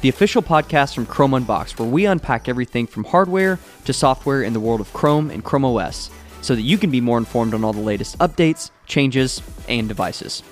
the 0.00 0.08
official 0.08 0.42
podcast 0.42 0.94
from 0.94 1.04
Chrome 1.04 1.34
Unboxed, 1.34 1.78
where 1.78 1.88
we 1.88 2.06
unpack 2.06 2.48
everything 2.48 2.86
from 2.86 3.04
hardware 3.04 3.58
to 3.84 3.92
software 3.92 4.42
in 4.42 4.54
the 4.54 4.60
world 4.60 4.80
of 4.80 4.92
Chrome 4.94 5.30
and 5.30 5.44
Chrome 5.44 5.64
OS 5.64 6.10
so 6.40 6.54
that 6.54 6.62
you 6.62 6.78
can 6.78 6.90
be 6.90 7.02
more 7.02 7.18
informed 7.18 7.52
on 7.52 7.64
all 7.64 7.74
the 7.74 7.80
latest 7.80 8.18
updates, 8.18 8.70
changes, 8.86 9.42
and 9.68 9.88
devices. 9.88 10.42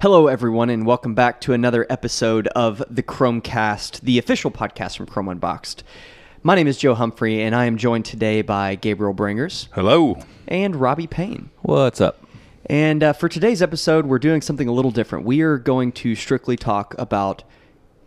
Hello, 0.00 0.28
everyone, 0.28 0.70
and 0.70 0.86
welcome 0.86 1.16
back 1.16 1.40
to 1.40 1.52
another 1.52 1.84
episode 1.90 2.46
of 2.48 2.80
the 2.88 3.02
Chrome 3.02 3.40
Cast, 3.40 4.04
the 4.04 4.18
official 4.18 4.52
podcast 4.52 4.96
from 4.96 5.06
Chrome 5.06 5.28
Unboxed. 5.28 5.82
My 6.46 6.54
name 6.54 6.68
is 6.68 6.78
Joe 6.78 6.94
Humphrey, 6.94 7.42
and 7.42 7.56
I 7.56 7.64
am 7.64 7.76
joined 7.76 8.04
today 8.04 8.40
by 8.40 8.76
Gabriel 8.76 9.12
Brangers 9.12 9.66
Hello. 9.72 10.16
and 10.46 10.76
Robbie 10.76 11.08
Payne. 11.08 11.50
What's 11.62 12.00
up? 12.00 12.24
And 12.66 13.02
uh, 13.02 13.12
for 13.14 13.28
today's 13.28 13.60
episode, 13.62 14.06
we're 14.06 14.20
doing 14.20 14.40
something 14.40 14.68
a 14.68 14.72
little 14.72 14.92
different. 14.92 15.24
We 15.24 15.40
are 15.40 15.58
going 15.58 15.90
to 15.92 16.14
strictly 16.14 16.56
talk 16.56 16.94
about 16.98 17.42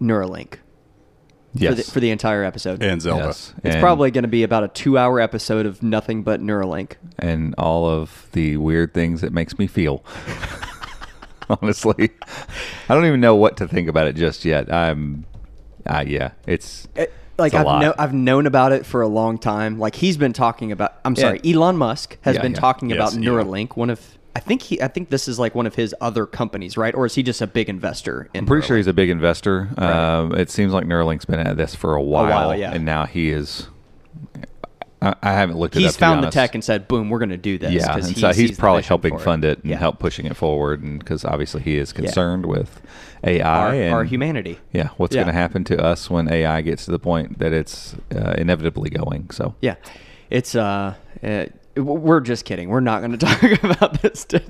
Neuralink 0.02 0.54
Yes. 1.54 1.72
for, 1.72 1.76
the, 1.76 1.92
for 1.92 2.00
the 2.00 2.12
entire 2.12 2.46
episode. 2.46 2.82
And 2.82 3.02
Zelda. 3.02 3.26
Yes. 3.26 3.54
it's 3.62 3.76
And- 3.76 3.82
probably 3.82 4.10
going 4.10 4.22
to 4.24 4.30
be 4.30 4.44
about 4.44 4.64
a 4.64 4.70
two-hour 4.70 5.20
episode 5.20 5.66
of 5.66 5.84
nothing 5.84 6.24
but 6.24 6.40
Neuralink. 6.42 6.94
and 7.18 7.54
all 7.58 7.90
of 7.90 8.30
the 8.32 8.56
weird 8.56 8.94
things 8.94 9.22
it 9.22 9.34
makes 9.34 9.60
me 9.60 9.68
feel. 9.68 10.02
Honestly, 11.50 12.12
I 12.88 12.96
don't 12.96 13.06
even 13.06 13.20
know 13.20 13.36
what 13.36 13.58
to 13.58 13.68
think 13.68 13.90
about 13.90 14.08
it 14.08 14.16
just 14.16 14.46
yet. 14.46 14.72
I'm, 14.72 15.26
uh, 15.86 16.06
yeah, 16.08 16.32
it's 16.48 16.88
It- 16.96 17.12
like 17.40 17.54
a 17.54 17.68
I've. 17.68 17.94
I've 17.98 18.14
known 18.14 18.46
about 18.46 18.72
it 18.72 18.86
for 18.86 19.02
a 19.02 19.08
long 19.08 19.38
time. 19.38 19.80
Like 19.80 19.96
he's 19.96 20.18
been 20.18 20.34
talking 20.34 20.72
about. 20.72 20.96
I'm 21.06 21.16
Yeah. 21.16 21.22
sorry, 21.22 21.42
Elon 21.46 21.78
Musk 21.78 22.18
has 22.22 22.36
Yeah, 22.36 22.42
been 22.42 22.52
yeah. 22.54 22.60
talking 22.60 22.90
Yes, 22.90 22.98
about. 23.14 23.14
Neuralink. 23.24 23.76
One 23.78 23.90
of 23.90 24.18
I 24.36 24.42
think 24.42 24.62
he 24.62 24.82
I 24.82 24.88
think 24.88 25.10
this 25.10 25.28
is 25.28 25.40
like 25.40 25.56
one 25.56 25.66
of 25.66 25.76
his 25.76 25.96
other 26.02 26.26
companies, 26.26 26.78
right? 26.78 26.94
Or 26.94 27.06
is 27.06 27.16
he 27.16 27.24
just 27.24 27.42
a 27.42 27.48
big 27.48 27.68
investor? 27.68 28.30
In 28.34 28.42
I'm 28.42 28.46
pretty 28.46 28.66
sure 28.68 28.78
he's 28.78 28.88
a 28.88 28.94
big 28.94 29.10
investor. 29.10 29.70
Um, 29.78 30.36
it 30.36 30.50
seems 30.52 30.72
like 30.72 30.86
Neuralink's 30.86 31.26
been 31.26 31.40
at 31.40 31.58
this 31.58 31.74
for 31.74 31.96
a 31.96 32.02
while, 32.02 32.30
while, 32.50 32.56
yeah. 32.58 32.72
and 32.72 32.86
now 32.86 33.06
he 33.06 33.32
is. 33.32 33.68
I, 35.02 35.16
I 35.24 35.32
haven't 35.34 35.58
looked 35.58 35.76
it 35.78 35.80
He's 35.80 35.96
up. 35.96 36.00
found 36.00 36.24
the 36.24 36.30
tech 36.30 36.54
and 36.56 36.64
said, 36.64 36.88
"Boom, 36.88 37.10
we're 37.10 37.20
going 37.20 37.30
to 37.30 37.38
do 37.38 37.58
this." 37.58 37.72
Yeah, 37.74 37.96
and 37.96 38.06
he 38.06 38.20
so 38.20 38.34
he's 38.34 38.58
probably 38.58 38.82
helping 38.84 39.18
fund 39.18 39.46
it 39.46 39.60
and 39.62 39.72
Yeah. 39.72 39.78
help 39.78 39.98
pushing 40.00 40.26
it 40.26 40.36
forward, 40.36 40.84
and 40.84 41.00
because 41.00 41.24
obviously 41.24 41.62
he 41.62 41.78
is 41.78 41.94
concerned 41.94 42.46
with 42.46 42.82
AI 43.24 43.44
our, 43.44 43.74
and 43.74 43.94
our 43.94 44.03
humanity. 44.03 44.59
Yeah, 44.72 44.90
what's 44.97 45.16
Yeah. 45.16 45.24
going 45.24 45.34
to 45.34 45.40
happen 45.40 45.63
to 45.66 45.84
us 45.84 46.09
when 46.09 46.31
AI 46.31 46.62
gets 46.62 46.85
to 46.85 46.91
the 46.91 47.00
point 47.00 47.40
that 47.40 47.53
it's 47.53 47.96
uh, 48.16 48.35
inevitably 48.38 48.90
going? 48.90 49.30
So 49.31 49.56
Yeah, 49.62 49.75
it's 50.30 50.56
uh, 50.56 50.96
uh 51.24 51.46
we're 51.75 52.19
just 52.19 52.46
kidding. 52.46 52.69
We're 52.69 52.80
not 52.81 53.00
going 53.00 53.12
to 53.18 53.25
talk 53.25 53.63
about 53.63 54.02
this 54.02 54.25
today. 54.25 54.46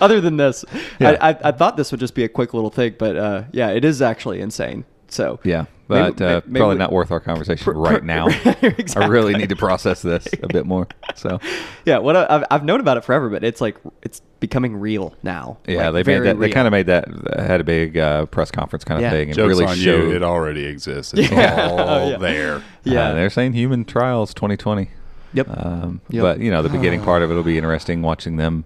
Other 0.00 0.20
than 0.20 0.36
this, 0.36 0.64
Yeah. 0.98 1.16
I, 1.20 1.30
I, 1.30 1.38
I 1.44 1.52
thought 1.52 1.76
this 1.76 1.90
would 1.90 2.00
just 2.00 2.14
be 2.14 2.24
a 2.24 2.28
quick 2.28 2.54
little 2.54 2.70
thing, 2.70 2.96
but 2.98 3.16
uh, 3.16 3.44
yeah, 3.52 3.68
it 3.70 3.84
is 3.84 4.02
actually 4.02 4.40
insane. 4.40 4.84
So 5.08 5.38
yeah, 5.44 5.66
maybe- 5.88 6.12
but 6.12 6.20
uh, 6.22 6.40
maybe 6.46 6.58
probably 6.60 6.74
we- 6.76 6.78
not 6.78 6.92
worth 6.92 7.10
our 7.10 7.20
conversation 7.20 7.64
Pr- 7.64 7.72
pr- 7.72 7.78
right 7.78 8.04
now. 8.04 8.26
I 8.96 9.06
really 9.06 9.34
need 9.34 9.48
to 9.50 9.56
process 9.56 10.02
this 10.02 10.26
a 10.42 10.48
bit 10.48 10.66
more. 10.66 10.86
So 11.14 11.40
Yeah, 11.84 11.98
what 11.98 12.16
I, 12.16 12.26
I've, 12.28 12.44
I've 12.50 12.64
known 12.64 12.80
about 12.80 12.96
it 12.96 13.04
forever, 13.04 13.28
but 13.30 13.44
it's 13.44 13.60
like 13.60 13.76
it's 14.02 14.20
becoming 14.40 14.76
real 14.76 15.14
now. 15.22 15.58
yeah, 15.66 15.88
Like, 15.88 15.92
they 15.92 15.98
made 15.98 16.04
very 16.04 16.26
that. 16.28 16.38
They 16.40 16.50
kind 16.50 16.66
of 16.66 16.72
made 16.72 16.86
that. 16.86 17.08
Had 17.38 17.60
a 17.60 17.64
big 17.64 17.96
uh, 17.96 18.26
press 18.26 18.50
conference 18.50 18.84
kind 18.84 18.98
of 18.98 19.02
Yeah. 19.02 19.10
thing, 19.10 19.28
and 19.28 19.36
Joke's 19.36 19.48
really 19.48 19.64
on 19.66 19.76
showed. 19.76 20.10
you. 20.10 20.16
It 20.16 20.22
already 20.22 20.64
exists. 20.66 21.14
It's 21.14 21.30
Yeah. 21.32 21.68
all 21.70 21.80
Oh, 21.80 22.10
yeah. 22.10 22.16
there. 22.18 22.62
Yeah. 22.84 23.08
Uh, 23.10 23.14
they're 23.14 23.30
saying 23.30 23.52
human 23.54 23.84
trials 23.84 24.34
2020. 24.34 24.90
Yep. 25.32 25.48
Um, 25.50 26.00
Yep. 26.10 26.22
But 26.22 26.38
you 26.40 26.50
know, 26.50 26.62
the 26.62 26.68
beginning 26.68 27.02
part 27.04 27.22
of 27.22 27.30
it 27.30 27.34
will 27.34 27.42
be 27.42 27.56
interesting 27.58 28.02
watching 28.02 28.36
them 28.36 28.64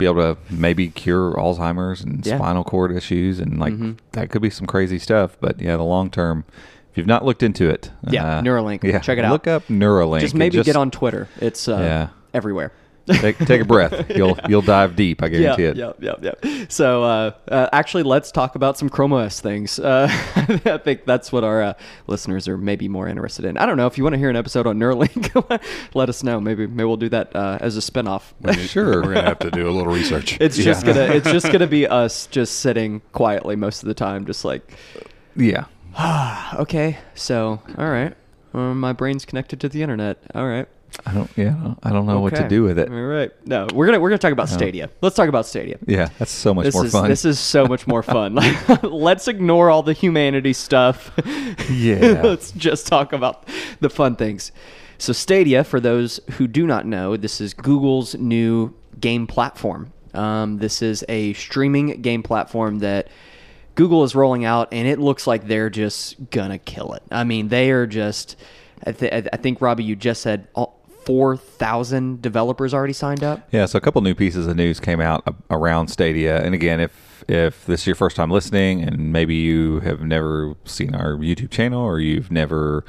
be 0.00 0.06
able 0.06 0.34
to 0.34 0.36
maybe 0.50 0.88
cure 0.88 1.34
Alzheimer's 1.34 2.00
and 2.00 2.26
Yeah. 2.26 2.36
spinal 2.38 2.64
cord 2.64 2.90
issues, 2.90 3.38
and 3.38 3.58
like 3.60 3.74
Mhm. 3.74 3.98
that 4.12 4.30
could 4.30 4.42
be 4.42 4.50
some 4.50 4.66
crazy 4.66 4.98
stuff. 4.98 5.36
But 5.40 5.60
yeah, 5.60 5.76
the 5.76 5.84
long 5.84 6.10
term, 6.10 6.44
if 6.90 6.98
you've 6.98 7.06
not 7.06 7.24
looked 7.24 7.42
into 7.44 7.68
it, 7.68 7.90
Yeah, 8.08 8.40
Neuralink. 8.42 8.82
yeah, 8.82 8.98
Check 8.98 9.18
it 9.18 9.24
out. 9.24 9.30
Look 9.32 9.46
up 9.46 9.68
Neuralink. 9.68 10.20
just 10.20 10.34
maybe 10.34 10.60
get 10.62 10.74
on 10.76 10.90
Twitter. 10.90 11.28
It's 11.40 11.68
uh, 11.68 11.76
Yeah. 11.78 12.08
everywhere. 12.34 12.72
Take, 13.14 13.38
take 13.38 13.60
a 13.60 13.64
breath. 13.64 14.10
You'll 14.14 14.38
you'll 14.48 14.62
dive 14.62 14.96
deep. 14.96 15.22
I 15.22 15.26
Yeah, 15.26 15.38
guarantee 15.56 15.64
it. 15.64 15.76
yeah, 15.76 15.92
yeah, 16.00 16.14
yeah. 16.42 16.64
So, 16.68 17.02
uh, 17.04 17.30
uh, 17.48 17.68
actually, 17.72 18.02
let's 18.04 18.30
talk 18.30 18.54
about 18.54 18.78
some 18.78 18.88
Chrome 18.88 19.12
OS 19.12 19.40
things. 19.40 19.78
Uh, 19.78 20.06
I 20.64 20.78
think 20.78 21.04
that's 21.06 21.32
what 21.32 21.44
our 21.44 21.62
uh, 21.62 21.72
listeners 22.06 22.46
are 22.48 22.56
maybe 22.56 22.88
more 22.88 23.08
interested 23.08 23.44
in. 23.44 23.56
I 23.56 23.66
don't 23.66 23.76
know 23.76 23.86
if 23.86 23.96
you 23.98 24.04
want 24.04 24.14
to 24.14 24.18
hear 24.18 24.30
an 24.30 24.36
episode 24.36 24.66
on 24.66 24.78
Neuralink, 24.78 25.64
let 25.94 26.08
us 26.08 26.22
know. 26.22 26.40
Maybe 26.40 26.66
maybe 26.66 26.84
we'll 26.86 26.96
do 26.96 27.08
that 27.10 27.34
uh, 27.34 27.58
as 27.60 27.76
a 27.76 27.80
spinoff. 27.80 28.32
We 28.40 28.52
need- 28.52 28.68
Sure. 28.70 29.02
We're 29.02 29.14
gonna 29.14 29.28
have 29.28 29.38
to 29.40 29.50
do 29.50 29.68
a 29.68 29.72
little 29.72 29.92
research. 29.92 30.38
It's 30.40 30.56
just 30.56 30.84
gonna 30.86 31.02
it's 31.02 31.30
just 31.30 31.50
gonna 31.50 31.66
be 31.66 31.86
us 31.88 32.26
just 32.26 32.60
sitting 32.60 33.00
quietly 33.12 33.56
most 33.56 33.82
of 33.82 33.88
the 33.88 33.94
time, 33.94 34.26
just 34.26 34.44
like 34.44 34.76
Yeah. 35.36 35.64
okay, 36.54 36.98
so 37.14 37.60
all 37.76 37.88
right, 37.90 38.14
uh, 38.54 38.74
my 38.74 38.92
brain's 38.92 39.24
connected 39.24 39.60
to 39.60 39.68
the 39.68 39.82
internet. 39.82 40.18
All 40.34 40.46
right. 40.46 40.68
I 41.06 41.14
don't. 41.14 41.30
Yeah. 41.36 41.74
I 41.82 41.90
don't 41.90 42.06
know 42.06 42.20
what 42.20 42.34
to 42.36 42.48
do 42.48 42.62
with 42.62 42.78
it. 42.78 42.88
All 42.90 42.94
right. 42.94 43.30
No, 43.46 43.66
we're 43.72 43.86
gonna 43.86 44.00
we're 44.00 44.10
gonna 44.10 44.18
talk 44.18 44.32
about 44.32 44.48
Stadia. 44.48 44.90
Let's 45.00 45.16
talk 45.16 45.28
about 45.28 45.46
Stadia. 45.46 45.78
Yeah, 45.86 46.08
that's 46.18 46.30
so 46.30 46.52
much 46.52 46.64
this 46.64 46.74
more 46.74 46.84
is 46.84 46.92
fun. 46.92 47.08
this 47.08 47.24
is 47.24 47.38
so 47.38 47.66
much 47.66 47.86
more 47.86 48.02
fun. 48.02 48.34
Like, 48.34 48.56
let's 48.82 49.28
ignore 49.28 49.70
all 49.70 49.82
the 49.82 49.92
humanity 49.92 50.52
stuff. 50.52 51.12
Yeah. 51.70 52.20
let's 52.24 52.52
just 52.52 52.86
talk 52.86 53.12
about 53.12 53.46
the 53.80 53.90
fun 53.90 54.16
things. 54.16 54.52
So 54.98 55.12
Stadia, 55.12 55.64
for 55.64 55.80
those 55.80 56.20
who 56.32 56.46
do 56.46 56.66
not 56.66 56.86
know, 56.86 57.16
this 57.16 57.40
is 57.40 57.54
Google's 57.54 58.14
new 58.16 58.74
game 59.00 59.26
platform. 59.26 59.92
Um, 60.12 60.58
this 60.58 60.82
is 60.82 61.04
a 61.08 61.32
streaming 61.34 62.02
game 62.02 62.22
platform 62.22 62.80
that 62.80 63.08
Google 63.76 64.04
is 64.04 64.14
rolling 64.14 64.44
out, 64.44 64.68
and 64.72 64.86
it 64.86 64.98
looks 64.98 65.26
like 65.26 65.46
they're 65.46 65.70
just 65.70 66.30
gonna 66.30 66.58
kill 66.58 66.92
it. 66.94 67.02
I 67.10 67.24
mean, 67.24 67.48
they 67.48 67.70
are 67.70 67.86
just. 67.86 68.36
I, 68.86 68.92
th- 68.92 69.28
I 69.30 69.36
think 69.36 69.60
Robbie, 69.60 69.84
you 69.84 69.94
just 69.94 70.22
said 70.22 70.48
all, 70.54 70.79
4,000 71.04 72.20
developers 72.22 72.74
already 72.74 72.92
signed 72.92 73.24
up. 73.24 73.48
Yeah, 73.52 73.66
so 73.66 73.78
a 73.78 73.80
couple 73.80 74.02
new 74.02 74.14
pieces 74.14 74.46
of 74.46 74.56
news 74.56 74.80
came 74.80 75.00
out 75.00 75.36
around 75.50 75.88
Stadia, 75.88 76.42
and 76.42 76.54
again, 76.54 76.80
if 76.80 77.24
if 77.28 77.66
this 77.66 77.82
is 77.82 77.86
your 77.86 77.96
first 77.96 78.16
time 78.16 78.30
listening, 78.30 78.82
and 78.82 79.12
maybe 79.12 79.34
you 79.34 79.80
have 79.80 80.00
never 80.00 80.54
seen 80.64 80.94
our 80.94 81.16
YouTube 81.16 81.50
channel 81.50 81.82
or 81.82 82.00
you've 82.00 82.30
never 82.30 82.84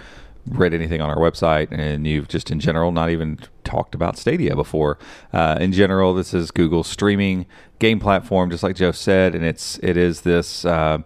read 0.47 0.73
anything 0.73 1.01
on 1.01 1.09
our 1.09 1.17
website, 1.17 1.71
and 1.71 2.07
you've 2.07 2.27
just 2.27 2.49
in 2.49 2.59
general 2.59 2.91
not 2.91 3.09
even 3.09 3.39
talked 3.63 3.93
about 3.93 4.17
Stadia 4.17 4.55
before. 4.55 4.97
Uh, 5.31 5.57
in 5.59 5.71
general, 5.71 6.13
this 6.13 6.33
is 6.33 6.49
Google's 6.49 6.87
streaming 6.87 7.45
game 7.79 7.99
platform, 7.99 8.49
just 8.49 8.63
like 8.63 8.75
Joe 8.75 8.91
said, 8.91 9.35
and 9.35 9.45
it's 9.45 9.77
it 9.83 9.97
is 9.97 10.21
this. 10.21 10.65
Uh, 10.65 10.99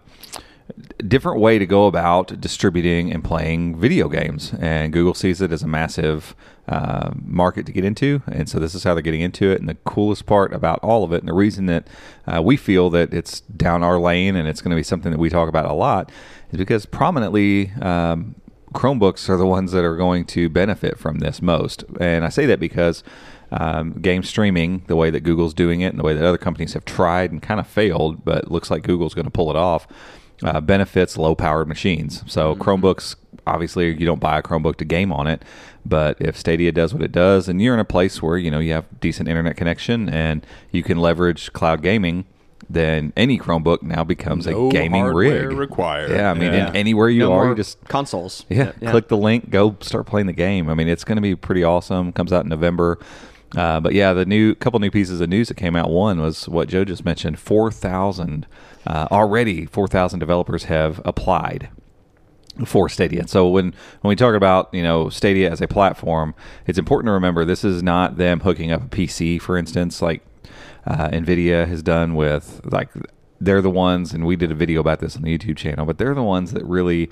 different 1.06 1.40
way 1.40 1.58
to 1.58 1.66
go 1.66 1.86
about 1.86 2.40
distributing 2.40 3.12
and 3.12 3.22
playing 3.22 3.78
video 3.78 4.08
games. 4.08 4.52
And 4.58 4.92
Google 4.92 5.14
sees 5.14 5.40
it 5.40 5.52
as 5.52 5.62
a 5.62 5.68
massive 5.68 6.34
uh, 6.68 7.10
market 7.24 7.66
to 7.66 7.72
get 7.72 7.84
into. 7.84 8.22
And 8.26 8.48
so 8.48 8.58
this 8.58 8.74
is 8.74 8.84
how 8.84 8.94
they're 8.94 9.02
getting 9.02 9.20
into 9.20 9.50
it. 9.50 9.60
And 9.60 9.68
the 9.68 9.76
coolest 9.84 10.26
part 10.26 10.52
about 10.52 10.78
all 10.80 11.04
of 11.04 11.12
it, 11.12 11.20
and 11.20 11.28
the 11.28 11.34
reason 11.34 11.66
that 11.66 11.86
uh, 12.26 12.42
we 12.42 12.56
feel 12.56 12.90
that 12.90 13.14
it's 13.14 13.40
down 13.40 13.82
our 13.82 13.98
lane 13.98 14.36
and 14.36 14.48
it's 14.48 14.60
going 14.60 14.70
to 14.70 14.76
be 14.76 14.82
something 14.82 15.12
that 15.12 15.18
we 15.18 15.30
talk 15.30 15.48
about 15.48 15.66
a 15.66 15.74
lot, 15.74 16.10
is 16.50 16.58
because 16.58 16.86
prominently, 16.86 17.70
um, 17.80 18.34
Chromebooks 18.74 19.28
are 19.28 19.38
the 19.38 19.46
ones 19.46 19.72
that 19.72 19.84
are 19.84 19.96
going 19.96 20.26
to 20.26 20.50
benefit 20.50 20.98
from 20.98 21.20
this 21.20 21.40
most. 21.40 21.84
And 21.98 22.24
I 22.24 22.28
say 22.28 22.44
that 22.46 22.60
because 22.60 23.02
um, 23.50 23.92
game 24.02 24.22
streaming, 24.22 24.82
the 24.86 24.96
way 24.96 25.08
that 25.10 25.20
Google's 25.20 25.54
doing 25.54 25.80
it 25.80 25.88
and 25.88 25.98
the 25.98 26.02
way 26.02 26.14
that 26.14 26.24
other 26.24 26.36
companies 26.36 26.74
have 26.74 26.84
tried 26.84 27.30
and 27.30 27.40
kind 27.40 27.60
of 27.60 27.66
failed, 27.66 28.24
but 28.24 28.50
looks 28.50 28.70
like 28.70 28.82
Google's 28.82 29.14
going 29.14 29.24
to 29.24 29.30
pull 29.30 29.50
it 29.50 29.56
off, 29.56 29.86
uh, 30.42 30.60
benefits 30.60 31.16
low 31.16 31.34
powered 31.34 31.68
machines. 31.68 32.22
So 32.26 32.54
Chromebooks, 32.56 33.16
obviously, 33.46 33.86
you 33.98 34.06
don't 34.06 34.20
buy 34.20 34.38
a 34.38 34.42
Chromebook 34.42 34.76
to 34.76 34.84
game 34.84 35.12
on 35.12 35.26
it, 35.26 35.42
but 35.84 36.16
if 36.20 36.36
Stadia 36.36 36.72
does 36.72 36.92
what 36.92 37.02
it 37.02 37.12
does, 37.12 37.48
and 37.48 37.60
you're 37.62 37.74
in 37.74 37.80
a 37.80 37.84
place 37.84 38.22
where 38.22 38.36
you 38.36 38.50
know 38.50 38.58
you 38.58 38.72
have 38.72 38.84
decent 39.00 39.28
internet 39.28 39.56
connection 39.56 40.08
and 40.08 40.46
you 40.72 40.82
can 40.82 40.98
leverage 40.98 41.52
cloud 41.52 41.82
gaming. 41.82 42.24
Then 42.68 43.12
any 43.16 43.38
Chromebook 43.38 43.82
now 43.82 44.02
becomes 44.02 44.46
No 44.46 44.66
a 44.68 44.72
gaming 44.72 45.02
hardware 45.02 45.48
rig. 45.50 45.56
required. 45.56 46.10
Yeah, 46.10 46.30
I 46.32 46.34
mean, 46.34 46.52
Yeah. 46.52 46.70
in- 46.70 46.76
anywhere 46.76 47.08
you 47.08 47.20
no 47.20 47.32
are, 47.32 47.42
more 47.44 47.48
you 47.50 47.54
just 47.54 47.78
consoles. 47.86 48.44
yeah, 48.48 48.72
click 48.72 49.06
the 49.06 49.16
link, 49.16 49.50
go 49.50 49.76
start 49.82 50.06
playing 50.06 50.26
the 50.26 50.32
game. 50.32 50.68
I 50.68 50.74
mean, 50.74 50.88
it's 50.88 51.04
going 51.04 51.14
to 51.16 51.22
be 51.22 51.36
pretty 51.36 51.62
awesome. 51.62 52.12
Comes 52.12 52.32
out 52.32 52.42
in 52.42 52.48
November. 52.48 52.98
Uh, 53.56 53.80
but 53.80 53.94
yeah, 53.94 54.12
the 54.12 54.26
new 54.26 54.54
couple 54.54 54.78
new 54.78 54.90
pieces 54.90 55.20
of 55.20 55.28
news 55.28 55.48
that 55.48 55.56
came 55.56 55.74
out. 55.74 55.90
One 55.90 56.20
was 56.20 56.48
what 56.48 56.68
Joe 56.68 56.84
just 56.84 57.04
mentioned. 57.04 57.38
Four 57.38 57.72
thousand 57.72 58.46
uh, 58.86 59.08
already. 59.10 59.66
Four 59.66 59.88
thousand 59.88 60.20
developers 60.20 60.64
have 60.64 61.00
applied 61.04 61.70
for 62.64 62.88
Stadia. 62.88 63.26
So 63.26 63.48
when 63.48 63.74
when 64.00 64.08
we 64.10 64.16
talk 64.16 64.34
about 64.34 64.72
you 64.72 64.82
know 64.82 65.08
Stadia 65.08 65.50
as 65.50 65.60
a 65.60 65.68
platform, 65.68 66.34
it's 66.66 66.78
important 66.78 67.08
to 67.08 67.12
remember 67.12 67.44
this 67.44 67.64
is 67.64 67.82
not 67.82 68.18
them 68.18 68.40
hooking 68.40 68.70
up 68.70 68.82
a 68.82 68.88
PC, 68.88 69.40
for 69.40 69.56
instance, 69.56 70.02
like 70.02 70.22
uh, 70.86 71.08
Nvidia 71.08 71.66
has 71.66 71.82
done 71.82 72.14
with 72.14 72.60
like 72.64 72.90
they're 73.40 73.62
the 73.62 73.70
ones, 73.70 74.12
and 74.12 74.26
we 74.26 74.36
did 74.36 74.50
a 74.50 74.54
video 74.54 74.80
about 74.80 75.00
this 75.00 75.16
on 75.16 75.22
the 75.22 75.36
YouTube 75.36 75.56
channel, 75.56 75.84
but 75.86 75.98
they're 75.98 76.14
the 76.14 76.22
ones 76.22 76.52
that 76.52 76.64
really 76.64 77.10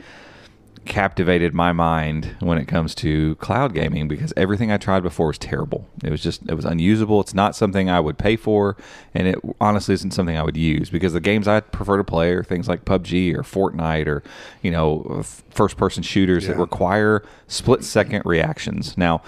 captivated 0.85 1.55
my 1.55 1.73
mind 1.73 2.37
when 2.41 2.59
it 2.59 2.67
comes 2.67 2.95
to 2.97 3.35
cloud 3.37 3.75
gaming 3.75 4.09
because 4.09 4.33
everything 4.37 4.71
I 4.71 4.77
tried 4.77 5.03
before 5.03 5.29
was 5.29 5.39
terrible. 5.39 5.87
It 6.03 6.11
was 6.11 6.23
just 6.23 6.43
it 6.49 6.55
was 6.55 6.65
unusable. 6.65 7.21
It's 7.21 7.35
not 7.35 7.57
something 7.57 7.91
I 7.91 8.01
would 8.01 8.19
pay 8.19 8.37
for, 8.37 8.77
and 9.15 9.27
it 9.27 9.39
honestly 9.61 9.95
isn't 9.95 10.13
something 10.13 10.37
I 10.37 10.43
would 10.43 10.57
use 10.57 10.91
because 10.91 11.13
the 11.13 11.21
games 11.21 11.49
I 11.49 11.61
prefer 11.61 11.97
to 11.97 12.05
play 12.05 12.33
are 12.33 12.45
things 12.45 12.69
like 12.69 12.85
PUBG 12.85 13.35
or 13.35 13.43
Fortnite 13.43 14.07
or 14.07 14.23
you 14.63 14.71
know 14.71 15.23
first 15.51 15.77
person 15.77 16.03
shooters 16.03 16.47
that 16.47 16.57
require 16.57 17.23
split 17.49 17.85
second 17.85 18.23
reactions. 18.25 18.97
Now, 18.97 19.23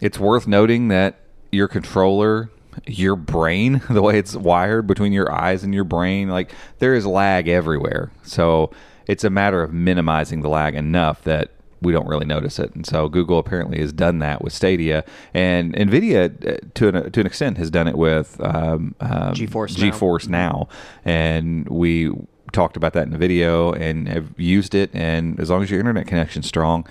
it's 0.00 0.18
worth 0.18 0.46
noting 0.46 0.88
that 0.88 1.20
your 1.50 1.68
controller 1.68 2.50
your 2.86 3.16
brain 3.16 3.80
the 3.90 4.02
way 4.02 4.18
it's 4.18 4.36
wired 4.36 4.86
between 4.86 5.12
your 5.12 5.32
eyes 5.32 5.64
and 5.64 5.74
your 5.74 5.84
brain 5.84 6.28
like 6.28 6.52
there 6.78 6.94
is 6.94 7.04
lag 7.04 7.48
everywhere 7.48 8.12
so 8.22 8.70
it's 9.08 9.24
a 9.24 9.30
matter 9.30 9.62
of 9.62 9.72
minimizing 9.72 10.42
the 10.42 10.48
lag 10.48 10.74
enough 10.74 11.22
that 11.24 11.50
we 11.80 11.92
don't 11.92 12.08
really 12.08 12.26
notice 12.26 12.58
it. 12.58 12.74
And 12.74 12.86
so 12.86 13.08
google 13.08 13.38
apparently 13.38 13.78
has 13.78 13.92
done 13.92 14.20
that 14.20 14.42
with 14.42 14.52
stadia. 14.52 15.04
And 15.34 15.74
nvidia 15.74 16.24
uh, 16.46 16.58
to 16.74 16.88
an, 16.88 17.10
to 17.12 17.20
an 17.20 17.26
extent 17.26 17.58
has 17.58 17.70
done 17.70 17.88
it 17.88 17.96
with 17.96 18.40
um, 18.40 18.94
um, 19.00 19.34
GeForce 19.34 19.78
Now. 19.78 19.90
geforce 19.90 20.28
now. 20.28 20.68
And 21.04 21.68
we 21.68 22.12
talked 22.52 22.76
about 22.76 22.92
that 22.94 23.04
in 23.04 23.10
the 23.10 23.18
video 23.18 23.72
and 23.72 24.08
have 24.08 24.38
used 24.38 24.74
it. 24.74 24.90
And 24.94 25.38
as 25.40 25.50
long 25.50 25.62
as 25.62 25.70
your 25.70 25.80
internet 25.80 26.06
connection's 26.06 26.46
strong 26.46 26.86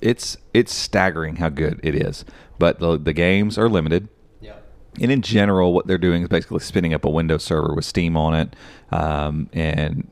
it's 0.00 0.36
it's 0.52 0.72
staggering 0.72 1.36
how 1.36 1.48
good 1.48 1.80
it 1.82 1.94
is. 1.94 2.24
But 2.58 2.78
the, 2.78 2.98
the 2.98 3.12
games 3.12 3.58
are 3.58 3.68
limited. 3.68 4.08
And 5.00 5.10
in 5.10 5.22
general, 5.22 5.72
what 5.72 5.86
they're 5.86 5.98
doing 5.98 6.22
is 6.22 6.28
basically 6.28 6.60
spinning 6.60 6.94
up 6.94 7.04
a 7.04 7.10
Windows 7.10 7.42
server 7.42 7.74
with 7.74 7.84
Steam 7.84 8.16
on 8.16 8.34
it, 8.34 8.56
um, 8.92 9.48
and 9.52 10.08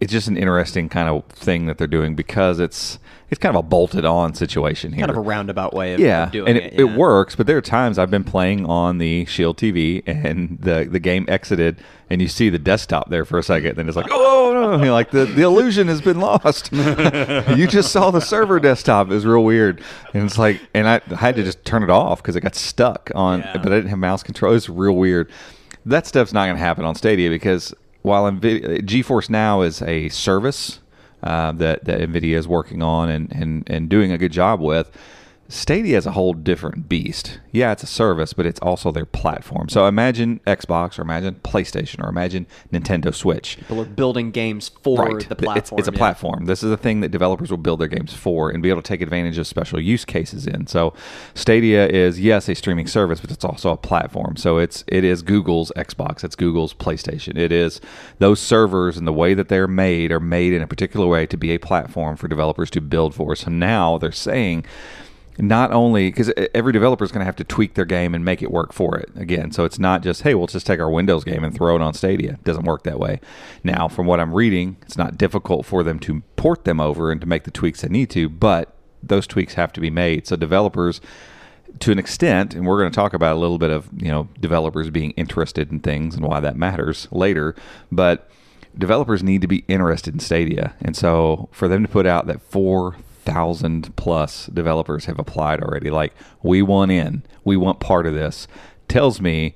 it's 0.00 0.12
just 0.12 0.28
an 0.28 0.36
interesting 0.36 0.88
kind 0.88 1.08
of 1.08 1.24
thing 1.26 1.66
that 1.66 1.78
they're 1.78 1.86
doing 1.86 2.14
because 2.14 2.60
it's 2.60 2.98
it's 3.30 3.38
kind 3.38 3.54
of 3.54 3.60
a 3.60 3.62
bolted 3.68 4.06
on 4.06 4.32
situation 4.32 4.92
here. 4.92 5.02
Kind 5.02 5.10
of 5.10 5.18
a 5.18 5.20
roundabout 5.20 5.74
way 5.74 5.92
of, 5.92 6.00
yeah, 6.00 6.30
doing 6.30 6.48
and 6.48 6.56
it. 6.56 6.64
it, 6.64 6.72
yeah. 6.74 6.80
it 6.80 6.96
works. 6.96 7.36
But 7.36 7.46
there 7.46 7.58
are 7.58 7.62
times 7.62 7.98
I've 7.98 8.10
been 8.10 8.24
playing 8.24 8.64
on 8.64 8.96
the 8.98 9.26
Shield 9.26 9.58
TV 9.58 10.02
and 10.06 10.58
the 10.60 10.88
the 10.90 10.98
game 11.00 11.26
exited, 11.28 11.82
and 12.08 12.22
you 12.22 12.28
see 12.28 12.48
the 12.48 12.58
desktop 12.58 13.10
there 13.10 13.24
for 13.26 13.38
a 13.38 13.42
second, 13.42 13.76
then 13.76 13.86
it's 13.86 13.96
like, 13.96 14.06
oh 14.10 14.52
no, 14.54 14.82
You're 14.84 14.92
like 14.92 15.10
the 15.10 15.26
the 15.26 15.42
illusion 15.42 15.88
has 15.88 16.00
been 16.00 16.20
lost. 16.20 16.72
you 16.72 17.66
just 17.66 17.92
saw 17.92 18.10
the 18.10 18.20
server 18.20 18.60
desktop. 18.60 19.08
It 19.10 19.14
was 19.14 19.26
real 19.26 19.44
weird, 19.44 19.82
and 20.14 20.22
it's 20.24 20.38
like, 20.38 20.60
and 20.72 20.88
I 20.88 21.00
had 21.14 21.36
to 21.36 21.42
just 21.44 21.64
turn 21.64 21.82
it 21.82 21.90
off 21.90 22.22
because 22.22 22.34
it 22.36 22.40
got 22.40 22.54
stuck 22.54 23.10
on, 23.14 23.40
Yeah. 23.40 23.58
but 23.58 23.72
I 23.72 23.76
didn't 23.76 23.90
have 23.90 23.98
mouse 23.98 24.22
control. 24.22 24.54
It's 24.54 24.68
real 24.68 24.94
weird. 24.96 25.30
That 25.84 26.06
stuff's 26.06 26.32
not 26.32 26.46
going 26.46 26.56
to 26.56 26.62
happen 26.62 26.84
on 26.84 26.94
Stadia 26.94 27.28
because 27.30 27.74
while 28.02 28.30
NVIDIA, 28.30 28.80
GeForce 28.80 29.30
Now 29.30 29.62
is 29.62 29.82
a 29.82 30.08
service 30.08 30.80
uh, 31.22 31.52
that 31.52 31.84
that 31.84 32.00
NVIDIA 32.00 32.36
is 32.36 32.46
working 32.46 32.82
on 32.82 33.08
and, 33.10 33.32
and 33.32 33.64
and 33.68 33.88
doing 33.88 34.12
a 34.12 34.18
good 34.18 34.32
job 34.32 34.60
with. 34.60 34.90
Stadia 35.50 35.96
is 35.96 36.04
a 36.04 36.10
whole 36.12 36.34
different 36.34 36.90
beast. 36.90 37.40
Yeah, 37.52 37.72
it's 37.72 37.82
a 37.82 37.86
service, 37.86 38.34
but 38.34 38.44
it's 38.44 38.60
also 38.60 38.92
their 38.92 39.06
platform. 39.06 39.70
So 39.70 39.86
imagine 39.86 40.40
Xbox 40.46 40.98
or 40.98 41.02
imagine 41.02 41.36
PlayStation 41.42 42.04
or 42.04 42.10
imagine 42.10 42.46
Nintendo 42.70 43.14
Switch. 43.14 43.56
People 43.56 43.80
are 43.80 43.86
building 43.86 44.30
games 44.30 44.70
for 44.82 44.98
Right. 45.06 45.26
the 45.26 45.34
It's- 45.34 45.40
platform. 45.44 45.78
It's, 45.78 45.88
a 45.88 45.92
yeah. 45.92 45.96
platform. 45.96 46.44
This 46.44 46.62
is 46.62 46.70
a 46.70 46.76
thing 46.76 47.00
that 47.00 47.08
developers 47.10 47.50
will 47.50 47.56
build 47.56 47.80
their 47.80 47.88
games 47.88 48.12
for 48.12 48.50
and 48.50 48.62
be 48.62 48.68
able 48.68 48.82
to 48.82 48.86
take 48.86 49.00
advantage 49.00 49.38
of 49.38 49.46
special 49.46 49.80
use 49.80 50.04
cases 50.04 50.46
in. 50.46 50.66
So 50.66 50.92
Stadia 51.32 51.88
is 51.88 52.20
yes 52.20 52.46
a 52.50 52.54
streaming 52.54 52.86
service, 52.86 53.18
but 53.18 53.30
it's 53.30 53.44
also 53.44 53.70
a 53.70 53.76
platform. 53.78 54.36
So 54.36 54.58
it's 54.58 54.84
it 54.86 55.02
is 55.02 55.22
Google's 55.22 55.72
Xbox, 55.76 56.22
it's 56.24 56.36
Google's 56.36 56.74
PlayStation. 56.74 57.38
It 57.38 57.52
is 57.52 57.80
those 58.18 58.38
servers 58.38 58.98
and 58.98 59.06
the 59.06 59.14
way 59.14 59.32
that 59.32 59.48
they're 59.48 59.66
made 59.66 60.12
are 60.12 60.20
made 60.20 60.52
in 60.52 60.60
a 60.60 60.66
particular 60.66 61.06
way 61.06 61.24
to 61.26 61.38
be 61.38 61.52
a 61.52 61.58
platform 61.58 62.16
for 62.16 62.28
developers 62.28 62.68
to 62.72 62.82
build 62.82 63.14
for. 63.14 63.34
So 63.34 63.50
now 63.50 63.96
they're 63.96 64.12
saying 64.12 64.66
not 65.38 65.72
only 65.72 66.10
because 66.10 66.32
every 66.52 66.72
developer 66.72 67.04
is 67.04 67.12
going 67.12 67.20
to 67.20 67.26
have 67.26 67.36
to 67.36 67.44
tweak 67.44 67.74
their 67.74 67.84
game 67.84 68.14
and 68.14 68.24
make 68.24 68.42
it 68.42 68.50
work 68.50 68.72
for 68.72 68.98
it 68.98 69.10
again. 69.16 69.52
So 69.52 69.64
it's 69.64 69.78
not 69.78 70.02
just 70.02 70.22
hey, 70.22 70.34
we'll 70.34 70.46
just 70.46 70.66
take 70.66 70.80
our 70.80 70.90
Windows 70.90 71.24
game 71.24 71.44
and 71.44 71.54
throw 71.54 71.76
it 71.76 71.82
on 71.82 71.94
Stadia. 71.94 72.32
It 72.32 72.44
doesn't 72.44 72.64
work 72.64 72.82
that 72.84 72.98
way. 72.98 73.20
Now, 73.62 73.88
from 73.88 74.06
what 74.06 74.20
I'm 74.20 74.34
reading, 74.34 74.76
it's 74.82 74.98
not 74.98 75.16
difficult 75.16 75.64
for 75.64 75.82
them 75.82 75.98
to 76.00 76.22
port 76.36 76.64
them 76.64 76.80
over 76.80 77.10
and 77.10 77.20
to 77.20 77.26
make 77.26 77.44
the 77.44 77.50
tweaks 77.50 77.82
they 77.82 77.88
need 77.88 78.10
to, 78.10 78.28
but 78.28 78.74
those 79.02 79.26
tweaks 79.26 79.54
have 79.54 79.72
to 79.74 79.80
be 79.80 79.90
made. 79.90 80.26
So 80.26 80.36
developers 80.36 81.00
to 81.80 81.92
an 81.92 81.98
extent, 81.98 82.54
and 82.54 82.66
we're 82.66 82.78
going 82.78 82.90
to 82.90 82.96
talk 82.96 83.14
about 83.14 83.36
a 83.36 83.38
little 83.38 83.58
bit 83.58 83.70
of 83.70 83.88
you 83.96 84.08
know 84.08 84.28
developers 84.40 84.90
being 84.90 85.12
interested 85.12 85.70
in 85.70 85.80
things 85.80 86.14
and 86.14 86.24
why 86.24 86.40
that 86.40 86.56
matters 86.56 87.06
later, 87.10 87.54
but 87.92 88.30
developers 88.76 89.22
need 89.22 89.40
to 89.42 89.48
be 89.48 89.64
interested 89.68 90.14
in 90.14 90.20
Stadia, 90.20 90.74
and 90.80 90.96
so 90.96 91.48
for 91.52 91.68
them 91.68 91.82
to 91.82 91.88
put 91.88 92.06
out 92.06 92.26
that 92.26 92.42
four 92.42 92.96
thousand 93.32 93.94
plus 93.96 94.46
developers 94.46 95.04
have 95.06 95.18
applied 95.18 95.60
already, 95.62 95.90
like 95.90 96.14
we 96.42 96.62
want 96.62 96.90
in, 96.90 97.22
we 97.44 97.56
want 97.56 97.80
part 97.80 98.06
of 98.06 98.14
this, 98.14 98.48
tells 98.88 99.20
me 99.20 99.54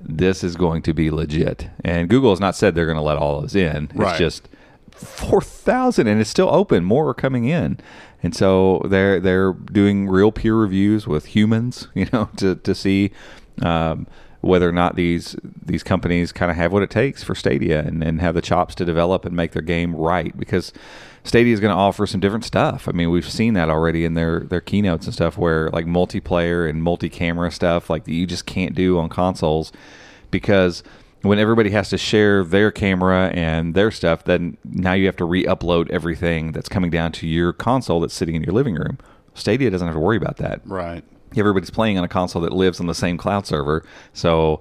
this 0.00 0.44
is 0.44 0.56
going 0.56 0.82
to 0.82 0.92
be 0.92 1.10
legit. 1.10 1.68
And 1.82 2.08
Google 2.10 2.30
has 2.30 2.40
not 2.40 2.54
said 2.54 2.74
they're 2.74 2.84
going 2.86 2.96
to 2.96 3.02
let 3.02 3.16
all 3.16 3.38
of 3.38 3.44
us 3.44 3.54
in. 3.54 3.84
It's 3.84 3.94
Right. 3.94 4.18
just 4.18 4.48
four 4.90 5.40
thousand, 5.40 6.06
and 6.06 6.20
it's 6.20 6.30
still 6.30 6.48
open. 6.54 6.84
More 6.84 7.08
are 7.08 7.14
coming 7.14 7.46
in, 7.46 7.78
and 8.22 8.34
so 8.34 8.82
they're 8.88 9.18
they're 9.20 9.52
doing 9.52 10.08
real 10.08 10.30
peer 10.30 10.54
reviews 10.54 11.06
with 11.06 11.26
humans, 11.26 11.88
you 11.94 12.06
know, 12.12 12.28
to 12.36 12.56
to 12.56 12.74
see 12.74 13.10
um, 13.62 14.06
whether 14.44 14.68
or 14.68 14.72
not 14.72 14.96
these 14.96 15.36
these 15.64 15.82
companies 15.82 16.32
kind 16.32 16.50
of 16.50 16.56
have 16.56 16.72
what 16.72 16.82
it 16.82 16.90
takes 16.90 17.22
for 17.22 17.34
Stadia 17.34 17.80
and, 17.80 18.02
and 18.04 18.20
have 18.20 18.34
the 18.34 18.42
chops 18.42 18.74
to 18.76 18.84
develop 18.84 19.24
and 19.24 19.34
make 19.34 19.52
their 19.52 19.62
game 19.62 19.94
right 19.94 20.36
because. 20.38 20.72
Stadia 21.26 21.54
is 21.54 21.60
going 21.60 21.72
to 21.72 21.80
offer 21.80 22.06
some 22.06 22.20
different 22.20 22.44
stuff. 22.44 22.86
I 22.86 22.92
mean, 22.92 23.10
we've 23.10 23.26
seen 23.26 23.54
that 23.54 23.70
already 23.70 24.04
in 24.04 24.12
their 24.12 24.40
their 24.40 24.60
keynotes 24.60 25.06
and 25.06 25.14
stuff, 25.14 25.38
where 25.38 25.70
like 25.70 25.86
multiplayer 25.86 26.68
and 26.68 26.82
multi-camera 26.82 27.50
stuff, 27.50 27.88
like 27.88 28.04
that 28.04 28.12
you 28.12 28.26
just 28.26 28.44
can't 28.44 28.74
do 28.74 28.98
on 28.98 29.08
consoles, 29.08 29.72
because 30.30 30.82
when 31.22 31.38
everybody 31.38 31.70
has 31.70 31.88
to 31.88 31.96
share 31.96 32.44
their 32.44 32.70
camera 32.70 33.30
and 33.32 33.74
their 33.74 33.90
stuff, 33.90 34.24
then 34.24 34.58
now 34.64 34.92
you 34.92 35.06
have 35.06 35.16
to 35.16 35.24
re-upload 35.24 35.88
everything 35.88 36.52
that's 36.52 36.68
coming 36.68 36.90
down 36.90 37.10
to 37.12 37.26
your 37.26 37.54
console 37.54 38.00
that's 38.00 38.12
sitting 38.12 38.34
in 38.34 38.42
your 38.42 38.52
living 38.52 38.74
room. 38.74 38.98
Stadia 39.32 39.70
doesn't 39.70 39.88
have 39.88 39.96
to 39.96 40.00
worry 40.00 40.18
about 40.18 40.36
that. 40.36 40.60
Right. 40.66 41.04
Everybody's 41.38 41.70
playing 41.70 41.98
on 41.98 42.04
a 42.04 42.08
console 42.08 42.42
that 42.42 42.52
lives 42.52 42.80
on 42.80 42.86
the 42.86 42.94
same 42.94 43.16
cloud 43.16 43.46
server. 43.46 43.84
So 44.12 44.60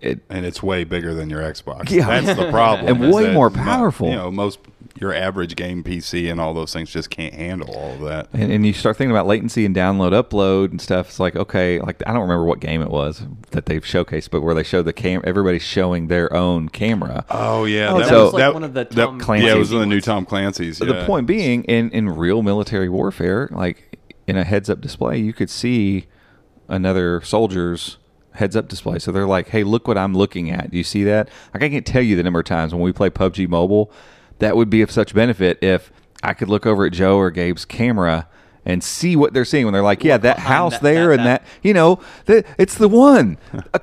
it 0.00 0.20
and 0.28 0.44
it's 0.44 0.62
way 0.62 0.84
bigger 0.84 1.14
than 1.14 1.30
your 1.30 1.40
Xbox. 1.42 1.90
Yeah. 1.90 2.20
that's 2.20 2.38
the 2.38 2.50
problem. 2.50 2.86
And 3.02 3.12
way 3.12 3.24
that 3.24 3.32
more 3.34 3.50
mo- 3.50 3.62
powerful. 3.62 4.08
You 4.10 4.16
know, 4.16 4.30
most 4.30 4.58
your 5.00 5.12
average 5.12 5.56
game 5.56 5.82
PC 5.82 6.30
and 6.30 6.40
all 6.40 6.54
those 6.54 6.72
things 6.72 6.88
just 6.88 7.10
can't 7.10 7.34
handle 7.34 7.74
all 7.74 7.94
of 7.94 8.00
that. 8.02 8.28
And, 8.32 8.52
and 8.52 8.64
you 8.66 8.72
start 8.72 8.96
thinking 8.96 9.10
about 9.10 9.26
latency 9.26 9.64
and 9.66 9.74
download, 9.74 10.12
upload, 10.12 10.70
and 10.70 10.80
stuff. 10.80 11.08
It's 11.08 11.18
like 11.18 11.34
okay, 11.36 11.80
like 11.80 12.02
I 12.06 12.12
don't 12.12 12.22
remember 12.22 12.44
what 12.44 12.60
game 12.60 12.80
it 12.82 12.90
was 12.90 13.22
that 13.52 13.66
they've 13.66 13.82
showcased, 13.82 14.30
but 14.30 14.42
where 14.42 14.54
they 14.54 14.62
showed 14.62 14.82
the 14.84 14.92
cam, 14.92 15.22
everybody's 15.24 15.62
showing 15.62 16.08
their 16.08 16.32
own 16.34 16.68
camera. 16.68 17.24
Oh 17.30 17.64
yeah, 17.64 17.90
Oh, 17.92 17.98
that 17.98 18.08
that 18.08 18.14
was 18.14 18.22
was 18.24 18.32
like 18.34 18.40
that, 18.40 18.54
one 18.54 18.62
of 18.64 18.74
the 18.74 18.84
that- 18.84 18.94
Tom 18.94 19.18
Clancy 19.20 19.46
Yeah, 19.46 19.54
it 19.54 19.58
was 19.58 19.72
in 19.72 19.78
the 19.80 19.86
new. 19.86 20.00
Tom 20.00 20.26
Clancy's. 20.26 20.80
Yeah. 20.80 20.86
The 20.92 21.06
point 21.06 21.26
being, 21.26 21.64
in 21.64 21.90
in 21.90 22.10
real 22.10 22.42
military 22.42 22.88
warfare, 22.90 23.48
like 23.52 23.98
in 24.26 24.36
a 24.36 24.44
heads 24.44 24.70
up 24.70 24.80
display, 24.80 25.18
you 25.18 25.32
could 25.32 25.50
see 25.50 26.06
another 26.68 27.20
soldier's 27.22 27.98
heads 28.32 28.56
up 28.56 28.68
display. 28.68 28.98
So 28.98 29.12
they're 29.12 29.26
like, 29.26 29.48
"Hey, 29.48 29.62
look 29.64 29.86
what 29.86 29.98
I'm 29.98 30.14
looking 30.14 30.50
at. 30.50 30.70
Do 30.70 30.76
you 30.76 30.84
see 30.84 31.04
that?" 31.04 31.28
Like 31.52 31.62
I 31.62 31.68
can't 31.68 31.86
tell 31.86 32.02
you 32.02 32.16
the 32.16 32.22
number 32.22 32.40
of 32.40 32.46
times 32.46 32.72
when 32.72 32.82
we 32.82 32.92
play 32.92 33.10
PUBG 33.10 33.48
Mobile, 33.48 33.90
that 34.38 34.56
would 34.56 34.70
be 34.70 34.82
of 34.82 34.90
such 34.90 35.14
benefit 35.14 35.58
if 35.62 35.92
I 36.22 36.32
could 36.34 36.48
look 36.48 36.66
over 36.66 36.86
at 36.86 36.92
Joe 36.92 37.16
or 37.18 37.30
Gabe's 37.30 37.64
camera 37.64 38.26
and 38.66 38.82
see 38.82 39.14
what 39.14 39.34
they're 39.34 39.44
seeing 39.44 39.66
when 39.66 39.74
they're 39.74 39.82
like, 39.82 40.02
"Yeah, 40.02 40.16
that 40.16 40.38
house 40.38 40.72
that- 40.72 40.82
there 40.82 41.08
that- 41.10 41.18
and 41.18 41.26
that, 41.26 41.42
you 41.62 41.74
know, 41.74 42.00
it's 42.26 42.76
the 42.76 42.88
one 42.88 43.36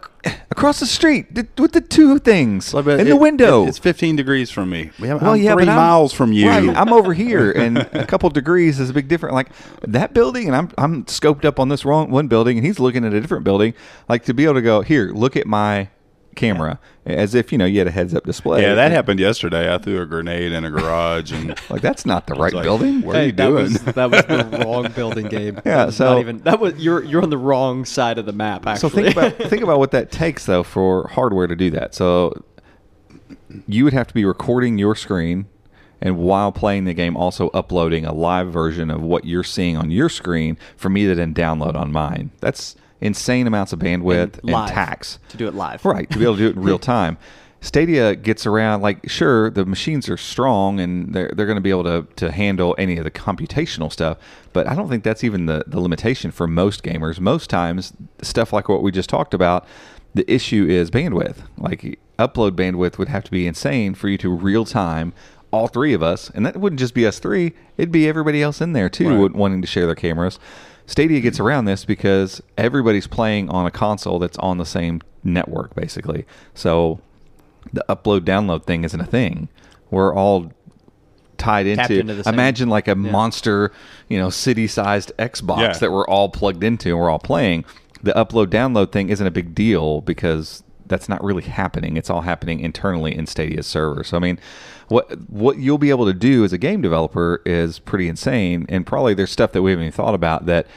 across 0.51 0.79
the 0.79 0.85
street 0.85 1.33
th- 1.33 1.47
with 1.57 1.71
the 1.71 1.81
two 1.81 2.19
things 2.19 2.71
But 2.73 2.87
in 2.87 2.99
it- 3.01 3.03
the 3.05 3.15
window." 3.15 3.63
it- 3.63 3.69
it's 3.69 3.77
15 3.77 4.15
degrees 4.15 4.51
from 4.51 4.69
me. 4.69 4.91
I'm 5.01 5.19
Well, 5.19 5.35
yeah, 5.37 5.53
three 5.53 5.65
but 5.65 5.69
I'm- 5.69 5.77
miles 5.77 6.13
from 6.13 6.33
you. 6.33 6.47
Right, 6.49 6.69
I'm 6.77 6.93
over 6.93 7.13
here, 7.13 7.51
and 7.51 7.77
a 7.79 8.05
couple 8.05 8.29
degrees 8.41 8.79
is 8.79 8.89
a 8.89 8.93
big 8.93 9.07
difference. 9.07 9.33
Like 9.33 9.49
that 9.87 10.13
building, 10.13 10.47
and 10.47 10.55
I'm 10.55 10.69
I'm 10.77 11.03
scoped 11.05 11.45
up 11.45 11.59
on 11.59 11.69
this 11.69 11.85
wrong 11.85 12.11
one 12.11 12.27
building, 12.27 12.57
and 12.57 12.65
he's 12.67 12.79
looking 12.79 13.03
at 13.05 13.13
a 13.13 13.21
different 13.21 13.43
building. 13.43 13.73
Like 14.09 14.25
to 14.25 14.33
be 14.33 14.43
able 14.43 14.55
to 14.55 14.61
go 14.61 14.81
here, 14.81 15.11
look 15.13 15.35
at 15.35 15.47
my 15.47 15.87
camera, 16.35 16.79
as 17.05 17.35
if 17.35 17.51
you 17.51 17.57
know 17.57 17.65
you 17.65 17.79
had 17.79 17.87
a 17.87 17.91
heads 17.91 18.13
up 18.13 18.23
display. 18.25 18.61
yeah, 18.61 18.73
that 18.75 18.91
happened 18.91 19.19
yesterday. 19.19 19.73
I 19.73 19.77
threw 19.77 20.01
a 20.01 20.05
grenade 20.05 20.51
in 20.51 20.63
a 20.63 20.69
garage, 20.71 21.31
and 21.31 21.49
Like 21.69 21.81
that's 21.81 22.05
not 22.05 22.27
the 22.27 22.35
right 22.35 22.53
like, 22.53 22.63
building. 22.63 23.01
What 23.01 23.15
are 23.15 23.25
you 23.25 23.31
that 23.33 23.45
doing? 23.45 23.63
was 23.63 23.81
that 23.83 24.11
was 24.11 24.25
the 24.25 24.63
wrong 24.65 24.91
building 24.93 25.27
game. 25.27 25.59
Yeah, 25.65 25.89
so- 25.89 26.13
not 26.13 26.19
even 26.19 26.39
that 26.39 26.59
was 26.59 26.75
you're 26.75 27.03
you're 27.03 27.21
on 27.21 27.29
the 27.29 27.37
wrong 27.37 27.85
side 27.85 28.17
of 28.17 28.25
the 28.25 28.33
map. 28.33 28.67
So 28.77 28.89
think 28.89 29.11
about 29.11 29.33
think 29.37 29.61
about 29.63 29.79
what 29.79 29.91
that 29.91 30.11
takes 30.11 30.45
though 30.45 30.63
for 30.63 31.07
hardware 31.09 31.47
to 31.47 31.55
do 31.55 31.69
that. 31.71 31.93
So 31.95 32.33
you 33.67 33.83
would 33.83 33.93
have 33.93 34.07
to 34.07 34.13
be 34.13 34.25
recording 34.25 34.77
your 34.77 34.95
screen 34.95 35.45
and 36.01 36.17
while 36.17 36.51
playing 36.51 36.85
the 36.85 36.93
game 36.93 37.15
also 37.15 37.49
uploading 37.49 38.05
a 38.05 38.13
live 38.13 38.51
version 38.51 38.89
of 38.89 39.01
what 39.01 39.25
you're 39.25 39.43
seeing 39.43 39.77
on 39.77 39.91
your 39.91 40.09
screen 40.09 40.57
for 40.75 40.89
me 40.89 41.05
to 41.05 41.13
then 41.15 41.33
download 41.33 41.75
on 41.75 41.91
mine. 41.91 42.31
That's 42.39 42.75
insane 43.01 43.47
amounts 43.47 43.73
of 43.73 43.79
bandwidth 43.79 44.39
and, 44.39 44.51
live, 44.51 44.69
tax. 44.69 45.19
to 45.29 45.37
do 45.37 45.47
it 45.47 45.53
live. 45.55 45.83
Right, 45.83 46.09
to 46.09 46.17
be 46.17 46.23
able 46.23 46.35
to 46.35 46.39
do 46.41 46.47
it 46.49 46.55
in 46.55 46.61
real 46.61 46.79
time. 46.97 47.17
Stadia 47.63 48.15
gets 48.15 48.47
around 48.47 48.81
like 48.81 49.07
sure 49.07 49.51
the 49.51 49.65
machines 49.65 50.09
are 50.09 50.17
strong 50.17 50.79
and 50.79 51.13
they're 51.13 51.31
they're 51.35 51.45
going 51.45 51.57
to 51.57 51.61
be 51.61 51.69
able 51.69 51.83
to 51.83 52.07
to 52.15 52.31
handle 52.31 52.73
any 52.79 52.97
of 52.97 53.03
the 53.03 53.11
computational 53.11 53.91
stuff, 53.91 54.17
but 54.51 54.65
I 54.67 54.73
don't 54.73 54.89
think 54.89 55.03
that's 55.03 55.23
even 55.23 55.45
the 55.45 55.63
the 55.67 55.79
limitation 55.79 56.31
for 56.31 56.47
most 56.47 56.81
gamers. 56.83 57.19
Most 57.19 57.49
times 57.51 57.93
stuff 58.23 58.51
like 58.51 58.67
what 58.67 58.81
we 58.81 58.91
just 58.91 59.09
talked 59.09 59.35
about, 59.35 59.67
the 60.15 60.31
issue 60.31 60.65
is 60.67 60.89
bandwidth. 60.89 61.37
Like 61.55 61.99
upload 62.17 62.51
bandwidth 62.51 62.97
would 62.97 63.09
have 63.09 63.23
to 63.25 63.31
be 63.31 63.45
insane 63.45 63.93
for 63.93 64.07
you 64.09 64.17
to 64.17 64.29
real 64.29 64.65
time 64.65 65.13
all 65.51 65.67
three 65.67 65.93
of 65.93 66.01
us, 66.01 66.31
and 66.33 66.45
that 66.45 66.55
wouldn't 66.57 66.79
just 66.79 66.93
be 66.93 67.05
us 67.05 67.19
three, 67.19 67.53
it'd 67.77 67.91
be 67.91 68.07
everybody 68.07 68.41
else 68.41 68.61
in 68.61 68.71
there 68.73 68.89
too 68.89 69.23
Right. 69.23 69.35
wanting 69.35 69.61
to 69.61 69.67
share 69.67 69.85
their 69.85 69.95
cameras. 69.95 70.39
Stadia 70.91 71.21
gets 71.21 71.39
around 71.39 71.65
this 71.65 71.85
because 71.85 72.41
everybody's 72.57 73.07
playing 73.07 73.49
on 73.49 73.65
a 73.65 73.71
console 73.71 74.19
that's 74.19 74.37
on 74.39 74.57
the 74.57 74.65
same 74.65 75.01
network, 75.23 75.73
basically. 75.73 76.25
So 76.53 76.99
the 77.71 77.85
upload 77.87 78.21
download 78.21 78.65
thing 78.65 78.83
isn't 78.83 78.99
a 78.99 79.05
thing. 79.05 79.47
We're 79.89 80.13
all 80.13 80.51
tied 81.37 81.73
Tapped 81.75 81.91
into, 81.91 82.01
into 82.01 82.13
the 82.15 82.29
imagine 82.29 82.67
like 82.67 82.89
a 82.89 82.95
monster, 82.95 83.71
you 84.09 84.19
know, 84.19 84.29
city 84.29 84.67
sized 84.67 85.13
Xbox 85.17 85.59
Yeah. 85.59 85.77
that 85.77 85.91
we're 85.93 86.07
all 86.07 86.27
plugged 86.27 86.63
into 86.63 86.89
and 86.89 86.99
we're 86.99 87.09
all 87.09 87.19
playing. 87.19 87.63
The 88.03 88.11
upload 88.11 88.47
download 88.47 88.91
thing 88.91 89.07
isn't 89.09 89.25
a 89.25 89.31
big 89.31 89.55
deal 89.55 90.01
because 90.01 90.61
that's 90.91 91.09
not 91.09 91.23
really 91.23 91.41
happening. 91.41 91.97
It's 91.97 92.09
all 92.11 92.21
happening 92.21 92.59
internally 92.59 93.15
in 93.17 93.25
Stadia's 93.25 93.65
server. 93.65 94.03
So 94.03 94.17
I 94.17 94.19
mean, 94.19 94.37
what 94.89 95.09
what 95.29 95.57
you'll 95.57 95.79
be 95.79 95.89
able 95.89 96.05
to 96.05 96.13
do 96.13 96.43
as 96.45 96.53
a 96.53 96.59
game 96.59 96.81
developer 96.81 97.41
is 97.45 97.79
pretty 97.79 98.07
insane, 98.07 98.67
and 98.69 98.85
probably 98.85 99.15
there's 99.15 99.31
stuff 99.31 99.53
that 99.53 99.63
we 99.63 99.71
haven't 99.71 99.85
even 99.85 99.91
thought 99.93 100.13
about 100.13 100.45
that 100.45 100.67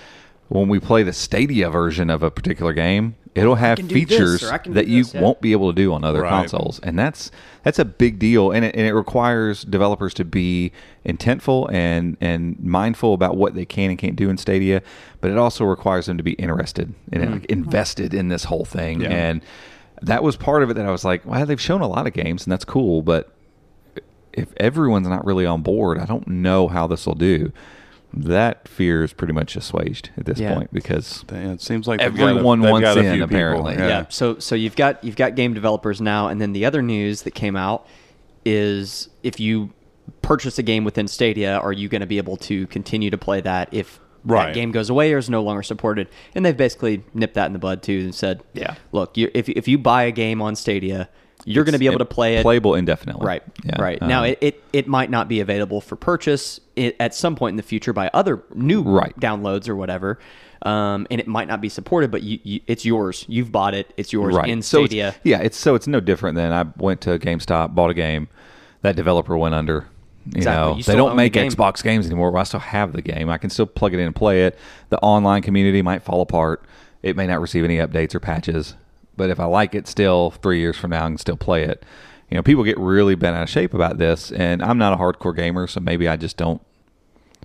when 0.49 0.69
we 0.69 0.79
play 0.81 1.03
the 1.03 1.13
Stadia 1.13 1.69
version 1.71 2.11
of 2.11 2.23
a 2.23 2.31
particular 2.31 2.73
game, 2.75 3.17
it'll 3.35 3.55
have 3.57 3.79
can 3.79 3.89
this, 3.89 3.95
features 3.95 4.45
or 4.45 4.53
I 4.53 4.59
can 4.59 4.75
that 4.75 4.85
do 4.85 4.93
you 4.93 5.03
this, 5.03 5.15
yeah. 5.15 5.23
won't 5.23 5.41
be 5.41 5.53
able 5.53 5.73
to 5.73 5.75
do 5.75 5.93
on 5.93 6.05
other 6.05 6.21
Right. 6.21 6.29
consoles, 6.31 6.79
and 6.81 6.99
that's 6.99 7.31
that's 7.65 7.79
a 7.79 7.85
big 7.85 8.19
deal, 8.19 8.51
and 8.53 8.65
it, 8.65 8.77
and 8.77 8.87
it 8.87 8.93
requires 8.95 9.65
developers 9.65 10.13
to 10.15 10.25
be 10.25 10.71
intentful 11.05 11.73
and 11.73 12.17
and 12.21 12.63
mindful 12.63 13.15
about 13.15 13.37
what 13.37 13.55
they 13.55 13.65
can 13.65 13.89
and 13.91 13.99
can't 13.99 14.17
do 14.17 14.29
in 14.31 14.37
Stadia, 14.37 14.83
but 15.23 15.31
it 15.31 15.39
also 15.39 15.65
requires 15.65 16.07
them 16.07 16.19
to 16.19 16.23
be 16.23 16.33
interested 16.33 16.95
and 17.11 17.25
Mm-hmm. 17.25 17.45
invested 17.53 18.13
in 18.15 18.29
this 18.29 18.45
whole 18.45 18.67
thing, 18.67 19.01
Yeah. 19.01 19.09
and 19.09 19.41
that 20.03 20.23
was 20.23 20.37
part 20.37 20.63
of 20.63 20.71
it 20.71 20.75
that 20.75 20.87
I 20.87 20.91
was 20.91 21.05
like, 21.05 21.25
well, 21.25 21.45
they've 21.47 21.61
shown 21.61 21.81
a 21.81 21.89
lot 21.89 22.07
of 22.07 22.13
games, 22.13 22.45
and 22.45 22.53
that's 22.53 22.65
cool, 22.65 23.03
but 23.03 23.31
if 24.33 24.53
everyone's 24.57 25.07
not 25.09 25.25
really 25.25 25.47
on 25.47 25.63
board, 25.63 25.99
I 25.99 26.05
don't 26.07 26.27
know 26.27 26.69
how 26.69 26.87
this 26.87 27.07
will 27.07 27.15
do. 27.15 27.53
That 28.13 28.69
fear 28.69 29.03
is 29.03 29.13
pretty 29.13 29.33
much 29.33 29.57
assuaged 29.57 30.11
at 30.17 30.25
this 30.27 30.39
Yeah. 30.39 30.55
point 30.55 30.73
because 30.73 31.25
Yeah, 31.33 31.53
it 31.53 31.61
seems 31.63 31.87
like 31.89 31.99
they've 32.01 32.15
got 32.15 32.27
a- 32.27 32.29
Everyone 32.31 32.61
wants 32.63 32.81
got 32.85 32.97
a 32.97 33.01
in, 33.01 33.05
few 33.07 33.13
people. 33.13 33.25
apparently. 33.37 33.75
yeah. 33.75 34.05
So 34.09 34.39
so 34.39 34.55
you've 34.55 34.77
got 34.77 35.03
you've 35.03 35.17
got 35.17 35.35
game 35.35 35.53
developers 35.55 36.01
now, 36.01 36.29
and 36.29 36.41
then 36.41 36.53
the 36.53 36.65
other 36.65 36.81
news 36.83 37.23
that 37.23 37.33
came 37.35 37.57
out 37.57 37.87
is 38.45 39.09
if 39.23 39.41
you 39.41 39.71
purchase 40.23 40.59
a 40.59 40.63
game 40.63 40.85
within 40.85 41.09
Stadia, 41.09 41.57
are 41.59 41.73
you 41.73 41.89
going 41.89 42.03
to 42.03 42.07
be 42.07 42.19
able 42.19 42.37
to 42.37 42.67
continue 42.69 43.11
to 43.11 43.19
play 43.19 43.41
that 43.41 43.69
if 43.73 43.99
Right. 44.25 44.47
that 44.47 44.55
game 44.55 44.73
goes 44.73 44.89
away 44.91 45.13
or 45.13 45.19
is 45.19 45.29
no 45.31 45.43
longer 45.43 45.63
supported? 45.63 46.09
And 46.35 46.45
they've 46.45 46.57
basically 46.57 47.05
nipped 47.13 47.35
that 47.35 47.47
in 47.47 47.53
the 47.53 47.59
bud 47.59 47.83
too 47.83 48.01
and 48.05 48.15
said, 48.15 48.43
Yeah. 48.55 48.75
look, 48.93 49.17
you, 49.17 49.31
if 49.35 49.49
if 49.49 49.69
you 49.69 49.79
buy 49.79 50.05
a 50.05 50.11
game 50.13 50.41
on 50.41 50.57
Stadia, 50.57 51.09
you're 51.45 51.65
going 51.65 51.75
to 51.75 51.79
be 51.79 51.87
able 51.87 51.99
to 51.99 52.05
play 52.07 52.37
it 52.37 52.43
playable 52.43 52.75
indefinitely. 52.75 53.27
Right. 53.27 53.43
Yeah. 53.65 53.81
Right. 53.81 54.01
now, 54.01 54.21
Um, 54.21 54.31
it, 54.31 54.39
it, 54.41 54.65
it 54.73 54.87
might 54.89 55.11
not 55.11 55.29
be 55.29 55.41
available 55.41 55.81
for 55.83 55.95
purchase 55.97 56.59
at 56.77 57.15
some 57.15 57.37
point 57.37 57.53
in 57.53 57.57
the 57.59 57.63
future 57.63 57.93
by 57.93 58.09
other 58.15 58.43
new 58.55 58.83
Right. 58.83 59.15
downloads 59.21 59.69
or 59.69 59.77
whatever. 59.77 60.19
Um, 60.63 61.07
and 61.11 61.21
it 61.21 61.27
might 61.27 61.47
not 61.47 61.61
be 61.61 61.69
supported, 61.69 62.11
but 62.11 62.23
you, 62.23 62.39
you, 62.43 62.61
it's 62.67 62.87
yours. 62.87 63.27
You've 63.29 63.53
bought 63.53 63.75
it. 63.75 63.93
It's 63.99 64.15
yours 64.15 64.35
right. 64.35 64.49
in 64.49 64.63
So 64.63 64.87
Stadia. 64.87 65.09
it's, 65.09 65.19
yeah, 65.23 65.41
it's 65.41 65.59
so 65.59 65.75
it's 65.75 65.87
no 65.87 66.01
different 66.01 66.37
than 66.37 66.53
I 66.53 66.65
went 66.79 67.03
to 67.03 67.19
GameStop, 67.19 67.75
bought 67.75 67.91
a 67.91 67.95
game, 67.95 68.29
that 68.81 68.97
developer 68.97 69.37
went 69.37 69.55
under. 69.55 69.87
You 70.27 70.39
Exactly. 70.39 70.71
know, 70.73 70.77
You 70.79 70.83
they 70.85 70.97
don't 70.97 71.17
make 71.17 71.33
game. 71.35 71.51
Xbox 71.51 71.83
games 71.83 72.07
anymore, 72.07 72.31
but 72.31 72.39
I 72.39 72.43
still 72.45 72.61
have 72.61 72.93
the 72.93 73.03
game. 73.03 73.29
I 73.29 73.39
can 73.39 73.51
still 73.51 73.67
plug 73.67 73.93
it 73.95 74.01
in 74.01 74.07
and 74.07 74.17
play 74.17 74.45
it. 74.45 74.59
The 74.89 74.99
online 75.01 75.43
community 75.43 75.83
might 75.83 76.03
fall 76.03 76.23
apart. 76.23 76.65
It 77.03 77.17
may 77.17 77.27
not 77.27 77.41
receive 77.41 77.65
any 77.65 77.77
updates 77.77 78.15
or 78.15 78.21
patches, 78.21 78.75
but 79.17 79.29
if 79.29 79.39
I 79.39 79.45
like 79.45 79.75
it 79.75 79.87
still, 79.87 80.31
three 80.31 80.61
years 80.61 80.77
from 80.77 80.91
now, 80.91 81.05
I 81.05 81.09
can 81.09 81.19
still 81.19 81.37
play 81.37 81.65
it. 81.65 81.85
You 82.31 82.37
know, 82.37 82.43
people 82.43 82.65
get 82.65 82.79
really 82.79 83.15
bent 83.15 83.37
out 83.37 83.43
of 83.43 83.51
shape 83.51 83.75
about 83.75 83.99
this, 83.99 84.33
and 84.33 84.63
I'm 84.63 84.79
not 84.79 84.95
a 84.95 84.97
hardcore 84.97 85.37
gamer, 85.37 85.67
so 85.67 85.81
maybe 85.81 86.09
I 86.09 86.17
just 86.17 86.37
don't 86.37 86.63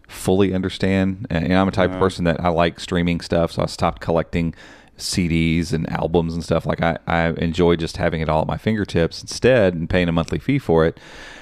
fully 0.07 0.53
understand. 0.53 1.27
And 1.29 1.43
you 1.43 1.49
know, 1.49 1.61
I'm 1.61 1.67
a 1.67 1.71
type 1.71 1.89
of 1.89 1.95
uh-huh. 1.97 1.99
person 1.99 2.23
that 2.25 2.39
I 2.39 2.49
like 2.49 2.79
streaming 2.79 3.19
stuff, 3.21 3.51
so 3.51 3.63
I 3.63 3.65
stopped 3.65 4.01
collecting 4.01 4.55
CDs 4.97 5.73
and 5.73 5.89
albums 5.91 6.33
and 6.33 6.43
stuff. 6.43 6.65
Like 6.65 6.81
I, 6.81 6.97
I 7.07 7.29
enjoy 7.31 7.75
just 7.75 7.97
having 7.97 8.21
it 8.21 8.29
all 8.29 8.41
at 8.41 8.47
my 8.47 8.57
fingertips 8.57 9.21
instead 9.21 9.73
and 9.73 9.89
paying 9.89 10.09
a 10.09 10.11
monthly 10.11 10.39
fee 10.39 10.59
for 10.59 10.85
it. 10.85 10.99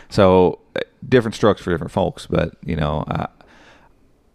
So 0.10 0.60
different 1.08 1.36
strokes 1.36 1.62
for 1.62 1.72
different 1.72 1.92
folks, 1.92 2.26
but 2.28 2.56
you 2.66 2.76
know, 2.76 3.04
I, 3.08 3.28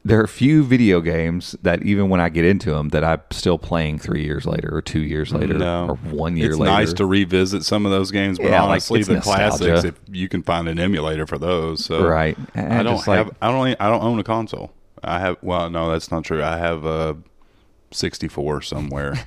there 0.05 0.19
are 0.19 0.25
a 0.25 0.29
few 0.29 0.65
video 0.65 1.01
games 1.01 1.55
that 1.63 1.83
even 1.85 2.09
when 2.09 2.21
I 2.21 2.29
get 2.29 2.45
into 2.45 2.71
them 2.73 2.89
that 2.89 3.05
I'm 3.05 3.21
still 3.31 3.57
playing 3.59 4.01
three 4.01 4.25
years 4.25 4.45
later 4.47 4.75
or 4.75 4.83
two 4.83 4.99
years 5.01 5.31
mm, 5.31 5.41
later 5.41 5.55
No. 5.59 5.87
or 5.91 5.95
one 5.95 6.37
year 6.37 6.51
it's 6.51 6.59
later. 6.59 6.73
It's 6.83 6.91
nice 6.91 6.93
to 6.95 7.07
revisit 7.07 7.65
some 7.65 7.87
of 7.87 7.93
those 7.93 8.11
games, 8.11 8.39
but 8.39 8.49
Yeah, 8.49 8.63
like, 8.63 8.71
honestly, 8.71 8.99
it's 9.01 9.09
the 9.09 9.15
nostalgia. 9.15 9.59
classics, 9.59 9.85
if 9.85 10.01
you 10.11 10.29
can 10.29 10.43
find 10.43 10.69
an 10.69 10.81
emulator 10.81 11.25
for 11.27 11.39
those, 11.39 11.85
so 11.85 12.05
Right. 12.05 12.37
And 12.55 12.73
I 12.73 12.83
don't 12.83 12.97
just 12.97 13.07
like- 13.07 13.19
have. 13.19 13.31
I 13.41 13.53
don't. 13.53 13.77
I 13.81 13.89
don't 13.89 14.03
own 14.03 14.19
a 14.19 14.25
console. 14.25 14.73
I 15.05 15.21
have. 15.21 15.37
Well, 15.41 15.71
no, 15.71 15.91
that's 15.93 16.11
not 16.11 16.25
true. 16.25 16.43
I 16.43 16.57
have 16.59 16.85
a 16.85 17.17
64 17.93 18.63
somewhere. 18.63 19.15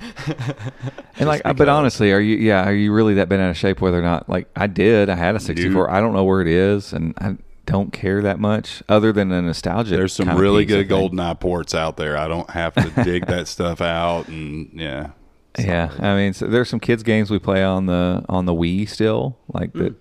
And 1.17 1.29
like, 1.29 1.43
Just 1.43 1.55
but 1.57 1.69
honestly, 1.69 2.11
are 2.11 2.19
you? 2.19 2.35
Yeah, 2.35 2.67
are 2.67 2.73
you 2.73 2.91
really 2.91 3.13
that 3.13 3.29
bent 3.29 3.41
out 3.41 3.49
of 3.49 3.55
shape? 3.57 3.79
Whether 3.79 3.99
or 3.99 4.01
not, 4.01 4.27
like, 4.27 4.49
I 4.53 4.67
did. 4.67 5.09
I 5.09 5.15
had 5.15 5.33
a 5.35 5.39
64. 5.39 5.89
I 5.89 6.01
don't 6.01 6.13
know 6.13 6.25
where 6.25 6.41
it 6.41 6.47
is, 6.49 6.91
and 6.91 7.13
I 7.19 7.37
don't 7.65 7.93
care 7.93 8.21
that 8.23 8.37
much, 8.37 8.83
other 8.89 9.13
than 9.13 9.31
a 9.31 9.41
nostalgia. 9.41 9.95
There's 9.95 10.11
some 10.11 10.35
really 10.37 10.65
piece, 10.65 10.75
good 10.75 10.89
think. 10.89 11.13
GoldenEye 11.13 11.39
ports 11.39 11.73
out 11.73 11.95
there. 11.95 12.17
I 12.17 12.27
don't 12.27 12.49
have 12.49 12.73
to 12.73 13.03
dig 13.05 13.25
that 13.27 13.47
stuff 13.47 13.79
out, 13.79 14.27
and 14.27 14.69
yeah. 14.73 15.11
Yeah, 15.57 15.89
I 15.99 16.15
mean, 16.17 16.33
so 16.33 16.47
there's 16.47 16.67
some 16.67 16.81
kids 16.81 17.01
games 17.01 17.31
we 17.31 17.39
play 17.39 17.63
on 17.63 17.85
the 17.85 18.25
on 18.27 18.45
the 18.45 18.53
Wii 18.53 18.87
still, 18.89 19.37
like 19.53 19.71
Hmm. 19.71 19.79
that. 19.83 19.95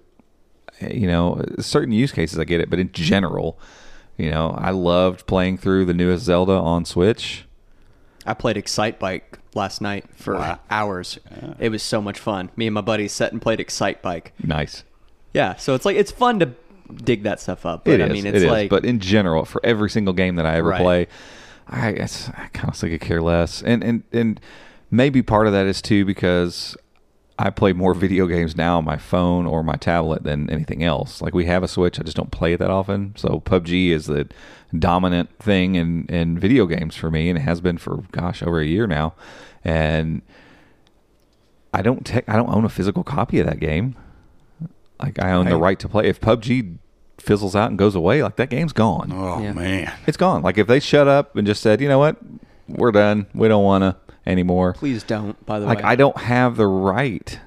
You 0.92 1.06
know, 1.06 1.40
certain 1.60 1.92
use 1.92 2.10
cases 2.10 2.36
I 2.40 2.44
get 2.44 2.60
it, 2.60 2.68
but 2.68 2.80
in 2.80 2.90
general, 2.90 3.56
you 4.18 4.32
know, 4.32 4.50
I 4.58 4.70
loved 4.72 5.28
playing 5.28 5.58
through 5.58 5.84
the 5.84 5.94
newest 5.94 6.24
Zelda 6.24 6.54
on 6.54 6.84
Switch. 6.84 7.46
I 8.26 8.34
played 8.34 8.56
Excitebike 8.56 9.22
last 9.54 9.80
night 9.80 10.04
for 10.16 10.34
Wow. 10.34 10.58
hours. 10.70 11.18
It 11.58 11.68
was 11.68 11.82
so 11.82 12.00
much 12.00 12.18
fun. 12.18 12.50
Me 12.56 12.66
and 12.66 12.74
my 12.74 12.80
buddies 12.80 13.12
sat 13.12 13.32
and 13.32 13.40
played 13.42 13.58
Excitebike. 13.58 14.28
Nice. 14.42 14.84
Yeah, 15.32 15.56
so 15.56 15.74
it's 15.74 15.84
like 15.84 15.96
it's 15.96 16.10
fun 16.12 16.38
to 16.40 16.50
dig 16.94 17.22
that 17.24 17.40
stuff 17.40 17.66
up. 17.66 17.84
But 17.84 17.94
It 17.94 18.00
I 18.02 18.06
is, 18.06 18.12
mean, 18.12 18.26
it 18.26 18.34
it's 18.34 18.44
is. 18.44 18.50
like 18.50 18.70
but 18.70 18.84
in 18.84 19.00
general, 19.00 19.44
for 19.44 19.60
every 19.64 19.90
single 19.90 20.14
game 20.14 20.36
that 20.36 20.46
I 20.46 20.56
ever 20.56 20.68
Right. 20.70 20.80
play, 20.80 21.06
I 21.68 21.88
I 21.88 22.48
kind 22.52 22.68
of 22.68 22.78
could 22.78 23.00
care 23.00 23.20
less. 23.22 23.62
And 23.62 23.82
and 23.82 24.02
and 24.12 24.40
maybe 24.90 25.22
part 25.22 25.46
of 25.46 25.52
that 25.52 25.66
is 25.66 25.82
too 25.82 26.04
because 26.04 26.76
I 27.38 27.50
play 27.50 27.72
more 27.72 27.94
video 27.94 28.26
games 28.28 28.56
now 28.56 28.78
on 28.78 28.84
my 28.84 28.96
phone 28.96 29.44
or 29.44 29.64
my 29.64 29.74
tablet 29.74 30.22
than 30.22 30.48
anything 30.50 30.84
else. 30.84 31.20
Like 31.20 31.34
we 31.34 31.46
have 31.46 31.64
a 31.64 31.68
Switch, 31.68 31.98
I 31.98 32.04
just 32.04 32.16
don't 32.16 32.30
play 32.30 32.52
it 32.52 32.58
that 32.58 32.70
often. 32.70 33.12
So 33.16 33.40
PUBG 33.40 33.90
is 33.90 34.06
the 34.06 34.28
dominant 34.78 35.36
thing 35.40 35.74
in 35.74 36.06
in 36.06 36.38
video 36.38 36.66
games 36.66 36.94
for 36.94 37.10
me, 37.10 37.28
and 37.28 37.36
it 37.38 37.42
has 37.42 37.60
been 37.60 37.76
for 37.78 38.04
gosh 38.12 38.42
over 38.42 38.60
a 38.60 38.66
year 38.66 38.86
now. 38.86 39.14
And 39.64 40.22
I 41.72 41.82
don't 41.82 42.06
te- 42.06 42.22
I 42.28 42.36
don't 42.36 42.54
own 42.54 42.64
a 42.64 42.68
physical 42.68 43.02
copy 43.02 43.40
of 43.40 43.46
that 43.46 43.58
game. 43.58 43.96
Like 45.02 45.20
I 45.20 45.32
own 45.32 45.46
the 45.46 45.52
Right. 45.56 45.60
right 45.62 45.78
to 45.80 45.88
play. 45.88 46.06
If 46.06 46.20
PUBG 46.20 46.76
fizzles 47.18 47.56
out 47.56 47.68
and 47.70 47.78
goes 47.78 47.94
away, 47.96 48.22
like 48.22 48.36
that 48.36 48.48
game's 48.50 48.72
gone. 48.72 49.10
Oh 49.12 49.40
Yeah. 49.42 49.52
man. 49.52 49.92
It's 50.06 50.16
gone. 50.16 50.42
Like 50.42 50.56
if 50.56 50.66
they 50.68 50.78
shut 50.78 51.08
up 51.08 51.34
and 51.36 51.46
just 51.46 51.62
said, 51.62 51.80
you 51.80 51.88
know 51.88 51.98
what, 51.98 52.16
we're 52.68 52.92
done. 52.92 53.26
We 53.34 53.48
don't 53.48 53.64
want 53.64 53.82
to 53.82 53.96
anymore. 54.26 54.72
please 54.74 55.02
don't. 55.02 55.44
By 55.46 55.58
the 55.60 55.66
Like 55.66 55.78
way, 55.78 55.82
like 55.84 55.92
I 55.92 55.96
don't 55.96 56.16
have 56.18 56.56
the 56.56 56.66
right 56.66 57.38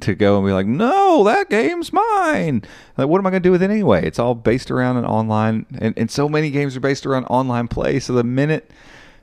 to 0.00 0.14
go 0.14 0.38
and 0.38 0.46
be 0.46 0.52
like, 0.52 0.66
no, 0.66 1.22
that 1.24 1.48
game's 1.50 1.92
mine. 1.92 2.62
Like, 2.96 3.06
what 3.08 3.18
am 3.20 3.26
I 3.26 3.30
going 3.30 3.42
to 3.42 3.46
do 3.46 3.52
with 3.52 3.62
it 3.62 3.70
anyway? 3.70 4.04
It's 4.06 4.18
all 4.18 4.34
based 4.34 4.70
around 4.70 4.96
an 4.96 5.04
online, 5.04 5.66
and, 5.78 5.96
and 5.96 6.10
so 6.10 6.28
many 6.28 6.50
games 6.50 6.76
are 6.76 6.80
based 6.80 7.06
around 7.06 7.24
online 7.26 7.68
play. 7.68 8.00
So 8.00 8.12
the 8.12 8.24
minute 8.24 8.70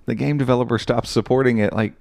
the 0.06 0.16
game 0.16 0.38
developer 0.38 0.78
stops 0.80 1.10
supporting 1.10 1.58
it, 1.60 1.74
like 1.74 1.94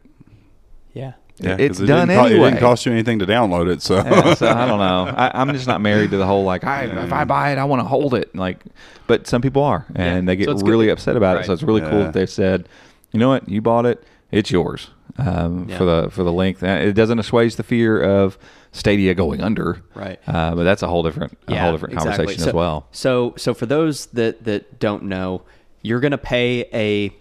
Yeah. 0.93 1.13
Yeah, 1.43 1.57
'cause 1.57 1.61
It's 1.61 1.81
it 1.81 1.87
done 1.87 2.09
didn't 2.09 2.21
co- 2.21 2.27
It 2.27 2.33
anyway. 2.33 2.51
didn't 2.51 2.61
cost 2.61 2.85
you 2.85 2.93
anything 2.93 3.19
to 3.21 3.27
download 3.27 3.71
it, 3.73 3.81
so 3.81 3.97
Yeah, 3.97 4.35
so 4.35 4.47
I 4.47 4.67
don't 4.67 4.79
know. 4.79 5.07
I, 5.17 5.31
I'm 5.41 5.51
just 5.55 5.67
not 5.67 5.81
married 5.81 6.11
to 6.11 6.19
the 6.19 6.27
whole 6.27 6.45
like, 6.45 6.65
I, 6.65 6.85
if 6.85 7.13
I 7.15 7.25
buy 7.25 7.53
it, 7.53 7.59
I 7.59 7.65
want 7.65 7.81
to 7.81 7.89
hold 7.89 8.13
it. 8.15 8.35
Like, 8.37 8.59
but 9.07 9.27
some 9.27 9.41
people 9.41 9.63
are, 9.63 9.87
and 9.95 10.25
Yeah. 10.25 10.33
they 10.33 10.37
get 10.37 10.45
So 10.47 10.53
it's 10.53 10.63
good 10.63 10.69
really 10.71 10.91
upset 10.91 11.17
about 11.17 11.39
it. 11.41 11.47
So 11.47 11.55
it's 11.55 11.63
really 11.63 11.81
cool 11.81 12.01
that 12.01 12.13
they've 12.13 12.29
said, 12.29 12.69
you 13.13 13.19
know 13.21 13.31
what, 13.31 13.49
you 13.49 13.63
bought 13.63 13.87
it, 13.87 14.05
it's 14.31 14.51
yours 14.51 14.91
um, 15.19 15.67
Yeah. 15.69 15.79
for 15.79 15.85
the 15.85 16.09
for 16.11 16.25
the 16.25 16.33
length. 16.33 16.63
It 16.63 16.93
doesn't 16.95 17.19
assuage 17.19 17.57
the 17.57 17.63
fear 17.63 18.01
of 18.03 18.39
Stadia 18.73 19.15
going 19.15 19.41
under, 19.41 19.83
Right. 19.95 20.21
Uh, 20.27 20.55
but 20.55 20.65
that's 20.65 20.83
a 20.83 20.89
whole 20.89 21.03
different 21.03 21.37
a 21.49 21.57
whole 21.57 21.73
different 21.73 21.95
exactly. 21.95 22.17
conversation 22.19 22.43
so, 22.43 22.49
as 22.49 22.55
well. 22.55 22.87
So, 22.93 23.35
so 23.37 23.55
for 23.55 23.67
those 23.67 24.07
that 24.07 24.45
that 24.45 24.79
don't 24.79 25.05
know, 25.05 25.43
you're 25.83 26.01
gonna 26.01 26.19
pay 26.19 26.69
a 26.73 27.13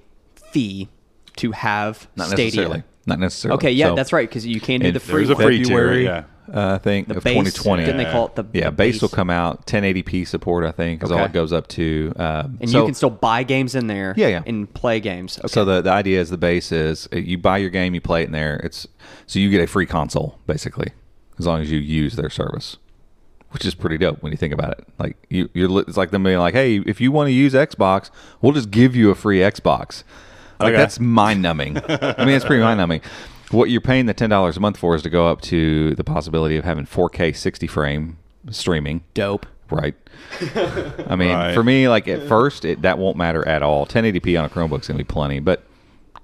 fee 0.52 0.90
to 1.38 1.52
have 1.52 2.08
Not 2.16 2.28
Stadia. 2.28 2.46
necessarily. 2.46 2.84
Not 3.06 3.20
necessarily. 3.20 3.56
Okay, 3.58 3.72
yeah, 3.72 3.88
So 3.88 3.96
that's 3.96 4.14
right 4.14 4.30
because 4.30 4.46
you 4.46 4.60
can 4.60 4.82
do 4.82 4.92
the 4.92 5.00
free 5.00 5.26
There's 5.26 5.30
a 5.32 5.34
one. 5.36 5.44
free 5.46 5.58
tier, 5.64 5.66
February, 5.78 6.04
yeah. 6.04 6.24
Uh, 6.54 6.76
I 6.76 6.78
think 6.78 7.08
The 7.08 7.18
of 7.18 7.24
base, 7.24 7.34
2020. 7.54 7.86
Didn't 7.86 7.98
they 7.98 8.12
call 8.12 8.28
it 8.28 8.36
the 8.36 8.46
yeah, 8.54 8.66
the 8.66 8.72
base 8.72 9.02
will 9.02 9.10
come 9.10 9.30
out 9.30 9.66
1080p 9.68 10.28
support. 10.28 10.66
I 10.66 10.72
think 10.72 11.04
is 11.04 11.12
all 11.12 11.24
it 11.26 11.34
goes 11.34 11.54
up 11.54 11.68
to. 11.70 12.14
Um, 12.18 12.58
and 12.62 12.70
so- 12.70 12.80
you 12.80 12.86
can 12.86 12.94
still 12.94 13.10
buy 13.10 13.44
games 13.44 13.76
in 13.76 13.88
there. 13.88 14.14
Yeah, 14.18 14.28
yeah. 14.28 14.44
and 14.46 14.72
play 14.74 15.00
games. 15.00 15.38
Okay. 15.40 15.48
So 15.48 15.66
the 15.66 15.82
the 15.82 15.92
idea 15.92 16.20
is 16.20 16.30
the 16.30 16.38
base 16.38 16.72
is 16.72 17.08
uh, 17.14 17.18
you 17.18 17.38
buy 17.38 17.58
your 17.58 17.70
game, 17.70 17.94
you 17.94 18.02
play 18.02 18.22
it 18.24 18.26
in 18.26 18.32
there. 18.32 18.58
It's 18.64 18.88
so 19.28 19.40
you 19.40 19.50
get 19.50 19.62
a 19.62 19.68
free 19.68 19.86
console 19.86 20.40
basically, 20.48 20.92
as 21.38 21.46
long 21.48 21.62
as 21.62 21.72
you 21.72 21.80
use 21.80 22.16
their 22.16 22.30
service, 22.30 22.78
which 23.52 23.66
is 23.66 23.76
pretty 23.76 23.98
dope 23.98 24.22
when 24.22 24.32
you 24.32 24.38
think 24.38 24.54
about 24.54 24.72
it. 24.78 24.88
Like 24.98 25.18
you, 25.30 25.50
you're 25.54 25.80
it's 25.82 25.98
like 25.98 26.12
them 26.12 26.24
being 26.24 26.40
like, 26.40 26.54
hey, 26.54 26.78
if 26.86 27.00
you 27.02 27.12
want 27.12 27.28
to 27.28 27.34
use 27.34 27.54
Xbox, 27.54 28.10
we'll 28.42 28.54
just 28.54 28.72
give 28.72 28.96
you 28.96 29.10
a 29.12 29.16
free 29.16 29.40
Xbox. 29.40 30.04
Like 30.60 30.70
Okay. 30.74 30.78
that's 30.78 31.00
mind 31.00 31.42
numbing. 31.42 31.78
I 31.78 32.26
mean, 32.26 32.36
it's 32.36 32.44
pretty 32.44 32.62
mind 32.62 32.80
numbing. 32.80 33.00
What 33.52 33.70
you're 33.70 33.82
paying 33.82 34.06
the 34.06 34.14
ten 34.14 34.30
dollars 34.30 34.58
a 34.58 34.60
month 34.60 34.78
for 34.78 34.96
is 34.96 35.02
to 35.04 35.10
go 35.10 35.28
up 35.28 35.42
to 35.42 35.96
the 35.96 36.04
possibility 36.04 36.56
of 36.58 36.66
having 36.66 36.86
4K 36.86 37.36
60 37.36 37.68
frame 37.68 38.18
streaming. 38.52 39.04
dope. 39.14 39.46
Right. 39.72 39.94
I 41.08 41.16
mean, 41.16 41.30
Right. 41.32 41.54
for 41.54 41.64
me, 41.64 41.88
like 41.88 42.08
at 42.08 42.24
first, 42.28 42.66
it 42.66 42.82
that 42.84 42.98
won't 42.98 43.18
matter 43.18 43.48
at 43.48 43.62
all. 43.62 43.86
1080p 43.86 44.36
on 44.38 44.46
a 44.46 44.50
Chromebook's 44.50 44.88
gonna 44.88 44.98
be 44.98 45.04
plenty, 45.04 45.40
but 45.40 45.64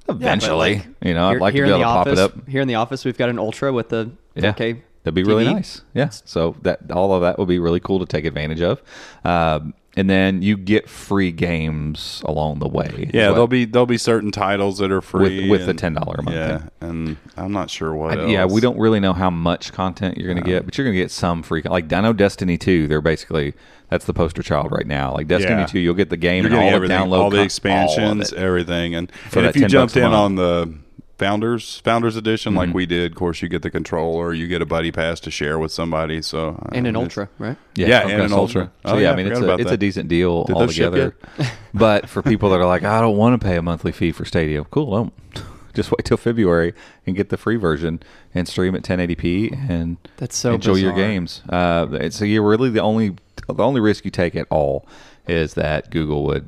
eventually, 0.09 0.75
like, 0.77 0.87
you 1.03 1.13
know, 1.13 1.29
I'd 1.29 1.39
like 1.39 1.53
to 1.53 1.57
here 1.57 1.65
be 1.65 1.71
in 1.73 1.79
able 1.81 1.81
to 1.81 1.83
the 1.83 1.83
pop 1.85 2.07
office, 2.07 2.19
it 2.19 2.23
up. 2.23 2.47
Here 2.49 2.61
in 2.61 2.67
the 2.67 2.75
office, 2.75 3.05
we've 3.05 3.17
got 3.17 3.29
an 3.29 3.37
Ultra 3.39 3.71
with 3.73 3.89
the 3.89 4.11
Yeah, 4.35 4.51
4K. 4.53 4.81
that'd 5.03 5.13
be 5.15 5.23
really 5.23 5.45
TV. 5.45 5.53
nice. 5.53 5.81
Yeah, 5.93 6.09
so 6.09 6.55
that 6.63 6.91
all 6.91 7.13
of 7.13 7.21
that 7.21 7.37
would 7.37 7.47
be 7.47 7.59
really 7.59 7.79
cool 7.79 7.99
to 7.99 8.05
take 8.07 8.25
advantage 8.25 8.61
of, 8.61 8.81
um, 9.23 9.73
and 9.97 10.09
then 10.09 10.41
you 10.41 10.57
get 10.57 10.89
free 10.89 11.31
games 11.31 12.21
along 12.25 12.59
the 12.59 12.67
way. 12.67 13.09
Yeah, 13.13 13.29
there'll 13.31 13.47
be 13.47 13.65
there'll 13.65 13.85
be 13.85 13.97
certain 13.97 14.31
titles 14.31 14.77
that 14.79 14.91
are 14.91 15.01
free 15.01 15.49
with 15.49 15.61
the 15.65 15.69
and- 15.71 15.97
$10 15.97 16.19
a 16.19 16.21
month 16.21 16.35
Yeah, 16.35 16.57
thing. 16.57 16.69
and 16.81 17.17
I'm 17.37 17.51
not 17.51 17.69
sure 17.69 17.93
what. 17.93 18.19
I- 18.19 18.25
yeah, 18.25 18.45
we 18.45 18.59
don't 18.61 18.77
really 18.77 18.99
know 18.99 19.13
how 19.13 19.29
much 19.29 19.71
content 19.71 20.17
you're 20.17 20.31
going 20.31 20.43
to 20.43 20.49
get, 20.49 20.65
but 20.65 20.77
you're 20.77 20.85
going 20.85 20.95
to 20.95 21.01
get 21.01 21.11
some 21.11 21.43
free. 21.43 21.61
Like 21.63 21.91
I 21.93 22.01
know 22.01 22.13
Destiny 22.13 22.57
2, 22.57 22.87
they're 22.87 23.01
basically 23.01 23.53
that's 23.89 24.05
the 24.05 24.13
poster 24.13 24.41
child 24.41 24.71
right 24.71 24.87
now. 24.87 25.13
Like 25.13 25.27
Destiny 25.27 25.61
Yeah. 25.61 25.65
2, 25.67 25.79
you'll 25.79 25.93
get 25.93 26.09
the 26.09 26.17
game 26.17 26.43
You're 26.45 26.53
and 26.59 26.73
all 26.73 26.79
the 26.79 26.87
download, 26.87 27.19
all 27.19 27.29
the 27.29 27.37
all 27.37 27.43
expansions, 27.43 28.31
of 28.31 28.37
everything, 28.39 28.95
and, 28.95 29.11
and 29.33 29.45
if 29.45 29.55
you 29.55 29.67
jumped 29.67 29.95
in 29.95 30.03
on 30.05 30.35
the 30.35 30.73
founders 31.17 31.79
founders 31.79 32.15
edition 32.15 32.51
Mm-hmm. 32.51 32.57
like 32.57 32.73
we 32.73 32.85
did, 32.85 33.11
of 33.11 33.17
course 33.17 33.41
you 33.41 33.49
get 33.49 33.61
the 33.61 33.71
controller, 33.71 34.33
you 34.33 34.47
get 34.47 34.61
a 34.61 34.65
buddy 34.65 34.91
pass 34.91 35.19
to 35.21 35.31
share 35.31 35.57
with 35.57 35.71
somebody. 35.71 36.21
So 36.21 36.59
uh, 36.61 36.69
and 36.73 36.87
an 36.87 36.95
Ultra, 36.95 37.29
right? 37.39 37.57
Yeah, 37.75 38.03
okay, 38.03 38.13
and 38.13 38.21
an 38.23 38.29
so- 38.29 38.37
Ultra. 38.37 38.71
So 38.85 38.93
Oh, 38.93 38.97
yeah, 38.97 39.03
yeah, 39.03 39.11
I 39.11 39.15
mean 39.15 39.27
I 39.27 39.31
it's 39.31 39.39
a 39.39 39.53
it's 39.55 39.71
a 39.71 39.77
decent 39.77 40.09
deal 40.09 40.43
Did 40.43 40.55
altogether. 40.55 41.15
but 41.73 42.09
for 42.09 42.21
people 42.21 42.49
that 42.51 42.59
are 42.59 42.65
like, 42.65 42.83
I 42.83 43.01
don't 43.01 43.17
want 43.17 43.39
to 43.39 43.45
pay 43.45 43.55
a 43.57 43.61
monthly 43.61 43.91
fee 43.91 44.11
for 44.11 44.25
Stadia, 44.25 44.63
cool, 44.65 44.91
don't. 44.91 45.13
Just 45.73 45.91
wait 45.91 46.05
till 46.05 46.15
February 46.15 46.73
and 47.05 47.17
get 47.17 47.27
the 47.27 47.35
free 47.35 47.57
version 47.57 48.01
and 48.33 48.47
stream 48.47 48.75
at 48.75 48.83
1080p 48.83 49.69
and 49.69 49.97
That's 50.15 50.37
so 50.37 50.53
enjoy 50.53 50.75
your 50.75 50.93
games. 50.93 51.41
Uh, 51.49 52.09
so 52.11 52.23
you're 52.23 52.47
really 52.47 52.69
the 52.69 52.79
only 52.79 53.17
the 53.49 53.61
only 53.63 53.81
risk 53.81 54.05
you 54.05 54.11
take 54.11 54.37
at 54.37 54.47
all 54.49 54.87
is 55.27 55.55
that 55.55 55.91
Google 55.91 56.23
would 56.25 56.47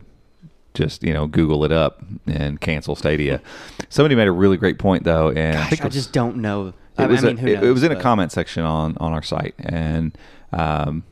just 0.77 1.03
you 1.03 1.13
know 1.13 1.27
Google 1.27 1.63
it 1.65 1.71
up 1.71 2.03
and 2.25 2.61
cancel 2.61 2.95
Stadia. 2.95 3.41
Somebody 3.89 4.15
made 4.15 4.27
a 4.27 4.31
really 4.31 4.57
great 4.57 4.79
point 4.79 5.03
though, 5.03 5.29
and 5.29 5.57
I 5.57 5.61
Gosh, 5.61 5.69
think 5.69 5.81
I 5.81 5.85
it 5.85 5.87
was- 5.87 5.93
just 5.95 6.13
don't 6.13 6.37
know. 6.37 6.73
It 6.99 7.07
was, 7.09 7.23
I 7.23 7.27
mean, 7.27 7.37
a- 7.37 7.41
who 7.41 7.53
knows? 7.53 7.63
it 7.63 7.71
was 7.71 7.83
in 7.83 7.91
a 7.91 8.01
comment 8.01 8.31
section 8.31 8.63
on 8.63 8.97
on 8.99 9.11
our 9.13 9.21
site, 9.21 9.53
and 9.59 10.17
um, 10.51 11.03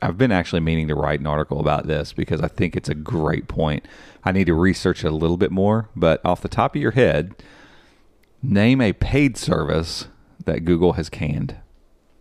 I've 0.00 0.16
been 0.16 0.32
actually 0.32 0.60
meaning 0.60 0.88
to 0.88 0.94
write 0.94 1.20
an 1.20 1.26
article 1.26 1.60
about 1.60 1.86
this 1.86 2.12
because 2.14 2.40
I 2.40 2.48
think 2.48 2.74
it's 2.76 2.88
a 2.88 2.94
great 2.94 3.46
point. 3.48 3.86
I 4.24 4.32
need 4.32 4.46
to 4.46 4.54
research 4.54 5.04
it 5.04 5.08
a 5.08 5.14
little 5.14 5.36
bit 5.36 5.50
more, 5.50 5.88
but 5.94 6.24
off 6.24 6.40
the 6.40 6.48
top 6.48 6.74
of 6.74 6.80
your 6.80 6.92
head, 6.92 7.34
name 8.42 8.80
a 8.80 8.92
paid 8.92 9.36
service 9.36 10.08
that 10.44 10.64
Google 10.64 10.94
has 10.94 11.08
canned. 11.10 11.56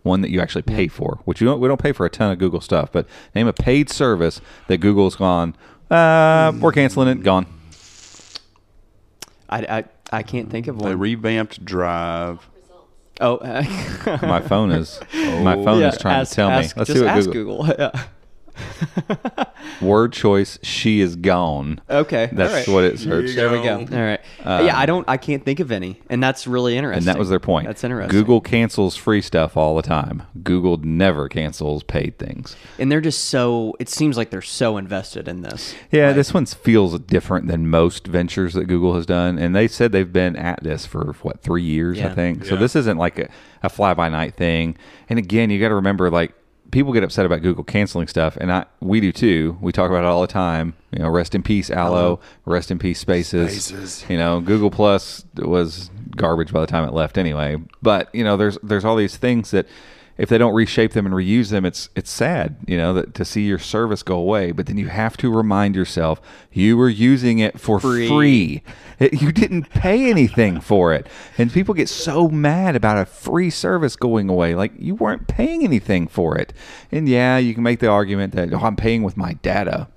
One 0.03 0.21
that 0.21 0.29
you 0.31 0.39
actually 0.39 0.61
pay 0.61 0.87
for, 0.87 1.19
which 1.25 1.41
you 1.41 1.47
don't, 1.47 1.59
we 1.59 1.67
don't 1.67 1.81
pay 1.81 1.91
for 1.91 2.05
a 2.05 2.09
ton 2.09 2.31
of 2.31 2.39
Google 2.39 2.61
stuff, 2.61 2.89
but 2.91 3.05
name 3.35 3.47
a 3.47 3.53
paid 3.53 3.89
service 3.89 4.39
that 4.67 4.77
Google's 4.77 5.15
gone. 5.17 5.55
Uh, 5.89 6.51
we're 6.59 6.71
canceling 6.71 7.07
it. 7.07 7.23
Gone. 7.23 7.45
I, 9.49 9.59
I, 9.79 9.83
I 10.11 10.23
can't 10.23 10.49
think 10.49 10.67
of 10.67 10.77
They 10.77 10.85
one. 10.89 10.99
revamped 10.99 11.63
Drive. 11.65 12.47
oh, 13.19 13.37
uh, 13.37 13.63
My 14.21 14.39
phone 14.41 14.71
is 14.71 14.99
my 15.13 15.55
phone 15.55 15.79
yeah, 15.81 15.87
is 15.89 15.97
trying 15.97 16.21
ask- 16.21 16.29
to 16.31 16.35
tell 16.35 16.49
ask- 16.49 16.75
me. 16.75 16.79
Let's 16.81 16.87
just 16.89 16.99
see 16.99 17.05
what 17.05 17.15
ask 17.17 17.29
Google. 17.31 17.65
Google. 17.65 17.75
Yeah. 17.95 18.03
Word 19.81 20.13
choice. 20.13 20.59
She 20.61 20.99
is 21.01 21.15
gone. 21.15 21.79
Okay, 21.89 22.29
That's 22.31 22.51
all 22.51 22.59
right. 22.59 22.67
what 22.67 22.83
it 22.83 22.99
searched. 22.99 23.35
There 23.35 23.49
we 23.51 23.61
go. 23.63 23.79
All 23.79 23.85
right. 24.03 24.19
yeah, 24.45 24.77
I 24.77 24.85
don't. 24.85 25.07
I 25.07 25.17
can't 25.17 25.43
think 25.43 25.59
of 25.59 25.71
any, 25.71 26.01
and 26.09 26.21
that's 26.21 26.47
really 26.47 26.77
interesting. 26.77 27.03
Um, 27.03 27.07
And 27.09 27.15
that 27.15 27.19
was 27.19 27.29
their 27.29 27.39
point. 27.39 27.67
That's 27.67 27.83
interesting. 27.83 28.17
Google 28.17 28.41
cancels 28.41 28.95
free 28.95 29.21
stuff 29.21 29.55
all 29.55 29.75
the 29.75 29.81
time. 29.81 30.23
Google 30.43 30.77
never 30.77 31.29
cancels 31.29 31.83
paid 31.83 32.17
things. 32.17 32.55
and 32.77 32.91
they're 32.91 33.01
just 33.01 33.25
so. 33.25 33.75
It 33.79 33.89
seems 33.89 34.17
like 34.17 34.29
they're 34.31 34.41
so 34.41 34.77
invested 34.77 35.27
in 35.27 35.41
this. 35.41 35.75
Yeah, 35.91 36.07
Like, 36.07 36.15
this 36.15 36.33
one 36.33 36.45
feels 36.45 36.99
different 36.99 37.47
than 37.47 37.69
most 37.69 38.07
ventures 38.07 38.53
that 38.53 38.65
Google 38.65 38.95
has 38.95 39.05
done. 39.05 39.37
And 39.39 39.55
they 39.55 39.67
said 39.67 39.91
they've 39.91 40.11
been 40.11 40.35
at 40.35 40.63
this 40.63 40.85
for, 40.85 41.13
what, 41.21 41.41
three 41.41 41.63
years, 41.63 41.97
I 41.99 42.03
Yeah. 42.03 42.13
think. 42.15 42.45
So 42.45 42.55
this 42.55 42.75
isn't 42.75 42.97
like 42.97 43.19
a, 43.19 43.29
a 43.63 43.69
fly 43.69 43.93
by 43.93 44.09
night 44.09 44.35
thing. 44.35 44.77
And 45.09 45.17
again, 45.19 45.49
you 45.49 45.59
got 45.59 45.69
to 45.69 45.75
remember, 45.75 46.09
like, 46.09 46.33
people 46.71 46.93
get 46.93 47.03
upset 47.03 47.25
about 47.25 47.41
Google 47.41 47.63
canceling 47.63 48.07
stuff. 48.07 48.37
And 48.37 48.51
I, 48.51 48.65
we 48.79 48.99
do 48.99 49.11
too. 49.11 49.57
We 49.61 49.71
talk 49.71 49.89
about 49.89 50.03
it 50.03 50.07
all 50.07 50.21
the 50.21 50.27
time. 50.27 50.75
You 50.91 50.99
know, 50.99 51.09
rest 51.09 51.35
in 51.35 51.43
peace, 51.43 51.69
Allo. 51.69 52.19
Rest 52.45 52.71
in 52.71 52.79
peace, 52.79 52.99
Spaces. 52.99 53.65
Spaces. 53.65 54.05
You 54.09 54.17
know, 54.17 54.41
Google 54.41 54.71
Plus 54.71 55.25
was 55.35 55.89
garbage 56.15 56.51
by 56.51 56.61
the 56.61 56.67
time 56.67 56.87
it 56.87 56.93
left 56.93 57.17
anyway. 57.17 57.57
But, 57.81 58.13
you 58.13 58.23
know, 58.23 58.37
there's 58.37 58.57
there's 58.63 58.85
all 58.85 58.95
these 58.95 59.17
things 59.17 59.51
that 59.51 59.67
if 60.19 60.27
they 60.27 60.37
don't 60.37 60.53
reshape 60.53 60.91
them 60.91 61.05
and 61.05 61.15
reuse 61.15 61.49
them, 61.49 61.65
it's 61.65 61.89
it's 61.95 62.11
sad, 62.11 62.57
you 62.67 62.77
know, 62.77 62.93
that 62.93 63.13
to 63.15 63.23
see 63.23 63.47
your 63.47 63.57
service 63.57 64.03
go 64.03 64.17
away. 64.17 64.51
But 64.51 64.65
then 64.65 64.77
you 64.77 64.89
have 64.89 65.15
to 65.17 65.31
remind 65.31 65.75
yourself 65.75 66.21
you 66.51 66.75
were 66.75 66.89
using 66.89 67.39
it 67.39 67.59
for 67.59 67.79
free. 67.79 68.07
Free. 68.07 68.63
It- 68.99 69.21
you 69.21 69.31
didn't 69.31 69.69
pay 69.69 70.09
anything 70.09 70.59
for 70.59 70.93
it, 70.93 71.07
and 71.37 71.51
people 71.53 71.73
get 71.73 71.87
so 71.87 72.27
mad 72.27 72.75
about 72.75 72.97
a 72.97 73.05
free 73.05 73.49
service 73.49 73.95
going 73.95 74.29
away. 74.29 74.55
Like 74.55 74.73
you 74.77 74.93
weren't 74.93 75.27
paying 75.27 75.63
anything 75.63 76.07
for 76.07 76.37
it. 76.37 76.51
And 76.91 77.07
yeah, 77.07 77.37
you 77.37 77.53
can 77.53 77.63
make 77.63 77.79
the 77.79 77.87
argument 77.87 78.33
that 78.35 78.53
oh, 78.53 78.59
I'm 78.59 78.75
paying 78.75 79.03
with 79.03 79.15
my 79.15 79.33
data. 79.35 79.87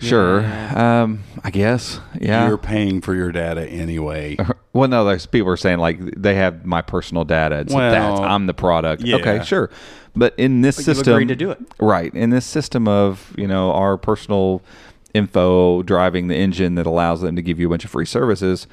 Sure. 0.00 0.44
Um, 0.76 1.22
I 1.44 1.50
guess. 1.50 2.00
Yeah. 2.20 2.48
You're 2.48 2.58
paying 2.58 3.00
for 3.00 3.14
your 3.14 3.32
data 3.32 3.66
anyway. 3.68 4.36
Well, 4.72 4.88
no, 4.88 5.04
there's 5.04 5.26
people 5.26 5.50
are 5.50 5.56
saying 5.56 5.80
like 5.80 5.98
they 6.16 6.36
have 6.36 6.64
my 6.64 6.80
personal 6.80 7.24
data. 7.24 7.58
It's 7.58 7.74
Well, 7.74 7.90
that's 7.90 8.20
I'm 8.20 8.46
the 8.46 8.54
product. 8.54 9.02
yeah. 9.02 9.16
Okay, 9.16 9.42
sure. 9.44 9.68
But 10.14 10.32
in 10.38 10.60
this 10.60 10.76
But 10.76 10.86
you've 10.86 10.96
system, 10.98 11.14
agreed 11.14 11.26
to 11.28 11.34
do 11.34 11.50
it. 11.50 11.58
right? 11.80 12.14
In 12.14 12.30
this 12.30 12.46
system 12.46 12.86
of 12.86 13.34
you 13.36 13.48
know 13.48 13.72
our 13.72 13.96
personal 13.98 14.62
info 15.12 15.82
driving 15.82 16.28
the 16.28 16.36
engine 16.36 16.76
that 16.76 16.86
allows 16.86 17.20
them 17.20 17.34
to 17.34 17.42
give 17.42 17.58
you 17.58 17.66
a 17.66 17.70
bunch 17.70 17.84
of 17.84 17.90
free 17.90 18.06
services. 18.06 18.68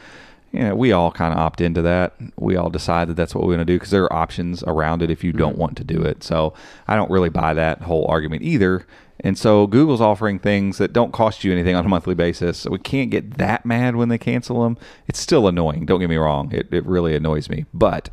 You 0.58 0.64
know, 0.64 0.76
we 0.76 0.92
all 0.92 1.12
kind 1.12 1.34
of 1.34 1.40
opt 1.40 1.62
into 1.62 1.84
that. 1.84 2.16
We 2.38 2.56
all 2.56 2.70
decide 2.72 3.10
that 3.10 3.14
that's 3.14 3.36
what 3.36 3.44
we're 3.44 3.54
going 3.56 3.60
to 3.60 3.66
do 3.66 3.76
because 3.76 3.92
there 3.92 4.06
are 4.06 4.14
options 4.14 4.64
around 4.64 5.04
it 5.04 5.12
if 5.12 5.24
you 5.24 5.32
Mm-hmm. 5.32 5.38
don't 5.40 5.58
want 5.58 5.78
to 5.78 5.84
do 5.84 6.02
it. 6.02 6.24
So 6.24 6.54
I 6.88 6.96
don't 6.96 7.12
really 7.12 7.30
buy 7.30 7.54
that 7.54 7.84
whole 7.84 8.06
argument 8.08 8.42
either. 8.42 8.88
And 9.20 9.38
so 9.38 9.68
Google's 9.68 10.02
offering 10.02 10.40
things 10.40 10.78
that 10.80 10.94
don't 10.94 11.12
cost 11.12 11.44
you 11.44 11.52
anything 11.52 11.76
on 11.76 11.86
a 11.86 11.90
monthly 11.90 12.16
basis. 12.16 12.58
So 12.58 12.72
we 12.72 12.80
can't 12.80 13.12
get 13.12 13.38
that 13.38 13.66
mad 13.66 13.96
when 13.96 14.10
they 14.10 14.18
cancel 14.18 14.64
them. 14.64 14.78
It's 15.08 15.20
still 15.20 15.48
annoying. 15.48 15.86
Don't 15.86 16.00
get 16.00 16.10
me 16.10 16.18
wrong. 16.18 16.52
It, 16.52 16.74
it 16.74 16.86
really 16.86 17.16
annoys 17.16 17.50
me. 17.50 17.66
But 17.74 18.10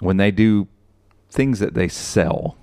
when 0.00 0.16
they 0.18 0.30
do 0.30 0.68
things 1.30 1.58
that 1.60 1.74
they 1.74 1.88
sell, 1.88 2.56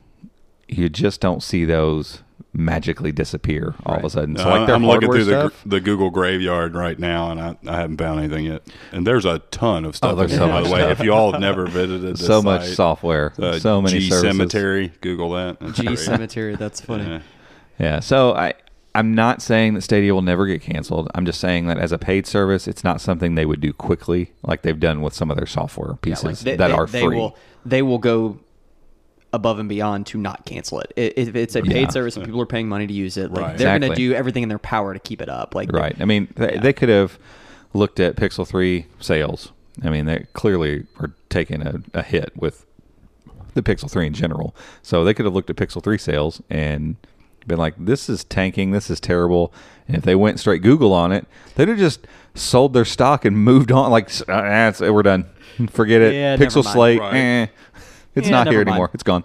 you 0.67 0.89
just 0.89 1.21
don't 1.21 1.41
see 1.41 1.65
those 1.65 2.21
magically 2.53 3.11
disappear 3.11 3.75
all 3.85 3.97
of 3.97 4.03
a 4.03 4.09
sudden. 4.09 4.35
So 4.35 4.49
like 4.49 4.65
their 4.67 4.75
I'm 4.75 4.85
looking 4.85 5.11
through 5.11 5.25
the, 5.25 5.49
stuff. 5.49 5.63
gr- 5.63 5.69
the 5.69 5.79
Google 5.79 6.09
graveyard 6.09 6.73
right 6.75 6.97
now, 6.97 7.31
and 7.31 7.39
I, 7.39 7.57
I 7.67 7.77
haven't 7.81 7.97
found 7.97 8.19
anything 8.19 8.45
yet. 8.45 8.63
And 8.91 9.05
there's 9.05 9.25
a 9.25 9.39
ton 9.51 9.85
of 9.85 9.95
stuff. 9.95 10.13
Oh, 10.13 10.15
there's 10.15 10.31
so 10.31 10.39
there, 10.39 10.47
by 10.49 10.61
the 10.63 10.69
way, 10.69 10.79
stuff. 10.79 10.99
if 10.99 11.05
you 11.05 11.13
all 11.13 11.31
have 11.31 11.41
never 11.41 11.67
visited, 11.67 12.01
this 12.17 12.25
so 12.25 12.41
much 12.41 12.65
software, 12.69 13.33
uh, 13.39 13.59
so 13.59 13.81
many 13.81 13.99
G 13.99 14.09
services. 14.09 14.31
Cemetery, 14.37 14.91
Google 15.01 15.31
that. 15.31 15.57
It's 15.61 15.77
G 15.77 15.85
great. 15.85 15.99
Cemetery. 15.99 16.55
That's 16.55 16.81
funny. 16.81 17.03
Yeah. 17.05 17.21
Yeah. 17.77 17.99
So 17.99 18.33
I 18.33 18.55
I'm 18.95 19.13
not 19.13 19.41
saying 19.41 19.75
that 19.75 19.81
Stadia 19.81 20.13
will 20.13 20.23
never 20.23 20.47
get 20.47 20.61
canceled. 20.61 21.09
I'm 21.13 21.25
just 21.25 21.39
saying 21.39 21.67
that 21.67 21.77
as 21.77 21.91
a 21.91 21.97
paid 21.99 22.25
service, 22.25 22.67
it's 22.67 22.83
not 22.83 22.99
something 22.99 23.35
they 23.35 23.45
would 23.45 23.61
do 23.61 23.71
quickly, 23.71 24.31
like 24.41 24.63
they've 24.63 24.79
done 24.79 25.01
with 25.01 25.13
some 25.13 25.29
of 25.29 25.37
their 25.37 25.45
software 25.45 25.93
pieces 25.95 26.23
like 26.25 26.37
they, 26.39 26.55
that 26.55 26.67
they- 26.69 26.73
are 26.73 26.87
they 26.87 27.01
free. 27.01 27.15
Will, 27.17 27.37
they 27.63 27.81
will 27.83 27.99
go 27.99 28.39
above 29.33 29.59
and 29.59 29.69
beyond 29.69 30.07
to 30.07 30.17
not 30.17 30.45
cancel 30.45 30.79
it. 30.79 30.91
If 30.95 31.35
it's 31.35 31.55
a 31.55 31.61
paid 31.61 31.81
Yeah. 31.81 31.89
service 31.89 32.15
and 32.17 32.25
people 32.25 32.41
are 32.41 32.45
paying 32.47 32.67
money 32.67 32.87
to 32.87 32.93
use 32.93 33.15
it, 33.17 33.31
like, 33.31 33.43
Right. 33.45 33.57
they're 33.57 33.79
going 33.79 33.91
to 33.91 33.95
do 33.95 34.13
everything 34.13 34.43
in 34.43 34.49
their 34.49 34.57
power 34.59 34.93
to 34.93 34.99
keep 34.99 35.21
it 35.21 35.29
up. 35.29 35.53
Like 35.53 35.71
Right. 35.71 35.95
I 35.99 36.05
mean, 36.05 36.29
they, 36.35 36.53
Yeah. 36.53 36.61
they 36.61 36.73
could 36.73 36.89
have 36.89 37.19
looked 37.73 37.99
at 37.99 38.15
Pixel 38.15 38.47
3 38.47 38.85
sales. 38.99 39.51
I 39.83 39.89
mean, 39.91 40.05
they 40.05 40.25
clearly 40.33 40.85
are 40.99 41.11
taking 41.29 41.61
a, 41.61 41.81
a 41.93 42.01
hit 42.01 42.31
with 42.35 42.65
the 43.53 43.61
Pixel 43.61 43.89
3 43.89 44.07
in 44.07 44.13
general. 44.13 44.55
So 44.81 45.03
they 45.03 45.13
could 45.13 45.25
have 45.25 45.33
looked 45.33 45.49
at 45.51 45.55
Pixel 45.55 45.83
3 45.83 45.97
sales 45.99 46.41
and 46.49 46.95
been 47.47 47.57
like, 47.59 47.73
this 47.77 48.09
is 48.09 48.23
tanking. 48.23 48.71
This 48.71 48.89
is 48.89 48.99
terrible. 48.99 49.53
And 49.87 49.95
if 49.95 50.03
they 50.03 50.15
went 50.15 50.39
straight 50.39 50.61
Google 50.61 50.93
on 50.93 51.11
it, 51.11 51.25
they'd 51.55 51.67
have 51.67 51.77
just 51.77 52.05
sold 52.35 52.73
their 52.73 52.85
stock 52.85 53.25
and 53.25 53.37
moved 53.37 53.71
on. 53.71 53.91
Like, 53.91 54.09
ah, 54.27 54.67
it's- 54.69 54.81
we're 54.81 55.03
done. 55.03 55.25
Forget 55.71 56.01
it. 56.01 56.13
Yeah, 56.13 56.37
Pixel. 56.37 56.63
Slate, 56.63 56.99
Right. 56.99 57.15
eh, 57.15 57.47
it's 58.19 58.27
Yeah, 58.29 58.43
not 58.43 58.47
here 58.47 58.59
mind. 58.59 58.69
anymore. 58.69 58.89
It's 58.93 59.03
gone. 59.03 59.23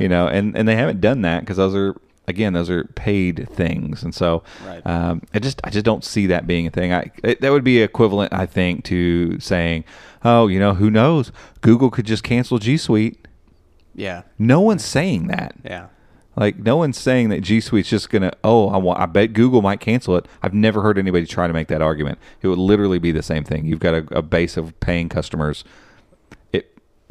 You 0.00 0.08
know, 0.08 0.26
and, 0.26 0.56
and 0.56 0.66
they 0.66 0.76
haven't 0.76 1.00
done 1.00 1.20
that 1.22 1.40
because 1.40 1.56
those 1.58 1.74
are 1.74 1.94
again 2.26 2.52
those 2.54 2.70
are 2.70 2.84
paid 2.84 3.46
things, 3.50 4.02
and 4.02 4.14
so 4.14 4.42
Right. 4.66 4.86
um, 4.86 5.20
I 5.34 5.38
just 5.38 5.60
I 5.64 5.70
just 5.70 5.84
don't 5.84 6.02
see 6.04 6.26
that 6.28 6.46
being 6.46 6.66
a 6.66 6.70
thing. 6.70 6.92
I 6.94 7.10
it, 7.22 7.40
that 7.42 7.50
would 7.52 7.64
be 7.64 7.82
equivalent, 7.82 8.32
I 8.32 8.46
think, 8.46 8.84
to 8.84 9.38
saying, 9.40 9.84
oh, 10.24 10.46
you 10.48 10.58
know, 10.58 10.74
who 10.74 10.90
knows? 10.90 11.30
Google 11.60 11.90
could 11.90 12.06
just 12.06 12.22
cancel 12.22 12.58
G 12.58 12.76
Suite. 12.78 13.26
yeah, 13.94 14.22
No 14.38 14.60
one's 14.60 14.84
saying 14.84 15.26
that. 15.28 15.54
yeah. 15.64 15.86
Like 16.34 16.56
no 16.56 16.78
one's 16.78 16.96
saying 16.96 17.28
that 17.28 17.42
G 17.42 17.60
Suite's 17.60 17.90
just 17.90 18.08
gonna. 18.08 18.32
Oh, 18.42 18.70
I 18.70 18.78
want. 18.78 18.98
I 18.98 19.04
bet 19.04 19.34
Google 19.34 19.60
might 19.60 19.80
cancel 19.80 20.16
it. 20.16 20.24
I've 20.42 20.54
never 20.54 20.80
heard 20.80 20.96
anybody 20.96 21.26
try 21.26 21.46
to 21.46 21.52
make 21.52 21.68
that 21.68 21.82
argument. 21.82 22.18
It 22.40 22.48
would 22.48 22.56
literally 22.58 22.98
be 22.98 23.12
the 23.12 23.22
same 23.22 23.44
thing. 23.44 23.66
You've 23.66 23.80
got 23.80 23.92
a, 23.92 24.06
a 24.16 24.22
base 24.22 24.56
of 24.56 24.78
paying 24.80 25.10
customers. 25.10 25.62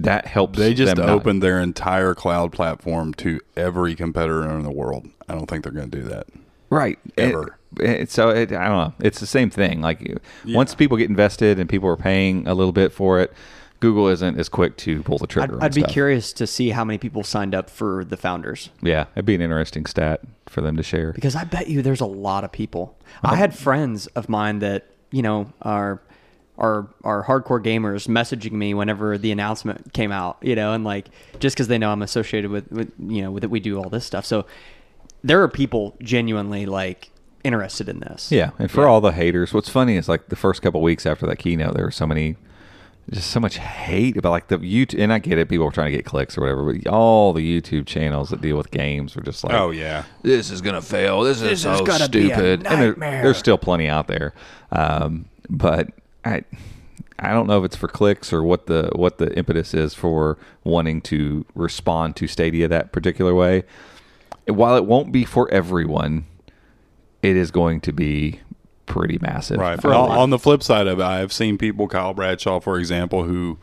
It 0.01 0.05
that 0.05 0.25
helps. 0.27 0.57
They 0.59 0.73
just 0.73 0.95
them 0.95 1.05
not- 1.05 1.13
opened 1.13 1.41
their 1.43 1.59
entire 1.59 2.13
cloud 2.13 2.51
platform 2.51 3.13
to 3.15 3.39
every 3.55 3.95
competitor 3.95 4.49
in 4.49 4.63
the 4.63 4.71
world. 4.71 5.07
I 5.29 5.33
don't 5.35 5.47
think 5.49 5.63
they're 5.63 5.71
going 5.73 5.89
to 5.91 5.97
do 6.01 6.03
that. 6.09 6.27
right 6.69 6.97
Ever. 7.17 7.57
It- 7.79 7.89
it- 8.01 8.11
so 8.11 8.29
it, 8.29 8.51
I 8.51 8.67
don't 8.67 8.77
know. 8.77 8.93
It's 8.99 9.19
the 9.19 9.25
same 9.27 9.49
thing. 9.49 9.81
Like 9.81 10.01
you- 10.01 10.19
once 10.55 10.75
people 10.75 10.97
get 10.97 11.09
invested 11.09 11.59
and 11.59 11.69
people 11.69 11.87
are 11.89 11.97
paying 11.97 12.47
a 12.47 12.53
little 12.53 12.73
bit 12.73 12.91
for 12.91 13.19
it, 13.19 13.33
Google 13.81 14.07
isn't 14.09 14.37
as 14.39 14.47
quick 14.47 14.77
to 14.77 15.01
pull 15.03 15.17
the 15.17 15.23
I'd, 15.23 15.29
trigger. 15.29 15.57
I'd 15.59 15.73
be 15.73 15.81
curious 15.83 16.31
to 16.33 16.45
see 16.45 16.69
how 16.69 16.85
many 16.85 16.97
people 16.99 17.23
signed 17.23 17.55
up 17.55 17.67
for 17.69 18.05
the 18.05 18.15
founders 18.15 18.69
Yeah, 18.81 19.05
it'd 19.15 19.25
be 19.25 19.33
an 19.35 19.41
interesting 19.41 19.85
stat 19.87 20.21
for 20.47 20.61
them 20.61 20.77
to 20.77 20.83
share. 20.83 21.13
because 21.13 21.35
I 21.35 21.45
bet 21.45 21.67
you 21.67 21.81
there's 21.81 21.99
a 22.01 22.05
lot 22.05 22.43
of 22.43 22.51
people. 22.51 22.95
I 23.23 23.35
had 23.37 23.55
friends 23.57 24.05
of 24.07 24.29
mine 24.29 24.59
that 24.59 24.85
you 25.11 25.21
know 25.23 25.51
are 25.63 25.99
are 26.57 26.87
are 27.03 27.23
hardcore 27.23 27.63
gamers 27.63 28.07
messaging 28.07 28.51
me 28.51 28.73
whenever 28.73 29.17
the 29.17 29.31
announcement 29.31 29.93
came 29.93 30.11
out, 30.11 30.37
you 30.41 30.55
know, 30.55 30.73
and 30.73 30.83
like 30.83 31.07
just 31.39 31.55
because 31.55 31.67
they 31.67 31.77
know 31.77 31.91
I'm 31.91 32.01
associated 32.01 32.51
with 32.51 32.71
with 32.71 32.91
you 32.99 33.21
know 33.21 33.31
with 33.31 33.41
that 33.41 33.49
we 33.49 33.59
do 33.59 33.77
all 33.77 33.89
this 33.89 34.05
stuff. 34.05 34.25
So 34.25 34.45
there 35.23 35.41
are 35.41 35.47
people 35.47 35.95
genuinely 36.01 36.65
like 36.65 37.09
interested 37.43 37.89
in 37.89 37.99
this. 37.99 38.31
Yeah, 38.31 38.51
and 38.59 38.69
for 38.69 38.87
all 38.87 39.01
the 39.01 39.11
haters, 39.11 39.53
what's 39.53 39.69
funny 39.69 39.95
is 39.95 40.07
like 40.09 40.29
the 40.29 40.35
first 40.35 40.61
couple 40.61 40.81
weeks 40.81 41.05
after 41.05 41.25
that 41.27 41.37
keynote, 41.37 41.73
there 41.73 41.85
were 41.85 41.91
so 41.91 42.05
many, 42.05 42.35
just 43.09 43.31
so 43.31 43.39
much 43.39 43.57
hate 43.57 44.17
about 44.17 44.31
like 44.31 44.47
the 44.47 44.57
YouTube. 44.57 45.01
And 45.01 45.11
I 45.13 45.19
get 45.19 45.37
it, 45.37 45.49
people 45.49 45.65
were 45.65 45.71
trying 45.71 45.91
to 45.91 45.97
get 45.97 46.05
clicks 46.05 46.37
or 46.37 46.41
whatever, 46.41 46.73
but 46.73 46.87
all 46.87 47.33
the 47.33 47.61
YouTube 47.61 47.85
channels 47.85 48.29
that 48.29 48.41
deal 48.41 48.57
with 48.57 48.71
games 48.71 49.15
were 49.15 49.23
just 49.23 49.43
like, 49.43 49.53
Oh 49.53 49.71
yeah, 49.71 50.03
this 50.21 50.51
is 50.51 50.61
gonna 50.61 50.81
fail. 50.81 51.21
This 51.21 51.37
is 51.37 51.43
This 51.43 51.61
so 51.63 51.73
is 51.73 51.81
gonna 51.81 52.09
be 52.09 52.31
a 52.31 52.35
stupid. 52.35 52.67
And 52.67 52.81
there, 52.81 52.93
there's 52.93 53.37
still 53.37 53.57
plenty 53.57 53.87
out 53.87 54.07
there, 54.07 54.33
um, 54.71 55.25
but 55.49 55.87
I. 56.25 56.43
I 57.23 57.33
don't 57.33 57.45
know 57.45 57.59
if 57.59 57.65
it's 57.65 57.75
for 57.75 57.87
clicks 57.87 58.33
or 58.33 58.41
what 58.41 58.65
the 58.65 58.89
what 58.95 59.19
the 59.19 59.31
impetus 59.37 59.75
is 59.75 59.93
for 59.93 60.39
wanting 60.63 61.01
to 61.01 61.45
respond 61.53 62.15
to 62.15 62.25
Stadia 62.25 62.67
that 62.67 62.91
particular 62.91 63.35
way. 63.35 63.63
While 64.47 64.75
it 64.75 64.85
won't 64.85 65.11
be 65.11 65.23
for 65.23 65.47
everyone, 65.51 66.25
it 67.21 67.35
is 67.35 67.51
going 67.51 67.79
to 67.81 67.93
be 67.93 68.39
pretty 68.87 69.19
massive. 69.21 69.59
right. 69.59 69.79
for 69.79 69.93
on, 69.93 70.11
on 70.11 70.29
the 70.31 70.39
flip 70.39 70.63
side 70.63 70.87
of 70.87 70.99
it, 70.99 71.03
I've 71.03 71.31
seen 71.31 71.57
people, 71.57 71.87
Kyle 71.87 72.13
Bradshaw, 72.13 72.59
for 72.59 72.77
example, 72.79 73.23
who 73.23 73.57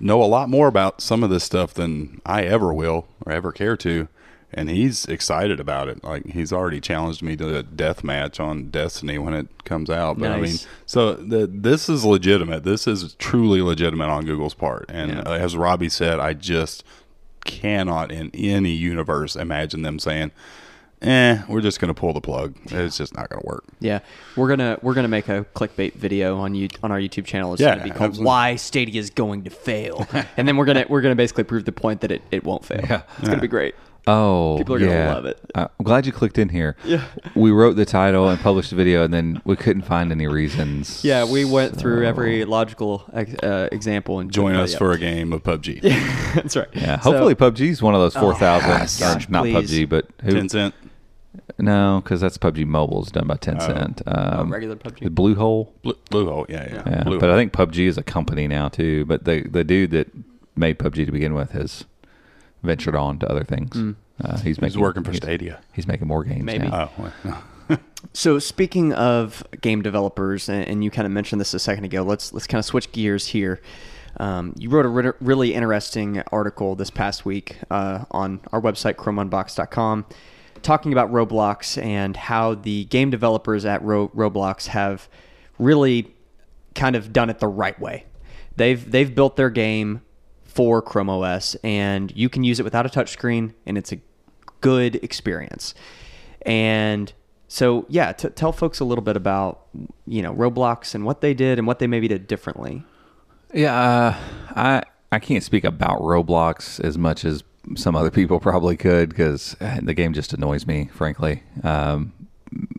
know 0.00 0.22
a 0.22 0.26
lot 0.26 0.48
more 0.48 0.66
about 0.66 1.00
some 1.00 1.22
of 1.22 1.30
this 1.30 1.44
stuff 1.44 1.74
than 1.74 2.20
I 2.26 2.42
ever 2.42 2.72
will 2.72 3.06
or 3.24 3.32
ever 3.32 3.52
care 3.52 3.76
to. 3.78 4.08
And 4.54 4.68
he's 4.68 5.06
excited 5.06 5.60
about 5.60 5.88
it. 5.88 6.04
Like 6.04 6.26
he's 6.26 6.52
already 6.52 6.80
challenged 6.80 7.22
me 7.22 7.36
to 7.36 7.56
a 7.56 7.62
death 7.62 8.04
match 8.04 8.38
on 8.38 8.68
Destiny 8.70 9.16
when 9.18 9.32
it 9.32 9.64
comes 9.64 9.88
out. 9.88 10.18
But 10.18 10.30
I 10.32 10.40
mean, 10.40 10.56
so 10.84 11.14
the, 11.14 11.46
this 11.46 11.88
is 11.88 12.04
legitimate. 12.04 12.62
This 12.62 12.86
is 12.86 13.14
truly 13.14 13.62
legitimate 13.62 14.08
on 14.10 14.24
Google's 14.26 14.54
part. 14.54 14.84
And 14.90 15.12
Yeah. 15.12 15.20
uh, 15.20 15.32
as 15.32 15.56
Robbie 15.56 15.88
said, 15.88 16.20
I 16.20 16.34
just 16.34 16.84
cannot 17.44 18.12
in 18.12 18.30
any 18.34 18.70
universe 18.72 19.36
imagine 19.36 19.82
them 19.82 19.98
saying, 19.98 20.30
"Eh, 21.00 21.42
we're 21.48 21.60
just 21.60 21.80
going 21.80 21.92
to 21.92 21.98
pull 21.98 22.12
the 22.12 22.20
plug." 22.20 22.54
It's 22.66 22.96
just 22.98 23.16
not 23.16 23.28
going 23.30 23.40
to 23.40 23.46
work. 23.46 23.64
Yeah, 23.80 24.00
we're 24.36 24.48
gonna 24.48 24.78
we're 24.82 24.94
gonna 24.94 25.08
make 25.08 25.28
a 25.28 25.44
clickbait 25.54 25.94
video 25.94 26.38
on 26.38 26.54
you 26.54 26.68
on 26.82 26.92
our 26.92 26.98
YouTube 26.98 27.24
channel. 27.24 27.52
It's 27.54 27.62
Yeah, 27.62 27.70
gonna 27.76 27.84
be 27.84 27.90
called 27.90 28.10
absolutely. 28.10 28.26
"Why 28.26 28.56
Stadia 28.56 29.00
is 29.00 29.10
Going 29.10 29.44
to 29.44 29.50
Fail," 29.50 30.06
and 30.36 30.46
then 30.46 30.56
we're 30.56 30.66
gonna 30.66 30.84
we're 30.88 31.00
gonna 31.02 31.16
basically 31.16 31.44
prove 31.44 31.64
the 31.64 31.72
point 31.72 32.02
that 32.02 32.10
it, 32.12 32.22
it 32.30 32.44
won't 32.44 32.64
fail. 32.64 32.84
Yeah. 32.88 33.02
It's 33.18 33.28
gonna 33.28 33.40
be 33.40 33.48
great. 33.48 33.74
Oh, 34.06 34.56
People 34.58 34.74
are 34.74 34.78
gonna 34.80 34.90
yeah. 34.90 35.14
love 35.14 35.26
it. 35.26 35.38
Uh, 35.54 35.68
I'm 35.78 35.84
glad 35.84 36.06
you 36.06 36.12
clicked 36.12 36.36
in 36.36 36.48
here. 36.48 36.76
Yeah. 36.84 37.04
We 37.36 37.52
wrote 37.52 37.74
the 37.76 37.84
title 37.84 38.28
and 38.28 38.40
published 38.40 38.70
the 38.70 38.76
video, 38.76 39.04
and 39.04 39.14
then 39.14 39.40
we 39.44 39.54
couldn't 39.54 39.82
find 39.82 40.10
any 40.10 40.26
reasons. 40.26 41.04
Yeah, 41.04 41.24
we 41.24 41.44
went 41.44 41.76
through 41.76 42.04
every 42.04 42.44
logical 42.44 43.04
uh, 43.14 43.68
example 43.70 44.18
and 44.18 44.30
Join 44.32 44.56
us 44.56 44.74
for 44.74 44.90
a 44.92 44.98
game 44.98 45.32
of 45.32 45.44
PUBG. 45.44 45.82
That's 46.34 46.56
right. 46.56 46.66
Yeah, 46.74 46.98
So- 47.00 47.12
hopefully 47.12 47.68
is 47.68 47.80
one 47.82 47.94
of 47.94 48.00
those 48.00 48.16
four 48.16 48.34
thousand. 48.34 48.70
yes, 48.70 48.98
gosh, 48.98 49.28
not 49.28 49.44
please. 49.44 49.70
PUBG, 49.70 49.88
but 49.88 50.08
who? 50.22 50.32
Tencent. 50.32 50.72
No, 51.58 52.00
because 52.02 52.20
that's 52.20 52.36
PUBG 52.38 52.66
Mobile 52.66 53.02
is 53.02 53.10
done 53.10 53.26
by 53.26 53.36
Tencent. 53.36 54.02
Oh, 54.06 54.40
Um, 54.40 54.52
regular 54.52 54.76
PUBG. 54.76 55.04
the 55.04 55.10
Bluehole. 55.10 55.68
Blue, 55.82 55.94
Bluehole, 56.10 56.46
yeah, 56.48 56.66
yeah. 56.68 56.82
Yeah, 56.86 57.04
Bluehole. 57.04 57.20
but 57.20 57.30
I 57.30 57.36
think 57.36 57.52
PUBG 57.52 57.86
is 57.86 57.96
a 57.96 58.02
company 58.02 58.48
now 58.48 58.68
too. 58.68 59.04
But 59.06 59.24
the 59.24 59.42
the 59.48 59.64
dude 59.64 59.90
that 59.92 60.08
made 60.56 60.78
PUBG 60.78 61.06
to 61.06 61.12
begin 61.12 61.34
with 61.34 61.52
has 61.52 61.84
ventured 62.62 62.94
on 62.94 63.18
to 63.20 63.30
other 63.30 63.44
things. 63.44 63.94
Uh, 64.22 64.32
he's 64.36 64.42
he's 64.42 64.60
making, 64.60 64.80
working 64.80 65.04
for 65.04 65.10
he's, 65.10 65.18
Stadia. 65.18 65.60
He's 65.72 65.86
making 65.86 66.06
more 66.06 66.24
games. 66.24 66.44
Maybe. 66.44 66.68
now. 66.68 66.90
Oh, 66.98 67.02
well, 67.02 67.12
no. 67.24 67.78
So 68.14 68.38
speaking 68.38 68.92
of 68.92 69.42
game 69.60 69.80
developers, 69.80 70.48
and, 70.48 70.66
and 70.66 70.84
you 70.84 70.90
kind 70.90 71.06
of 71.06 71.12
mentioned 71.12 71.40
this 71.40 71.54
a 71.54 71.58
second 71.58 71.84
ago, 71.84 72.02
let's 72.02 72.32
let's 72.32 72.46
kind 72.46 72.58
of 72.58 72.64
switch 72.64 72.92
gears 72.92 73.28
here. 73.28 73.60
Um, 74.18 74.52
you 74.58 74.68
wrote 74.68 74.84
a 74.84 74.88
re- 74.88 75.12
really 75.20 75.54
interesting 75.54 76.22
article 76.30 76.74
this 76.74 76.90
past 76.90 77.24
week 77.24 77.58
uh, 77.70 78.04
on 78.10 78.40
our 78.52 78.60
website 78.60 78.96
chromeunbox.com 78.96 80.04
talking 80.62 80.92
about 80.92 81.10
Roblox 81.12 81.82
and 81.82 82.16
how 82.16 82.54
the 82.54 82.84
game 82.84 83.10
developers 83.10 83.64
at 83.64 83.82
Ro- 83.82 84.08
Roblox 84.14 84.68
have 84.68 85.08
really 85.58 86.14
kind 86.74 86.96
of 86.96 87.12
done 87.12 87.30
it 87.30 87.38
the 87.38 87.48
right 87.48 87.78
way. 87.78 88.06
They've 88.56 88.90
they've 88.90 89.12
built 89.12 89.36
their 89.36 89.50
game 89.50 90.02
for 90.54 90.82
Chrome 90.82 91.08
OS, 91.10 91.54
and 91.64 92.12
you 92.16 92.28
can 92.28 92.44
use 92.44 92.60
it 92.60 92.62
without 92.64 92.86
a 92.86 92.88
touchscreen, 92.88 93.54
and 93.66 93.76
it's 93.78 93.92
a 93.92 93.98
good 94.60 94.96
experience. 94.96 95.74
And 96.44 97.12
So 97.48 97.84
yeah, 97.88 98.12
t- 98.12 98.30
tell 98.30 98.52
folks 98.52 98.80
a 98.80 98.84
little 98.84 99.04
bit 99.04 99.16
about 99.16 99.66
you 100.06 100.22
know 100.22 100.32
Roblox 100.34 100.94
and 100.94 101.04
what 101.04 101.20
they 101.20 101.34
did 101.34 101.58
and 101.58 101.66
what 101.66 101.78
they 101.78 101.86
maybe 101.86 102.08
did 102.08 102.26
differently. 102.26 102.82
Yeah, 103.52 103.74
uh, 103.78 104.16
I 104.56 104.82
I 105.10 105.18
can't 105.18 105.44
speak 105.44 105.64
about 105.64 106.00
Roblox 106.00 106.82
as 106.82 106.96
much 106.96 107.24
as 107.24 107.44
some 107.76 107.94
other 107.94 108.10
people 108.10 108.40
probably 108.40 108.76
could 108.76 109.10
because 109.10 109.54
the 109.82 109.94
game 109.94 110.14
just 110.14 110.32
annoys 110.32 110.66
me, 110.66 110.88
frankly. 110.92 111.42
Um, 111.62 112.12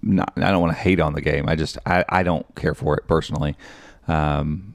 not, 0.01 0.33
I 0.36 0.51
don't 0.51 0.62
want 0.62 0.73
to 0.73 0.79
hate 0.79 0.99
on 0.99 1.13
the 1.13 1.21
game. 1.21 1.47
I 1.47 1.55
just 1.55 1.77
I, 1.86 2.03
I 2.09 2.23
don't 2.23 2.45
care 2.55 2.73
for 2.73 2.97
it 2.97 3.07
personally. 3.07 3.55
Um, 4.07 4.72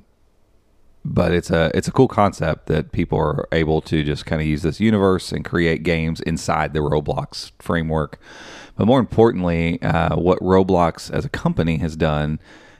but 1.08 1.32
it's 1.32 1.50
a 1.50 1.70
it's 1.74 1.88
a 1.88 1.92
cool 1.92 2.08
concept 2.08 2.66
that 2.66 2.92
people 2.92 3.18
are 3.18 3.48
able 3.52 3.80
to 3.82 4.04
just 4.04 4.26
kind 4.26 4.42
of 4.42 4.46
use 4.46 4.62
this 4.62 4.78
universe 4.78 5.32
and 5.32 5.44
create 5.44 5.82
games 5.82 6.20
inside 6.20 6.74
the 6.74 6.80
Roblox 6.80 7.52
framework. 7.58 8.20
But 8.76 8.86
more 8.86 9.00
importantly, 9.00 9.80
uh, 9.82 10.16
what 10.16 10.38
Roblox 10.40 11.10
as 11.10 11.24
a 11.24 11.28
company 11.28 11.78
has 11.78 11.96
done 11.96 12.38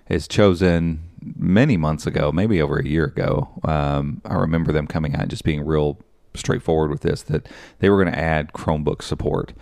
is 0.08 0.28
chosen 0.28 1.02
many 1.36 1.76
months 1.76 2.06
ago, 2.06 2.30
maybe 2.30 2.60
over 2.62 2.78
a 2.78 2.86
year 2.86 3.04
ago. 3.04 3.48
Um, 3.64 4.20
I 4.24 4.34
remember 4.34 4.72
them 4.72 4.86
coming 4.86 5.14
out 5.14 5.22
and 5.22 5.30
just 5.30 5.44
being 5.44 5.64
real 5.64 5.98
straightforward 6.34 6.90
with 6.90 7.00
this 7.00 7.22
that 7.22 7.48
they 7.80 7.90
were 7.90 8.02
going 8.02 8.14
to 8.14 8.18
add 8.18 8.52
Chromebook 8.52 9.02
support. 9.02 9.52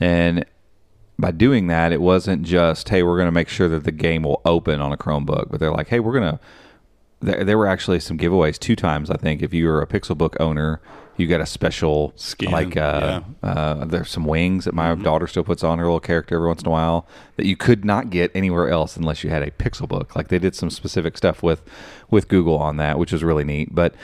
And 0.00 0.44
by 1.18 1.30
doing 1.30 1.68
that, 1.68 1.92
it 1.92 2.00
wasn't 2.00 2.42
just, 2.42 2.88
hey, 2.88 3.02
we're 3.02 3.16
going 3.16 3.28
to 3.28 3.32
make 3.32 3.48
sure 3.48 3.68
that 3.68 3.84
the 3.84 3.92
game 3.92 4.22
will 4.24 4.42
open 4.44 4.80
on 4.80 4.92
a 4.92 4.96
Chromebook, 4.96 5.50
but 5.50 5.60
they're 5.60 5.70
like, 5.70 5.88
hey, 5.88 6.00
we're 6.00 6.18
going 6.18 6.32
to. 6.34 6.40
There, 7.20 7.44
there 7.44 7.58
were 7.58 7.66
actually 7.66 8.00
some 8.00 8.18
giveaways 8.18 8.58
two 8.58 8.76
times, 8.76 9.10
I 9.10 9.16
think. 9.16 9.42
If 9.42 9.54
you 9.54 9.66
were 9.66 9.80
a 9.80 9.86
Pixelbook 9.86 10.36
owner, 10.38 10.80
you 11.16 11.26
got 11.26 11.40
a 11.40 11.46
special 11.46 12.12
Skin, 12.16 12.50
like 12.50 12.76
uh, 12.76 13.22
uh, 13.42 13.84
there's 13.86 14.10
some 14.10 14.24
wings 14.24 14.66
that 14.66 14.74
my 14.74 14.94
daughter 14.94 15.26
still 15.26 15.44
puts 15.44 15.64
on 15.64 15.78
her 15.78 15.84
little 15.84 16.00
character 16.00 16.36
every 16.36 16.48
once 16.48 16.60
in 16.62 16.68
a 16.68 16.70
while 16.70 17.06
that 17.36 17.46
you 17.46 17.56
could 17.56 17.84
not 17.84 18.10
get 18.10 18.30
anywhere 18.34 18.68
else 18.68 18.96
unless 18.96 19.24
you 19.24 19.30
had 19.30 19.42
a 19.42 19.50
Pixelbook. 19.50 20.14
Like 20.14 20.28
they 20.28 20.38
did 20.38 20.54
some 20.54 20.70
specific 20.70 21.16
stuff 21.16 21.42
with 21.42 21.62
with 22.10 22.28
Google 22.28 22.58
on 22.58 22.76
that, 22.76 22.98
which 22.98 23.12
was 23.12 23.24
really 23.24 23.44
neat. 23.44 23.74
But 23.74 23.94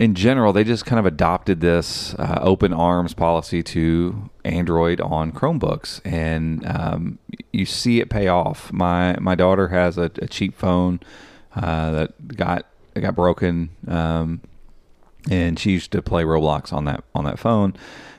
in 0.00 0.14
general, 0.16 0.52
they 0.52 0.64
just 0.64 0.84
kind 0.84 0.98
of 0.98 1.06
adopted 1.06 1.60
this 1.60 2.14
uh, 2.14 2.40
open 2.42 2.72
arms 2.72 3.14
policy 3.14 3.62
to 3.62 4.28
Android 4.44 5.00
on 5.00 5.30
Chromebooks, 5.30 6.00
and 6.04 6.66
um, 6.66 7.18
you 7.52 7.64
see 7.64 8.00
it 8.00 8.10
pay 8.10 8.26
off. 8.26 8.72
My 8.72 9.16
my 9.20 9.36
daughter 9.36 9.68
has 9.68 9.96
a, 9.96 10.10
a 10.20 10.26
cheap 10.26 10.56
phone 10.56 10.98
uh, 11.56 11.90
that 11.90 12.36
got 12.36 12.66
got 12.94 13.14
broken, 13.14 13.70
um, 13.88 14.40
and 15.30 15.58
she 15.58 15.72
used 15.72 15.90
to 15.92 16.02
play 16.02 16.24
Roblox 16.24 16.72
on 16.72 16.84
that 16.84 17.04
on 17.14 17.24
that 17.24 17.38
phone, 17.38 17.74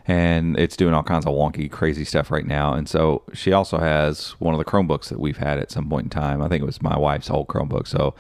and 0.08 0.58
it's 0.60 0.76
doing 0.76 0.94
all 0.94 1.04
kinds 1.04 1.26
of 1.26 1.34
wonky, 1.34 1.70
crazy 1.72 2.06
stuff 2.06 2.32
right 2.32 2.46
now. 2.46 2.74
And 2.74 2.88
so 2.88 3.24
she 3.34 3.52
also 3.52 3.78
has 3.78 4.32
one 4.40 4.54
of 4.54 4.58
the 4.58 4.66
Chromebooks 4.66 5.10
that 5.10 5.20
we've 5.20 5.38
had 5.38 5.60
at 5.60 5.72
some 5.72 5.90
point 5.90 6.06
in 6.06 6.10
time. 6.10 6.42
I 6.42 6.48
think 6.48 6.62
it 6.62 6.66
was 6.66 6.82
my 6.82 6.98
wife's 6.98 7.30
old 7.30 7.48
Chromebook, 7.48 7.88
so 7.88 8.16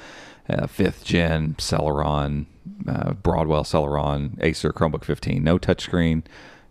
uh, 0.49 0.67
fifth 0.67 1.03
gen 1.03 1.55
Celeron 1.57 2.45
uh, 2.87 3.13
Broadwell 3.13 3.63
Celeron 3.63 4.37
Acer 4.41 4.71
Chromebook 4.71 5.03
15, 5.03 5.43
no 5.43 5.57
touchscreen, 5.57 6.23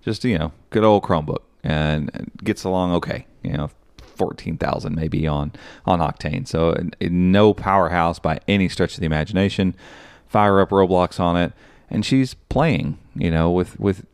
just 0.03 0.25
you 0.25 0.39
know, 0.39 0.53
good 0.71 0.85
old 0.85 1.03
Chromebook, 1.03 1.43
and 1.63 2.31
gets 2.43 2.65
along 2.65 2.93
okay. 2.95 3.27
You 3.43 3.53
know, 3.53 3.71
fourteen 4.15 4.57
thousand 4.57 4.95
maybe 4.95 5.27
on 5.27 5.53
on 5.87 6.01
Octane, 6.01 6.47
so 6.47 6.75
no 7.01 7.53
powerhouse 7.55 8.19
by 8.19 8.41
any 8.49 8.69
stretch 8.69 8.95
of 8.95 9.01
the 9.01 9.07
imagination. 9.07 9.75
Fire 10.27 10.61
up 10.61 10.71
Roblox 10.71 11.21
on 11.21 11.37
it, 11.37 11.53
and 11.91 12.05
she's 12.05 12.35
playing, 12.35 12.99
you 13.15 13.31
know, 13.31 13.51
with 13.51 13.79
with 13.79 14.05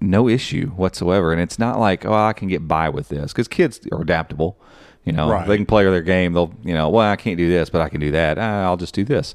no 0.00 0.28
issue 0.28 0.70
whatsoever. 0.70 1.32
And 1.32 1.40
it's 1.40 1.58
not 1.58 1.78
like, 1.78 2.04
oh, 2.04 2.12
I 2.12 2.32
can 2.32 2.48
get 2.48 2.66
by 2.66 2.88
with 2.88 3.08
this 3.08 3.32
because 3.32 3.46
kids 3.48 3.80
are 3.92 4.00
adaptable. 4.02 4.58
You 5.04 5.12
know, 5.12 5.30
Right. 5.30 5.46
they 5.48 5.56
can 5.56 5.66
play 5.66 5.84
their 5.84 6.00
game. 6.02 6.32
They'll, 6.32 6.54
you 6.64 6.74
know, 6.74 6.88
well, 6.88 7.10
I 7.10 7.16
can't 7.16 7.36
do 7.36 7.48
this, 7.48 7.70
but 7.70 7.80
I 7.80 7.88
can 7.88 8.00
do 8.00 8.10
that. 8.12 8.38
Ah, 8.38 8.62
I'll 8.64 8.76
just 8.76 8.94
do 8.94 9.04
this. 9.04 9.34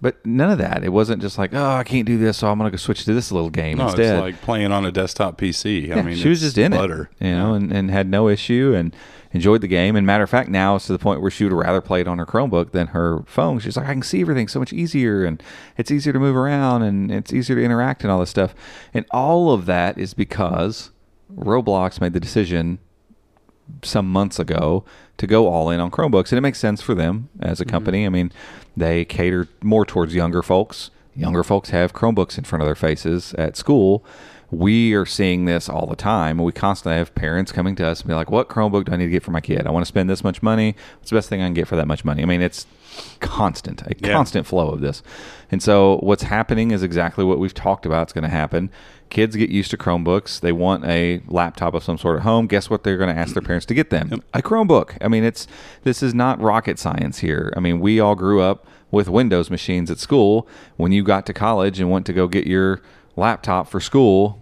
But 0.00 0.24
none 0.26 0.50
of 0.50 0.58
that. 0.58 0.84
It 0.84 0.90
wasn't 0.90 1.22
just 1.22 1.38
like, 1.38 1.54
oh, 1.54 1.70
I 1.76 1.82
can't 1.82 2.06
do 2.06 2.18
this, 2.18 2.36
so 2.38 2.50
I'm 2.50 2.58
going 2.58 2.70
to 2.70 2.70
go 2.70 2.76
switch 2.76 3.04
to 3.06 3.14
this 3.14 3.32
little 3.32 3.48
game 3.48 3.78
No, 3.78 3.84
instead. 3.86 4.16
it's 4.16 4.20
like 4.20 4.42
playing 4.42 4.70
on 4.70 4.84
a 4.84 4.92
desktop 4.92 5.38
PC. 5.40 5.90
I 5.96 6.02
mean, 6.02 6.16
she 6.16 6.28
was 6.28 6.40
just 6.42 6.58
in 6.58 6.72
butter. 6.72 7.08
it, 7.18 7.28
you 7.28 7.34
know, 7.34 7.54
and, 7.54 7.72
and 7.72 7.90
had 7.90 8.06
no 8.10 8.28
issue 8.28 8.74
and 8.76 8.94
enjoyed 9.32 9.62
the 9.62 9.68
game. 9.68 9.96
And 9.96 10.06
matter 10.06 10.22
of 10.24 10.28
fact, 10.28 10.50
now 10.50 10.76
it's 10.76 10.86
to 10.88 10.92
the 10.92 10.98
point 10.98 11.22
where 11.22 11.30
she 11.30 11.44
would 11.44 11.52
rather 11.54 11.80
play 11.80 12.02
it 12.02 12.08
on 12.08 12.18
her 12.18 12.26
Chromebook 12.26 12.72
than 12.72 12.88
her 12.88 13.22
phone. 13.26 13.58
She's 13.58 13.76
like, 13.78 13.86
I 13.86 13.92
can 13.94 14.02
see 14.02 14.20
everything 14.20 14.48
so 14.48 14.60
much 14.60 14.72
easier, 14.72 15.24
and 15.24 15.42
it's 15.78 15.90
easier 15.90 16.12
to 16.12 16.18
move 16.20 16.36
around, 16.36 16.82
and 16.82 17.10
it's 17.10 17.32
easier 17.32 17.56
to 17.56 17.62
interact 17.62 18.02
and 18.02 18.10
all 18.12 18.20
this 18.20 18.30
stuff. 18.30 18.54
And 18.92 19.06
all 19.12 19.50
of 19.50 19.64
that 19.64 19.96
is 19.96 20.12
because 20.12 20.90
Roblox 21.34 22.02
made 22.02 22.12
the 22.12 22.20
decision 22.20 22.80
some 23.82 24.10
months 24.12 24.38
ago 24.38 24.84
to 25.18 25.26
go 25.26 25.48
all 25.48 25.70
in 25.70 25.80
on 25.80 25.90
Chromebooks, 25.90 26.30
and 26.30 26.38
it 26.38 26.42
makes 26.42 26.58
sense 26.58 26.80
for 26.82 26.94
them 26.94 27.28
as 27.40 27.60
a 27.60 27.64
mm-hmm. 27.64 27.70
company. 27.70 28.06
I 28.06 28.08
mean, 28.08 28.32
they 28.76 29.04
cater 29.04 29.48
more 29.62 29.86
towards 29.86 30.14
younger 30.14 30.42
folks. 30.42 30.90
Younger 31.14 31.42
folks 31.42 31.70
have 31.70 31.94
Chromebooks 31.94 32.36
in 32.36 32.44
front 32.44 32.62
of 32.62 32.66
their 32.66 32.74
faces 32.74 33.32
at 33.34 33.56
school. 33.56 34.04
We 34.50 34.94
are 34.94 35.06
seeing 35.06 35.46
this 35.46 35.68
all 35.68 35.86
the 35.86 35.96
time. 35.96 36.38
We 36.38 36.52
constantly 36.52 36.98
have 36.98 37.14
parents 37.14 37.50
coming 37.50 37.74
to 37.76 37.86
us 37.86 38.00
and 38.00 38.08
be 38.08 38.14
like, 38.14 38.30
"What 38.30 38.48
Chromebook 38.48 38.84
do 38.84 38.92
I 38.92 38.96
need 38.96 39.06
to 39.06 39.10
get 39.10 39.24
for 39.24 39.32
my 39.32 39.40
kid? 39.40 39.66
I 39.66 39.70
want 39.70 39.84
to 39.84 39.88
spend 39.88 40.08
this 40.08 40.22
much 40.22 40.42
money. 40.42 40.76
What's 40.98 41.10
the 41.10 41.16
best 41.16 41.28
thing 41.28 41.40
I 41.42 41.46
can 41.46 41.54
get 41.54 41.66
for 41.66 41.74
that 41.74 41.88
much 41.88 42.04
money?" 42.04 42.22
I 42.22 42.26
mean, 42.26 42.42
it's 42.42 42.66
constant, 43.20 43.82
a 43.82 43.94
Yeah. 43.98 44.12
constant 44.12 44.46
flow 44.46 44.68
of 44.68 44.80
this. 44.80 45.02
And 45.50 45.62
so 45.62 45.98
what's 46.02 46.22
happening 46.22 46.70
is 46.70 46.82
exactly 46.82 47.24
what 47.24 47.38
we've 47.38 47.54
talked 47.54 47.86
about. 47.86 48.04
It's 48.04 48.12
going 48.12 48.24
to 48.24 48.30
happen. 48.30 48.70
Kids 49.16 49.34
get 49.34 49.48
used 49.48 49.70
to 49.70 49.78
Chromebooks. 49.78 50.40
They 50.40 50.52
want 50.52 50.84
a 50.84 51.22
laptop 51.26 51.72
of 51.72 51.82
some 51.82 51.96
sort 51.96 52.18
at 52.18 52.22
home. 52.22 52.46
Guess 52.46 52.68
what? 52.68 52.84
They're 52.84 52.98
going 52.98 53.08
to 53.08 53.18
ask 53.18 53.32
their 53.32 53.40
parents 53.40 53.64
to 53.64 53.72
get 53.72 53.88
them 53.88 54.22
a 54.34 54.42
Chromebook. 54.42 54.98
I 55.00 55.08
mean, 55.08 55.24
it's 55.24 55.46
this 55.84 56.02
is 56.02 56.12
not 56.12 56.38
rocket 56.38 56.78
science 56.78 57.20
here. 57.20 57.50
I 57.56 57.60
mean, 57.60 57.80
we 57.80 57.98
all 57.98 58.14
grew 58.14 58.42
up 58.42 58.66
with 58.90 59.08
Windows 59.08 59.48
machines 59.48 59.90
at 59.90 59.98
school. 60.00 60.46
When 60.76 60.92
you 60.92 61.02
got 61.02 61.24
to 61.24 61.32
college 61.32 61.80
and 61.80 61.90
went 61.90 62.04
to 62.04 62.12
go 62.12 62.28
get 62.28 62.46
your 62.46 62.82
laptop 63.16 63.70
for 63.70 63.80
school, 63.80 64.38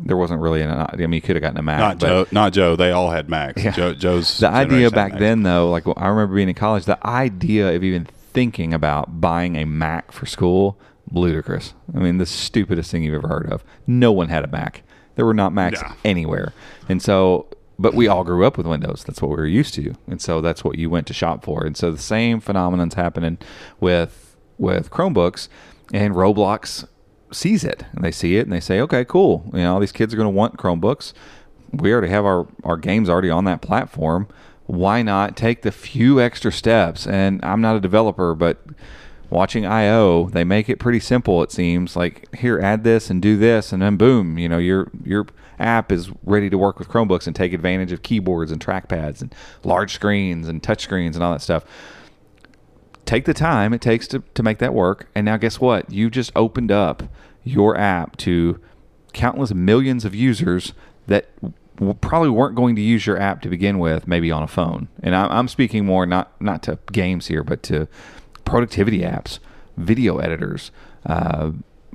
there 0.00 0.16
wasn't 0.16 0.40
really 0.40 0.60
an. 0.60 0.72
I 0.72 0.96
mean, 0.96 1.12
you 1.12 1.20
could 1.20 1.36
have 1.36 1.42
gotten 1.42 1.58
a 1.58 1.62
Mac. 1.62 1.78
Not 1.78 1.98
but- 2.00 2.06
Joe. 2.08 2.26
Not 2.32 2.52
Joe. 2.52 2.74
They 2.74 2.90
all 2.90 3.10
had 3.10 3.28
Macs. 3.30 3.62
Yeah. 3.62 3.70
Joe, 3.70 3.94
Joe's 3.94 4.38
the 4.38 4.48
idea 4.48 4.90
back 4.90 5.20
then 5.20 5.44
though 5.44 5.70
like 5.70 5.84
i 5.96 6.08
remember 6.08 6.34
being 6.34 6.48
in 6.48 6.54
college 6.56 6.84
the 6.84 6.98
idea 7.06 7.76
of 7.76 7.84
even 7.84 8.06
thinking 8.32 8.74
about 8.74 9.20
buying 9.20 9.54
a 9.54 9.64
mac 9.64 10.10
for 10.10 10.26
school 10.26 10.76
ludicrous. 11.10 11.74
I 11.94 11.98
mean 11.98 12.18
the 12.18 12.26
stupidest 12.26 12.90
thing 12.90 13.02
you've 13.02 13.14
ever 13.14 13.28
heard 13.28 13.50
of. 13.50 13.64
No 13.86 14.12
one 14.12 14.28
had 14.28 14.44
a 14.44 14.48
mac. 14.48 14.82
There 15.14 15.24
were 15.24 15.34
not 15.34 15.52
macs 15.52 15.82
anywhere. 16.04 16.52
And 16.88 17.02
so 17.02 17.48
but 17.78 17.94
we 17.94 18.08
all 18.08 18.24
grew 18.24 18.46
up 18.46 18.56
with 18.56 18.66
windows. 18.66 19.04
That's 19.06 19.20
what 19.20 19.30
we 19.30 19.36
were 19.36 19.46
used 19.46 19.74
to. 19.74 19.94
And 20.06 20.20
so 20.20 20.40
that's 20.40 20.64
what 20.64 20.78
you 20.78 20.88
went 20.88 21.06
to 21.08 21.14
shop 21.14 21.44
for. 21.44 21.64
And 21.64 21.76
so 21.76 21.90
the 21.90 21.98
same 21.98 22.40
phenomenon's 22.40 22.94
happening 22.94 23.38
with 23.80 24.36
with 24.58 24.90
chromebooks 24.90 25.48
and 25.92 26.14
roblox 26.14 26.86
sees 27.30 27.64
it. 27.64 27.84
And 27.92 28.02
they 28.02 28.12
see 28.12 28.36
it 28.36 28.42
and 28.42 28.52
they 28.52 28.60
say 28.60 28.80
okay 28.80 29.04
cool. 29.04 29.48
You 29.52 29.60
know 29.60 29.74
all 29.74 29.80
these 29.80 29.92
kids 29.92 30.12
are 30.14 30.16
going 30.16 30.26
to 30.26 30.30
want 30.30 30.56
chromebooks. 30.56 31.12
We 31.72 31.92
already 31.92 32.08
have 32.08 32.24
our, 32.24 32.46
our 32.64 32.76
games 32.76 33.08
already 33.08 33.28
on 33.30 33.44
that 33.44 33.60
platform. 33.60 34.28
Why 34.66 35.02
not 35.02 35.36
take 35.36 35.62
the 35.62 35.72
few 35.72 36.20
extra 36.20 36.50
steps? 36.50 37.06
And 37.06 37.44
I'm 37.44 37.60
not 37.60 37.76
a 37.76 37.80
developer, 37.80 38.34
but 38.34 38.64
watching 39.30 39.66
IO, 39.66 40.28
they 40.28 40.44
make 40.44 40.68
it 40.68 40.78
pretty 40.78 41.00
simple. 41.00 41.42
It 41.42 41.52
seems 41.52 41.96
like 41.96 42.34
here, 42.34 42.60
add 42.60 42.84
this 42.84 43.10
and 43.10 43.20
do 43.20 43.36
this, 43.36 43.72
and 43.72 43.82
then 43.82 43.96
boom, 43.96 44.38
you 44.38 44.48
know 44.48 44.58
your 44.58 44.90
your 45.04 45.26
app 45.58 45.90
is 45.90 46.10
ready 46.22 46.50
to 46.50 46.58
work 46.58 46.78
with 46.78 46.88
Chromebooks 46.88 47.26
and 47.26 47.34
take 47.34 47.52
advantage 47.52 47.90
of 47.92 48.02
keyboards 48.02 48.52
and 48.52 48.60
trackpads 48.60 49.22
and 49.22 49.34
large 49.64 49.94
screens 49.94 50.48
and 50.48 50.62
touch 50.62 50.82
screens 50.82 51.16
and 51.16 51.24
all 51.24 51.32
that 51.32 51.40
stuff 51.40 51.64
take 53.06 53.24
the 53.24 53.32
time 53.32 53.72
it 53.72 53.80
takes 53.80 54.06
to, 54.08 54.22
to 54.34 54.42
make 54.42 54.58
that 54.58 54.74
work. 54.74 55.08
And 55.14 55.24
now, 55.24 55.36
guess 55.36 55.60
what? 55.60 55.90
You 55.90 56.10
just 56.10 56.32
opened 56.36 56.70
up 56.70 57.04
your 57.44 57.78
app 57.78 58.16
to 58.18 58.60
countless 59.12 59.54
millions 59.54 60.04
of 60.04 60.14
users 60.14 60.74
that 61.06 61.28
probably 62.00 62.28
weren't 62.28 62.56
going 62.56 62.74
to 62.76 62.82
use 62.82 63.06
your 63.06 63.18
app 63.18 63.40
to 63.42 63.48
begin 63.48 63.78
with, 63.78 64.08
maybe 64.08 64.30
on 64.30 64.42
a 64.42 64.48
phone. 64.48 64.88
And 65.02 65.14
I'm, 65.14 65.30
I'm 65.30 65.48
speaking 65.48 65.86
more 65.86 66.04
not 66.04 66.38
not 66.40 66.62
to 66.64 66.78
games 66.92 67.28
here, 67.28 67.44
but 67.44 67.62
to 67.64 67.86
productivity 68.46 69.00
apps, 69.00 69.38
video 69.76 70.18
editors, 70.18 70.70
uh, 71.04 71.52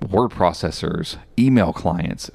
word 0.10 0.30
processors, 0.30 1.18
email 1.40 1.74
clients. 1.74 2.30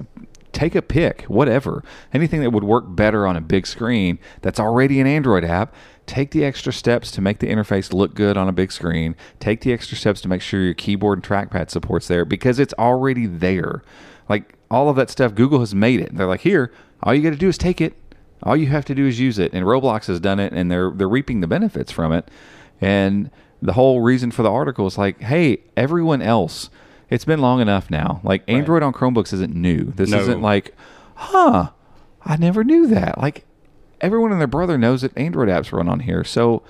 Take 0.51 0.75
a 0.75 0.81
pick, 0.81 1.23
whatever. 1.23 1.83
Anything 2.13 2.41
that 2.41 2.49
would 2.49 2.63
work 2.63 2.85
better 2.87 3.27
on 3.27 3.37
a 3.37 3.41
big 3.41 3.67
screen 3.67 4.17
that's 4.41 4.59
already 4.59 4.99
an 4.99 5.07
Android 5.07 5.45
app. 5.45 5.73
Take 6.07 6.31
the 6.31 6.43
extra 6.43 6.73
steps 6.73 7.11
to 7.11 7.21
make 7.21 7.39
the 7.39 7.47
interface 7.47 7.93
look 7.93 8.15
good 8.15 8.37
on 8.37 8.47
a 8.47 8.53
big 8.53 8.71
screen. 8.71 9.15
Take 9.39 9.61
the 9.61 9.73
extra 9.73 9.97
steps 9.97 10.21
to 10.21 10.27
make 10.27 10.41
sure 10.41 10.61
your 10.61 10.73
keyboard 10.73 11.19
and 11.19 11.23
trackpad 11.23 11.69
supports 11.69 12.07
there 12.07 12.25
because 12.25 12.59
it's 12.59 12.73
already 12.79 13.27
there. 13.27 13.83
Like 14.29 14.55
all 14.71 14.89
of 14.89 14.95
that 14.95 15.09
stuff, 15.09 15.35
Google 15.35 15.59
has 15.59 15.75
made 15.75 15.99
it. 15.99 16.15
They're 16.15 16.27
like, 16.27 16.41
here, 16.41 16.71
all 17.03 17.13
you 17.13 17.21
got 17.21 17.31
to 17.31 17.35
do 17.35 17.49
is 17.49 17.57
take 17.57 17.79
it. 17.79 17.93
All 18.41 18.55
you 18.55 18.67
have 18.67 18.85
to 18.85 18.95
do 18.95 19.05
is 19.05 19.19
use 19.19 19.37
it. 19.37 19.53
And 19.53 19.65
Roblox 19.65 20.07
has 20.07 20.19
done 20.19 20.39
it, 20.39 20.53
and 20.53 20.71
they're 20.71 20.91
they're 20.91 21.09
reaping 21.09 21.41
the 21.41 21.47
benefits 21.47 21.91
from 21.91 22.13
it. 22.13 22.29
And 22.79 23.31
the 23.61 23.73
whole 23.73 24.01
reason 24.01 24.31
for 24.31 24.43
the 24.43 24.51
article 24.51 24.85
is 24.87 24.97
like, 24.97 25.19
hey, 25.21 25.59
everyone 25.75 26.21
else, 26.21 26.69
it's 27.09 27.25
been 27.25 27.39
long 27.39 27.59
enough 27.61 27.89
now. 27.89 28.21
Like 28.23 28.43
Android 28.47 28.83
on 28.83 28.93
Chromebooks 28.93 29.33
isn't 29.33 29.55
new. 29.55 29.85
This 29.95 30.09
No. 30.09 30.19
isn't 30.19 30.41
like, 30.41 30.75
huh, 31.15 31.69
I 32.23 32.35
never 32.37 32.63
knew 32.63 32.87
that. 32.87 33.17
Like 33.19 33.45
everyone 34.01 34.31
and 34.31 34.39
their 34.39 34.47
brother 34.47 34.77
knows 34.77 35.01
that 35.01 35.17
Android 35.17 35.47
apps 35.49 35.71
run 35.71 35.87
on 35.89 36.01
here. 36.01 36.23
So 36.23 36.61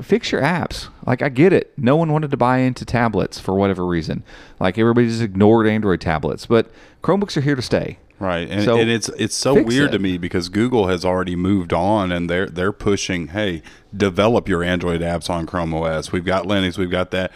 fix 0.00 0.30
your 0.32 0.42
apps. 0.42 0.88
Like 1.06 1.22
I 1.22 1.28
get 1.28 1.52
it. 1.52 1.72
No 1.76 1.96
one 1.96 2.12
wanted 2.12 2.30
to 2.30 2.36
buy 2.36 2.58
into 2.58 2.84
tablets 2.84 3.38
for 3.40 3.54
whatever 3.54 3.84
reason. 3.86 4.22
Like 4.60 4.78
everybody 4.78 5.08
just 5.08 5.22
ignored 5.22 5.66
Android 5.66 6.00
tablets, 6.00 6.46
but 6.46 6.70
Chromebooks 7.02 7.36
are 7.36 7.40
here 7.42 7.56
to 7.56 7.62
stay. 7.62 7.98
Right, 8.20 8.48
and, 8.48 8.62
So, 8.62 8.78
and 8.78 8.88
it's 8.88 9.08
it's 9.10 9.34
so 9.34 9.54
weird 9.54 9.88
it. 9.88 9.92
to 9.92 9.98
me 9.98 10.18
because 10.18 10.48
Google 10.48 10.86
has 10.86 11.04
already 11.04 11.34
moved 11.34 11.72
on, 11.72 12.12
and 12.12 12.30
they're 12.30 12.46
they're 12.46 12.72
pushing, 12.72 13.28
hey, 13.28 13.62
develop 13.94 14.48
your 14.48 14.62
Android 14.62 15.00
apps 15.00 15.28
on 15.28 15.46
Chrome 15.46 15.74
OS. 15.74 16.12
We've 16.12 16.24
got 16.24 16.44
Linux, 16.44 16.78
we've 16.78 16.90
got 16.90 17.10
that. 17.10 17.32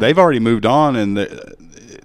They've 0.00 0.18
already 0.18 0.40
moved 0.40 0.64
on, 0.64 0.96
and 0.96 1.28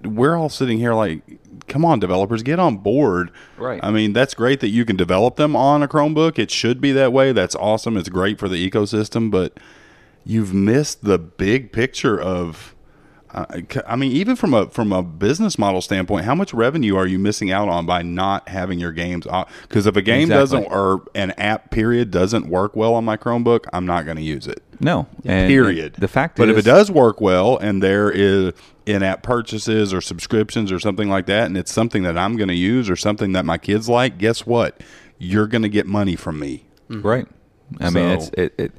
we're 0.04 0.36
all 0.36 0.50
sitting 0.50 0.78
here 0.78 0.92
like, 0.92 1.22
come 1.66 1.84
on, 1.84 1.98
developers, 1.98 2.42
get 2.42 2.58
on 2.58 2.76
board. 2.76 3.30
Right. 3.56 3.80
I 3.82 3.90
mean, 3.90 4.12
that's 4.12 4.34
great 4.34 4.60
that 4.60 4.68
you 4.68 4.84
can 4.84 4.96
develop 4.96 5.36
them 5.36 5.56
on 5.56 5.82
a 5.82 5.88
Chromebook. 5.88 6.38
It 6.38 6.50
should 6.50 6.80
be 6.80 6.92
that 6.92 7.12
way. 7.12 7.32
That's 7.32 7.54
awesome. 7.56 7.96
It's 7.96 8.10
great 8.10 8.38
for 8.38 8.48
the 8.48 8.70
ecosystem, 8.70 9.30
but 9.30 9.58
you've 10.24 10.52
missed 10.52 11.04
the 11.04 11.18
big 11.18 11.72
picture 11.72 12.20
of. 12.20 12.74
I 13.32 13.96
mean, 13.96 14.12
even 14.12 14.36
from 14.36 14.54
a 14.54 14.66
from 14.70 14.92
a 14.92 15.02
business 15.02 15.58
model 15.58 15.80
standpoint, 15.80 16.24
how 16.24 16.34
much 16.34 16.52
revenue 16.52 16.96
are 16.96 17.06
you 17.06 17.18
missing 17.18 17.50
out 17.50 17.68
on 17.68 17.86
by 17.86 18.02
not 18.02 18.48
having 18.48 18.78
your 18.78 18.92
games? 18.92 19.26
Because 19.62 19.86
if 19.86 19.96
a 19.96 20.02
game 20.02 20.30
Exactly. 20.30 20.60
doesn't 20.60 20.72
or 20.72 21.02
an 21.14 21.30
app 21.32 21.70
period 21.70 22.10
doesn't 22.10 22.48
work 22.48 22.74
well 22.74 22.94
on 22.94 23.04
my 23.04 23.16
Chromebook, 23.16 23.66
I'm 23.72 23.86
not 23.86 24.04
going 24.04 24.16
to 24.16 24.22
use 24.22 24.46
it. 24.46 24.62
No. 24.80 25.06
And 25.24 25.48
period. 25.48 25.94
The 25.98 26.08
fact 26.08 26.36
but 26.36 26.48
is, 26.48 26.56
if 26.56 26.64
it 26.64 26.68
does 26.68 26.90
work 26.90 27.20
well 27.20 27.56
and 27.58 27.82
there 27.82 28.10
is 28.10 28.52
in-app 28.86 29.22
purchases 29.22 29.92
or 29.94 30.00
subscriptions 30.00 30.72
or 30.72 30.80
something 30.80 31.08
like 31.08 31.26
that, 31.26 31.46
and 31.46 31.56
it's 31.56 31.72
something 31.72 32.02
that 32.02 32.18
I'm 32.18 32.36
going 32.36 32.48
to 32.48 32.54
use 32.54 32.90
or 32.90 32.96
something 32.96 33.32
that 33.32 33.44
my 33.44 33.58
kids 33.58 33.88
like, 33.88 34.18
guess 34.18 34.46
what? 34.46 34.82
You're 35.18 35.46
going 35.46 35.62
to 35.62 35.68
get 35.68 35.86
money 35.86 36.16
from 36.16 36.38
me. 36.40 36.64
Right. 36.88 37.28
I 37.78 37.90
mean, 37.90 38.06
it's 38.06 38.30
it, 38.30 38.54
it, 38.58 38.72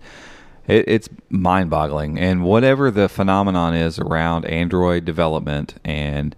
it 0.67 0.85
it's 0.87 1.09
mind-boggling, 1.29 2.19
and 2.19 2.43
whatever 2.43 2.91
the 2.91 3.09
phenomenon 3.09 3.73
is 3.73 3.99
around 3.99 4.45
Android 4.45 5.05
development 5.05 5.75
and 5.83 6.35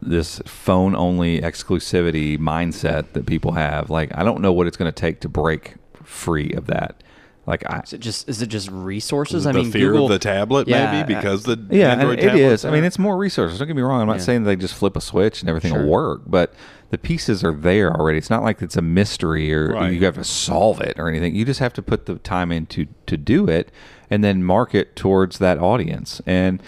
this 0.00 0.40
phone-only 0.46 1.40
exclusivity 1.40 2.38
mindset 2.38 3.12
that 3.12 3.26
people 3.26 3.52
have, 3.52 3.90
like 3.90 4.10
I 4.16 4.22
don't 4.22 4.40
know 4.40 4.52
what 4.52 4.66
it's 4.66 4.76
going 4.76 4.90
to 4.90 4.98
take 5.00 5.20
to 5.20 5.28
break 5.28 5.74
free 6.02 6.52
of 6.52 6.66
that. 6.66 7.02
Like 7.46 7.68
I, 7.68 7.80
Is 7.80 7.92
it 7.94 8.00
just 8.00 8.28
is 8.28 8.42
it 8.42 8.46
just 8.48 8.70
resources? 8.70 9.46
I 9.46 9.52
mean, 9.52 9.72
fear 9.72 9.90
Google, 9.90 10.04
of 10.06 10.12
the 10.12 10.18
tablet, 10.20 10.68
Yeah, 10.68 10.92
maybe 10.92 11.14
uh, 11.14 11.18
because 11.20 11.42
the 11.44 11.58
yeah, 11.70 11.92
Android 11.92 12.18
and 12.20 12.28
it 12.28 12.32
tablets 12.32 12.60
is. 12.60 12.64
I 12.64 12.70
mean, 12.70 12.84
it's 12.84 12.98
more 12.98 13.16
resources. 13.16 13.58
Don't 13.58 13.66
get 13.66 13.74
me 13.74 13.82
wrong. 13.82 14.00
I'm 14.02 14.06
not 14.06 14.18
Yeah. 14.18 14.22
saying 14.22 14.44
they 14.44 14.56
just 14.56 14.74
flip 14.74 14.96
a 14.96 15.00
switch 15.00 15.40
and 15.40 15.48
everything 15.48 15.72
Sure. 15.72 15.82
will 15.82 15.90
work, 15.90 16.22
but 16.26 16.54
the 16.90 16.98
pieces 16.98 17.42
are 17.44 17.54
there 17.54 17.92
already. 17.94 18.18
It's 18.18 18.30
not 18.30 18.42
like 18.42 18.60
it's 18.62 18.76
a 18.76 18.82
mystery 18.82 19.52
or 19.54 19.72
Right. 19.72 19.92
you 19.92 20.04
have 20.04 20.16
to 20.16 20.24
solve 20.24 20.80
it 20.80 20.98
or 20.98 21.08
anything. 21.08 21.34
You 21.34 21.44
just 21.44 21.60
have 21.60 21.72
to 21.74 21.82
put 21.82 22.06
the 22.06 22.16
time 22.16 22.50
in 22.52 22.66
to, 22.66 22.86
to 23.06 23.16
do 23.16 23.48
it 23.48 23.70
and 24.10 24.22
then 24.24 24.42
market 24.42 24.96
towards 24.96 25.38
that 25.38 25.58
audience. 25.58 26.20
And 26.26 26.60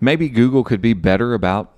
maybe 0.00 0.28
Google 0.28 0.62
could 0.62 0.82
be 0.82 0.92
better 0.92 1.32
about, 1.32 1.72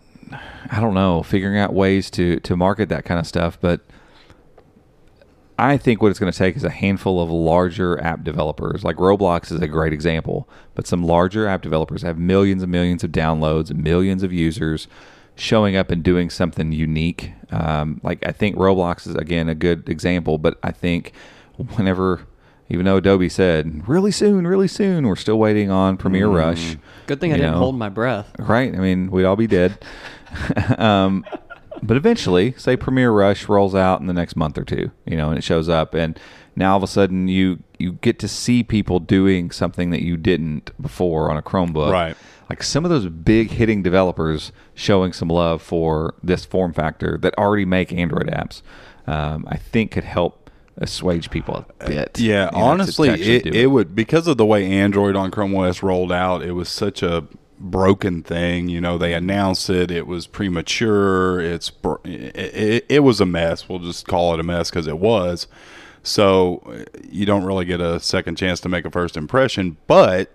I 0.70 0.80
don't 0.80 0.94
know, 0.94 1.22
figuring 1.22 1.56
out 1.58 1.72
ways 1.72 2.10
to, 2.12 2.40
to 2.40 2.56
market 2.56 2.88
that 2.88 3.04
kind 3.04 3.20
of 3.20 3.26
stuff. 3.28 3.58
But 3.60 3.80
I 5.56 5.76
think 5.76 6.02
what 6.02 6.10
it's 6.10 6.18
going 6.18 6.32
to 6.32 6.36
take 6.38 6.56
is 6.56 6.64
a 6.64 6.70
handful 6.70 7.22
of 7.22 7.30
larger 7.30 8.00
app 8.02 8.24
developers. 8.24 8.82
Like 8.82 8.96
Roblox 8.96 9.52
is 9.52 9.60
a 9.60 9.68
great 9.68 9.92
example, 9.92 10.48
but 10.74 10.88
some 10.88 11.04
larger 11.04 11.46
app 11.46 11.62
developers 11.62 12.02
have 12.02 12.18
millions 12.18 12.64
and 12.64 12.72
millions 12.72 13.04
of 13.04 13.12
downloads, 13.12 13.72
millions 13.72 14.24
of 14.24 14.32
users 14.32 14.88
showing 15.36 15.76
up 15.76 15.90
and 15.90 16.02
doing 16.02 16.30
something 16.30 16.72
unique. 16.72 17.32
Um, 17.50 18.00
like 18.02 18.24
I 18.26 18.32
think 18.32 18.56
Roblox 18.56 19.06
is 19.06 19.14
again 19.14 19.48
a 19.48 19.54
good 19.54 19.88
example, 19.88 20.38
but 20.38 20.58
I 20.62 20.72
think 20.72 21.12
whenever, 21.56 22.22
even 22.68 22.84
though 22.84 22.96
Adobe 22.96 23.28
said 23.28 23.86
really 23.88 24.10
soon, 24.10 24.46
really 24.46 24.68
soon, 24.68 25.06
we're 25.06 25.16
still 25.16 25.38
waiting 25.38 25.70
on 25.70 25.96
Premiere 25.96 26.28
Rush. 26.28 26.76
Good 27.06 27.20
thing 27.20 27.32
I 27.32 27.36
you 27.36 27.42
didn't 27.42 27.54
know. 27.54 27.58
hold 27.58 27.76
my 27.76 27.88
breath. 27.88 28.30
Right? 28.38 28.74
I 28.74 28.78
mean, 28.78 29.10
we'd 29.10 29.24
all 29.24 29.36
be 29.36 29.46
dead. 29.46 29.78
um, 30.78 31.24
but 31.82 31.96
eventually, 31.96 32.54
say 32.56 32.76
Premiere 32.76 33.10
Rush 33.10 33.48
rolls 33.48 33.74
out 33.74 34.00
in 34.00 34.06
the 34.06 34.12
next 34.12 34.36
month 34.36 34.56
or 34.56 34.64
two, 34.64 34.90
you 35.04 35.16
know, 35.16 35.28
and 35.28 35.38
it 35.38 35.44
shows 35.44 35.68
up, 35.68 35.94
and 35.94 36.18
now 36.56 36.72
all 36.72 36.76
of 36.76 36.82
a 36.82 36.86
sudden 36.86 37.28
you 37.28 37.62
you 37.78 37.92
get 37.92 38.18
to 38.20 38.28
see 38.28 38.62
people 38.62 39.00
doing 39.00 39.50
something 39.50 39.90
that 39.90 40.02
you 40.02 40.16
didn't 40.16 40.70
before 40.80 41.30
on 41.30 41.36
a 41.36 41.42
Chromebook. 41.42 41.90
Right. 41.90 42.16
Like 42.48 42.62
some 42.62 42.84
of 42.84 42.90
those 42.90 43.06
big 43.06 43.50
hitting 43.50 43.82
developers 43.82 44.52
showing 44.74 45.12
some 45.12 45.28
love 45.28 45.62
for 45.62 46.14
this 46.22 46.44
form 46.44 46.72
factor 46.72 47.18
that 47.18 47.36
already 47.38 47.64
make 47.64 47.92
Android 47.92 48.26
apps, 48.28 48.62
um, 49.06 49.46
I 49.48 49.56
think 49.56 49.92
could 49.92 50.04
help 50.04 50.50
assuage 50.76 51.30
people 51.30 51.64
a 51.80 51.86
bit. 51.86 52.18
Yeah, 52.18 52.46
you 52.46 52.58
know, 52.58 52.64
honestly, 52.64 53.10
actually 53.10 53.36
it, 53.36 53.54
it 53.54 53.66
would 53.68 53.94
because 53.94 54.26
of 54.26 54.36
the 54.36 54.46
way 54.46 54.70
Android 54.70 55.16
on 55.16 55.30
Chrome 55.30 55.54
OS 55.56 55.82
rolled 55.82 56.12
out. 56.12 56.42
It 56.42 56.52
was 56.52 56.68
such 56.68 57.02
a 57.02 57.26
broken 57.58 58.22
thing. 58.22 58.68
You 58.68 58.80
know, 58.80 58.98
they 58.98 59.14
announced 59.14 59.70
it. 59.70 59.90
It 59.90 60.06
was 60.06 60.26
premature. 60.26 61.40
It's 61.40 61.70
br- 61.70 61.96
it, 62.04 62.36
it, 62.36 62.86
it 62.88 63.00
was 63.00 63.20
a 63.20 63.26
mess. 63.26 63.68
We'll 63.68 63.78
just 63.78 64.06
call 64.06 64.34
it 64.34 64.40
a 64.40 64.42
mess 64.42 64.70
because 64.70 64.86
it 64.86 64.98
was. 64.98 65.46
So 66.02 66.62
uh, 66.66 66.84
you 67.10 67.24
don't 67.24 67.44
really 67.44 67.64
get 67.64 67.80
a 67.80 67.98
second 68.00 68.36
chance 68.36 68.60
to 68.60 68.68
make 68.68 68.84
a 68.84 68.90
first 68.90 69.16
impression, 69.16 69.78
but 69.86 70.30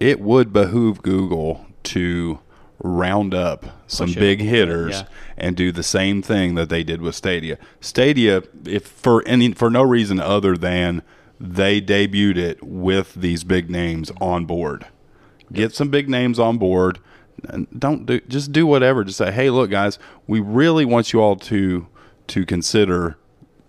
it 0.00 0.20
would 0.20 0.52
behoove 0.52 1.02
Google 1.02 1.66
to 1.84 2.38
round 2.82 3.32
up 3.34 3.66
some 3.86 4.08
Push 4.08 4.16
it. 4.16 4.20
big 4.20 4.40
hitters 4.40 4.92
Yeah. 5.00 5.02
and 5.38 5.56
do 5.56 5.72
the 5.72 5.82
same 5.82 6.22
thing 6.22 6.54
that 6.56 6.68
they 6.68 6.82
did 6.82 7.00
with 7.00 7.14
Stadia. 7.14 7.56
Stadia, 7.80 8.42
if 8.66 8.86
for 8.86 9.22
any 9.26 9.52
for 9.52 9.70
no 9.70 9.82
reason 9.82 10.20
other 10.20 10.56
than 10.56 11.02
they 11.40 11.80
debuted 11.80 12.36
it 12.36 12.62
with 12.62 13.14
these 13.14 13.44
big 13.44 13.70
names 13.70 14.10
on 14.20 14.44
board. 14.44 14.86
Get 15.52 15.74
some 15.74 15.88
big 15.88 16.08
names 16.08 16.38
on 16.38 16.58
board. 16.58 16.98
And 17.48 17.66
don't 17.78 18.06
do 18.06 18.20
just 18.28 18.52
do 18.52 18.66
whatever. 18.66 19.04
Just 19.04 19.18
say, 19.18 19.30
hey, 19.30 19.50
look, 19.50 19.70
guys, 19.70 19.98
we 20.26 20.40
really 20.40 20.84
want 20.84 21.12
you 21.12 21.20
all 21.20 21.36
to 21.36 21.86
to 22.28 22.46
consider 22.46 23.16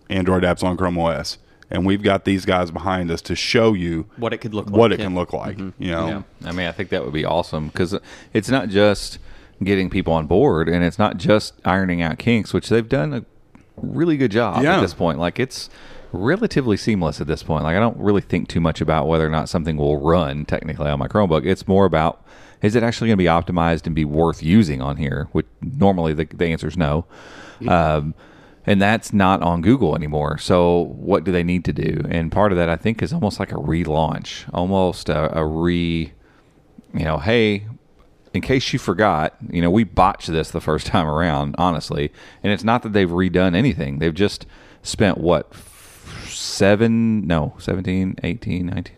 Android 0.09 0.43
apps 0.43 0.63
on 0.63 0.77
Chrome 0.77 0.97
OS, 0.97 1.37
and 1.71 1.85
we've 1.85 2.03
got 2.03 2.25
these 2.25 2.45
guys 2.45 2.71
behind 2.71 3.09
us 3.11 3.21
to 3.23 3.35
show 3.35 3.73
you 3.73 4.05
What 4.17 4.33
it 4.33 4.37
could 4.39 4.53
look 4.53 4.67
like, 4.67 4.75
what 4.75 4.91
like, 4.91 4.99
it 4.99 5.01
yeah. 5.01 5.05
can 5.07 5.15
look 5.15 5.33
like. 5.33 5.57
You 5.57 5.73
know, 5.79 6.07
Yeah. 6.07 6.21
I 6.47 6.51
mean, 6.51 6.67
I 6.67 6.71
think 6.71 6.89
that 6.89 7.03
would 7.03 7.13
be 7.13 7.25
awesome 7.25 7.67
because 7.67 7.97
it's 8.33 8.49
not 8.49 8.69
just 8.69 9.17
getting 9.63 9.89
people 9.89 10.13
on 10.13 10.27
board 10.27 10.67
and 10.69 10.83
it's 10.83 10.99
not 10.99 11.17
just 11.17 11.53
ironing 11.65 12.01
out 12.01 12.17
kinks, 12.19 12.53
which 12.53 12.69
they've 12.69 12.87
done 12.87 13.13
a 13.13 13.25
really 13.77 14.17
good 14.17 14.31
job 14.31 14.63
Yeah. 14.63 14.77
at 14.77 14.81
this 14.81 14.93
point. 14.93 15.17
Like, 15.19 15.39
it's 15.39 15.69
relatively 16.11 16.77
seamless 16.77 17.19
at 17.19 17.27
this 17.27 17.43
point. 17.43 17.63
Like, 17.63 17.75
I 17.75 17.79
don't 17.79 17.97
really 17.97 18.21
think 18.21 18.47
too 18.47 18.61
much 18.61 18.79
about 18.81 19.07
whether 19.07 19.25
or 19.25 19.29
not 19.29 19.49
something 19.49 19.75
will 19.77 19.99
run 19.99 20.45
technically 20.45 20.89
on 20.89 20.99
my 20.99 21.07
Chromebook. 21.07 21.45
It's 21.45 21.67
more 21.67 21.85
about 21.85 22.21
is 22.61 22.75
it 22.75 22.83
actually 22.83 23.09
going 23.09 23.17
to 23.17 23.23
be 23.23 23.25
optimized 23.25 23.85
and 23.85 23.93
be 23.93 24.05
worth 24.05 24.41
using 24.41 24.81
on 24.81 24.97
here? 24.97 25.27
Which 25.33 25.45
normally 25.61 26.13
the, 26.13 26.25
the 26.25 26.45
answer 26.47 26.67
is 26.67 26.77
no. 26.77 27.05
Um, 27.67 28.13
and 28.65 28.81
that's 28.81 29.13
not 29.13 29.41
on 29.41 29.61
Google 29.61 29.95
anymore. 29.95 30.37
So 30.37 30.79
what 30.97 31.23
do 31.23 31.31
they 31.31 31.43
need 31.43 31.65
to 31.65 31.73
do? 31.73 32.01
And 32.09 32.31
part 32.31 32.51
of 32.51 32.57
that, 32.57 32.69
I 32.69 32.75
think, 32.75 33.01
is 33.01 33.13
almost 33.13 33.39
like 33.39 33.51
a 33.51 33.55
relaunch, 33.55 34.49
almost 34.53 35.09
a, 35.09 35.37
a 35.37 35.45
re, 35.45 36.13
you 36.93 37.05
know, 37.05 37.17
hey, 37.17 37.67
in 38.33 38.41
case 38.41 38.73
you 38.73 38.79
forgot, 38.79 39.35
you 39.49 39.61
know, 39.61 39.71
we 39.71 39.83
botched 39.83 40.27
this 40.27 40.51
the 40.51 40.61
first 40.61 40.87
time 40.87 41.07
around, 41.07 41.55
honestly. 41.57 42.11
And 42.43 42.51
it's 42.51 42.63
not 42.63 42.83
that 42.83 42.93
they've 42.93 43.09
redone 43.09 43.55
anything. 43.55 43.99
They've 43.99 44.13
just 44.13 44.45
spent 44.81 45.17
what 45.17 45.53
seven, 46.25 47.25
no, 47.27 47.55
17, 47.59 48.15
18, 48.23 48.65
19, 48.65 48.95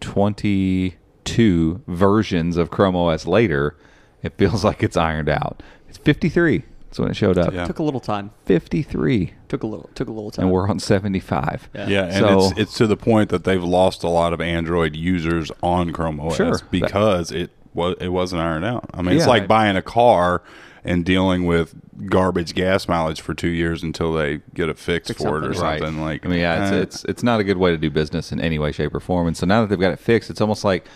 22 0.00 1.82
versions 1.86 2.56
of 2.56 2.70
Chrome 2.70 2.96
OS 2.96 3.26
later. 3.26 3.76
It 4.22 4.36
feels 4.38 4.64
like 4.68 4.82
it's 4.82 4.96
ironed 4.96 5.28
out. 5.28 5.62
It's 5.88 5.98
53. 5.98 6.64
That's 6.90 6.98
when 6.98 7.08
it 7.08 7.14
showed 7.14 7.38
up. 7.38 7.54
Yeah. 7.54 7.66
Took 7.66 7.78
a 7.78 7.84
little 7.84 8.00
time. 8.00 8.32
53 8.46 9.32
Took 9.48 9.62
a 9.62 9.66
little. 9.66 9.88
Took 9.94 10.08
a 10.08 10.12
little 10.12 10.32
time. 10.32 10.46
and 10.46 10.52
we're 10.52 10.68
on 10.68 10.80
75. 10.80 11.68
Yeah. 11.72 11.86
Yeah, 11.88 12.02
and 12.06 12.14
So- 12.14 12.38
it's 12.48 12.58
it's 12.58 12.74
to 12.78 12.86
the 12.88 12.96
point 12.96 13.30
that 13.30 13.44
they've 13.44 13.62
lost 13.62 14.02
a 14.02 14.08
lot 14.08 14.32
of 14.32 14.40
Android 14.40 14.96
users 14.96 15.52
on 15.62 15.92
Chrome 15.92 16.18
OS 16.20 16.36
Sure. 16.36 16.58
because 16.70 17.30
it 17.30 17.50
was 17.74 17.94
it 18.00 18.08
wasn't 18.08 18.42
ironed 18.42 18.64
out. 18.64 18.90
I 18.92 19.02
mean, 19.02 19.16
it's 19.16 19.26
like 19.26 19.42
Right. 19.42 19.48
buying 19.48 19.76
a 19.76 19.82
car 19.82 20.42
and 20.84 21.04
dealing 21.04 21.46
with 21.46 21.74
garbage 22.06 22.54
gas 22.54 22.88
mileage 22.88 23.20
for 23.20 23.34
two 23.34 23.50
years 23.50 23.82
until 23.84 24.12
they 24.14 24.40
get 24.54 24.68
a 24.68 24.74
fix, 24.74 25.08
Fix 25.08 25.22
for 25.22 25.38
it 25.38 25.44
or 25.44 25.52
something. 25.54 25.82
something. 25.84 26.02
Like, 26.02 26.24
I 26.24 26.28
mean, 26.28 26.40
yeah, 26.40 26.64
it's, 26.72 26.96
it's 26.96 27.04
it's 27.04 27.22
not 27.22 27.38
a 27.38 27.44
good 27.44 27.58
way 27.58 27.70
to 27.70 27.76
do 27.76 27.90
business 27.90 28.32
in 28.32 28.40
any 28.40 28.58
way, 28.58 28.72
shape, 28.72 28.92
or 28.94 28.98
form. 29.00 29.28
And 29.28 29.36
so 29.36 29.46
now 29.46 29.60
that 29.60 29.68
they've 29.68 29.78
got 29.78 29.92
it 29.92 30.00
fixed, 30.00 30.28
it's 30.30 30.40
almost 30.40 30.64
like 30.64 30.86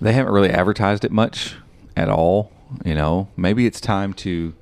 they 0.00 0.12
haven't 0.12 0.32
really 0.32 0.50
advertised 0.50 1.04
it 1.04 1.12
much 1.12 1.54
at 1.96 2.08
all. 2.08 2.50
You 2.84 2.94
know, 2.94 3.28
maybe 3.36 3.64
it's 3.66 3.80
time 3.80 4.12
to 4.14 4.54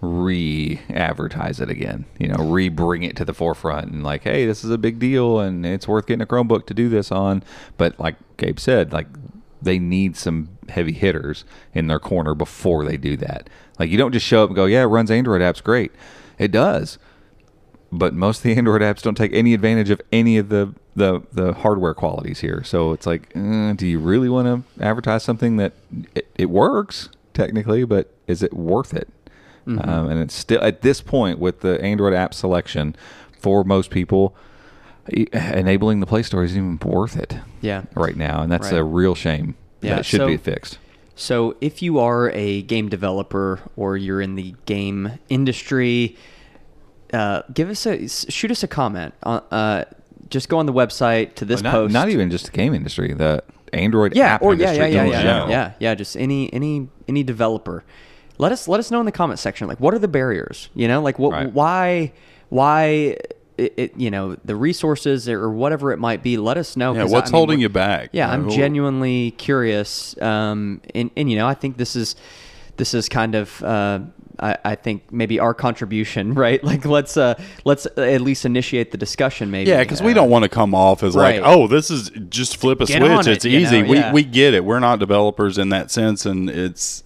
re-advertise 0.00 1.60
it 1.60 1.70
again. 1.70 2.04
You 2.18 2.28
know, 2.28 2.44
re-bring 2.44 3.02
it 3.02 3.16
to 3.16 3.24
the 3.24 3.34
forefront 3.34 3.90
and 3.90 4.02
like, 4.02 4.22
hey, 4.22 4.46
this 4.46 4.64
is 4.64 4.70
a 4.70 4.78
big 4.78 4.98
deal 4.98 5.40
and 5.40 5.64
it's 5.64 5.88
worth 5.88 6.06
getting 6.06 6.22
a 6.22 6.26
Chromebook 6.26 6.66
to 6.66 6.74
do 6.74 6.88
this 6.88 7.10
on. 7.10 7.42
But 7.76 7.98
like 7.98 8.16
Gabe 8.36 8.58
said, 8.58 8.92
like 8.92 9.08
they 9.60 9.78
need 9.78 10.16
some 10.16 10.50
heavy 10.68 10.92
hitters 10.92 11.44
in 11.74 11.86
their 11.86 11.98
corner 11.98 12.34
before 12.34 12.84
they 12.84 12.96
do 12.96 13.16
that. 13.18 13.48
Like 13.78 13.90
you 13.90 13.98
don't 13.98 14.12
just 14.12 14.26
show 14.26 14.44
up 14.44 14.50
and 14.50 14.56
go, 14.56 14.66
yeah, 14.66 14.82
it 14.82 14.86
runs 14.86 15.10
Android 15.10 15.40
apps 15.40 15.62
great. 15.62 15.92
It 16.38 16.52
does 16.52 16.98
but 17.92 18.14
most 18.14 18.38
of 18.38 18.42
the 18.44 18.54
Android 18.56 18.82
apps 18.82 19.02
don't 19.02 19.16
take 19.16 19.32
any 19.32 19.54
advantage 19.54 19.90
of 19.90 20.00
any 20.12 20.38
of 20.38 20.48
the 20.48 20.74
the, 20.94 21.20
the 21.30 21.52
hardware 21.52 21.92
qualities 21.92 22.40
here. 22.40 22.64
So 22.64 22.92
it's 22.92 23.04
like, 23.06 23.30
uh, 23.36 23.74
do 23.74 23.86
you 23.86 23.98
really 23.98 24.30
want 24.30 24.46
to 24.46 24.82
advertise 24.82 25.22
something 25.22 25.58
that 25.58 25.74
it, 26.14 26.26
it 26.36 26.46
works 26.46 27.10
technically, 27.34 27.84
but 27.84 28.14
is 28.26 28.42
it 28.42 28.54
worth 28.54 28.94
it? 28.94 29.06
Mm-hmm. 29.66 29.88
Um, 29.88 30.08
and 30.10 30.20
it's 30.20 30.34
still 30.34 30.62
at 30.62 30.82
this 30.82 31.00
point 31.00 31.38
with 31.38 31.60
the 31.60 31.80
Android 31.82 32.14
app 32.14 32.32
selection 32.34 32.94
for 33.38 33.64
most 33.64 33.90
people, 33.90 34.34
enabling 35.32 36.00
the 36.00 36.06
Play 36.06 36.22
Store 36.22 36.44
isn't 36.44 36.56
even 36.56 36.78
worth 36.90 37.16
it 37.16 37.36
Yeah. 37.60 37.82
right 37.94 38.16
now, 38.16 38.42
and 38.42 38.50
that's 38.50 38.72
Right. 38.72 38.78
a 38.78 38.84
real 38.84 39.14
shame. 39.14 39.54
Yeah, 39.80 39.96
that 39.96 40.06
should 40.06 40.18
so- 40.20 40.26
be 40.26 40.36
fixed. 40.36 40.78
So, 41.18 41.56
if 41.62 41.80
you 41.80 41.98
are 41.98 42.30
a 42.34 42.60
game 42.62 42.90
developer 42.90 43.60
or 43.74 43.96
you're 43.96 44.20
in 44.20 44.34
the 44.34 44.54
game 44.66 45.12
industry, 45.30 46.14
uh, 47.14 47.40
give 47.54 47.70
us 47.70 47.86
a 47.86 48.06
shoot 48.08 48.50
us 48.50 48.62
a 48.62 48.68
comment. 48.68 49.14
Uh, 49.22 49.40
uh, 49.50 49.84
just 50.28 50.50
go 50.50 50.58
on 50.58 50.66
the 50.66 50.74
website 50.74 51.34
to 51.36 51.46
this 51.46 51.62
not, 51.62 51.72
post. 51.72 51.94
not 51.94 52.10
even 52.10 52.30
just 52.30 52.46
the 52.46 52.50
game 52.50 52.74
industry, 52.74 53.14
the 53.14 53.42
Android 53.72 54.14
yeah, 54.14 54.34
app 54.34 54.42
or 54.42 54.54
yeah, 54.54 54.72
yeah, 54.72 54.86
yeah, 54.86 55.04
in 55.04 55.10
yeah, 55.10 55.48
yeah, 55.48 55.72
yeah. 55.78 55.94
Just 55.94 56.16
any 56.18 56.52
any 56.52 56.88
any 57.08 57.22
developer. 57.22 57.82
Let 58.38 58.52
us 58.52 58.68
let 58.68 58.80
us 58.80 58.90
know 58.90 59.00
in 59.00 59.06
the 59.06 59.12
comment 59.12 59.38
section. 59.38 59.66
Like, 59.68 59.80
what 59.80 59.94
are 59.94 59.98
the 59.98 60.08
barriers? 60.08 60.68
You 60.74 60.88
know, 60.88 61.00
like 61.02 61.18
what 61.18 61.32
Right. 61.32 61.52
why 61.52 62.12
why 62.48 62.84
it, 63.58 63.74
it 63.76 63.92
you 63.96 64.10
know 64.10 64.36
the 64.44 64.54
resources 64.56 65.28
or 65.28 65.50
whatever 65.50 65.92
it 65.92 65.98
might 65.98 66.22
be. 66.22 66.36
Let 66.36 66.56
us 66.58 66.76
know. 66.76 66.94
Yeah, 66.94 67.04
what's 67.04 67.30
I 67.30 67.32
mean, 67.32 67.38
holding 67.38 67.60
you 67.60 67.68
back? 67.68 68.10
Yeah, 68.12 68.30
I'm 68.30 68.48
Uh, 68.48 68.50
genuinely 68.50 69.30
curious. 69.32 70.20
Um, 70.20 70.80
and 70.94 71.10
and 71.16 71.30
you 71.30 71.36
know, 71.36 71.46
I 71.46 71.54
think 71.54 71.76
this 71.78 71.96
is 71.96 72.16
this 72.76 72.92
is 72.94 73.08
kind 73.08 73.34
of. 73.34 73.62
Uh, 73.62 74.00
I, 74.38 74.58
I 74.66 74.74
think 74.74 75.10
maybe 75.10 75.40
our 75.40 75.54
contribution, 75.54 76.34
right? 76.44 76.62
Like 76.62 76.84
let's 76.84 77.16
uh 77.16 77.40
let's 77.64 77.86
at 77.96 78.20
least 78.20 78.44
initiate 78.44 78.90
the 78.90 78.98
discussion, 78.98 79.50
maybe. 79.50 79.70
Yeah, 79.70 79.78
because 79.82 80.02
we 80.02 80.12
don't 80.12 80.28
want 80.28 80.42
to 80.42 80.50
come 80.50 80.74
off 80.74 81.02
as 81.02 81.16
Right. 81.16 81.40
like, 81.40 81.50
oh, 81.50 81.66
this 81.68 81.90
is 81.90 82.10
just 82.28 82.58
flip 82.58 82.82
a 82.82 82.84
Get 82.84 82.98
switch. 83.00 83.26
it, 83.26 83.30
it's 83.32 83.44
easy. 83.46 83.80
know, 83.80 83.88
we 83.88 84.04
we 84.12 84.24
get 84.24 84.52
it. 84.52 84.62
We're 84.62 84.78
not 84.78 84.98
developers 84.98 85.56
in 85.56 85.70
that 85.70 85.90
sense, 85.90 86.26
and 86.26 86.50
it's. 86.50 87.02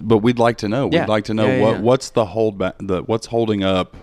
But 0.00 0.18
we'd 0.18 0.38
like 0.38 0.58
to 0.58 0.68
know. 0.68 0.88
Yeah. 0.92 1.00
We'd 1.02 1.08
like 1.08 1.24
to 1.24 1.34
know 1.34 1.46
Yeah, 1.46 1.56
yeah, 1.56 1.62
what 1.62 1.74
yeah. 1.76 1.80
what's 1.82 2.10
the 2.10 2.24
hold 2.26 2.58
back. 2.58 2.74
The 2.80 3.02
what's 3.02 3.26
holding 3.26 3.62
up 3.64 3.96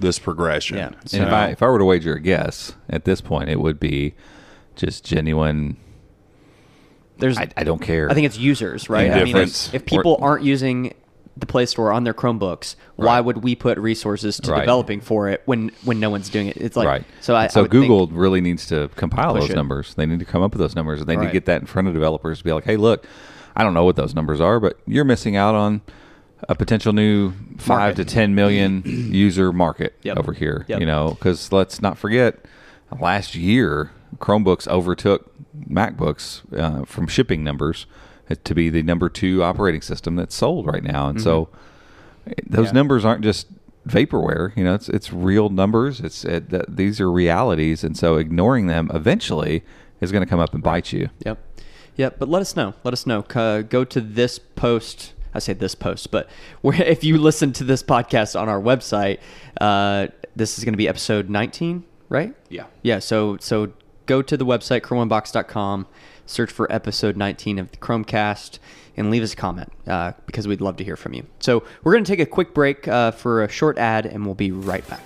this 0.00 0.18
progression. 0.18 0.76
Yeah. 0.78 0.86
And 1.12 1.22
if 1.24 1.32
I 1.32 1.48
if 1.50 1.62
I 1.62 1.68
were 1.68 1.78
to 1.78 1.84
wager 1.84 2.14
a 2.14 2.20
guess 2.20 2.72
at 2.90 3.04
this 3.04 3.20
point, 3.20 3.48
it 3.48 3.60
would 3.60 3.78
be 3.78 4.14
just 4.76 5.04
genuine. 5.04 5.76
There's 7.18 7.38
I, 7.38 7.48
I 7.56 7.62
don't 7.64 7.80
care. 7.80 8.10
I 8.10 8.14
think 8.14 8.26
it's 8.26 8.38
users, 8.38 8.88
right? 8.90 9.10
I 9.10 9.22
mean, 9.24 9.36
if, 9.36 9.72
if 9.72 9.86
people 9.86 10.18
aren't 10.20 10.42
using 10.44 10.92
the 11.36 11.46
Play 11.46 11.66
Store 11.66 11.92
on 11.92 12.02
their 12.04 12.14
Chromebooks, 12.14 12.74
why 12.96 13.20
would 13.20 13.42
we 13.44 13.54
put 13.54 13.78
resources 13.78 14.36
to 14.38 14.50
Right. 14.52 14.60
developing 14.60 15.00
for 15.00 15.28
it 15.28 15.42
when 15.46 15.70
when 15.84 16.00
no 16.00 16.10
one's 16.10 16.28
doing 16.28 16.48
it? 16.48 16.56
It's 16.56 16.76
like 16.76 16.88
right. 16.88 17.04
so. 17.20 17.36
I 17.36 17.46
so 17.46 17.64
I 17.64 17.68
Google 17.68 18.08
really 18.08 18.40
needs 18.40 18.66
to 18.66 18.88
compile 18.96 19.34
those 19.34 19.50
it. 19.50 19.54
numbers. 19.56 19.94
They 19.94 20.06
need 20.06 20.18
to 20.18 20.24
come 20.24 20.42
up 20.42 20.52
with 20.52 20.60
those 20.60 20.74
numbers, 20.74 21.00
and 21.00 21.08
they 21.08 21.14
need 21.14 21.20
Right. 21.20 21.26
to 21.28 21.32
get 21.32 21.46
that 21.46 21.60
in 21.60 21.66
front 21.68 21.86
of 21.86 21.94
developers 21.94 22.38
to 22.38 22.44
be 22.44 22.52
like, 22.52 22.64
hey, 22.64 22.76
look, 22.76 23.06
I 23.56 23.62
don't 23.62 23.74
know 23.74 23.84
what 23.84 23.96
those 23.96 24.14
numbers 24.14 24.40
are, 24.40 24.58
but 24.60 24.78
you're 24.86 25.04
missing 25.04 25.36
out 25.36 25.54
on 25.54 25.80
a 26.48 26.54
potential 26.54 26.92
new 26.92 27.32
five 27.58 27.68
Market. 27.96 27.96
to 27.96 28.04
ten 28.04 28.34
million 28.34 28.82
user 28.84 29.52
market 29.52 29.94
Yep. 30.02 30.18
over 30.18 30.32
here. 30.32 30.64
Yep. 30.68 30.80
You 30.80 30.86
know, 30.86 31.10
because 31.10 31.52
let's 31.52 31.80
not 31.80 31.96
forget, 31.96 32.44
last 33.00 33.34
year 33.34 33.90
Chromebooks 34.18 34.68
overtook 34.68 35.30
MacBooks 35.68 36.42
uh, 36.58 36.84
from 36.84 37.06
shipping 37.06 37.42
numbers 37.44 37.86
to 38.44 38.54
be 38.54 38.70
the 38.70 38.82
number 38.82 39.08
two 39.08 39.42
operating 39.42 39.80
system 39.82 40.16
that's 40.16 40.34
sold 40.34 40.66
right 40.66 40.82
now, 40.82 41.08
and 41.08 41.20
so 41.20 41.48
those 42.46 42.66
Yeah. 42.66 42.72
numbers 42.72 43.04
aren't 43.04 43.22
just 43.22 43.46
vaporware. 43.86 44.56
You 44.56 44.64
know, 44.64 44.74
it's 44.74 44.88
it's 44.88 45.12
real 45.12 45.48
numbers. 45.50 46.00
It's 46.00 46.24
it, 46.24 46.50
th- 46.50 46.64
these 46.68 47.00
are 47.00 47.10
realities, 47.10 47.84
and 47.84 47.96
so 47.96 48.16
ignoring 48.16 48.66
them 48.66 48.90
eventually 48.94 49.62
is 50.00 50.10
going 50.10 50.22
to 50.24 50.28
come 50.28 50.40
up 50.40 50.54
and 50.54 50.62
bite 50.62 50.92
you. 50.92 51.10
Yep. 51.24 51.38
Yep. 51.96 52.18
But 52.18 52.28
let 52.28 52.40
us 52.40 52.56
know. 52.56 52.74
Let 52.82 52.92
us 52.92 53.06
know. 53.06 53.24
Uh, 53.34 53.62
go 53.62 53.84
to 53.84 54.00
this 54.00 54.38
post. 54.38 55.12
I 55.32 55.40
say 55.40 55.52
this 55.52 55.74
post, 55.74 56.10
but 56.10 56.28
where 56.60 56.80
if 56.82 57.02
you 57.02 57.18
listen 57.18 57.52
to 57.54 57.64
this 57.64 57.82
podcast 57.82 58.40
on 58.40 58.48
our 58.48 58.60
website, 58.60 59.18
uh, 59.60 60.08
this 60.36 60.58
is 60.58 60.64
going 60.64 60.74
to 60.74 60.78
be 60.78 60.88
episode 60.88 61.28
19, 61.28 61.84
right? 62.08 62.34
Yeah. 62.48 62.66
Yeah. 62.82 62.98
So 63.00 63.36
so 63.40 63.72
go 64.06 64.22
to 64.22 64.36
the 64.36 64.46
website 64.46 64.82
chromeunboxed.com, 64.82 65.86
search 66.26 66.50
for 66.50 66.70
episode 66.72 67.16
19 67.16 67.58
of 67.58 67.70
the 67.70 67.76
Chrome 67.78 68.04
Cast, 68.04 68.58
and 68.96 69.10
leave 69.10 69.22
us 69.22 69.32
a 69.32 69.36
comment 69.36 69.72
uh, 69.86 70.12
because 70.26 70.46
we'd 70.46 70.60
love 70.60 70.76
to 70.76 70.84
hear 70.84 70.96
from 70.96 71.14
you. 71.14 71.26
So 71.40 71.64
we're 71.82 71.92
going 71.92 72.04
to 72.04 72.10
take 72.10 72.20
a 72.20 72.26
quick 72.26 72.54
break 72.54 72.86
uh, 72.86 73.10
for 73.12 73.42
a 73.42 73.48
short 73.48 73.78
ad, 73.78 74.06
and 74.06 74.24
we'll 74.24 74.34
be 74.34 74.52
right 74.52 74.86
back. 74.88 75.04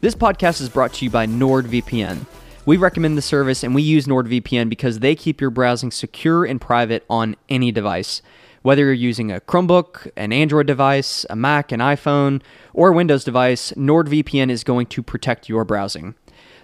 This 0.00 0.14
podcast 0.14 0.60
is 0.60 0.68
brought 0.68 0.92
to 0.94 1.04
you 1.04 1.10
by 1.10 1.26
NordVPN. 1.26 2.24
We 2.64 2.76
recommend 2.76 3.18
the 3.18 3.22
service 3.22 3.64
and 3.64 3.74
we 3.74 3.82
use 3.82 4.06
NordVPN 4.06 4.68
because 4.68 5.00
they 5.00 5.16
keep 5.16 5.40
your 5.40 5.50
browsing 5.50 5.90
secure 5.90 6.44
and 6.44 6.60
private 6.60 7.04
on 7.10 7.34
any 7.48 7.72
device. 7.72 8.22
Whether 8.62 8.84
you're 8.84 8.92
using 8.92 9.32
a 9.32 9.40
Chromebook, 9.40 10.08
an 10.16 10.32
Android 10.32 10.68
device, 10.68 11.26
a 11.28 11.34
Mac, 11.34 11.72
an 11.72 11.80
iPhone, 11.80 12.42
or 12.72 12.90
a 12.90 12.92
Windows 12.92 13.24
device, 13.24 13.72
NordVPN 13.72 14.50
is 14.50 14.62
going 14.62 14.86
to 14.86 15.02
protect 15.02 15.48
your 15.48 15.64
browsing. 15.64 16.14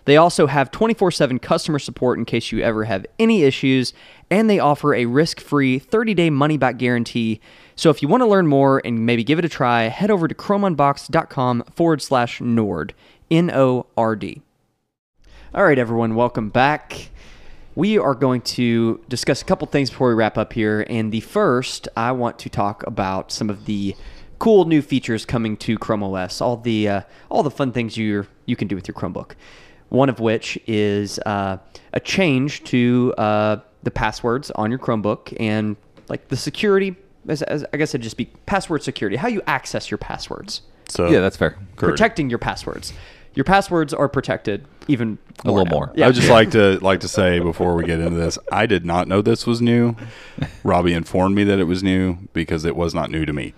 They 0.04 0.16
also 0.16 0.46
have 0.46 0.70
24 0.70 1.10
7 1.10 1.38
customer 1.38 1.78
support 1.78 2.18
in 2.18 2.24
case 2.24 2.52
you 2.52 2.60
ever 2.60 2.84
have 2.84 3.06
any 3.18 3.42
issues, 3.42 3.92
and 4.30 4.48
they 4.48 4.58
offer 4.58 4.94
a 4.94 5.06
risk 5.06 5.40
free 5.40 5.78
30 5.78 6.14
day 6.14 6.30
money 6.30 6.56
back 6.56 6.76
guarantee. 6.76 7.40
So 7.76 7.90
if 7.90 8.02
you 8.02 8.08
want 8.08 8.20
to 8.20 8.26
learn 8.26 8.46
more 8.46 8.80
and 8.84 9.04
maybe 9.04 9.24
give 9.24 9.38
it 9.38 9.44
a 9.44 9.48
try, 9.48 9.84
head 9.84 10.10
over 10.10 10.28
to 10.28 10.34
chromeunboxed.com 10.34 11.64
forward 11.74 12.02
slash 12.02 12.40
Nord. 12.40 12.94
N 13.34 13.50
O 13.50 13.86
R 13.96 14.14
D. 14.14 14.42
All 15.52 15.64
right, 15.64 15.76
everyone, 15.76 16.14
welcome 16.14 16.50
back. 16.50 17.10
We 17.74 17.98
are 17.98 18.14
going 18.14 18.42
to 18.42 19.00
discuss 19.08 19.42
a 19.42 19.44
couple 19.44 19.66
things 19.66 19.90
before 19.90 20.06
we 20.10 20.14
wrap 20.14 20.38
up 20.38 20.52
here. 20.52 20.86
And 20.88 21.10
the 21.10 21.18
first, 21.18 21.88
I 21.96 22.12
want 22.12 22.38
to 22.38 22.48
talk 22.48 22.86
about 22.86 23.32
some 23.32 23.50
of 23.50 23.64
the 23.64 23.96
cool 24.38 24.66
new 24.66 24.80
features 24.80 25.26
coming 25.26 25.56
to 25.56 25.76
Chrome 25.78 26.04
OS. 26.04 26.40
All 26.40 26.56
the 26.56 26.88
uh, 26.88 27.00
all 27.28 27.42
the 27.42 27.50
fun 27.50 27.72
things 27.72 27.96
you 27.96 28.24
you 28.46 28.54
can 28.54 28.68
do 28.68 28.76
with 28.76 28.86
your 28.86 28.94
Chromebook. 28.94 29.32
One 29.88 30.08
of 30.08 30.20
which 30.20 30.56
is 30.68 31.18
uh, 31.26 31.56
a 31.92 31.98
change 31.98 32.62
to 32.64 33.14
uh, 33.18 33.56
the 33.82 33.90
passwords 33.90 34.52
on 34.52 34.70
your 34.70 34.78
Chromebook 34.78 35.36
and 35.40 35.74
like 36.08 36.28
the 36.28 36.36
security. 36.36 36.94
As, 37.26 37.42
as 37.42 37.64
I 37.72 37.78
guess 37.78 37.90
it'd 37.90 38.02
just 38.02 38.16
be 38.16 38.26
password 38.46 38.84
security. 38.84 39.16
How 39.16 39.26
you 39.26 39.42
access 39.48 39.90
your 39.90 39.98
passwords 39.98 40.62
So 40.88 41.08
yeah, 41.08 41.18
that's 41.18 41.36
fair. 41.36 41.50
Correct. 41.74 41.78
protecting 41.78 42.30
your 42.30 42.38
passwords. 42.38 42.92
Your 43.34 43.44
passwords 43.44 43.92
are 43.92 44.08
protected 44.08 44.64
even 44.86 45.16
A 45.44 45.50
little 45.50 45.64
now. 45.64 45.70
more. 45.70 45.92
I 46.00 46.06
would 46.06 46.14
just 46.14 46.28
like 46.28 46.50
to 46.50 46.78
like 46.80 47.00
to 47.00 47.08
say 47.08 47.40
before 47.40 47.74
we 47.74 47.84
get 47.84 48.00
into 48.00 48.16
this, 48.16 48.38
I 48.52 48.66
did 48.66 48.84
not 48.84 49.08
know 49.08 49.22
this 49.22 49.46
was 49.46 49.62
new. 49.62 49.96
Robbie 50.62 50.92
informed 50.92 51.34
me 51.34 51.42
that 51.44 51.58
it 51.58 51.64
was 51.64 51.82
new 51.82 52.18
because 52.34 52.64
it 52.66 52.76
was 52.76 52.94
not 52.94 53.10
new 53.10 53.24
to 53.24 53.32
me. 53.32 53.54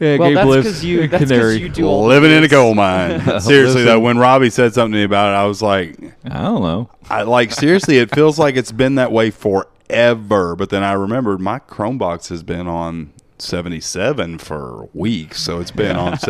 Yeah, 0.00 0.16
Well, 0.18 0.34
that's 0.34 0.56
because 0.56 0.84
you. 0.84 1.06
That's 1.08 1.24
because 1.24 1.58
you 1.58 1.68
do 1.68 1.86
all 1.86 2.06
Living 2.06 2.30
in 2.32 2.38
a 2.38 2.40
things. 2.40 2.52
coal 2.52 2.74
mine. 2.74 3.40
Seriously 3.40 3.84
though, 3.84 4.00
when 4.00 4.18
Robbie 4.18 4.50
said 4.50 4.74
something 4.74 4.92
to 4.92 4.98
me 4.98 5.04
about 5.04 5.32
it, 5.32 5.36
I 5.38 5.46
was 5.46 5.62
like, 5.62 5.96
I 6.24 6.42
don't 6.42 6.62
know. 6.62 6.90
I 7.08 7.22
like 7.22 7.52
seriously, 7.52 7.98
it 7.98 8.12
feels 8.14 8.38
like 8.38 8.56
it's 8.56 8.72
been 8.72 8.96
that 8.96 9.12
way 9.12 9.30
forever. 9.30 10.56
But 10.56 10.70
then 10.70 10.82
I 10.82 10.92
remembered 10.94 11.40
my 11.40 11.60
Chromebox 11.60 12.28
has 12.30 12.42
been 12.42 12.66
on 12.66 13.12
77 13.42 14.38
for 14.38 14.88
weeks, 14.94 15.40
so 15.40 15.60
it's 15.60 15.70
been 15.70 15.96
on 15.96 16.18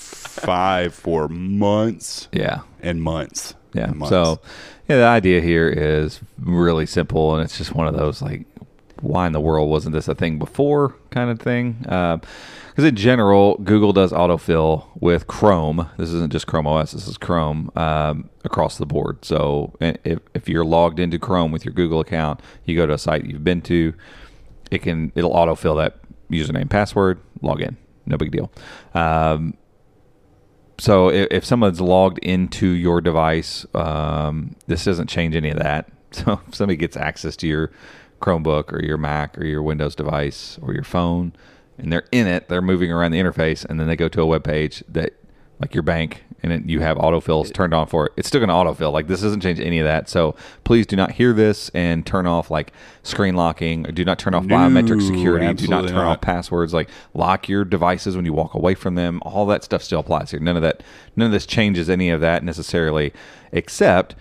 75 0.00 0.94
for 0.94 1.28
months 1.28 2.28
Yeah, 2.32 2.60
and 2.80 3.02
months. 3.02 3.54
yeah. 3.72 3.84
and 3.84 3.96
months. 3.96 4.10
So, 4.10 4.40
yeah, 4.88 4.96
the 4.96 5.04
idea 5.04 5.40
here 5.40 5.68
is 5.68 6.20
really 6.38 6.86
simple, 6.86 7.34
and 7.34 7.44
it's 7.44 7.58
just 7.58 7.74
one 7.74 7.86
of 7.86 7.96
those 7.96 8.22
like, 8.22 8.46
why 9.00 9.26
in 9.26 9.32
the 9.32 9.40
world 9.40 9.68
wasn't 9.68 9.92
this 9.94 10.08
a 10.08 10.14
thing 10.14 10.38
before 10.38 10.94
kind 11.10 11.28
of 11.30 11.38
thing? 11.38 11.76
Because 11.82 12.84
in 12.84 12.96
general, 12.96 13.56
Google 13.58 13.92
does 13.92 14.10
autofill 14.12 14.86
with 15.00 15.26
Chrome. 15.26 15.88
This 15.98 16.10
isn't 16.10 16.32
just 16.32 16.46
Chrome 16.46 16.66
OS. 16.66 16.92
This 16.92 17.06
is 17.06 17.18
Chrome 17.18 17.70
um, 17.76 18.30
across 18.44 18.78
the 18.78 18.86
board. 18.86 19.22
So 19.24 19.74
if 19.80 20.20
if 20.34 20.48
you're 20.48 20.64
logged 20.64 20.98
into 20.98 21.18
Chrome 21.18 21.52
with 21.52 21.64
your 21.64 21.74
Google 21.74 22.00
account, 22.00 22.40
you 22.64 22.74
go 22.76 22.86
to 22.86 22.94
a 22.94 22.98
site 22.98 23.24
you've 23.26 23.44
been 23.44 23.60
to, 23.62 23.92
it 24.70 24.80
can 24.82 25.12
it'll 25.14 25.32
autofill 25.34 25.76
that 25.76 25.98
username 26.30 26.68
password 26.68 27.20
log 27.42 27.60
in 27.60 27.76
no 28.06 28.16
big 28.16 28.30
deal. 28.30 28.50
Um, 28.94 29.54
so 30.78 31.10
if, 31.10 31.28
if 31.30 31.44
someone's 31.44 31.80
logged 31.80 32.18
into 32.18 32.68
your 32.68 33.00
device 33.00 33.66
um, 33.74 34.54
this 34.66 34.84
doesn't 34.84 35.08
change 35.08 35.34
any 35.34 35.50
of 35.50 35.58
that. 35.58 35.90
So 36.12 36.40
if 36.48 36.54
somebody 36.54 36.76
gets 36.76 36.96
access 36.96 37.36
to 37.38 37.48
your 37.48 37.72
chromebook 38.22 38.72
or 38.72 38.82
your 38.82 38.96
mac 38.96 39.36
or 39.36 39.44
your 39.44 39.62
windows 39.62 39.94
device 39.94 40.58
or 40.62 40.72
your 40.72 40.84
phone 40.84 41.34
and 41.76 41.92
they're 41.92 42.06
in 42.10 42.26
it 42.26 42.48
they're 42.48 42.62
moving 42.62 42.90
around 42.90 43.10
the 43.10 43.20
interface 43.20 43.66
and 43.66 43.78
then 43.78 43.86
they 43.86 43.96
go 43.96 44.08
to 44.08 44.22
a 44.22 44.24
web 44.24 44.42
page 44.42 44.82
that 44.88 45.12
like 45.60 45.74
your 45.74 45.82
bank 45.82 46.24
and 46.42 46.52
it, 46.52 46.66
you 46.66 46.80
have 46.80 46.96
autofills 46.96 47.52
turned 47.52 47.74
on 47.74 47.86
for 47.86 48.06
it, 48.06 48.12
it's 48.16 48.28
still 48.28 48.44
going 48.44 48.48
to 48.48 48.54
autofill. 48.54 48.92
Like 48.92 49.06
this 49.06 49.20
doesn't 49.20 49.40
change 49.40 49.60
any 49.60 49.78
of 49.78 49.84
that. 49.84 50.08
So 50.08 50.34
please 50.64 50.86
do 50.86 50.96
not 50.96 51.12
hear 51.12 51.32
this 51.32 51.70
and 51.70 52.06
turn 52.06 52.26
off 52.26 52.50
like 52.50 52.72
screen 53.02 53.34
locking. 53.34 53.86
Or 53.86 53.92
do 53.92 54.04
not 54.04 54.18
turn 54.18 54.34
off 54.34 54.44
No, 54.44 54.56
biometric 54.56 55.04
security. 55.06 55.52
Do 55.54 55.68
not 55.68 55.88
turn 55.88 55.98
off 55.98 56.20
passwords. 56.20 56.74
Like 56.74 56.88
lock 57.14 57.48
your 57.48 57.64
devices 57.64 58.16
when 58.16 58.24
you 58.24 58.32
walk 58.32 58.54
away 58.54 58.74
from 58.74 58.94
them. 58.94 59.20
All 59.22 59.46
that 59.46 59.64
stuff 59.64 59.82
still 59.82 60.00
applies 60.00 60.30
here. 60.30 60.40
None 60.40 60.56
of 60.56 60.62
that. 60.62 60.82
None 61.16 61.26
of 61.26 61.32
this 61.32 61.46
changes 61.46 61.88
any 61.88 62.10
of 62.10 62.20
that 62.20 62.44
necessarily, 62.44 63.12
except 63.52 64.14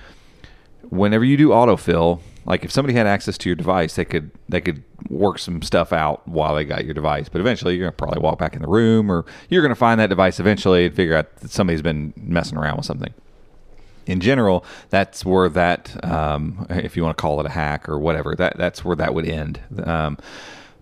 whenever 0.90 1.26
you 1.26 1.38
do 1.38 1.50
autofill, 1.50 2.22
like 2.46 2.64
if 2.64 2.72
somebody 2.72 2.94
had 2.94 3.08
access 3.08 3.38
to 3.40 3.50
your 3.50 3.56
device, 3.56 3.96
they 3.96 4.06
could 4.06 4.32
they 4.48 4.62
could 4.62 4.84
work 5.10 5.40
some 5.40 5.62
stuff 5.62 5.92
out 5.92 6.28
while 6.28 6.56
they 6.56 6.64
got 6.64 6.86
your 6.86 6.94
device. 6.94 7.28
But 7.28 7.42
eventually, 7.42 7.76
you're 7.76 7.86
gonna 7.86 7.98
probably 7.98 8.22
walk 8.22 8.38
back 8.38 8.56
in 8.56 8.62
the 8.62 8.68
room, 8.68 9.12
or 9.12 9.26
you're 9.50 9.62
gonna 9.62 9.76
find 9.76 10.00
that 10.00 10.10
device 10.10 10.40
eventually 10.40 10.86
and 10.86 10.96
figure 10.96 11.16
out 11.16 11.36
that 11.38 11.52
somebody's 11.52 11.82
been 11.82 12.14
messing 12.18 12.58
around 12.58 12.78
with 12.78 12.86
something. 12.86 13.14
In 14.06 14.20
general, 14.20 14.64
that's 14.92 15.26
where 15.26 15.50
that, 15.50 16.04
um, 16.06 16.68
if 16.70 16.96
you 16.96 17.04
want 17.04 17.18
to 17.18 17.22
call 17.22 17.40
it 17.40 17.48
a 17.48 17.50
hack 17.50 17.90
or 17.90 17.98
whatever, 17.98 18.36
that 18.36 18.56
that's 18.58 18.86
where 18.86 18.96
that 18.96 19.16
would 19.16 19.28
end. 19.28 19.62
Um, 19.84 20.18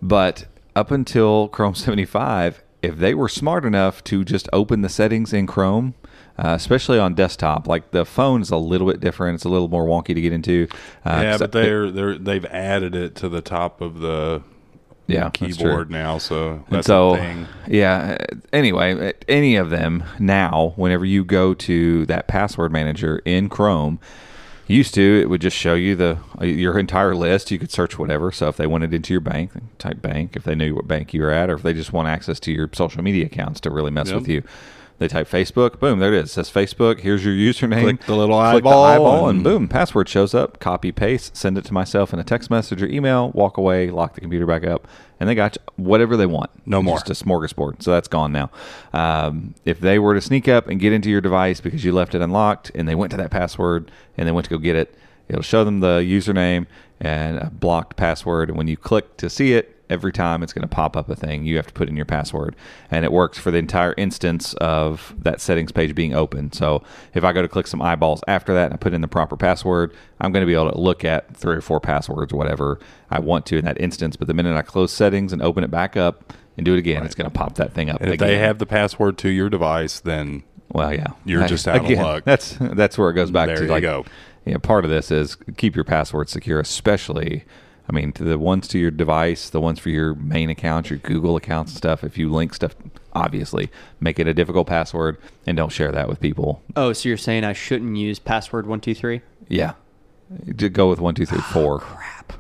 but 0.01 0.45
up 0.75 0.91
until 0.91 1.47
Chrome 1.47 1.75
75, 1.75 2.61
if 2.81 2.97
they 2.97 3.13
were 3.13 3.29
smart 3.29 3.63
enough 3.63 4.03
to 4.05 4.25
just 4.25 4.49
open 4.51 4.81
the 4.81 4.89
settings 4.89 5.31
in 5.31 5.47
Chrome, 5.47 5.93
uh, 6.37 6.53
especially 6.55 6.99
on 6.99 7.13
desktop, 7.13 7.67
like 7.67 7.91
the 7.91 8.05
phone 8.05 8.41
is 8.41 8.49
a 8.49 8.57
little 8.57 8.87
bit 8.89 8.99
different. 8.99 9.35
It's 9.35 9.45
a 9.45 9.49
little 9.49 9.67
more 9.67 9.85
wonky 9.85 10.13
to 10.15 10.21
get 10.21 10.33
into. 10.33 10.67
Uh, 11.05 11.19
yeah, 11.23 11.37
but 11.37 11.51
they're 11.51 11.91
they're 11.91 12.17
they've 12.17 12.45
added 12.45 12.95
it 12.95 13.15
to 13.15 13.29
the 13.29 13.41
top 13.41 13.81
of 13.81 13.99
the 13.99 14.41
Yeah, 15.07 15.29
keyboard 15.29 15.91
now, 15.91 16.17
so 16.17 16.63
that's 16.69 16.87
so, 16.87 17.13
a 17.15 17.17
thing. 17.17 17.47
yeah. 17.67 18.17
Anyway, 18.51 19.13
any 19.27 19.55
of 19.57 19.69
them 19.69 20.03
now, 20.17 20.73
whenever 20.75 21.05
you 21.05 21.23
go 21.23 21.53
to 21.53 22.05
that 22.07 22.27
password 22.27 22.71
manager 22.71 23.21
in 23.25 23.47
Chrome, 23.49 23.99
used 24.65 24.93
to 24.95 25.19
it 25.21 25.29
would 25.29 25.41
just 25.41 25.57
show 25.57 25.75
you 25.75 25.93
the 25.95 26.17
uh, 26.41 26.45
your 26.45 26.79
entire 26.79 27.13
list. 27.13 27.51
You 27.51 27.59
could 27.59 27.69
search 27.69 27.99
whatever. 27.99 28.31
So 28.31 28.47
if 28.47 28.57
they 28.57 28.65
wanted 28.65 28.93
into 28.93 29.13
your 29.13 29.21
bank, 29.21 29.51
type 29.77 30.01
bank. 30.01 30.35
If 30.35 30.45
they 30.45 30.55
knew 30.55 30.73
what 30.73 30.87
bank 30.87 31.13
you 31.13 31.21
were 31.21 31.31
at, 31.31 31.49
or 31.49 31.55
if 31.55 31.61
they 31.63 31.73
just 31.73 31.93
want 31.93 32.07
access 32.07 32.39
to 32.39 32.51
your 32.51 32.69
social 32.73 33.03
media 33.03 33.25
accounts 33.27 33.59
to 33.61 33.69
really 33.69 33.91
mess 33.91 34.07
Yep. 34.07 34.15
with 34.19 34.27
you. 34.29 34.41
They 34.99 35.07
type 35.07 35.27
Facebook, 35.27 35.79
boom, 35.79 35.99
there 35.99 36.13
it 36.13 36.19
is. 36.19 36.29
It 36.29 36.33
says 36.33 36.51
Facebook. 36.51 36.99
Here's 36.99 37.25
your 37.25 37.33
username. 37.33 37.81
Click 37.81 38.05
the 38.05 38.15
little 38.15 38.39
Click 38.39 38.63
the 38.63 38.69
eyeball 38.69 38.83
eyeball, 38.85 39.29
and 39.29 39.37
and- 39.37 39.43
boom, 39.43 39.67
password 39.67 40.07
shows 40.07 40.33
up. 40.33 40.59
Copy, 40.59 40.91
paste, 40.91 41.35
send 41.35 41.57
it 41.57 41.65
to 41.65 41.73
myself 41.73 42.13
in 42.13 42.19
a 42.19 42.23
text 42.23 42.49
message 42.49 42.81
or 42.81 42.87
email. 42.87 43.31
Walk 43.31 43.57
away, 43.57 43.89
lock 43.89 44.13
the 44.13 44.21
computer 44.21 44.45
back 44.45 44.63
up, 44.65 44.87
and 45.19 45.27
they 45.27 45.35
got 45.35 45.57
whatever 45.75 46.15
they 46.15 46.27
want. 46.27 46.51
No 46.65 46.81
more. 46.81 46.99
Just 46.99 47.21
a 47.21 47.25
smorgasbord. 47.25 47.81
So 47.81 47.91
that's 47.91 48.07
gone 48.07 48.31
now. 48.31 48.51
Um, 48.93 49.55
if 49.65 49.79
they 49.79 49.97
were 49.99 50.13
to 50.13 50.21
sneak 50.21 50.47
up 50.47 50.67
and 50.67 50.79
get 50.79 50.93
into 50.93 51.09
your 51.09 51.21
device 51.21 51.59
because 51.59 51.83
you 51.83 51.91
left 51.91 52.13
it 52.15 52.21
unlocked 52.21 52.71
and 52.75 52.87
they 52.87 52.95
went 52.95 53.11
to 53.11 53.17
that 53.17 53.31
password 53.31 53.91
and 54.17 54.27
they 54.27 54.31
went 54.31 54.45
to 54.45 54.49
go 54.51 54.57
get 54.57 54.75
it, 54.75 54.95
it'll 55.27 55.41
show 55.41 55.63
them 55.63 55.79
the 55.79 55.99
username 55.99 56.67
and 56.99 57.37
a 57.39 57.49
blocked 57.49 57.97
password. 57.97 58.49
And 58.49 58.57
when 58.57 58.67
you 58.67 58.77
click 58.77 59.17
to 59.17 59.29
see 59.29 59.53
it, 59.53 59.72
every 59.89 60.11
time 60.13 60.41
it's 60.41 60.53
going 60.53 60.61
to 60.67 60.67
pop 60.73 60.95
up 60.95 61.09
a 61.09 61.15
thing. 61.15 61.43
You 61.45 61.57
have 61.57 61.67
to 61.67 61.73
put 61.73 61.89
in 61.89 61.95
your 61.95 62.05
password. 62.05 62.55
And 62.89 63.03
it 63.05 63.11
works 63.11 63.37
for 63.37 63.51
the 63.51 63.57
entire 63.57 63.93
instance 63.97 64.53
of 64.55 65.13
that 65.19 65.41
settings 65.41 65.71
page 65.71 65.93
being 65.93 66.13
open. 66.13 66.51
So 66.53 66.83
if 67.13 67.23
I 67.23 67.33
go 67.33 67.41
to 67.41 67.47
click 67.47 67.67
some 67.67 67.81
eyeballs 67.81 68.23
after 68.27 68.53
that 68.53 68.65
and 68.65 68.73
I 68.73 68.77
put 68.77 68.93
in 68.93 69.01
the 69.01 69.07
proper 69.07 69.35
password, 69.37 69.93
I'm 70.21 70.31
going 70.31 70.41
to 70.41 70.47
be 70.47 70.53
able 70.53 70.71
to 70.71 70.79
look 70.79 71.03
at 71.03 71.35
three 71.35 71.55
or 71.55 71.61
four 71.61 71.79
passwords 71.79 72.31
or 72.33 72.37
whatever 72.37 72.79
I 73.11 73.19
want 73.19 73.45
to 73.47 73.57
in 73.57 73.65
that 73.65 73.79
instance. 73.79 74.15
But 74.15 74.27
the 74.27 74.33
minute 74.33 74.55
I 74.55 74.61
close 74.61 74.91
settings 74.93 75.33
and 75.33 75.41
open 75.41 75.63
it 75.63 75.69
back 75.71 75.97
up 75.97 76.33
and 76.55 76.65
do 76.65 76.73
it 76.75 76.79
again, 76.79 77.05
it's 77.05 77.15
going 77.15 77.29
to 77.29 77.37
pop 77.37 77.55
that 77.55 77.73
thing 77.73 77.89
up. 77.89 77.99
And 77.99 78.09
if 78.09 78.15
again. 78.15 78.27
they 78.27 78.37
have 78.37 78.59
the 78.59 78.65
password 78.65 79.17
to 79.19 79.29
your 79.29 79.49
device, 79.49 79.99
then 79.99 80.43
Well, 80.69 80.93
yeah, 80.93 81.07
You're 81.25 81.43
I- 81.43 81.47
just 81.47 81.67
out 81.67 81.83
of 81.83 81.89
luck. 81.89 82.23
That's 82.25 82.57
that's 82.59 82.97
where 82.97 83.09
it 83.09 83.13
goes 83.13 83.31
back 83.31 83.47
There 83.47 83.57
to 83.57 83.63
you 83.65 83.69
like, 83.69 83.81
go. 83.81 84.05
Yeah, 84.45 84.57
part 84.57 84.83
of 84.85 84.91
this 84.91 85.11
is 85.11 85.37
keep 85.57 85.75
your 85.75 85.85
password 85.85 86.29
secure, 86.29 86.59
especially. 86.59 87.43
I 87.87 87.91
mean, 87.91 88.13
to 88.13 88.23
the 88.23 88.39
ones 88.39 88.67
to 88.69 88.79
your 88.79 88.91
device, 88.91 89.49
the 89.49 89.59
ones 89.59 89.77
for 89.79 89.89
your 89.89 90.15
main 90.15 90.49
accounts, 90.49 90.89
your 90.89 90.99
Google 90.99 91.35
accounts 91.35 91.71
and 91.73 91.77
stuff. 91.77 92.03
If 92.03 92.17
you 92.17 92.31
link 92.31 92.53
stuff, 92.53 92.75
obviously 93.11 93.69
make 93.99 94.19
it 94.19 94.27
a 94.27 94.33
difficult 94.33 94.67
password 94.67 95.17
and 95.45 95.57
don't 95.57 95.71
share 95.71 95.91
that 95.91 96.07
with 96.07 96.19
people. 96.21 96.61
Oh, 96.75 96.93
so 96.93 97.09
you're 97.09 97.17
saying 97.17 97.43
I 97.43 97.53
shouldn't 97.53 97.97
use 97.97 98.19
password 98.19 98.67
one 98.67 98.79
two 98.79 98.95
three? 98.95 99.21
Yeah, 99.49 99.73
go 100.71 100.89
with 100.89 100.99
one, 100.99 101.15
two, 101.15 101.25
three, 101.25 101.39
oh, 101.39 101.51
four. 101.53 101.79
Crap. 101.79 102.33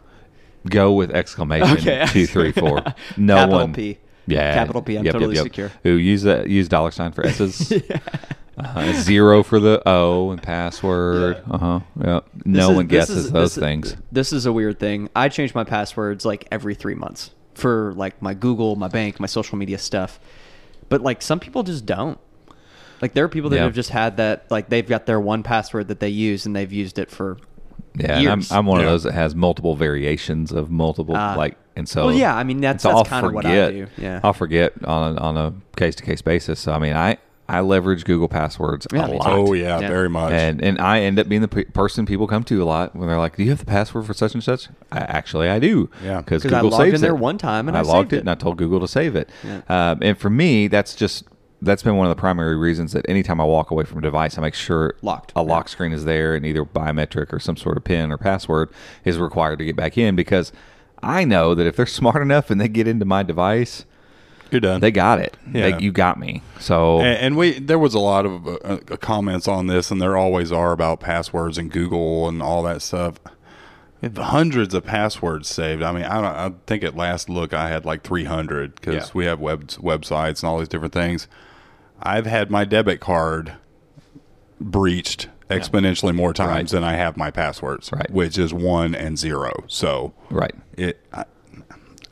Go 0.69 0.93
with 0.93 1.11
exclamation 1.11 1.77
Okay. 1.77 2.05
two, 2.07 2.25
three, 2.25 2.51
four. 2.53 2.81
No 3.17 3.35
Capital 3.35 3.59
one. 3.59 3.73
P. 3.73 3.97
Yeah, 4.27 4.53
Capital 4.53 4.81
P. 4.81 4.95
I'm 4.97 5.05
totally 5.05 5.35
secure. 5.35 5.71
Ooh, 5.85 5.95
use 5.97 6.23
that. 6.23 6.49
Use 6.49 6.67
dollar 6.69 6.91
sign 6.91 7.11
for 7.11 7.25
S's. 7.27 7.73
uh, 8.57 8.93
zero 9.01 9.43
for 9.43 9.59
the 9.59 9.81
O 9.85 10.31
and 10.31 10.41
password. 10.41 11.41
Uh 11.49 11.57
huh. 11.57 11.79
Yeah. 12.01 12.19
No 12.45 12.69
is- 12.71 12.75
one 12.77 12.87
guesses 12.87 13.17
is- 13.25 13.31
those 13.31 13.55
this 13.55 13.57
is- 13.57 13.63
things. 13.63 13.97
This 14.11 14.33
is 14.33 14.45
a 14.45 14.53
weird 14.53 14.79
thing. 14.79 15.09
I 15.15 15.29
change 15.29 15.53
my 15.55 15.63
passwords 15.63 16.25
like 16.25 16.47
every 16.51 16.75
three 16.75 16.95
months 16.95 17.31
for 17.55 17.93
like 17.95 18.21
my 18.21 18.33
Google, 18.33 18.75
my 18.75 18.87
bank, 18.87 19.19
my 19.19 19.27
social 19.27 19.57
media 19.57 19.77
stuff. 19.77 20.19
But 20.89 21.01
like 21.01 21.21
some 21.21 21.39
people 21.39 21.63
just 21.63 21.85
don't. 21.85 22.17
Like 23.01 23.13
there 23.13 23.25
are 23.25 23.29
people 23.29 23.49
that 23.49 23.57
Yeah. 23.57 23.63
have 23.63 23.73
just 23.73 23.89
had 23.89 24.17
that 24.17 24.49
like 24.49 24.69
they've 24.69 24.87
got 24.87 25.05
their 25.05 25.19
one 25.19 25.43
password 25.43 25.89
that 25.89 25.99
they 25.99 26.09
use 26.09 26.45
and 26.45 26.55
they've 26.55 26.71
used 26.71 26.97
it 26.99 27.11
for 27.11 27.37
Yeah, 27.95 28.17
and 28.19 28.27
I'm. 28.29 28.41
I'm 28.51 28.65
one 28.65 28.79
of 28.79 28.85
those 28.85 29.03
that 29.03 29.13
has 29.13 29.35
multiple 29.35 29.75
variations 29.75 30.51
of 30.51 30.71
multiple 30.71 31.15
Ah. 31.15 31.35
like, 31.37 31.55
and 31.75 31.87
so. 31.87 32.07
Well, 32.07 32.15
yeah, 32.15 32.35
I 32.35 32.43
mean, 32.43 32.59
that's- 32.61 32.81
so 32.81 32.89
that's 32.89 33.11
I'll 33.11 33.21
kinda 33.21 33.33
what 33.35 33.45
I 33.45 33.49
forget- 33.67 33.71
do, 33.97 34.01
yeah. 34.01 34.19
I'll 34.23 34.33
forget 34.33 34.73
on 34.83 35.15
a, 35.17 35.21
on 35.21 35.37
a 35.37 35.53
case 35.75 35.95
to 35.95 36.03
case 36.03 36.21
basis. 36.21 36.59
So 36.59 36.71
I 36.73 36.79
mean, 36.79 36.95
I 36.95 37.17
I 37.47 37.59
leverage 37.59 38.05
Google 38.05 38.29
passwords 38.29 38.87
Yeah, 38.93 39.05
a 39.05 39.07
lot. 39.07 39.23
too. 39.25 39.31
oh 39.31 39.53
yeah, 39.53 39.79
Yeah. 39.79 39.87
very 39.89 40.09
much. 40.09 40.31
And 40.31 40.63
and 40.63 40.79
I 40.79 41.01
end 41.01 41.19
up 41.19 41.27
being 41.27 41.41
the 41.41 41.47
pe- 41.47 41.65
person 41.65 42.05
people 42.05 42.25
come 42.25 42.43
to 42.45 42.63
a 42.63 42.65
lot 42.65 42.95
when 42.95 43.07
they're 43.09 43.17
like, 43.19 43.35
"Do 43.35 43.43
you 43.43 43.49
have 43.51 43.59
the 43.59 43.65
password 43.65 44.05
for 44.05 44.13
such 44.13 44.33
and 44.33 44.43
such?" 44.43 44.69
I, 44.91 44.99
actually, 44.99 45.49
I 45.49 45.59
do. 45.59 45.89
Yeah. 46.03 46.17
because 46.21 46.41
'Cause 46.43 46.53
I 46.53 46.61
Google 46.61 46.71
logged 46.71 46.83
saves 46.85 46.95
in 46.95 47.01
there 47.01 47.15
it. 47.15 47.19
one 47.19 47.37
time 47.37 47.67
and 47.67 47.75
I 47.77 47.81
I 47.81 47.83
logged 47.83 48.05
saved 48.07 48.13
it 48.13 48.15
it. 48.15 48.19
and 48.21 48.29
I 48.29 48.35
told 48.35 48.57
Google 48.57 48.79
to 48.79 48.87
save 48.87 49.15
it. 49.15 49.29
Yeah. 49.43 49.59
Um, 49.91 49.99
and 50.01 50.17
for 50.17 50.29
me, 50.31 50.67
that's 50.67 50.95
just 50.95 51.25
that's 51.63 51.83
been 51.83 51.95
one 51.95 52.07
of 52.07 52.15
the 52.15 52.19
primary 52.19 52.55
reasons 52.57 52.91
that 52.93 53.07
anytime 53.09 53.39
I 53.41 53.45
walk 53.45 53.71
away 53.71 53.83
from 53.85 53.97
a 53.99 54.01
device, 54.01 54.37
I 54.37 54.41
make 54.41 54.53
sure 54.53 54.95
Locked. 55.01 55.31
a 55.35 55.41
lock 55.41 55.69
screen 55.69 55.91
is 55.93 56.05
there 56.05 56.35
and 56.35 56.45
either 56.45 56.63
biometric 56.65 57.31
or 57.33 57.39
some 57.39 57.57
sort 57.57 57.77
of 57.77 57.83
PIN 57.83 58.11
or 58.11 58.17
password 58.17 58.69
is 59.05 59.17
required 59.17 59.59
to 59.59 59.65
get 59.65 59.75
back 59.75 59.97
in 59.97 60.15
because 60.15 60.51
I 61.01 61.23
know 61.25 61.55
that 61.55 61.65
if 61.65 61.75
they're 61.75 61.85
smart 62.01 62.21
enough 62.21 62.49
and 62.49 62.59
they 62.61 62.67
get 62.67 62.87
into 62.87 63.05
my 63.05 63.23
device, 63.23 63.85
You're 64.51 64.61
done. 64.61 64.81
they 64.81 64.91
got 64.91 65.19
it. 65.19 65.35
Yeah. 65.51 65.71
They, 65.77 65.83
you 65.83 65.91
got 65.91 66.19
me. 66.19 66.41
So 66.59 66.99
and, 66.99 67.17
and 67.19 67.37
we 67.37 67.59
there 67.59 67.79
was 67.79 67.93
a 67.93 67.99
lot 67.99 68.25
of 68.25 68.47
uh, 68.47 68.51
uh, 68.63 68.77
comments 68.97 69.47
on 69.47 69.67
this, 69.67 69.89
and 69.91 70.01
there 70.01 70.15
always 70.15 70.51
are 70.51 70.71
about 70.71 70.99
passwords 70.99 71.57
and 71.57 71.71
Google 71.71 72.27
and 72.29 72.41
all 72.41 72.63
that 72.63 72.81
stuff. 72.81 73.19
We 74.01 74.09
hundreds 74.09 74.73
of 74.73 74.83
passwords 74.85 75.47
saved. 75.47 75.81
I 75.81 75.91
mean, 75.93 76.03
I 76.03 76.15
don't. 76.15 76.25
I 76.25 76.51
think 76.67 76.83
at 76.83 76.95
last 76.95 77.29
look, 77.29 77.53
I 77.53 77.69
had 77.69 77.85
like 77.85 78.03
300 78.03 78.75
because 78.75 78.95
Yeah. 78.95 79.11
we 79.13 79.25
have 79.25 79.39
web 79.39 79.67
websites 79.69 80.41
and 80.43 80.49
all 80.49 80.59
these 80.59 80.67
different 80.67 80.93
things. 80.93 81.27
I've 82.01 82.25
had 82.25 82.49
my 82.49 82.65
debit 82.65 82.99
card 82.99 83.53
breached 84.59 85.27
exponentially 85.49 86.13
more 86.15 86.33
times 86.33 86.73
Right. 86.73 86.79
than 86.79 86.83
I 86.83 86.93
have 86.93 87.17
my 87.17 87.29
passwords, 87.31 87.91
Right. 87.91 88.09
which 88.09 88.37
is 88.37 88.53
one 88.53 88.95
and 88.95 89.17
zero. 89.17 89.51
So 89.67 90.13
right, 90.29 90.55
it, 90.77 90.99
I, 91.13 91.25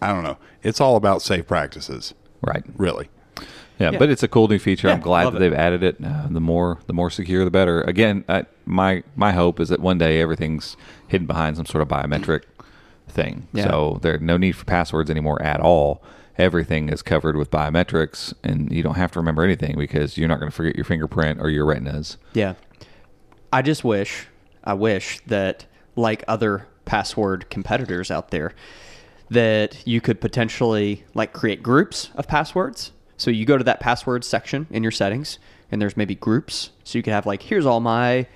I 0.02 0.08
don't 0.14 0.24
know. 0.24 0.38
It's 0.64 0.80
all 0.82 0.96
about 0.96 1.22
safe 1.22 1.48
practices, 1.48 2.14
right. 2.42 2.64
really. 2.78 3.10
Yeah, 3.80 3.92
Yeah. 3.92 3.98
but 4.00 4.10
it's 4.10 4.22
a 4.22 4.28
cool 4.28 4.48
new 4.48 4.60
feature. 4.60 4.90
I'm 4.90 5.00
glad 5.00 5.26
that 5.32 5.36
it. 5.38 5.40
they've 5.40 5.54
added 5.54 5.82
it. 5.82 5.98
Uh, 6.04 6.28
the 6.30 6.40
more 6.42 6.80
the 6.86 6.94
more 6.94 7.10
secure, 7.10 7.44
the 7.44 7.50
better. 7.52 7.82
Again, 7.82 8.24
I, 8.30 8.46
my 8.66 9.02
my 9.16 9.32
hope 9.32 9.60
is 9.60 9.70
that 9.70 9.80
one 9.80 9.98
day 9.98 10.22
everything's 10.22 10.78
hidden 11.08 11.26
behind 11.26 11.56
some 11.58 11.66
sort 11.66 11.82
of 11.82 11.88
biometric 11.88 12.44
thing. 13.08 13.48
Yeah. 13.54 13.64
So 13.70 14.00
there's 14.04 14.22
no 14.22 14.38
need 14.38 14.52
for 14.52 14.66
passwords 14.66 15.10
anymore 15.10 15.42
at 15.42 15.60
all. 15.60 16.04
Everything 16.38 16.90
is 16.90 17.02
covered 17.02 17.36
with 17.36 17.52
biometrics, 17.52 18.34
and 18.44 18.72
you 18.72 18.82
don't 18.84 18.96
have 18.96 19.12
to 19.12 19.20
remember 19.20 19.44
anything 19.44 19.76
because 19.78 20.18
you're 20.18 20.28
not 20.28 20.40
going 20.40 20.50
to 20.50 20.56
forget 20.56 20.76
your 20.76 20.86
fingerprint 20.86 21.40
or 21.42 21.50
your 21.50 21.66
retinas. 21.66 22.18
Yeah. 22.34 22.54
I 23.54 23.62
just 23.62 23.84
wish, 23.84 24.28
I 24.64 24.74
wish 24.74 25.20
that 25.28 25.66
like 25.96 26.24
other 26.28 26.68
password 26.86 27.50
competitors 27.50 28.10
out 28.10 28.32
there, 28.32 28.54
that 29.30 29.86
you 29.86 30.02
could 30.02 30.20
potentially 30.22 31.04
like 31.14 31.34
create 31.34 31.62
groups 31.62 32.10
of 32.16 32.28
passwords. 32.28 32.92
So 33.18 33.30
you 33.30 33.46
go 33.46 33.58
to 33.58 33.64
that 33.66 33.80
password 33.80 34.24
section 34.24 34.68
in 34.72 34.84
your 34.84 34.92
settings, 34.92 35.38
and 35.72 35.82
there's 35.82 35.96
maybe 35.96 36.16
groups. 36.16 36.72
So 36.84 36.98
you 36.98 37.04
could 37.04 37.14
have 37.14 37.26
like, 37.26 37.44
here's 37.44 37.66
all 37.66 37.82
my 37.82 38.28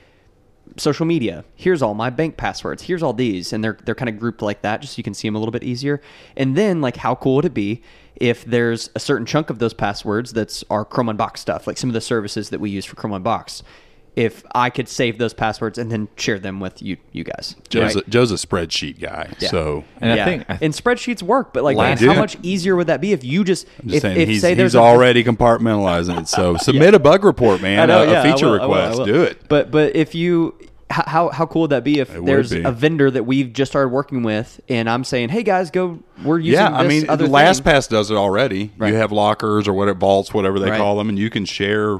social 0.78 1.06
media. 1.06 1.46
Here's 1.56 1.82
all 1.82 1.94
my 1.94 2.10
bank 2.10 2.38
passwords. 2.38 2.84
Here's 2.84 3.04
all 3.04 3.14
these, 3.14 3.54
and 3.54 3.64
they're 3.64 3.78
they're 3.86 3.96
kind 3.96 4.10
of 4.10 4.20
grouped 4.20 4.42
like 4.42 4.62
that, 4.62 4.82
just 4.82 4.94
so 4.96 5.00
you 5.00 5.04
can 5.04 5.14
see 5.14 5.28
them 5.28 5.36
a 5.36 5.40
little 5.40 5.52
bit 5.52 5.64
easier. 5.64 6.02
And 6.36 6.56
then, 6.56 6.82
like, 6.82 6.98
how 6.98 7.16
cool 7.16 7.36
would 7.38 7.46
it 7.46 7.54
be 7.54 7.82
if 8.16 8.46
there's 8.46 8.90
a 8.96 9.00
certain 9.00 9.26
chunk 9.26 9.50
of 9.50 9.60
those 9.60 9.74
passwords 9.74 10.34
that's 10.34 10.64
our 10.70 10.86
Chrome 10.86 11.10
Unboxed 11.10 11.42
stuff, 11.42 11.68
like 11.68 11.78
some 11.78 11.90
of 11.90 11.94
the 11.94 12.02
services 12.02 12.50
that 12.50 12.60
we 12.60 12.70
use 12.70 12.86
for 12.86 12.96
Chrome 12.96 13.14
Unboxed, 13.14 13.64
if 14.16 14.44
I 14.56 14.70
could 14.70 14.88
save 14.88 15.18
those 15.18 15.34
passwords 15.34 15.78
and 15.78 15.92
then 15.92 16.08
share 16.16 16.40
them 16.40 16.60
with 16.60 16.82
you 16.82 16.98
you 17.12 17.24
guys. 17.24 17.56
Joe's, 17.70 17.96
right? 17.96 18.08
a, 18.08 18.10
Joe's 18.10 18.32
a 18.32 18.36
spreadsheet 18.36 19.00
guy, 19.00 19.34
Yeah. 19.40 19.50
so 19.50 19.84
And 20.00 20.20
I 20.20 20.24
think 20.26 20.46
I 20.50 20.58
and 20.62 20.74
spreadsheets 20.74 21.22
work, 21.22 21.54
but 21.54 21.64
like, 21.64 21.76
man, 21.78 21.98
how 21.98 22.14
much 22.14 22.38
easier 22.42 22.76
would 22.76 22.88
that 22.88 23.02
be 23.02 23.12
if 23.12 23.24
you 23.24 23.44
just, 23.44 23.68
I'm 23.82 23.90
just 23.90 23.98
if, 23.98 24.02
saying 24.04 24.22
if 24.22 24.30
he's, 24.30 24.42
say 24.42 24.54
there's 24.54 24.72
he's 24.72 24.76
a- 24.76 24.80
already 24.84 25.24
compartmentalizing 25.24 26.22
it. 26.22 26.28
So 26.28 26.56
submit 26.60 26.94
a 26.94 27.00
bug 27.00 27.24
report, 27.26 27.62
man. 27.62 27.88
Know, 27.90 28.04
a, 28.04 28.08
a 28.08 28.12
yeah, 28.12 28.22
I 28.22 28.32
feature 28.32 28.52
will, 28.52 28.62
I 28.62 28.66
will, 28.66 28.74
I 28.74 28.78
request. 28.90 28.98
will. 29.00 29.06
Do 29.06 29.24
it. 29.24 29.48
But 29.50 29.72
but 29.72 29.96
if 29.96 30.16
you 30.16 30.56
how 30.90 31.30
how 31.30 31.46
cool 31.48 31.62
would 31.64 31.72
that 31.72 31.84
be 31.84 32.00
if 32.00 32.16
It 32.16 32.24
there's 32.26 32.52
be. 32.52 32.64
a 32.64 32.72
vendor 32.72 33.10
that 33.12 33.24
we've 33.24 33.52
just 33.52 33.72
started 33.72 33.90
working 33.90 34.24
with 34.24 34.62
and 34.70 34.90
I'm 34.90 35.04
saying, 35.04 35.30
hey 35.30 35.44
guys, 35.44 35.72
go, 35.72 36.00
we're 36.24 36.40
using 36.40 36.54
Yeah, 36.54 36.70
this 36.70 36.80
I 36.80 36.88
mean, 36.88 37.10
other 37.10 37.28
LastPass 37.28 37.88
thing. 37.88 37.98
does 37.98 38.12
it 38.12 38.16
already. 38.16 38.72
Right. 38.78 38.90
You 38.94 38.96
have 39.00 39.12
lockers 39.12 39.68
or 39.68 39.74
what 39.74 39.94
vaults, 39.98 40.34
whatever 40.34 40.60
they 40.60 40.70
Right. 40.70 40.78
call 40.78 40.96
them, 40.98 41.10
and 41.10 41.18
you 41.20 41.30
can 41.30 41.44
share 41.46 41.98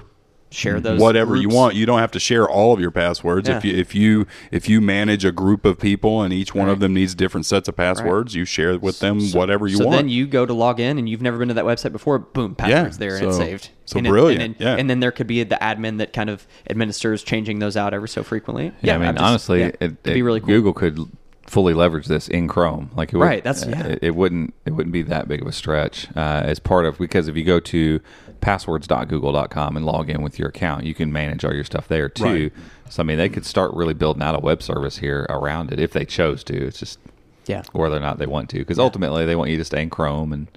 share 0.56 0.80
those 0.80 1.00
whatever 1.00 1.36
you 1.36 1.50
want. 1.50 1.76
You 1.76 1.86
don't 1.86 2.00
have 2.00 2.12
to 2.12 2.20
share 2.20 2.48
all 2.50 2.74
of 2.74 2.80
your 2.80 2.92
passwords. 2.92 3.48
If 3.50 3.64
you 3.66 3.76
if 3.76 3.94
you 3.94 4.26
if 4.52 4.68
you 4.70 4.82
manage 4.82 5.24
a 5.26 5.32
group 5.32 5.66
of 5.66 5.80
people 5.80 6.22
and 6.22 6.34
each 6.34 6.56
one 6.56 6.68
Right. 6.68 6.74
of 6.74 6.80
them 6.80 6.94
needs 6.94 7.14
different 7.14 7.46
sets 7.46 7.68
of 7.68 7.76
passwords, 7.76 8.34
you 8.34 8.46
share 8.46 8.78
with 8.80 9.00
them 9.00 9.20
whatever 9.32 9.68
you 9.68 9.76
want. 9.78 9.84
so 9.84 9.88
want. 9.88 9.98
then 9.98 10.10
you 10.10 10.26
go 10.28 10.46
to 10.46 10.54
log 10.54 10.80
in 10.80 10.98
and 10.98 11.08
you've 11.10 11.22
never 11.22 11.38
been 11.38 11.50
to 11.50 11.54
that 11.54 11.66
website 11.66 11.92
before. 11.92 12.18
Boom, 12.20 12.56
passwords 12.56 12.98
there 12.98 13.16
and 13.18 13.28
it's 13.28 13.38
saved. 13.38 13.70
so 13.86 13.98
and 13.98 14.06
then- 14.06 14.12
brilliant, 14.12 14.42
And 14.42 14.56
then, 14.58 14.68
yeah. 14.68 14.76
and 14.80 14.90
then 14.90 15.00
there 15.02 15.12
could 15.12 15.28
be 15.28 15.44
the 15.44 15.58
admin 15.62 15.98
that 16.00 16.14
kind 16.14 16.30
of 16.30 16.48
administers 16.70 17.24
changing 17.24 17.60
those 17.60 17.78
out 17.78 17.94
ever 17.94 18.08
so 18.08 18.24
frequently. 18.24 18.72
Yeah, 18.82 18.96
I 18.96 18.98
mean, 18.98 19.12
just- 19.14 19.24
honestly, 19.24 19.60
yeah, 19.60 19.68
it, 19.68 19.76
it'd 19.82 20.04
be 20.04 20.22
really 20.22 20.40
cool. 20.40 20.48
Google 20.48 20.74
could 20.74 21.00
fully 21.48 21.76
leverage 21.76 22.08
this 22.08 22.28
in 22.28 22.48
Chrome. 22.48 22.90
Like, 22.96 23.14
it 23.14 23.18
would, 23.18 23.24
Right, 23.26 23.44
that's- 23.44 23.66
yeah. 23.68 23.86
It, 23.86 24.00
it 24.02 24.16
wouldn't. 24.16 24.54
It 24.66 24.72
wouldn't 24.74 24.92
be 24.94 25.04
that 25.04 25.28
big 25.28 25.42
of 25.44 25.48
a 25.48 25.52
stretch 25.52 26.08
uh, 26.16 26.42
as 26.44 26.58
part 26.58 26.86
of 26.86 26.98
because 26.98 27.28
if 27.28 27.38
you 27.38 27.44
go 27.44 27.60
to 27.60 28.00
passwords.google.com 28.46 29.76
and 29.78 29.86
log 29.86 30.10
in 30.10 30.22
with 30.22 30.38
your 30.40 30.50
account, 30.50 30.86
you 30.86 30.94
can 30.94 31.12
manage 31.12 31.44
all 31.44 31.54
your 31.54 31.64
stuff 31.64 31.88
there 31.88 32.10
too. 32.10 32.24
Right. 32.26 32.54
So 32.90 33.02
I 33.02 33.06
mean, 33.06 33.18
they 33.18 33.30
could 33.30 33.46
start 33.46 33.74
really 33.74 33.94
building 33.94 34.22
out 34.24 34.36
a 34.36 34.40
web 34.40 34.62
service 34.62 34.98
here 34.98 35.26
around 35.30 35.72
it 35.72 35.80
if 35.80 35.92
they 35.92 36.06
chose 36.06 36.44
to. 36.46 36.66
It's 36.68 36.80
just 36.80 37.00
Yeah. 37.48 37.64
whether 37.74 37.98
or 37.98 38.00
not 38.00 38.18
they 38.20 38.26
want 38.28 38.50
to, 38.52 38.60
because 38.60 38.80
ultimately 38.80 39.26
they 39.26 39.36
want 39.36 39.50
you 39.52 39.58
to 39.58 39.66
stay 39.66 39.82
in 39.82 39.90
Chrome 39.90 40.34
and. 40.34 40.48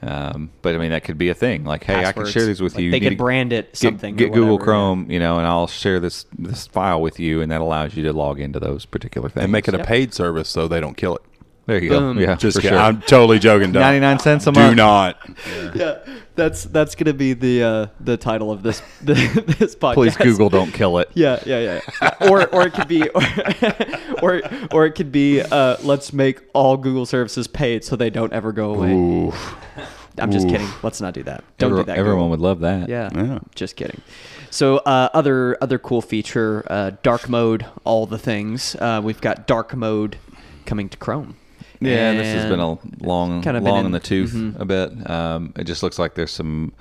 Um, 0.00 0.50
but 0.62 0.76
I 0.76 0.78
mean, 0.78 0.90
that 0.90 1.02
could 1.02 1.18
be 1.18 1.28
a 1.28 1.34
thing. 1.34 1.64
Like, 1.64 1.82
hey, 1.82 2.04
I 2.04 2.12
can 2.12 2.24
share 2.24 2.46
these 2.46 2.60
with 2.60 2.76
Like 2.76 2.84
you. 2.84 2.92
they 2.92 2.98
You 3.00 3.08
could 3.08 3.18
brand 3.18 3.52
it 3.52 3.76
something 3.76 4.14
or 4.14 4.16
Get, 4.16 4.26
Google 4.32 4.52
whatever, 4.52 4.60
yeah. 4.60 4.64
Chrome, 4.64 5.10
you 5.10 5.18
know, 5.18 5.38
and 5.38 5.46
I'll 5.48 5.66
share 5.66 5.98
this 5.98 6.24
this 6.38 6.68
file 6.68 7.02
with 7.02 7.18
you, 7.18 7.40
and 7.42 7.50
that 7.50 7.60
allows 7.60 7.96
you 7.96 8.04
to 8.04 8.12
log 8.12 8.38
into 8.38 8.60
those 8.60 8.86
particular 8.86 9.28
things. 9.28 9.42
and 9.42 9.50
make 9.50 9.66
it 9.66 9.74
a 9.74 9.82
paid 9.82 10.14
service 10.14 10.48
so 10.48 10.68
they 10.68 10.78
don't 10.78 10.96
kill 10.96 11.16
it. 11.16 11.22
There 11.68 11.82
you 11.82 11.90
Boom. 11.90 12.16
go. 12.16 12.22
Yeah, 12.22 12.34
Just 12.36 12.56
for 12.56 12.62
kidding. 12.62 12.78
sure. 12.78 12.82
I'm 12.84 13.02
totally 13.02 13.38
joking. 13.38 13.72
Don't. 13.72 13.82
99 13.82 14.18
cents 14.20 14.46
a 14.46 14.52
month. 14.52 14.74
Do 14.76 14.82
month. 14.82 15.38
not. 15.56 15.76
yeah, 15.76 15.98
that's 16.34 16.64
that's 16.64 16.94
gonna 16.94 17.12
be 17.12 17.34
the 17.34 17.62
uh, 17.62 17.86
the 18.00 18.16
title 18.16 18.50
of 18.50 18.62
this 18.62 18.80
this 19.02 19.74
podcast. 19.76 19.94
Please 19.94 20.16
Google, 20.16 20.48
don't 20.48 20.72
kill 20.72 20.96
it. 20.96 21.10
Yeah, 21.12 21.42
yeah, 21.44 21.80
yeah. 22.00 22.10
or 22.30 22.46
or 22.54 22.66
it 22.68 22.72
could 22.72 22.88
be 22.88 23.06
or 23.10 23.22
or, 24.22 24.40
or 24.72 24.86
it 24.86 24.92
could 24.94 25.12
be 25.12 25.42
uh, 25.42 25.76
let's 25.82 26.14
make 26.14 26.40
all 26.54 26.78
Google 26.78 27.04
services 27.04 27.46
paid 27.46 27.84
so 27.84 27.96
they 27.96 28.08
don't 28.08 28.32
ever 28.32 28.50
go 28.52 28.72
away. 28.74 28.92
Ooh. 28.92 29.32
I'm 30.16 30.32
just 30.32 30.46
Oof. 30.46 30.52
kidding. 30.52 30.68
Let's 30.82 31.02
not 31.02 31.12
do 31.12 31.22
that. 31.24 31.44
Don't 31.58 31.70
Every- 31.72 31.82
do 31.82 31.86
that. 31.88 31.98
Everyone 31.98 32.20
Google. 32.20 32.30
would 32.30 32.40
love 32.40 32.60
that. 32.60 32.88
Yeah. 32.88 33.10
Yeah. 33.14 33.40
Just 33.54 33.76
kidding. 33.76 34.00
So 34.50 34.78
uh, 34.78 35.10
other 35.12 35.58
other 35.60 35.78
cool 35.78 36.00
feature, 36.00 36.64
uh, 36.68 36.92
dark 37.02 37.28
mode, 37.28 37.66
all 37.84 38.06
the 38.06 38.18
things. 38.18 38.74
Uh, 38.76 39.02
we've 39.04 39.20
got 39.20 39.46
dark 39.46 39.74
mode 39.76 40.16
coming 40.64 40.88
to 40.88 40.96
Chrome. 40.96 41.36
Yeah, 41.80 42.12
this 42.14 42.26
has 42.34 42.50
been 42.50 42.60
a 42.60 42.76
long, 43.00 43.40
kinda 43.42 43.60
long 43.60 43.80
in- 43.80 43.86
in 43.86 43.92
the 43.92 44.00
tooth 44.00 44.32
Mhm. 44.34 44.58
a 44.60 44.64
bit. 44.64 45.10
Um, 45.10 45.52
it 45.56 45.64
just 45.64 45.82
looks 45.82 45.98
like 45.98 46.14
there's 46.14 46.30
some 46.32 46.72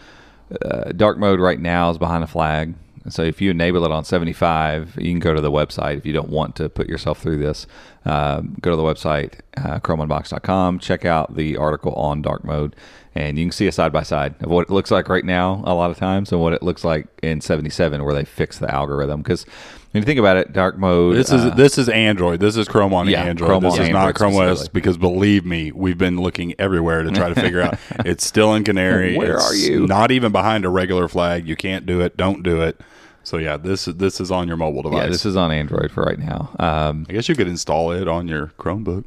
uh, 0.66 0.92
dark 0.96 1.18
mode 1.18 1.40
right 1.42 1.60
now 1.60 1.90
is 1.90 1.98
behind 1.98 2.24
a 2.24 2.28
flag. 2.28 2.74
So 3.10 3.22
if 3.22 3.42
you 3.42 3.52
enable 3.52 3.86
it 3.86 3.92
on 3.92 4.04
75, 4.06 4.96
you 4.98 5.12
can 5.12 5.20
go 5.20 5.34
to 5.34 5.40
the 5.42 5.52
website 5.52 5.98
if 5.98 6.06
you 6.06 6.14
don't 6.14 6.30
want 6.30 6.56
to 6.58 6.68
put 6.70 6.88
yourself 6.90 7.20
through 7.22 7.38
this. 7.40 7.68
Um, 8.06 8.56
go 8.62 8.70
to 8.72 8.76
the 8.78 8.84
website, 8.84 9.34
uh, 9.58 9.80
chromeunboxed.com, 9.80 10.80
check 10.80 11.06
out 11.06 11.36
the 11.36 11.58
article 11.58 11.94
on 11.94 12.22
dark 12.22 12.44
mode, 12.44 12.76
and 13.16 13.38
you 13.38 13.46
can 13.46 13.52
see 13.52 13.68
a 13.68 13.72
side 13.72 13.92
by 13.94 14.04
side 14.04 14.36
of 14.42 14.50
what 14.50 14.62
it 14.64 14.70
looks 14.70 14.92
like 14.92 15.10
right 15.10 15.26
now 15.26 15.62
a 15.66 15.74
lot 15.74 15.90
of 15.92 15.98
times 15.98 16.32
and 16.32 16.42
what 16.42 16.54
it 16.54 16.64
looks 16.64 16.84
like 16.84 17.08
in 17.24 17.40
77 17.42 18.04
where 18.04 18.14
they 18.14 18.26
fix 18.26 18.58
the 18.58 18.74
algorithm. 18.74 19.22
Because 19.22 19.46
when 19.92 20.02
you 20.02 20.06
think 20.06 20.20
about 20.20 20.38
it, 20.38 20.54
dark 20.54 20.78
mode. 20.78 21.16
This 21.16 21.32
is 21.32 21.46
uh, 21.46 21.50
this 21.56 21.78
is 21.78 21.90
Android. 21.90 22.40
This 22.40 22.56
is 22.58 22.68
Chrome 22.68 22.94
on 22.94 23.08
Yeah, 23.08 23.24
Android. 23.24 23.48
Chrome 23.50 23.64
this 23.64 23.74
on 23.74 23.80
is 23.82 23.86
Android 23.88 24.04
not 24.06 24.16
Chrome 24.16 24.36
OS 24.36 24.68
because 24.68 24.98
believe 24.98 25.46
me, 25.46 25.72
we've 25.72 25.98
been 25.98 26.20
looking 26.20 26.54
everywhere 26.60 27.04
to 27.04 27.12
try 27.12 27.30
to 27.30 27.36
figure 27.36 27.62
out. 27.62 27.78
It's 28.06 28.26
still 28.26 28.54
in 28.54 28.64
Canary. 28.64 29.18
Where 29.18 29.36
It's 29.36 29.52
are 29.52 29.56
you? 29.56 29.88
Not 29.88 30.12
even 30.12 30.32
behind 30.32 30.66
a 30.66 30.70
regular 30.70 31.08
flag. 31.08 31.48
You 31.48 31.56
can't 31.56 31.86
do 31.86 32.02
it. 32.02 32.16
Don't 32.18 32.44
do 32.44 32.62
it. 32.62 32.80
So 33.24 33.38
yeah, 33.38 33.58
this 33.58 33.88
is 33.88 33.96
this 33.96 34.22
is 34.22 34.32
on 34.32 34.48
your 34.48 34.58
mobile 34.58 34.84
device. 34.84 35.04
yeah, 35.04 35.08
this 35.10 35.26
is 35.26 35.36
on 35.36 35.52
Android 35.52 35.92
for 35.92 36.04
right 36.04 36.20
now. 36.20 36.50
Um, 36.60 37.06
I 37.10 37.14
guess 37.14 37.28
you 37.28 37.36
could 37.36 37.48
install 37.48 37.92
it 37.92 38.08
on 38.08 38.28
your 38.28 38.48
Chromebook. 38.60 39.04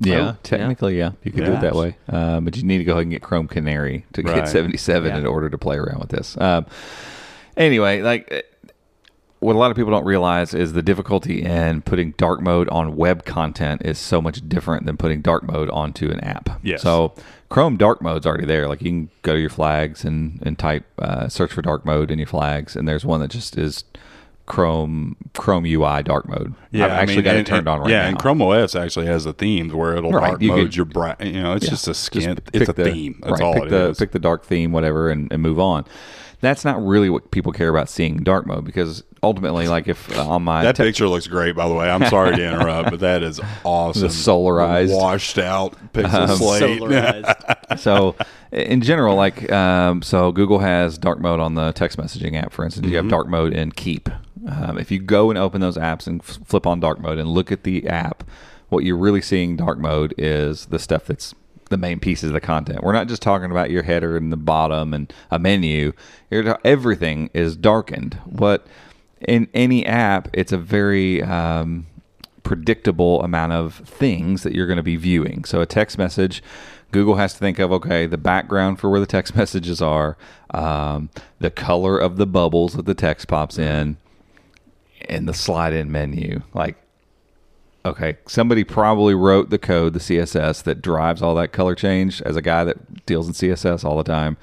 Yeah, 0.00 0.32
Oh, 0.32 0.36
technically, 0.42 0.98
yeah, 0.98 1.12
you 1.22 1.32
could 1.32 1.44
do 1.46 1.52
it 1.54 1.60
that 1.62 1.74
way. 1.74 1.96
Um, 2.08 2.44
but 2.44 2.54
you 2.56 2.64
need 2.64 2.78
to 2.78 2.84
go 2.84 2.92
ahead 2.92 3.02
and 3.04 3.10
get 3.12 3.22
Chrome 3.22 3.48
Canary 3.48 4.04
to 4.12 4.22
get 4.22 4.46
77 4.48 5.08
Yeah. 5.10 5.18
in 5.18 5.26
order 5.26 5.48
to 5.48 5.56
play 5.56 5.76
around 5.78 6.00
with 6.00 6.10
this. 6.10 6.36
Um, 6.38 6.66
anyway, 7.56 8.02
like 8.02 8.44
what 9.40 9.54
a 9.54 9.58
lot 9.58 9.70
of 9.70 9.76
people 9.76 9.90
don't 9.90 10.04
realize 10.06 10.54
is 10.54 10.72
the 10.72 10.82
difficulty 10.82 11.42
in 11.42 11.82
putting 11.82 12.12
dark 12.12 12.40
mode 12.40 12.68
on 12.70 12.96
web 12.96 13.24
content 13.24 13.82
is 13.84 13.98
so 13.98 14.20
much 14.22 14.46
different 14.48 14.86
than 14.86 14.96
putting 14.96 15.20
dark 15.20 15.42
mode 15.44 15.68
onto 15.70 16.10
an 16.10 16.20
app. 16.20 16.48
Yes. 16.62 16.82
So 16.82 17.14
Chrome 17.48 17.76
dark 17.76 18.00
mode's 18.02 18.26
already 18.26 18.46
there. 18.46 18.66
Like 18.68 18.80
you 18.80 18.90
can 18.90 19.10
go 19.22 19.34
to 19.34 19.40
your 19.40 19.50
flags 19.50 20.04
and 20.04 20.42
and 20.44 20.58
type 20.58 20.84
uh, 20.98 21.28
search 21.28 21.52
for 21.52 21.62
dark 21.62 21.84
mode 21.84 22.10
in 22.10 22.18
your 22.18 22.26
flags, 22.26 22.74
and 22.76 22.88
there's 22.88 23.04
one 23.04 23.20
that 23.20 23.28
just 23.30 23.56
is 23.58 23.84
Chrome 24.46 25.16
Chrome 25.34 25.64
UI 25.66 26.02
dark 26.02 26.28
mode. 26.28 26.54
Yeah, 26.70 26.86
I've 26.86 26.90
I 26.92 26.94
actually 26.96 27.16
mean, 27.16 27.24
got 27.24 27.30
and- 27.36 27.40
it 27.40 27.46
turned 27.46 27.68
on 27.68 27.80
right 27.80 27.90
yeah, 27.90 28.02
now. 28.02 28.08
and 28.08 28.18
Chrome 28.18 28.40
OS 28.42 28.74
actually 28.74 29.06
has 29.06 29.26
a 29.26 29.32
theme 29.32 29.68
where 29.70 29.96
it'll 29.96 30.12
Right, 30.12 30.28
dark 30.30 30.42
you 30.42 30.48
mode 30.50 30.60
could- 30.66 30.76
your 30.76 30.84
bright. 30.86 31.20
You 31.20 31.42
know, 31.42 31.54
it's 31.54 31.64
Yeah. 31.64 31.70
just 31.70 31.88
a 31.88 31.94
skin. 31.94 32.36
pick 32.36 32.48
it's 32.62 32.68
a 32.68 32.72
the- 32.72 32.84
theme. 32.84 33.20
That's 33.22 33.32
right, 33.40 33.42
all 33.42 33.54
pick 33.54 33.64
it 33.64 33.70
the, 33.70 33.88
is. 33.90 33.98
Pick 33.98 34.12
the 34.12 34.18
dark 34.18 34.44
theme, 34.44 34.72
whatever, 34.72 35.10
and, 35.10 35.30
and 35.32 35.42
move 35.42 35.58
on. 35.58 35.84
That's 36.46 36.64
not 36.64 36.84
really 36.84 37.10
what 37.10 37.30
people 37.30 37.52
care 37.52 37.68
about 37.68 37.88
seeing 37.88 38.18
dark 38.18 38.46
mode 38.46 38.64
because 38.64 39.02
ultimately, 39.22 39.66
like 39.68 39.88
if 39.88 40.16
uh, 40.16 40.28
on 40.28 40.44
my 40.44 40.62
that 40.62 40.76
te- 40.76 40.84
picture 40.84 41.08
looks 41.08 41.26
great, 41.26 41.56
by 41.56 41.68
the 41.68 41.74
way. 41.74 41.90
I'm 41.90 42.04
sorry 42.06 42.36
to 42.36 42.42
interrupt, 42.46 42.90
but 42.90 43.00
that 43.00 43.22
is 43.22 43.40
awesome. 43.64 44.02
The 44.02 44.08
solarized. 44.08 44.94
washed 44.96 45.38
out 45.38 45.74
pixel 45.92 46.28
Um, 46.28 46.36
slate. 46.36 46.80
Solarized. 46.80 47.78
so 47.78 48.14
in 48.52 48.80
general, 48.80 49.16
like 49.16 49.50
um, 49.50 50.02
so, 50.02 50.30
Google 50.32 50.60
has 50.60 50.96
dark 50.98 51.18
mode 51.20 51.40
on 51.40 51.54
the 51.54 51.72
text 51.72 51.98
messaging 51.98 52.40
app, 52.40 52.52
for 52.52 52.64
instance. 52.64 52.86
You 52.86 52.96
have 52.96 53.08
dark 53.08 53.28
mode 53.28 53.52
in 53.52 53.72
Keep. 53.72 54.08
Um, 54.48 54.78
if 54.78 54.92
you 54.92 55.00
go 55.00 55.30
and 55.30 55.38
open 55.38 55.60
those 55.60 55.76
apps 55.76 56.06
and 56.06 56.20
f- 56.20 56.38
flip 56.44 56.66
on 56.68 56.78
dark 56.78 57.00
mode 57.00 57.18
and 57.18 57.28
look 57.28 57.50
at 57.50 57.64
the 57.64 57.88
app, 57.88 58.22
what 58.68 58.84
you're 58.84 58.96
really 58.96 59.20
seeing 59.20 59.56
dark 59.56 59.78
mode 59.78 60.14
is 60.16 60.66
the 60.66 60.78
stuff 60.78 61.06
that's 61.06 61.34
the 61.68 61.76
main 61.76 61.98
pieces 62.00 62.30
of 62.30 62.34
the 62.34 62.40
content. 62.40 62.82
We're 62.82 62.92
not 62.92 63.08
just 63.08 63.22
talking 63.22 63.50
about 63.50 63.70
your 63.70 63.82
header 63.82 64.16
and 64.16 64.32
the 64.32 64.36
bottom 64.36 64.94
and 64.94 65.12
a 65.30 65.38
menu. 65.38 65.92
Everything 66.30 67.30
is 67.34 67.56
darkened. 67.56 68.18
But 68.26 68.66
in 69.20 69.48
any 69.54 69.84
app, 69.84 70.28
it's 70.32 70.52
a 70.52 70.58
very 70.58 71.22
um, 71.22 71.86
predictable 72.42 73.22
amount 73.22 73.52
of 73.52 73.74
things 73.74 74.42
that 74.42 74.54
you're 74.54 74.66
going 74.66 74.76
to 74.76 74.82
be 74.82 74.96
viewing. 74.96 75.44
So 75.44 75.60
a 75.60 75.66
text 75.66 75.98
message, 75.98 76.42
Google 76.92 77.16
has 77.16 77.32
to 77.34 77.38
think 77.38 77.58
of 77.58 77.72
okay, 77.72 78.06
the 78.06 78.18
background 78.18 78.78
for 78.78 78.88
where 78.88 79.00
the 79.00 79.06
text 79.06 79.34
messages 79.36 79.82
are, 79.82 80.16
um, 80.50 81.10
the 81.40 81.50
color 81.50 81.98
of 81.98 82.16
the 82.16 82.26
bubbles 82.26 82.74
that 82.74 82.86
the 82.86 82.94
text 82.94 83.28
pops 83.28 83.58
in, 83.58 83.96
and 85.08 85.28
the 85.28 85.34
slide 85.34 85.72
in 85.72 85.90
menu. 85.90 86.42
Like, 86.54 86.76
okay, 87.86 88.18
somebody 88.26 88.64
probably 88.64 89.14
wrote 89.14 89.50
the 89.50 89.58
code, 89.58 89.92
the 89.92 89.98
CSS 89.98 90.62
that 90.64 90.82
drives 90.82 91.22
all 91.22 91.34
that 91.36 91.52
color 91.52 91.74
change 91.74 92.20
as 92.22 92.36
a 92.36 92.42
guy 92.42 92.64
that 92.64 93.06
deals 93.06 93.26
in 93.28 93.34
CSS 93.34 93.84
all 93.84 93.96
the 93.96 94.04
time 94.04 94.36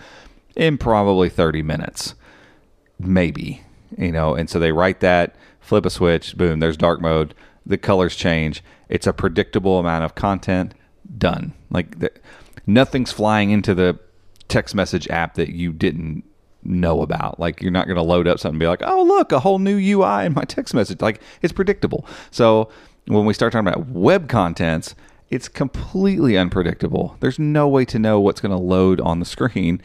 in 0.55 0.77
probably 0.77 1.29
30 1.29 1.61
minutes. 1.61 2.15
Maybe 2.99 3.61
you 3.97 4.11
know 4.11 4.33
and 4.33 4.49
so 4.49 4.57
they 4.57 4.71
write 4.71 5.01
that 5.01 5.35
flip 5.59 5.85
a 5.85 5.89
switch 5.89 6.35
boom 6.35 6.59
there's 6.59 6.75
dark 6.75 6.99
mode 6.99 7.35
the 7.63 7.77
colors 7.77 8.15
change 8.15 8.63
it's 8.89 9.07
a 9.07 9.13
predictable 9.13 9.79
amount 9.79 10.03
of 10.03 10.15
content 10.15 10.73
done. 11.17 11.53
Like 11.69 11.99
the, 11.99 12.11
nothing's 12.67 13.11
flying 13.11 13.49
into 13.49 13.73
the 13.73 13.99
text 14.47 14.75
message 14.75 15.07
app 15.09 15.35
that 15.35 15.49
you 15.49 15.73
didn't 15.73 16.23
know 16.63 17.01
about. 17.01 17.39
Like 17.39 17.61
you're 17.61 17.71
not 17.71 17.87
going 17.87 17.97
to 17.97 18.03
load 18.03 18.27
up 18.27 18.39
something 18.39 18.55
and 18.55 18.59
be 18.59 18.67
like 18.67 18.83
oh 18.83 19.03
look 19.03 19.31
a 19.31 19.39
whole 19.39 19.59
new 19.59 19.77
ui 19.77 20.25
in 20.25 20.33
my 20.33 20.43
text 20.43 20.73
message. 20.73 21.01
Like 21.01 21.21
it's 21.41 21.53
predictable. 21.53 22.05
So 22.31 22.69
when 23.05 23.25
we 23.25 23.33
start 23.33 23.51
talking 23.51 23.67
about 23.67 23.87
web 23.87 24.27
contents 24.29 24.95
it's 25.29 25.47
completely 25.47 26.37
unpredictable 26.37 27.17
there's 27.19 27.39
no 27.39 27.67
way 27.67 27.85
to 27.85 27.99
know 27.99 28.19
what's 28.19 28.41
going 28.41 28.51
to 28.51 28.57
load 28.57 29.01
on 29.01 29.19
the 29.19 29.25
screen 29.25 29.81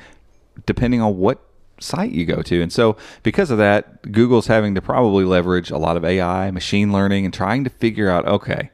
depending 0.66 1.00
on 1.00 1.16
what 1.18 1.40
site 1.80 2.10
you 2.10 2.24
go 2.24 2.42
to. 2.42 2.62
And 2.62 2.72
so, 2.72 2.96
because 3.22 3.50
of 3.50 3.58
that, 3.58 4.10
Google's 4.12 4.46
having 4.46 4.74
to 4.74 4.82
probably 4.82 5.24
leverage 5.24 5.70
a 5.70 5.78
lot 5.78 5.96
of 5.96 6.04
AI, 6.04 6.50
machine 6.50 6.92
learning, 6.92 7.24
and 7.24 7.34
trying 7.34 7.64
to 7.64 7.70
figure 7.70 8.08
out 8.08 8.26
okay, 8.26 8.70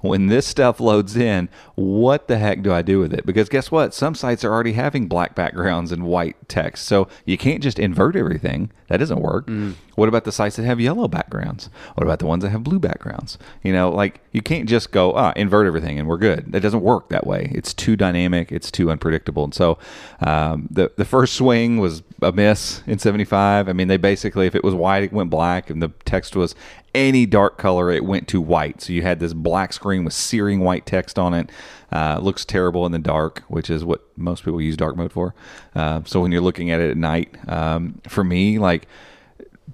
when 0.00 0.26
this 0.26 0.46
stuff 0.46 0.80
loads 0.80 1.16
in, 1.16 1.48
what 1.74 2.28
the 2.28 2.38
heck 2.38 2.62
do 2.62 2.72
I 2.72 2.82
do 2.82 2.98
with 2.98 3.12
it? 3.12 3.24
Because 3.26 3.48
guess 3.48 3.70
what? 3.70 3.94
Some 3.94 4.14
sites 4.14 4.44
are 4.44 4.52
already 4.52 4.72
having 4.72 5.08
black 5.08 5.34
backgrounds 5.34 5.92
and 5.92 6.04
white 6.04 6.36
text. 6.48 6.86
So 6.86 7.08
you 7.24 7.38
can't 7.38 7.62
just 7.62 7.78
invert 7.78 8.16
everything. 8.16 8.70
That 8.88 8.98
doesn't 8.98 9.20
work. 9.20 9.46
What 9.94 10.08
about 10.08 10.24
the 10.24 10.32
sites 10.32 10.56
that 10.56 10.64
have 10.64 10.80
yellow 10.80 11.08
backgrounds? 11.08 11.70
What 11.94 12.04
about 12.04 12.18
the 12.18 12.26
ones 12.26 12.42
that 12.42 12.50
have 12.50 12.62
blue 12.62 12.78
backgrounds? 12.78 13.38
You 13.62 13.72
know, 13.72 13.90
like 13.90 14.20
you 14.32 14.42
can't 14.42 14.68
just 14.68 14.90
go, 14.90 15.12
ah, 15.14 15.32
invert 15.36 15.66
everything 15.66 15.98
and 15.98 16.08
we're 16.08 16.18
good. 16.18 16.52
That 16.52 16.60
doesn't 16.60 16.82
work 16.82 17.08
that 17.08 17.26
way. 17.26 17.50
It's 17.54 17.72
too 17.72 17.96
dynamic. 17.96 18.52
It's 18.52 18.70
too 18.70 18.90
unpredictable. 18.90 19.44
And 19.44 19.54
so 19.54 19.78
um, 20.20 20.68
the, 20.70 20.90
the 20.96 21.04
first 21.04 21.34
swing 21.34 21.78
was 21.78 22.02
a 22.20 22.32
miss 22.32 22.82
in 22.86 22.98
75. 22.98 23.68
I 23.68 23.72
mean, 23.72 23.88
they 23.88 23.96
basically, 23.96 24.46
if 24.46 24.54
it 24.54 24.64
was 24.64 24.74
white, 24.74 25.04
it 25.04 25.12
went 25.12 25.30
black. 25.30 25.70
And 25.70 25.82
the 25.82 25.90
text 26.04 26.36
was 26.36 26.54
any 26.94 27.26
dark 27.26 27.58
color, 27.58 27.90
it 27.90 28.04
went 28.04 28.28
to 28.28 28.40
white. 28.40 28.82
So 28.82 28.92
you 28.92 29.02
had 29.02 29.20
this 29.20 29.32
black 29.32 29.72
screen 29.72 30.04
with 30.04 30.12
searing 30.12 30.60
white 30.60 30.86
text 30.86 31.18
on 31.18 31.34
it. 31.34 31.50
Uh, 31.90 32.18
looks 32.22 32.44
terrible 32.44 32.86
in 32.86 32.92
the 32.92 32.98
dark, 32.98 33.42
which 33.48 33.68
is 33.68 33.84
what 33.84 34.02
most 34.16 34.44
people 34.44 34.60
use 34.60 34.76
dark 34.76 34.96
mode 34.96 35.12
for. 35.12 35.34
Uh, 35.74 36.00
so 36.04 36.20
when 36.20 36.32
you're 36.32 36.40
looking 36.40 36.70
at 36.70 36.80
it 36.80 36.90
at 36.90 36.96
night, 36.96 37.36
um, 37.48 38.00
for 38.08 38.24
me, 38.24 38.58
like 38.58 38.86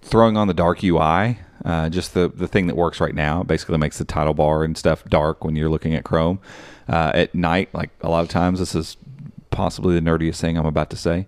throwing 0.00 0.36
on 0.36 0.48
the 0.48 0.54
dark 0.54 0.82
UI, 0.82 1.38
uh, 1.64 1.88
just 1.88 2.14
the 2.14 2.28
the 2.28 2.48
thing 2.48 2.66
that 2.66 2.76
works 2.76 3.00
right 3.00 3.14
now, 3.14 3.42
basically 3.42 3.78
makes 3.78 3.98
the 3.98 4.04
title 4.04 4.34
bar 4.34 4.64
and 4.64 4.76
stuff 4.76 5.04
dark 5.04 5.44
when 5.44 5.56
you're 5.56 5.68
looking 5.68 5.94
at 5.94 6.04
Chrome. 6.04 6.40
Uh, 6.88 7.12
at 7.14 7.34
night, 7.34 7.68
like 7.74 7.90
a 8.00 8.08
lot 8.08 8.22
of 8.22 8.28
times, 8.28 8.58
this 8.58 8.74
is 8.74 8.96
possibly 9.50 9.94
the 9.94 10.00
nerdiest 10.00 10.40
thing 10.40 10.56
I'm 10.56 10.66
about 10.66 10.90
to 10.90 10.96
say. 10.96 11.26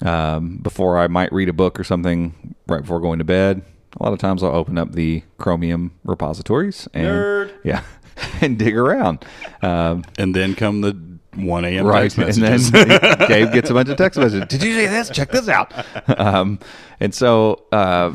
Um, 0.00 0.58
before 0.58 0.98
I 0.98 1.08
might 1.08 1.32
read 1.32 1.48
a 1.48 1.52
book 1.52 1.78
or 1.78 1.84
something 1.84 2.54
right 2.66 2.80
before 2.80 3.00
going 3.00 3.18
to 3.18 3.24
bed, 3.24 3.62
a 3.98 4.02
lot 4.02 4.12
of 4.12 4.18
times 4.18 4.42
I'll 4.42 4.54
open 4.54 4.78
up 4.78 4.92
the 4.92 5.22
Chromium 5.38 5.92
repositories 6.04 6.88
and 6.94 7.06
Nerd. 7.06 7.52
yeah, 7.64 7.82
and 8.40 8.58
dig 8.58 8.76
around. 8.76 9.24
Um, 9.62 10.04
And 10.18 10.34
then 10.34 10.54
come 10.54 10.80
the 10.80 10.96
1 11.34 11.64
a.m. 11.64 11.86
right, 11.86 12.10
text 12.10 12.38
and 12.38 12.46
then 12.72 13.18
Gabe 13.28 13.52
gets 13.54 13.70
a 13.70 13.74
bunch 13.74 13.88
of 13.88 13.96
text 13.96 14.18
messages. 14.18 14.46
Did 14.48 14.62
you 14.62 14.74
see 14.74 14.86
this? 14.86 15.08
Check 15.10 15.30
this 15.30 15.48
out. 15.48 15.72
Um, 16.18 16.58
and 17.00 17.14
so, 17.14 17.64
uh, 17.72 18.12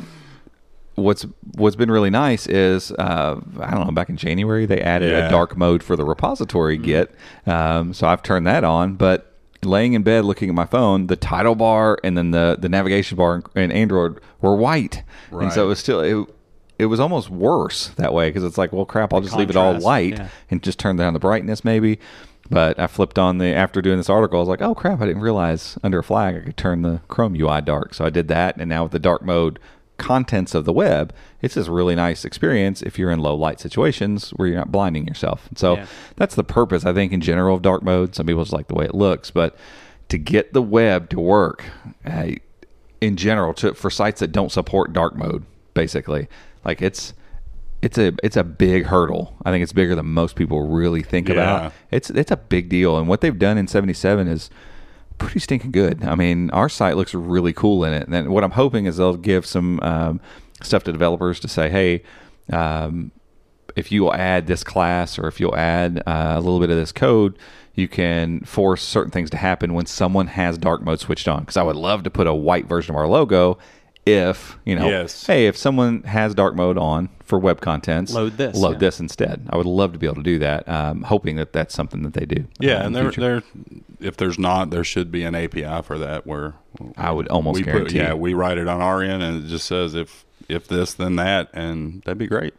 what's 0.96 1.26
what's 1.56 1.76
been 1.76 1.90
really 1.92 2.10
nice 2.10 2.48
is 2.48 2.92
uh, 2.92 3.40
I 3.60 3.72
don't 3.72 3.86
know. 3.88 3.92
Back 3.94 4.10
in 4.10 4.18
January, 4.18 4.66
they 4.66 4.82
added 4.82 5.12
Yeah. 5.12 5.28
a 5.28 5.30
dark 5.32 5.58
mode 5.58 5.82
for 5.84 5.96
the 5.96 6.06
repository 6.06 6.78
Git. 6.78 7.14
Um, 7.48 7.94
so 7.94 8.08
I've 8.08 8.22
turned 8.24 8.46
that 8.48 8.64
on, 8.64 8.96
but. 8.96 9.27
Laying 9.64 9.94
in 9.94 10.04
bed, 10.04 10.26
looking 10.26 10.50
at 10.50 10.56
my 10.56 10.66
phone, 10.66 11.08
the 11.08 11.16
title 11.16 11.56
bar 11.56 11.98
and 12.04 12.18
then 12.18 12.32
the, 12.32 12.58
the 12.60 12.70
navigation 12.70 13.18
bar 13.18 13.44
in, 13.56 13.72
Android 13.72 14.20
were 14.42 14.56
white, 14.56 15.04
and 15.32 15.52
so 15.52 15.66
it 15.66 15.68
was 15.68 15.80
still 15.80 16.00
it, 16.00 16.34
it 16.80 16.86
was 16.86 17.00
almost 17.00 17.30
worse 17.30 17.90
that 17.98 18.14
way 18.14 18.30
because 18.30 18.44
it's 18.44 18.58
like, 18.58 18.72
well, 18.72 18.86
crap, 18.86 19.14
I'll 19.14 19.22
just 19.22 19.36
leave 19.36 19.50
it 19.50 19.56
all 19.56 19.80
white 19.80 20.14
yeah. 20.14 20.30
and 20.52 20.62
just 20.62 20.80
turn 20.80 20.96
down 20.96 21.14
the 21.14 21.20
brightness 21.20 21.66
maybe. 21.66 22.00
But 22.50 22.80
I 22.80 22.88
flipped 22.88 23.20
on 23.20 23.40
the 23.40 23.48
after 23.48 23.82
doing 23.82 23.98
this 23.98 24.10
article, 24.10 24.38
I 24.38 24.42
was 24.42 24.48
like, 24.48 24.62
oh 24.62 24.76
crap, 24.76 25.02
I 25.02 25.06
didn't 25.06 25.22
realize 25.22 25.78
under 25.84 26.00
a 26.00 26.04
flag 26.04 26.36
I 26.36 26.40
could 26.40 26.58
turn 26.58 26.82
the 26.82 27.02
Chrome 27.08 27.36
UI 27.36 27.62
dark. 27.62 27.94
So 27.94 28.06
I 28.06 28.10
did 28.10 28.28
that, 28.30 28.58
and 28.58 28.70
now 28.70 28.84
with 28.84 28.92
the 28.92 29.00
dark 29.00 29.22
mode 29.24 29.60
contents 29.98 30.54
of 30.56 30.66
the 30.66 30.74
web, 30.74 31.14
it's 31.42 31.56
this 31.56 31.68
really 31.68 31.96
nice 31.96 32.24
experience 32.26 32.82
if 32.82 32.98
you're 33.00 33.12
in 33.12 33.20
low 33.20 33.36
light 33.36 33.60
situations 33.60 34.30
where 34.32 34.48
you're 34.48 34.58
not 34.58 34.72
blinding 34.72 35.08
yourself. 35.08 35.48
And 35.50 35.58
so 35.58 35.78
Yeah. 35.78 35.86
that's 36.16 36.36
the 36.36 36.44
purpose, 36.44 36.86
I 36.86 36.94
think, 36.94 37.12
in 37.12 37.22
general 37.22 37.56
of 37.56 37.62
dark 37.62 37.84
mode. 37.84 38.16
Some 38.16 38.26
people 38.28 38.44
just 38.44 38.54
like 38.54 38.68
the 38.68 38.76
way 38.76 38.86
it 38.86 38.96
looks, 38.96 39.32
but 39.32 39.56
to 40.10 40.18
get 40.18 40.54
the 40.54 40.62
web 40.62 41.10
to 41.10 41.20
work, 41.20 41.66
uh, 42.06 42.28
in 43.02 43.16
general, 43.18 43.54
to, 43.56 43.74
for 43.74 43.90
sites 43.90 44.20
that 44.22 44.32
don't 44.32 44.52
support 44.52 44.94
dark 44.94 45.16
mode, 45.16 45.44
basically, 45.74 46.28
like 46.64 46.82
it's 46.82 47.14
it's 47.84 47.98
a 48.00 48.14
it's 48.24 48.36
a 48.38 48.44
big 48.44 48.86
hurdle. 48.86 49.36
I 49.46 49.52
think 49.52 49.62
it's 49.62 49.72
bigger 49.74 49.94
than 49.94 50.08
most 50.08 50.36
people 50.36 50.68
really 50.68 51.04
think 51.04 51.28
Yeah. 51.30 51.34
about. 51.36 51.74
It's 51.92 52.10
it's 52.10 52.32
a 52.32 52.38
big 52.38 52.70
deal, 52.70 52.98
and 52.98 53.08
what 53.08 53.22
they've 53.22 53.38
done 53.38 53.58
in 53.58 53.68
'77 53.68 54.28
is 54.28 54.50
pretty 55.18 55.40
stinking 55.40 55.72
good. 55.72 56.04
I 56.04 56.16
mean, 56.16 56.50
our 56.52 56.70
site 56.70 56.96
looks 56.96 57.14
really 57.14 57.54
cool 57.54 57.84
in 57.84 57.94
it, 57.94 58.04
and 58.04 58.14
then 58.14 58.32
what 58.32 58.44
I'm 58.44 58.52
hoping 58.52 58.86
is 58.86 58.98
they'll 58.98 59.18
give 59.18 59.46
some 59.46 59.80
um, 59.82 60.20
stuff 60.62 60.84
to 60.84 60.92
developers 60.92 61.40
to 61.42 61.48
say, 61.48 61.70
hey. 61.70 62.04
Um, 62.52 63.12
if 63.76 63.92
you'll 63.92 64.14
add 64.14 64.48
this 64.48 64.64
class 64.64 65.20
or 65.20 65.28
if 65.28 65.40
you'll 65.40 65.56
add 65.56 66.02
uh, 66.08 66.34
a 66.36 66.42
little 66.42 66.60
bit 66.60 66.72
of 66.72 66.78
this 66.78 66.92
code, 66.92 67.38
you 67.76 67.88
can 67.88 68.42
force 68.42 68.82
certain 68.82 69.12
things 69.12 69.30
to 69.30 69.38
happen 69.38 69.74
when 69.76 69.86
someone 69.86 70.28
has 70.28 70.58
dark 70.58 70.82
mode 70.82 71.00
switched 71.00 71.28
on. 71.28 71.42
Because 71.42 71.58
I 71.58 71.64
would 71.64 71.76
love 71.76 72.02
to 72.04 72.10
put 72.10 72.26
a 72.26 72.34
white 72.34 72.66
version 72.66 72.96
of 72.96 72.98
our 72.98 73.08
logo 73.08 73.60
if, 74.08 74.58
you 74.66 74.76
know, 74.76 74.88
Yes. 74.88 75.26
hey, 75.26 75.48
if 75.48 75.56
someone 75.58 76.04
has 76.04 76.34
dark 76.36 76.56
mode 76.56 76.78
on 76.78 77.10
for 77.24 77.38
web 77.40 77.60
contents, 77.62 78.14
Load 78.14 78.38
this, 78.38 78.56
load 78.58 78.74
yeah. 78.74 78.78
this 78.80 79.00
instead. 79.00 79.48
I 79.50 79.58
would 79.58 79.66
love 79.66 79.94
to 79.94 80.00
be 80.00 80.06
able 80.08 80.16
to 80.16 80.24
do 80.24 80.40
that, 80.40 80.68
um, 80.70 81.04
hoping 81.04 81.36
that 81.38 81.54
that's 81.54 81.74
something 81.74 82.02
that 82.04 82.14
they 82.14 82.26
do. 82.26 82.46
Yeah, 82.60 82.76
uh, 82.82 82.86
and 82.86 82.96
the 82.96 83.02
there, 83.02 83.12
future. 83.12 83.42
there, 83.42 83.44
if 84.00 84.18
there's 84.18 84.40
not, 84.40 84.70
there 84.70 84.84
should 84.84 85.12
be 85.12 85.24
an 85.24 85.36
API 85.36 85.82
for 85.84 85.98
that. 85.98 86.26
Where 86.26 86.54
I 86.98 87.12
would 87.12 87.28
almost 87.28 87.64
we 87.66 87.72
put, 87.72 87.92
yeah, 87.92 88.14
we 88.14 88.34
write 88.34 88.58
it 88.58 88.68
on 88.68 88.82
our 88.82 89.02
end, 89.02 89.22
and 89.24 89.44
it 89.46 89.48
just 89.48 89.66
says 89.68 89.94
if 89.96 90.26
if 90.48 90.68
this, 90.68 90.94
then 90.94 91.18
that, 91.18 91.50
and 91.54 92.02
that'd 92.04 92.18
be 92.18 92.28
great. 92.28 92.54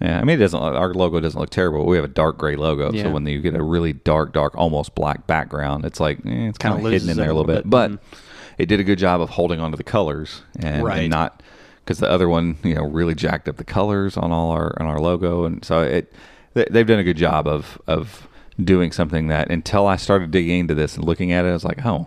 Yeah, 0.00 0.18
I 0.20 0.24
mean, 0.24 0.36
it 0.36 0.40
doesn't. 0.40 0.60
Our 0.60 0.92
logo 0.94 1.20
doesn't 1.20 1.38
look 1.38 1.50
terrible. 1.50 1.80
but 1.80 1.86
We 1.90 1.96
have 1.96 2.04
a 2.04 2.08
dark 2.08 2.36
gray 2.36 2.56
logo, 2.56 2.92
Yeah. 2.92 3.04
so 3.04 3.10
when 3.10 3.24
you 3.26 3.40
get 3.40 3.54
a 3.54 3.62
really 3.62 3.92
dark, 3.92 4.32
dark, 4.32 4.56
almost 4.56 4.94
black 4.96 5.28
background, 5.28 5.84
it's 5.84 6.00
like 6.00 6.18
eh, 6.26 6.48
it's 6.48 6.58
kind 6.58 6.74
Kinda 6.76 6.90
hidden 6.90 7.08
in 7.10 7.16
there 7.16 7.30
a 7.30 7.32
a 7.32 7.34
little 7.34 7.46
little 7.46 7.62
bit. 7.62 7.70
bit. 7.70 7.70
But 7.70 8.21
it 8.62 8.66
did 8.66 8.80
a 8.80 8.84
good 8.84 8.98
job 8.98 9.20
of 9.20 9.30
holding 9.30 9.60
onto 9.60 9.76
the 9.76 9.84
colors 9.84 10.42
and, 10.58 10.82
Right. 10.84 11.00
and 11.00 11.10
not 11.10 11.42
because 11.84 11.98
the 11.98 12.08
other 12.08 12.28
one, 12.28 12.56
you 12.62 12.74
know, 12.74 12.84
really 12.84 13.14
jacked 13.14 13.48
up 13.48 13.56
the 13.56 13.64
colors 13.64 14.16
on 14.16 14.30
all 14.32 14.50
our 14.52 14.76
on 14.80 14.86
our 14.86 15.00
logo, 15.00 15.44
and 15.44 15.64
so 15.64 15.80
it 15.82 16.12
they, 16.54 16.64
they've 16.70 16.86
done 16.86 16.98
a 17.00 17.04
good 17.04 17.16
job 17.16 17.46
of 17.48 17.80
of 17.86 18.28
doing 18.62 18.92
something 18.92 19.26
that 19.28 19.50
until 19.50 19.86
I 19.86 19.96
started 19.96 20.30
digging 20.30 20.60
into 20.60 20.74
this 20.74 20.96
and 20.96 21.04
looking 21.04 21.32
at 21.32 21.44
it, 21.44 21.48
I 21.48 21.52
was 21.52 21.64
like, 21.64 21.84
oh. 21.84 22.06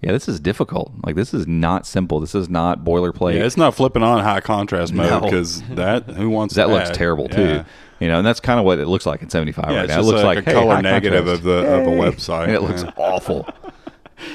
Yeah, 0.00 0.12
this 0.12 0.28
is 0.28 0.38
difficult. 0.38 0.92
Like 1.02 1.14
this 1.14 1.32
is 1.32 1.46
not 1.46 1.86
simple. 1.86 2.20
This 2.20 2.34
is 2.34 2.50
not 2.50 2.84
boilerplate. 2.84 3.36
Yeah, 3.36 3.46
it's 3.46 3.56
not 3.56 3.74
flipping 3.74 4.02
on 4.02 4.22
high 4.22 4.40
contrast 4.40 4.92
mode 4.92 5.08
No. 5.08 5.20
because 5.20 5.62
that 5.70 6.10
who 6.10 6.28
wants 6.28 6.56
that 6.56 6.68
looks 6.68 6.90
terrible 6.90 7.26
Yeah. 7.30 7.36
too. 7.36 7.64
You 8.00 8.08
know, 8.08 8.18
and 8.18 8.26
that's 8.26 8.38
kind 8.40 8.58
of 8.60 8.66
what 8.66 8.78
it 8.78 8.86
looks 8.86 9.06
like 9.06 9.22
in 9.22 9.30
75 9.30 9.70
Yeah, 9.70 9.78
right 9.78 9.88
now. 9.88 10.00
It 10.00 10.04
looks 10.04 10.22
like 10.22 10.36
like, 10.36 10.46
a 10.46 10.50
hey, 10.50 10.56
color 10.60 10.82
negative 10.82 11.24
contrast. 11.24 11.38
of 11.38 11.44
the 11.44 11.74
of 11.74 11.86
Yay. 11.86 11.98
website. 12.10 12.42
And 12.48 12.52
it 12.52 12.60
looks 12.60 12.84
awful. 12.98 13.48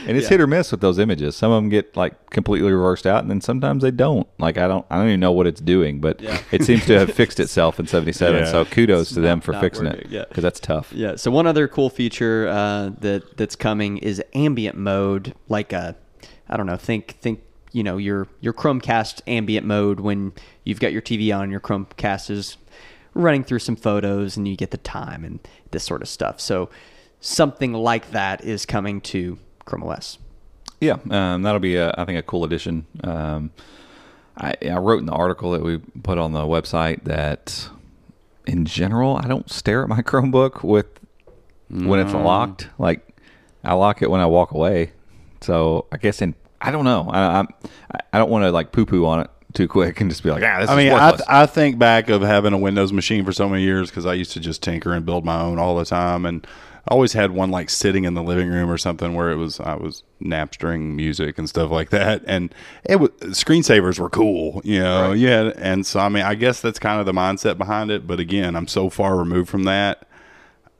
And 0.07 0.17
it's 0.17 0.27
hit 0.27 0.41
or 0.41 0.47
miss 0.47 0.71
with 0.71 0.81
those 0.81 0.99
images. 0.99 1.35
Some 1.35 1.51
of 1.51 1.61
them 1.61 1.69
get 1.69 1.95
like 1.95 2.29
completely 2.29 2.71
reversed 2.71 3.05
out, 3.05 3.21
and 3.21 3.29
then 3.29 3.41
sometimes 3.41 3.83
they 3.83 3.91
don't. 3.91 4.27
Like 4.37 4.57
I 4.57 4.67
don't, 4.67 4.85
I 4.89 4.97
don't 4.97 5.07
even 5.07 5.19
know 5.19 5.31
what 5.31 5.47
it's 5.47 5.61
doing, 5.61 5.99
but 6.01 6.19
it 6.51 6.63
seems 6.63 6.85
to 6.85 6.99
have 6.99 7.13
fixed 7.13 7.39
itself 7.39 7.79
in 7.79 7.87
'77. 7.87 8.39
Yeah. 8.39 8.51
So 8.51 8.65
kudos 8.65 9.09
to 9.13 9.21
them 9.21 9.41
for 9.41 9.53
fixing 9.53 9.85
working, 9.85 10.01
it, 10.01 10.09
yeah. 10.09 10.25
because 10.27 10.43
that's 10.43 10.59
tough. 10.59 10.91
Yeah. 10.93 11.15
So 11.15 11.31
one 11.31 11.47
other 11.47 11.67
cool 11.67 11.89
feature 11.89 12.47
uh, 12.47 12.91
that 12.99 13.37
that's 13.37 13.55
coming 13.55 13.97
is 13.97 14.21
ambient 14.33 14.77
mode. 14.77 15.33
Like 15.47 15.73
a, 15.73 15.95
I 16.47 16.57
don't 16.57 16.65
know. 16.65 16.77
Think 16.77 17.17
think 17.21 17.41
you 17.71 17.83
know 17.83 17.97
your 17.97 18.27
your 18.41 18.53
Chromecast 18.53 19.21
ambient 19.27 19.65
mode 19.65 19.99
when 19.99 20.33
you've 20.63 20.79
got 20.79 20.91
your 20.91 21.01
TV 21.01 21.35
on. 21.35 21.51
Your 21.51 21.61
Chromecast 21.61 22.29
is 22.29 22.57
running 23.13 23.43
through 23.43 23.59
some 23.59 23.75
photos, 23.75 24.37
and 24.37 24.47
you 24.47 24.55
get 24.55 24.71
the 24.71 24.77
time 24.77 25.23
and 25.23 25.39
this 25.71 25.83
sort 25.83 26.01
of 26.01 26.07
stuff. 26.07 26.39
So 26.39 26.69
something 27.19 27.73
like 27.73 28.11
that 28.11 28.43
is 28.43 28.65
coming 28.65 29.01
to 29.01 29.37
Chrome 29.69 29.83
OS. 29.83 30.17
Yeah, 30.81 30.97
um, 31.09 31.41
that'll 31.43 31.59
be, 31.59 31.75
a, 31.75 31.93
I 31.97 32.05
think, 32.05 32.17
a 32.17 32.23
cool 32.23 32.43
addition. 32.43 32.85
Um, 33.03 33.51
I, 34.37 34.55
I 34.61 34.77
wrote 34.77 34.99
in 34.99 35.05
the 35.05 35.11
article 35.13 35.51
that 35.51 35.61
we 35.61 35.77
put 35.77 36.17
on 36.17 36.31
the 36.31 36.41
website 36.41 37.03
that, 37.03 37.69
in 38.47 38.65
general, 38.65 39.17
I 39.17 39.27
don't 39.27 39.49
stare 39.49 39.83
at 39.83 39.89
my 39.89 40.01
Chromebook 40.01 40.63
with 40.63 40.87
when 41.69 41.99
it's 41.99 42.13
locked. 42.13 42.69
Like, 42.77 43.05
I 43.63 43.73
lock 43.73 44.01
it 44.01 44.09
when 44.09 44.21
I 44.21 44.25
walk 44.25 44.51
away. 44.51 44.93
So 45.41 45.85
I 45.91 45.97
guess 45.97 46.21
in 46.21 46.35
I 46.61 46.71
don't 46.71 46.85
know. 46.85 47.09
I 47.09 47.39
I'm, 47.39 47.47
I 48.11 48.17
don't 48.17 48.29
want 48.29 48.43
to 48.43 48.51
like 48.51 48.71
poo 48.71 48.85
poo 48.85 49.05
on 49.05 49.21
it 49.21 49.29
too 49.53 49.67
quick 49.67 49.99
and 50.01 50.09
just 50.09 50.23
be 50.23 50.29
like, 50.29 50.43
ah, 50.43 50.59
this 50.59 50.69
I 50.69 50.73
is 50.73 50.77
mean, 50.77 50.91
I, 50.91 51.09
worthless. 51.11 51.27
I 51.27 51.45
think 51.45 51.79
back 51.79 52.09
of 52.09 52.21
having 52.21 52.53
a 52.53 52.57
Windows 52.57 52.93
machine 52.93 53.25
for 53.25 53.31
so 53.31 53.47
many 53.49 53.63
years 53.63 53.89
because 53.89 54.05
I 54.05 54.13
used 54.13 54.31
to 54.33 54.39
just 54.39 54.61
tinker 54.61 54.93
and 54.93 55.05
build 55.05 55.25
my 55.25 55.41
own 55.41 55.57
all 55.57 55.77
the 55.77 55.85
time, 55.85 56.25
and 56.25 56.45
I 56.87 56.93
always 56.93 57.13
had 57.13 57.31
one 57.31 57.51
like 57.51 57.69
sitting 57.69 58.05
in 58.05 58.13
the 58.13 58.23
living 58.23 58.49
room 58.49 58.69
or 58.69 58.77
something 58.77 59.13
where 59.13 59.29
it 59.31 59.35
was 59.35 59.59
I 59.59 59.75
was 59.75 60.03
Napstering 60.21 60.95
music 60.95 61.37
and 61.37 61.47
stuff 61.47 61.71
like 61.71 61.89
that, 61.91 62.23
and 62.25 62.53
it 62.83 62.99
was 62.99 63.11
screensavers 63.21 63.99
were 63.99 64.09
cool, 64.09 64.61
you 64.63 64.79
know, 64.79 65.11
yeah. 65.11 65.51
And 65.57 65.85
so 65.85 65.99
I 65.99 66.09
mean, 66.09 66.23
I 66.23 66.35
guess 66.35 66.61
that's 66.61 66.79
kind 66.79 66.99
of 66.99 67.05
the 67.05 67.13
mindset 67.13 67.57
behind 67.57 67.91
it. 67.91 68.07
But 68.07 68.19
again, 68.19 68.55
I'm 68.55 68.67
so 68.67 68.89
far 68.89 69.17
removed 69.17 69.49
from 69.49 69.63
that. 69.63 70.07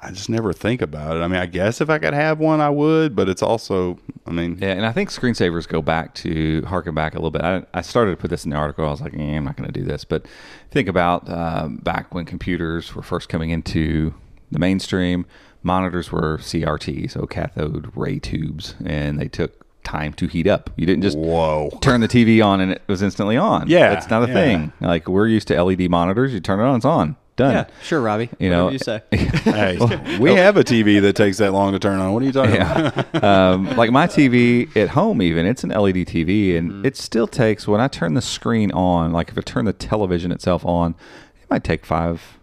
I 0.02 0.12
just 0.12 0.30
never 0.30 0.54
think 0.54 0.82
about 0.82 1.18
it. 1.18 1.20
I 1.20 1.28
mean, 1.28 1.40
I 1.42 1.46
guess 1.46 1.82
if 1.82 1.90
I 1.90 2.00
could 2.00 2.14
have 2.14 2.40
one, 2.40 2.62
I 2.62 2.70
would, 2.70 3.18
but 3.18 3.28
it's 3.28 3.42
also, 3.44 4.00
I 4.26 4.32
mean, 4.32 4.58
Yeah, 4.58 4.70
and 4.70 4.86
I 4.86 4.94
think 4.94 5.10
screensavers 5.10 5.68
go 5.68 5.82
back 5.82 6.14
to 6.16 6.62
harken 6.62 6.96
back 6.96 7.16
a 7.16 7.18
little 7.18 7.32
bit. 7.32 7.42
I, 7.42 7.66
I 7.74 7.82
started 7.82 8.12
to 8.12 8.18
put 8.18 8.30
this 8.30 8.46
in 8.46 8.52
the 8.52 8.56
article. 8.56 8.86
I 8.86 8.92
was 8.92 9.02
like, 9.02 9.14
eh, 9.14 9.36
I'm 9.36 9.44
not 9.44 9.58
going 9.58 9.70
to 9.70 9.78
do 9.78 9.86
this. 9.86 10.06
But 10.06 10.26
think 10.72 10.88
about 10.88 11.30
um, 11.30 11.78
back 11.78 12.14
when 12.14 12.24
computers 12.24 12.96
were 12.96 13.02
first 13.02 13.28
coming 13.28 13.50
into 13.50 14.14
the 14.52 14.60
mainstream, 14.60 15.26
monitors 15.64 16.12
were 16.12 16.38
CRT, 16.38 17.12
so 17.12 17.26
cathode 17.26 17.92
ray 17.96 18.20
tubes, 18.20 18.76
and 18.86 19.20
they 19.20 19.28
took 19.28 19.66
time 19.84 20.14
to 20.14 20.28
heat 20.28 20.48
up. 20.48 20.70
You 20.76 20.86
didn't 20.86 21.04
just 21.04 21.18
whoa. 21.18 21.70
turn 21.82 22.02
the 22.02 22.08
TV 22.08 22.44
on 22.46 22.62
and 22.62 22.72
it 22.72 22.82
was 22.88 23.02
instantly 23.02 23.38
on. 23.38 23.68
Yeah, 23.68 23.90
That's 23.90 24.10
not 24.10 24.24
a 24.24 24.28
yeah. 24.28 24.34
thing. 24.34 24.74
Like 24.80 25.08
we're 25.08 25.28
used 25.28 25.48
to 25.50 25.62
LED 25.62 25.90
monitors. 25.90 26.34
You 26.34 26.40
turn 26.40 26.60
it 26.60 26.64
on, 26.64 26.76
it's 26.76 26.86
on. 26.86 27.16
done. 27.36 27.54
Yeah, 27.54 27.66
sure, 27.82 28.02
Robbie. 28.02 28.30
You 28.40 28.50
know, 28.50 28.66
Whatever 28.66 28.74
you 28.74 28.80
say. 28.80 29.42
Hey, 29.52 30.18
we 30.20 30.34
have 30.36 30.58
a 30.58 30.64
TV 30.64 31.02
that 31.02 31.16
takes 31.16 31.38
that 31.38 31.54
long 31.54 31.72
to 31.72 31.80
turn 31.80 32.00
on. 32.00 32.14
What 32.14 32.22
are 32.22 32.26
you 32.26 32.32
talking 32.32 32.56
about? 32.58 33.08
yeah. 33.14 33.50
um, 33.52 33.76
like 33.78 33.92
my 33.92 34.06
TV 34.08 34.76
at 34.76 34.90
home, 34.90 35.22
even 35.22 35.46
it's 35.46 35.64
an 35.64 35.70
LED 35.72 36.08
TV, 36.08 36.58
and 36.58 36.86
it 36.86 36.96
still 36.98 37.28
takes 37.28 37.68
when 37.68 37.82
I 37.82 37.88
turn 37.88 38.14
the 38.14 38.22
screen 38.22 38.72
on. 38.72 39.12
Like 39.12 39.30
if 39.30 39.38
I 39.38 39.42
turn 39.42 39.66
the 39.66 39.74
television 39.74 40.32
itself 40.32 40.66
on, 40.66 40.96
it 41.42 41.50
might 41.50 41.64
take 41.64 41.86
five, 41.86 42.39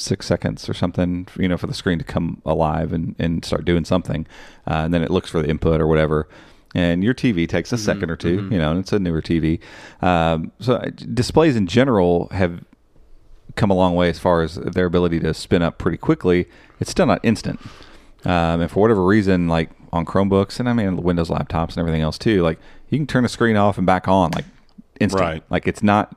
six 0.00 0.26
seconds 0.26 0.68
or 0.68 0.74
something, 0.74 1.28
you 1.36 1.48
know, 1.48 1.56
for 1.56 1.66
the 1.66 1.74
screen 1.74 1.98
to 1.98 2.04
come 2.04 2.40
alive 2.44 2.92
and, 2.92 3.14
and 3.18 3.44
start 3.44 3.64
doing 3.64 3.84
something, 3.84 4.26
uh, 4.66 4.82
and 4.84 4.94
then 4.94 5.02
it 5.02 5.10
looks 5.10 5.30
for 5.30 5.42
the 5.42 5.48
input 5.48 5.80
or 5.80 5.86
whatever. 5.86 6.28
And 6.74 7.02
your 7.02 7.14
TV 7.14 7.48
takes 7.48 7.72
a 7.72 7.78
second 7.78 8.10
or 8.10 8.16
2 8.16 8.48
you 8.50 8.58
know, 8.58 8.70
and 8.70 8.78
it's 8.78 8.92
a 8.92 9.00
newer 9.00 9.20
TV. 9.20 9.58
Um, 10.02 10.52
so 10.60 10.74
uh, 10.74 10.90
displays 10.90 11.56
in 11.56 11.66
general 11.66 12.28
have 12.30 12.64
come 13.56 13.70
a 13.70 13.74
long 13.74 13.96
way 13.96 14.08
as 14.08 14.18
far 14.18 14.42
as 14.42 14.54
their 14.54 14.86
ability 14.86 15.18
to 15.20 15.34
spin 15.34 15.62
up 15.62 15.78
pretty 15.78 15.96
quickly. 15.96 16.48
It's 16.78 16.90
still 16.90 17.06
not 17.06 17.20
instant. 17.24 17.60
Um, 18.24 18.60
and 18.60 18.70
for 18.70 18.80
whatever 18.80 19.04
reason, 19.04 19.48
like 19.48 19.70
on 19.92 20.04
Chromebooks 20.04 20.60
and 20.60 20.68
I 20.68 20.72
mean 20.72 20.96
Windows 20.96 21.28
laptops 21.28 21.70
and 21.70 21.78
everything 21.78 22.02
else 22.02 22.18
too, 22.18 22.42
like 22.42 22.58
you 22.88 22.98
can 22.98 23.06
turn 23.06 23.22
the 23.22 23.28
screen 23.28 23.56
off 23.56 23.78
and 23.78 23.86
back 23.86 24.06
on 24.06 24.30
like 24.32 24.44
instant. 25.00 25.20
Right. 25.22 25.42
Like 25.50 25.66
it's 25.66 25.82
not 25.82 26.14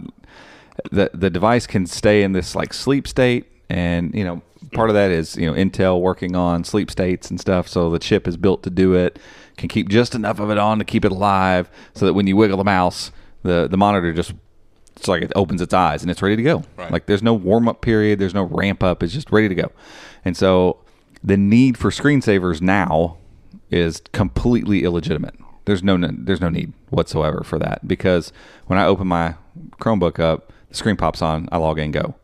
the 0.92 1.10
the 1.14 1.30
device 1.30 1.68
can 1.68 1.86
stay 1.86 2.24
in 2.24 2.34
this 2.34 2.56
like 2.56 2.74
sleep 2.74 3.08
state, 3.08 3.46
and 3.74 4.14
you 4.14 4.24
know 4.24 4.42
part 4.72 4.90
of 4.90 4.94
that 4.94 5.12
is 5.12 5.36
you 5.36 5.48
know 5.50 5.54
Intel 5.54 6.00
working 6.00 6.36
on 6.36 6.64
sleep 6.64 6.92
states 6.92 7.30
and 7.30 7.40
stuff, 7.40 7.68
so 7.68 7.90
the 7.90 8.00
chip 8.00 8.28
is 8.28 8.38
built 8.38 8.64
to 8.64 8.70
do 8.70 8.94
it. 8.94 9.20
Can 9.58 9.70
keep 9.70 9.90
just 9.90 10.16
enough 10.16 10.40
of 10.40 10.50
it 10.50 10.58
on 10.58 10.80
to 10.80 10.86
keep 10.86 11.06
it 11.06 11.12
alive, 11.12 11.70
so 11.94 12.06
that 12.06 12.14
when 12.14 12.28
you 12.28 12.36
wiggle 12.36 12.58
the 12.58 12.64
mouse, 12.64 13.12
the 13.42 13.68
the 13.70 13.78
monitor 13.78 14.14
just 14.14 14.34
it's 14.96 15.08
like 15.08 15.24
it 15.24 15.32
opens 15.36 15.62
its 15.62 15.74
eyes 15.74 16.04
and 16.04 16.12
it's 16.12 16.22
ready 16.22 16.36
to 16.36 16.44
go. 16.44 16.64
Right. 16.78 16.92
Like 16.92 17.08
there's 17.08 17.24
no 17.24 17.34
warm 17.34 17.68
up 17.68 17.82
period, 17.82 18.20
there's 18.20 18.34
no 18.34 18.44
ramp 18.44 18.84
up. 18.84 19.02
It's 19.02 19.14
just 19.14 19.32
ready 19.32 19.50
to 19.50 19.56
go. 19.56 19.72
And 20.24 20.38
so 20.38 20.78
the 21.24 21.38
need 21.38 21.78
for 21.78 21.90
screensavers 21.90 22.62
now 22.62 23.18
is 23.72 24.02
completely 24.12 24.84
illegitimate. 24.84 25.36
There's 25.66 25.82
no 25.82 25.98
there's 25.98 26.42
no 26.42 26.50
need 26.50 26.74
whatsoever 26.90 27.44
for 27.44 27.58
that 27.60 27.88
because 27.88 28.32
when 28.68 28.78
I 28.78 28.86
open 28.86 29.08
my 29.08 29.36
Chromebook 29.80 30.20
up, 30.20 30.54
the 30.70 30.76
screen 30.76 30.96
pops 30.96 31.22
on, 31.22 31.50
I 31.52 31.58
log 31.58 31.80
in, 31.80 31.92
go, 31.92 32.16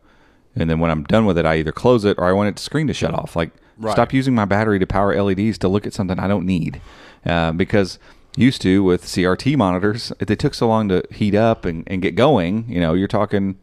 and 0.56 0.68
then 0.68 0.80
when 0.80 0.90
I'm 0.90 1.04
done 1.04 1.26
with 1.26 1.38
it, 1.38 1.46
I 1.46 1.56
either 1.56 1.72
close 1.72 2.04
it 2.04 2.18
or 2.18 2.24
I 2.24 2.32
want 2.32 2.48
it 2.48 2.56
to 2.56 2.62
screen 2.62 2.86
to 2.88 2.94
shut 2.94 3.14
off. 3.14 3.36
Like 3.36 3.50
Right. 3.78 3.92
stop 3.92 4.12
using 4.12 4.34
my 4.34 4.44
battery 4.44 4.78
to 4.78 4.86
power 4.86 5.14
LEDs 5.22 5.56
to 5.58 5.68
look 5.68 5.86
at 5.86 5.94
something 5.94 6.18
I 6.18 6.28
don't 6.28 6.44
need, 6.44 6.82
uh, 7.24 7.52
because 7.52 7.98
used 8.36 8.60
to 8.62 8.84
with 8.84 9.04
CRT 9.06 9.56
monitors, 9.56 10.12
if 10.20 10.28
they 10.28 10.36
took 10.36 10.52
so 10.52 10.68
long 10.68 10.88
to 10.90 11.02
heat 11.10 11.34
up 11.34 11.64
and, 11.64 11.84
and 11.86 12.02
get 12.02 12.14
going, 12.14 12.66
you 12.68 12.78
know, 12.78 12.92
you're 12.92 13.08
talking, 13.08 13.56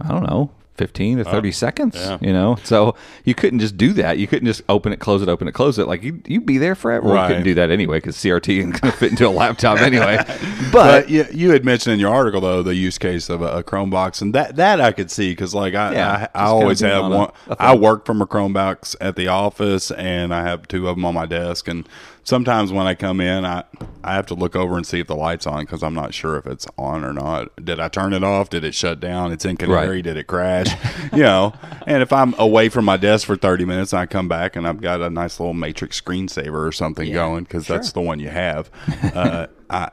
I 0.00 0.08
don't 0.08 0.24
know, 0.24 0.50
15 0.76 1.18
to 1.18 1.28
uh, 1.28 1.30
30 1.30 1.52
seconds, 1.52 1.96
yeah. 1.96 2.18
you 2.20 2.32
know? 2.32 2.56
So 2.64 2.94
you 3.24 3.34
couldn't 3.34 3.60
just 3.60 3.76
do 3.76 3.92
that. 3.94 4.18
You 4.18 4.26
couldn't 4.26 4.46
just 4.46 4.62
open 4.68 4.92
it, 4.92 4.98
close 5.00 5.22
it, 5.22 5.28
open 5.28 5.48
it, 5.48 5.52
close 5.52 5.78
it. 5.78 5.86
Like 5.86 6.02
you, 6.02 6.22
you'd 6.26 6.46
be 6.46 6.58
there 6.58 6.74
forever. 6.74 7.08
Well, 7.08 7.22
you 7.22 7.28
couldn't 7.28 7.44
do 7.44 7.54
that 7.54 7.70
anyway 7.70 7.98
because 7.98 8.16
CRT 8.16 8.62
ain't 8.62 8.80
going 8.80 8.92
to 8.92 8.98
fit 8.98 9.10
into 9.10 9.26
a 9.26 9.30
laptop 9.30 9.80
anyway. 9.80 10.18
But 10.72 11.06
But 11.06 11.10
you, 11.10 11.26
you 11.32 11.50
had 11.50 11.64
mentioned 11.64 11.94
in 11.94 12.00
your 12.00 12.12
article 12.12 12.40
though 12.40 12.62
the 12.62 12.74
use 12.74 12.98
case 12.98 13.28
of 13.28 13.40
a, 13.40 13.58
a 13.58 13.64
Chromebox, 13.64 14.20
and 14.20 14.34
that 14.34 14.56
that 14.56 14.80
I 14.80 14.92
could 14.92 15.10
see 15.10 15.30
because 15.30 15.54
like 15.54 15.74
I 15.74 15.92
Yeah, 15.92 16.28
I, 16.34 16.42
I 16.42 16.44
always 16.46 16.80
have 16.80 17.04
on 17.04 17.10
one. 17.10 17.30
a 17.48 17.56
I 17.58 17.72
phone. 17.72 17.80
work 17.80 18.06
from 18.06 18.20
a 18.20 18.26
Chromebox 18.26 18.96
at 19.00 19.16
the 19.16 19.28
office, 19.28 19.90
and 19.90 20.34
I 20.34 20.42
have 20.42 20.66
two 20.68 20.88
of 20.88 20.96
them 20.96 21.04
on 21.04 21.14
my 21.14 21.26
desk. 21.26 21.68
And 21.68 21.88
sometimes 22.26 22.72
when 22.72 22.86
I 22.86 22.94
come 22.94 23.20
in, 23.20 23.46
I 23.46 23.64
I 24.04 24.14
have 24.14 24.26
to 24.26 24.34
look 24.34 24.54
over 24.54 24.76
and 24.76 24.86
see 24.86 25.00
if 25.00 25.06
the 25.06 25.16
light's 25.16 25.46
on 25.46 25.64
because 25.64 25.82
I'm 25.82 25.94
not 25.94 26.12
sure 26.12 26.36
if 26.36 26.46
it's 26.46 26.66
on 26.76 27.04
or 27.04 27.12
not. 27.12 27.64
Did 27.64 27.80
I 27.80 27.88
turn 27.88 28.12
it 28.12 28.22
off? 28.22 28.50
Did 28.50 28.64
it 28.64 28.74
shut 28.74 29.00
down? 29.00 29.32
It's 29.32 29.44
in 29.44 29.56
canary. 29.56 29.96
Right. 29.96 30.04
Did 30.04 30.16
it 30.16 30.26
crash? 30.26 30.68
you 31.12 31.22
know. 31.22 31.54
And 31.86 32.02
if 32.02 32.12
I'm 32.12 32.34
away 32.38 32.68
from 32.68 32.84
my 32.84 32.96
desk 32.96 33.26
for 33.26 33.36
30 33.36 33.64
minutes, 33.64 33.94
I 33.94 34.06
come 34.06 34.28
back 34.28 34.54
and 34.54 34.66
I've 34.66 34.80
got 34.80 35.00
a 35.00 35.08
nice 35.08 35.40
little 35.40 35.54
matrix 35.54 36.00
screensaver 36.00 36.66
or 36.66 36.72
something 36.72 37.12
going 37.12 37.44
because 37.44 37.66
that's 37.66 37.92
the 37.92 38.00
one 38.02 38.20
you 38.20 38.28
have. 38.28 38.70
Uh, 39.16 39.46
I, 39.68 39.90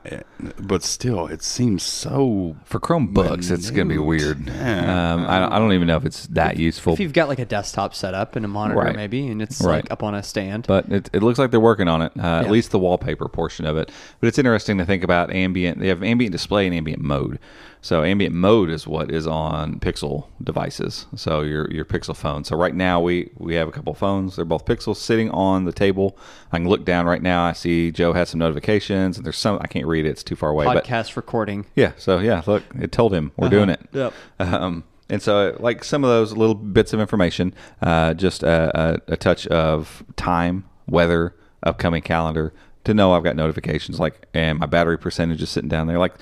but 0.60 0.82
still, 0.84 1.26
it 1.26 1.42
seems 1.42 1.82
so 1.82 2.56
for 2.64 2.78
Chromebooks, 2.78 3.50
it's 3.50 3.70
going 3.70 3.88
to 3.88 3.94
be 3.94 3.98
weird. 3.98 4.48
Um, 4.48 5.26
I, 5.26 5.38
don't- 5.40 5.52
I 5.52 5.58
don't 5.58 5.72
even 5.72 5.88
know 5.88 5.96
if 5.96 6.04
it's 6.04 6.26
that 6.28 6.56
useful. 6.58 6.92
If 6.92 7.00
you've 7.00 7.12
got 7.12 7.28
like 7.28 7.40
a 7.40 7.44
desktop 7.44 7.94
set 7.94 8.14
up 8.14 8.36
and 8.36 8.44
a 8.44 8.48
monitor 8.48 8.80
Right. 8.80 8.94
maybe, 8.96 9.26
and 9.26 9.42
it's 9.42 9.60
Right. 9.60 9.76
like 9.82 9.90
up 9.90 10.02
on 10.02 10.14
a 10.14 10.22
stand. 10.22 10.66
but 10.68 10.90
it, 10.92 11.10
it 11.12 11.22
looks 11.22 11.38
like 11.38 11.50
they're 11.50 11.58
working 11.60 11.88
on 11.88 12.02
it. 12.02 12.12
Uh, 12.16 12.22
At 12.44 12.50
least 12.50 12.70
the 12.70 12.78
wallpaper 12.78 13.28
portion 13.28 13.66
of 13.66 13.76
it. 13.76 13.90
But 14.20 14.28
it's 14.28 14.38
interesting 14.38 14.78
to 14.78 14.84
think 14.84 15.02
about 15.02 15.32
ambient. 15.32 15.80
They 15.80 15.88
have 15.88 16.02
ambient 16.02 16.32
display 16.32 16.66
and 16.66 16.74
ambient 16.74 17.02
mode. 17.02 17.38
So 17.84 18.02
ambient 18.02 18.34
mode 18.34 18.70
is 18.70 18.86
what 18.86 19.10
is 19.10 19.26
on 19.26 19.78
Pixel 19.78 20.28
devices. 20.42 21.04
So 21.16 21.42
your 21.42 21.70
your 21.70 21.84
Pixel 21.84 22.16
phone. 22.16 22.42
So 22.42 22.56
right 22.56 22.74
now 22.74 22.98
we 22.98 23.30
we 23.36 23.56
have 23.56 23.68
a 23.68 23.70
couple 23.70 23.92
phones. 23.92 24.36
They're 24.36 24.46
both 24.46 24.64
Pixels 24.64 24.96
sitting 24.96 25.30
on 25.32 25.66
the 25.66 25.72
table. 25.72 26.16
I 26.50 26.56
can 26.56 26.66
look 26.66 26.86
down 26.86 27.04
right 27.04 27.20
now. 27.20 27.44
I 27.44 27.52
see 27.52 27.92
Joe 27.92 28.14
has 28.14 28.30
some 28.30 28.38
notifications, 28.40 29.18
and 29.18 29.26
there's 29.26 29.36
some 29.36 29.58
I 29.60 29.66
can't 29.66 29.86
read 29.86 30.06
it. 30.06 30.08
It's 30.08 30.22
too 30.22 30.34
far 30.34 30.48
away. 30.48 30.64
But 30.64 30.82
Podcast 30.82 31.14
recording. 31.14 31.66
yeah. 31.74 31.92
So 31.98 32.20
yeah, 32.20 32.42
look, 32.46 32.62
it 32.80 32.90
told 32.90 33.12
him 33.12 33.32
we're 33.36 33.50
doing 33.50 33.68
it. 33.68 33.80
Yep. 33.92 34.14
Um, 34.40 34.84
and 35.10 35.20
so, 35.20 35.54
like 35.60 35.84
some 35.84 36.04
of 36.04 36.08
those 36.08 36.32
little 36.34 36.54
bits 36.54 36.94
of 36.94 37.00
information, 37.00 37.54
uh, 37.82 38.14
just 38.14 38.42
a, 38.42 38.98
a, 39.08 39.12
a 39.12 39.16
touch 39.18 39.46
of 39.48 40.02
time, 40.16 40.64
weather, 40.86 41.36
upcoming 41.62 42.00
calendar 42.00 42.54
to 42.84 42.94
know 42.94 43.12
I've 43.12 43.24
got 43.24 43.36
notifications, 43.36 44.00
like, 44.00 44.26
and 44.32 44.58
my 44.58 44.66
battery 44.66 44.98
percentage 44.98 45.42
is 45.42 45.50
sitting 45.50 45.68
down 45.68 45.86
there. 45.86 45.98
Like, 45.98 46.14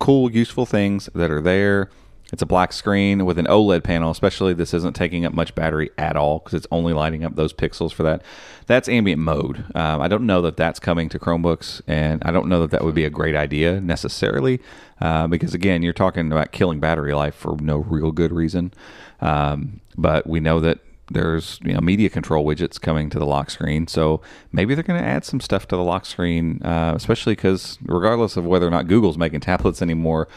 cool, 0.00 0.32
useful 0.32 0.66
things 0.66 1.08
that 1.14 1.30
are 1.30 1.40
there. 1.40 1.88
It's 2.32 2.42
a 2.42 2.46
black 2.46 2.72
screen 2.72 3.26
with 3.26 3.38
an 3.38 3.46
OLED 3.46 3.82
panel, 3.82 4.10
especially 4.10 4.54
this 4.54 4.72
isn't 4.72 4.94
taking 4.94 5.24
up 5.24 5.32
much 5.32 5.54
battery 5.54 5.90
at 5.98 6.16
all 6.16 6.38
because 6.38 6.54
it's 6.54 6.66
only 6.70 6.92
lighting 6.92 7.24
up 7.24 7.34
those 7.34 7.52
pixels 7.52 7.92
for 7.92 8.04
that. 8.04 8.22
That's 8.66 8.88
ambient 8.88 9.20
mode. 9.20 9.64
Um, 9.74 10.00
I 10.00 10.06
don't 10.06 10.26
know 10.26 10.40
that 10.42 10.56
that's 10.56 10.78
coming 10.78 11.08
to 11.08 11.18
Chromebooks, 11.18 11.82
and 11.88 12.22
I 12.24 12.30
don't 12.30 12.48
know 12.48 12.60
that 12.60 12.70
that 12.70 12.84
would 12.84 12.94
be 12.94 13.04
a 13.04 13.10
great 13.10 13.34
idea 13.34 13.80
necessarily 13.80 14.60
uh, 15.00 15.26
because, 15.26 15.54
again, 15.54 15.82
you're 15.82 15.92
talking 15.92 16.30
about 16.30 16.52
killing 16.52 16.78
battery 16.78 17.14
life 17.14 17.34
for 17.34 17.56
no 17.60 17.78
real 17.78 18.12
good 18.12 18.32
reason. 18.32 18.72
Um, 19.20 19.80
but 19.96 20.24
we 20.26 20.38
know 20.38 20.60
that 20.60 20.78
there's 21.10 21.58
you 21.64 21.72
know 21.74 21.80
media 21.80 22.08
control 22.08 22.44
widgets 22.46 22.80
coming 22.80 23.10
to 23.10 23.18
the 23.18 23.26
lock 23.26 23.50
screen. 23.50 23.86
So 23.86 24.20
maybe 24.52 24.74
they're 24.74 24.84
going 24.84 25.00
to 25.02 25.06
add 25.06 25.24
some 25.24 25.40
stuff 25.40 25.66
to 25.68 25.76
the 25.76 25.82
lock 25.82 26.06
screen 26.06 26.62
uh, 26.62 26.92
especially 26.94 27.32
because 27.34 27.78
regardless 27.82 28.36
of 28.36 28.44
whether 28.44 28.66
or 28.66 28.70
not 28.70 28.86
google's 28.86 29.18
making 29.18 29.40
tablets 29.40 29.82
anymore 29.82 30.28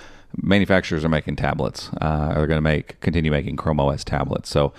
manufacturers 0.42 1.06
are 1.06 1.10
making 1.10 1.36
tablets 1.36 1.90
uh, 2.02 2.34
are 2.36 2.48
going 2.48 2.58
to 2.58 2.62
make 2.62 3.00
continue 3.02 3.30
making 3.32 3.56
chrome 3.56 3.80
os 3.80 4.04
tablets. 4.04 4.50
So 4.50 4.74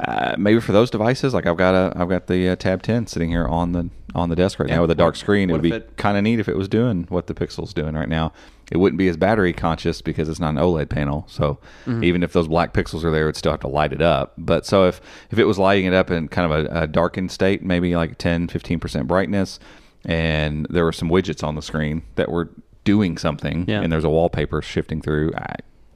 uh, 0.00 0.34
maybe 0.38 0.60
for 0.60 0.72
those 0.72 0.90
devices 0.90 1.34
like 1.34 1.46
i've 1.46 1.58
got 1.58 1.74
a 1.74 1.92
i've 2.00 2.08
got 2.08 2.26
the 2.26 2.48
uh, 2.48 2.56
tab 2.56 2.82
10 2.82 3.06
sitting 3.06 3.28
here 3.28 3.46
on 3.46 3.72
the 3.72 3.90
on 4.14 4.30
the 4.30 4.34
desk 4.36 4.58
right 4.58 4.68
Yeah, 4.68 4.76
now 4.76 4.80
with 4.82 4.90
a 4.90 4.94
dark 4.94 5.14
screen. 5.14 5.50
it 5.50 5.52
would 5.52 5.60
be 5.62 5.78
kind 5.96 6.16
of 6.16 6.24
neat 6.24 6.40
if 6.40 6.48
it 6.48 6.56
was 6.56 6.68
doing 6.68 7.04
what 7.10 7.26
the 7.26 7.34
pixel's 7.34 7.74
doing 7.74 7.94
right 7.94 8.08
now 8.08 8.32
it 8.70 8.76
wouldn't 8.78 8.98
be 8.98 9.08
as 9.08 9.16
battery 9.16 9.52
conscious 9.52 10.00
because 10.00 10.28
it's 10.28 10.40
not 10.40 10.50
an 10.50 10.56
oled 10.56 10.88
panel 10.88 11.24
so 11.28 11.58
Mm-hmm. 11.86 12.04
even 12.04 12.22
if 12.22 12.32
those 12.32 12.48
black 12.48 12.72
pixels 12.72 13.04
are 13.04 13.10
there 13.10 13.24
it'd 13.24 13.36
still 13.36 13.52
have 13.52 13.60
to 13.60 13.68
light 13.68 13.92
it 13.92 14.00
up 14.02 14.32
but 14.38 14.64
so 14.66 14.86
if 14.86 15.00
if 15.30 15.38
it 15.38 15.44
was 15.44 15.58
lighting 15.58 15.86
it 15.86 15.94
up 15.94 16.10
in 16.10 16.28
kind 16.28 16.52
of 16.52 16.64
a, 16.66 16.82
a 16.82 16.86
darkened 16.86 17.30
state 17.30 17.62
maybe 17.62 17.94
like 17.96 18.18
10 18.18 18.48
15% 18.48 19.06
brightness 19.06 19.58
and 20.04 20.66
there 20.70 20.84
were 20.84 20.92
some 20.92 21.08
widgets 21.10 21.42
on 21.42 21.54
the 21.54 21.62
screen 21.62 22.02
that 22.14 22.30
were 22.30 22.48
doing 22.84 23.18
something 23.18 23.64
Yeah. 23.68 23.80
and 23.82 23.92
there's 23.92 24.04
a 24.04 24.08
wallpaper 24.10 24.62
shifting 24.62 25.02
through 25.02 25.32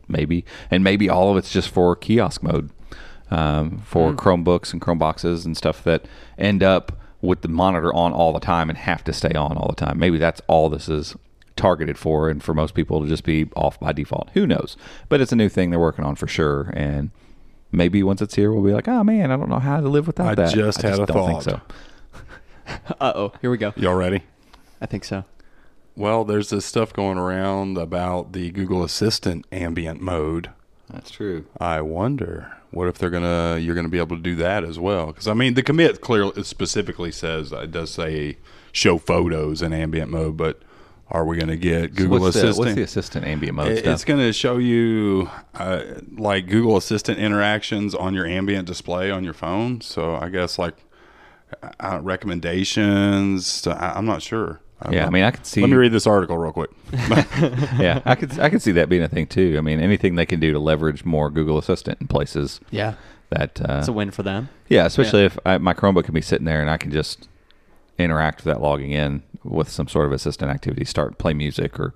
maybe 0.09 0.45
and 0.71 0.85
maybe 0.85 1.09
all 1.09 1.31
of 1.31 1.37
it's 1.37 1.51
just 1.51 1.69
for 1.71 1.97
kiosk 1.97 2.43
mode 2.43 2.71
um, 3.31 3.79
for 3.87 4.13
Mm. 4.13 4.17
chromebooks 4.17 4.73
and 4.73 4.83
chromeboxes 4.83 5.45
and 5.47 5.57
stuff 5.57 5.83
that 5.85 6.05
end 6.39 6.63
up 6.63 6.93
with 7.23 7.41
the 7.41 7.49
monitor 7.49 7.93
on 7.95 8.13
all 8.13 8.33
the 8.35 8.41
time 8.41 8.69
and 8.69 8.77
have 8.79 9.03
to 9.05 9.13
stay 9.13 9.33
on 9.33 9.57
all 9.57 9.69
the 9.69 9.75
time 9.87 9.99
maybe 9.99 10.19
that's 10.19 10.43
all 10.47 10.69
this 10.69 10.89
is 10.91 11.17
targeted 11.65 11.97
for 11.97 12.29
and 12.29 12.43
for 12.43 12.53
most 12.53 12.75
people 12.75 13.01
to 13.01 13.09
just 13.09 13.25
be 13.25 13.49
off 13.57 13.81
by 13.81 13.91
default 13.91 14.29
who 14.35 14.47
knows 14.47 14.77
but 15.09 15.19
it's 15.23 15.33
a 15.33 15.37
new 15.37 15.49
thing 15.49 15.71
they're 15.71 15.81
working 15.81 16.05
on 16.05 16.15
for 16.15 16.29
sure 16.29 16.71
and 16.75 17.11
maybe 17.73 18.03
once 18.03 18.21
it's 18.21 18.35
here 18.35 18.53
we'll 18.53 18.63
be 18.63 18.75
like 18.75 18.87
oh 18.87 19.03
man 19.03 19.31
i 19.31 19.37
don't 19.37 19.49
know 19.49 19.59
how 19.59 19.81
to 19.81 19.89
live 19.89 20.07
without 20.07 20.37
that. 20.37 20.49
I 20.49 20.51
that 20.51 20.55
just 20.55 20.83
had 20.83 20.99
a 20.99 21.07
don't 21.07 21.27
think 21.27 21.43
thought. 21.43 21.43
so 21.43 21.61
Uh 23.01 23.13
oh, 23.15 23.33
here 23.41 23.51
we 23.51 23.57
go. 23.57 23.73
Y'all 23.77 23.95
ready? 23.95 24.25
I 24.79 24.85
think 24.85 25.05
so. 25.05 25.25
Well, 25.97 26.25
there's 26.25 26.51
this 26.51 26.67
stuff 26.67 26.93
going 26.93 27.17
around 27.17 27.79
about 27.79 28.33
the 28.33 28.51
Google 28.51 28.85
Assistant 28.85 29.47
ambient 29.51 30.03
mode. 30.03 30.51
that's 30.91 31.11
true 31.11 31.47
I 31.59 31.81
wonder 31.81 32.53
what 32.73 32.89
if 32.89 32.99
they're 32.99 33.09
gonna 33.09 33.57
you're 33.59 33.75
gonna 33.75 33.89
be 33.89 33.99
able 33.99 34.17
to 34.17 34.23
do 34.23 34.35
that 34.37 34.65
as 34.65 34.79
well? 34.79 35.07
Because 35.07 35.29
I 35.29 35.33
mean, 35.33 35.55
the 35.55 35.63
commit 35.63 36.03
clearly 36.03 36.43
specifically 36.43 37.11
says 37.11 37.53
it 37.53 37.71
does 37.71 37.91
say 37.91 38.37
show 38.71 38.99
photos 38.99 39.63
in 39.63 39.73
ambient 39.73 40.11
mode, 40.11 40.37
but 40.37 40.61
are 41.11 41.25
we 41.25 41.37
gonna 41.37 41.57
get 41.57 41.95
Google 41.95 42.19
what's 42.21 42.37
Assistant? 42.37 42.55
the, 42.57 42.61
what's 42.61 42.75
the 42.75 42.83
assistant 42.83 43.27
ambient 43.27 43.57
mode 43.57 43.73
It- 43.73 43.79
stuff 43.81 43.93
It's 43.95 44.05
going 44.05 44.21
to 44.21 44.33
show 44.33 44.57
you 44.59 45.31
uh, 45.55 45.83
like 46.17 46.47
Google 46.47 46.77
Assistant 46.77 47.19
interactions 47.19 47.95
on 47.95 48.15
your 48.15 48.27
ambient 48.27 48.67
display 48.67 49.11
on 49.11 49.23
your 49.23 49.35
phone. 49.35 49.81
So 49.83 50.17
I 50.17 50.29
guess 50.31 50.59
like 50.59 50.75
uh, 51.79 52.01
recommendations. 52.03 53.63
To, 53.63 53.71
I, 53.73 53.97
I'm 53.97 54.07
not 54.07 54.23
sure. 54.23 54.61
Yeah, 54.91 55.07
I 55.07 55.11
mean, 55.11 55.25
I 55.25 55.31
could 55.31 55.47
see. 55.47 55.63
Let 55.63 55.71
me 55.71 55.77
read 55.77 55.93
this 55.93 56.07
article 56.07 56.37
real 56.37 56.53
quick. 56.53 56.71
yeah, 56.93 58.03
I 58.05 58.15
could 58.15 58.39
I 58.39 58.51
could 58.51 58.61
see 58.61 58.73
that 58.73 58.89
being 58.89 59.03
a 59.03 59.09
thing 59.09 59.27
too. 59.27 59.55
I 59.57 59.61
mean, 59.63 59.81
anything 59.81 60.17
they 60.17 60.27
can 60.27 60.41
do 60.41 60.53
to 60.53 60.59
leverage 60.59 61.05
more 61.05 61.31
Google 61.31 61.57
Assistant 61.59 62.01
in 62.01 62.09
places 62.09 62.61
Yeah, 62.71 62.95
that 63.31 63.61
uh, 63.63 63.79
it's 63.79 63.89
a 63.89 63.93
win 63.93 64.11
for 64.11 64.23
them. 64.23 64.49
yeah, 64.69 64.85
especially 64.85 65.25
if 65.25 65.39
I, 65.47 65.57
my 65.59 65.73
Chromebook 65.75 66.05
can 66.05 66.13
be 66.15 66.21
sitting 66.21 66.45
there 66.45 66.61
and 66.61 66.69
I 66.69 66.77
can 66.77 66.91
just 66.91 67.29
interact 67.99 68.39
with 68.45 68.53
that 68.53 68.61
logging 68.61 68.91
in 68.91 69.23
with 69.45 69.69
some 69.69 69.89
sort 69.89 70.07
of 70.07 70.13
assistant 70.13 70.51
activity, 70.51 70.85
start 70.85 71.19
play 71.19 71.35
music 71.35 71.79
or 71.79 71.95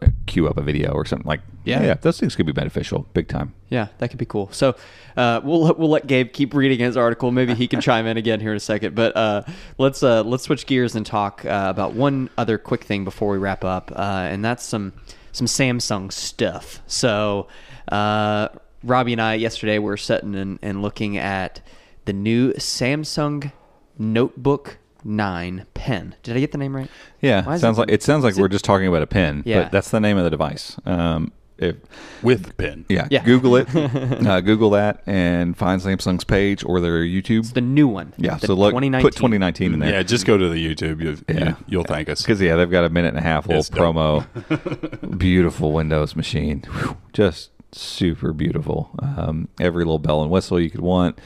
uh, 0.00 0.08
queue 0.26 0.48
up 0.48 0.56
a 0.56 0.62
video 0.62 0.92
or 0.92 1.04
something 1.04 1.26
like. 1.26 1.40
Yeah. 1.64 1.82
yeah, 1.82 1.94
those 1.94 2.18
things 2.18 2.34
could 2.34 2.46
be 2.46 2.52
beneficial, 2.52 3.06
big 3.14 3.28
time. 3.28 3.54
Yeah, 3.68 3.88
that 3.98 4.08
could 4.08 4.18
be 4.18 4.26
cool. 4.26 4.48
So 4.52 4.74
uh, 5.16 5.40
we'll 5.44 5.74
we'll 5.74 5.90
let 5.90 6.06
Gabe 6.06 6.32
keep 6.32 6.54
reading 6.54 6.80
his 6.80 6.96
article. 6.96 7.30
Maybe 7.30 7.54
he 7.54 7.68
can 7.68 7.80
chime 7.82 8.06
in 8.06 8.16
again 8.16 8.40
here 8.40 8.50
in 8.50 8.56
a 8.56 8.60
second. 8.60 8.94
But 8.94 9.16
uh, 9.16 9.42
let's 9.78 10.02
uh, 10.02 10.22
let's 10.24 10.44
switch 10.44 10.66
gears 10.66 10.96
and 10.96 11.06
talk 11.06 11.44
uh, 11.44 11.66
about 11.68 11.94
one 11.94 12.30
other 12.36 12.58
quick 12.58 12.84
thing 12.84 13.04
before 13.04 13.30
we 13.32 13.38
wrap 13.38 13.64
up, 13.64 13.92
uh, 13.94 14.28
and 14.30 14.44
that's 14.44 14.64
some 14.64 14.92
some 15.32 15.46
Samsung 15.46 16.12
stuff. 16.12 16.82
So 16.86 17.48
uh, 17.90 18.48
Robbie 18.82 19.12
and 19.12 19.22
I 19.22 19.34
yesterday 19.34 19.78
were 19.78 19.96
sitting 19.96 20.34
and, 20.34 20.58
and 20.62 20.82
looking 20.82 21.16
at 21.16 21.60
the 22.04 22.12
new 22.12 22.52
Samsung 22.54 23.52
Notebook 23.98 24.78
Nine 25.04 25.66
pen. 25.74 26.14
Did 26.22 26.36
I 26.36 26.40
get 26.40 26.52
the 26.52 26.58
name 26.58 26.74
right? 26.76 26.88
Yeah, 27.20 27.44
Why 27.44 27.56
sounds 27.58 27.76
it- 27.78 27.80
like 27.82 27.90
it 27.90 28.02
sounds 28.02 28.24
like 28.24 28.36
we're 28.36 28.48
just 28.48 28.64
talking 28.64 28.86
about 28.86 29.02
a 29.02 29.06
pen, 29.06 29.42
Yeah. 29.44 29.64
but 29.64 29.72
that's 29.72 29.90
the 29.90 30.00
name 30.00 30.16
of 30.18 30.24
the 30.24 30.30
device. 30.30 30.76
Um, 30.86 31.32
if 31.58 31.76
With 32.22 32.56
pen. 32.56 32.86
yeah, 32.88 33.06
Yeah. 33.10 33.22
Google 33.24 33.54
it, 33.56 33.68
uh, 34.26 34.40
Google 34.40 34.70
that, 34.70 35.02
and 35.06 35.56
find 35.56 35.80
Samsung's 35.80 36.24
page 36.24 36.64
or 36.64 36.80
their 36.80 37.02
YouTube. 37.04 37.40
It's 37.40 37.52
the 37.52 37.60
new 37.60 37.86
one. 37.86 38.12
Yeah, 38.16 38.34
the 38.36 38.48
so 38.48 38.54
look, 38.54 38.70
2019. 38.72 39.06
put 39.06 39.14
2019 39.14 39.74
in 39.74 39.78
there. 39.78 39.90
Yeah, 39.90 40.02
just 40.02 40.26
go 40.26 40.36
to 40.36 40.48
the 40.48 40.56
YouTube. 40.56 41.00
You, 41.00 41.18
Yeah. 41.28 41.48
you, 41.50 41.56
you'll 41.68 41.84
thank 41.84 42.08
us. 42.08 42.22
Because 42.22 42.40
yeah, 42.40 42.56
they've 42.56 42.70
got 42.70 42.84
a 42.84 42.88
minute 42.90 43.08
and 43.08 43.18
a 43.18 43.22
half 43.22 43.46
little 43.46 43.60
It's 43.60 43.70
promo. 43.70 44.26
beautiful 45.18 45.72
Windows 45.72 46.16
machine, 46.16 46.62
Whew, 46.62 46.96
just 47.12 47.50
super 47.72 48.32
beautiful. 48.32 48.90
Um, 49.00 49.48
every 49.60 49.84
little 49.84 49.98
bell 50.00 50.22
and 50.22 50.30
whistle 50.30 50.58
you 50.60 50.70
could 50.70 50.80
want. 50.80 51.18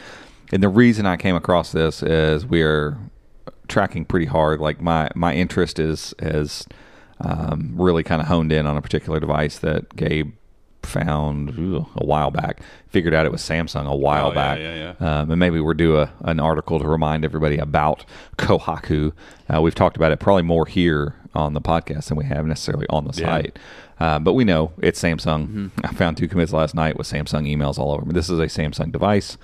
And 0.53 0.63
the 0.63 0.69
reason 0.69 1.07
I 1.07 1.17
came 1.17 1.35
across 1.35 1.73
this 1.73 2.03
is 2.03 2.45
we 2.45 2.63
are 2.63 2.99
tracking 3.69 4.05
pretty 4.05 4.27
hard. 4.27 4.61
Like 4.61 4.81
my 4.81 5.09
my 5.15 5.35
interest 5.35 5.79
is 5.79 6.15
has 6.21 6.67
um, 7.21 7.73
really 7.77 8.03
kind 8.03 8.21
of 8.21 8.29
honed 8.29 8.53
in 8.53 8.67
on 8.67 8.77
a 8.77 8.83
particular 8.83 9.19
device 9.21 9.59
that 9.61 9.95
Gabe 9.97 10.33
found 10.83 11.59
ooh, 11.59 11.87
a 11.97 12.05
while 12.05 12.31
back. 12.31 12.61
Figured 12.89 13.13
out 13.15 13.27
it 13.27 13.33
was 13.33 13.43
Samsung 13.43 13.87
a 13.91 13.97
while 13.97 14.27
Oh, 14.27 14.29
yeah, 14.29 14.35
back. 14.35 14.59
yeah, 15.01 15.21
Um, 15.21 15.31
and 15.33 15.41
maybe 15.41 15.59
we'll 15.59 15.75
do 15.75 15.97
a, 15.97 16.13
an 16.21 16.39
article 16.39 16.79
to 16.79 16.87
remind 16.87 17.25
everybody 17.25 17.59
about 17.59 18.05
Kohaku. 18.39 19.13
Uh, 19.53 19.61
we've 19.61 19.75
talked 19.75 19.97
about 19.97 20.13
it 20.13 20.21
probably 20.21 20.43
more 20.45 20.65
here 20.67 21.15
on 21.35 21.55
the 21.55 21.61
podcast 21.61 22.09
than 22.09 22.17
we 22.17 22.25
have 22.27 22.47
necessarily 22.47 22.87
on 22.89 23.05
the 23.05 23.21
Yeah. 23.21 23.27
site. 23.27 23.59
Uh, 23.99 24.19
but 24.21 24.35
we 24.35 24.45
know 24.45 24.73
it's 24.79 25.03
Samsung. 25.03 25.49
Mm-hmm. 25.49 25.69
I 25.87 25.89
found 25.95 26.19
two 26.19 26.29
commits 26.29 26.53
last 26.53 26.75
night 26.75 26.97
with 26.97 27.09
Samsung 27.09 27.51
emails 27.53 27.79
all 27.79 27.93
over. 27.93 28.05
me. 28.05 28.13
This 28.13 28.29
is 28.31 28.39
a 28.39 28.45
Samsung 28.47 28.93
device. 28.93 29.37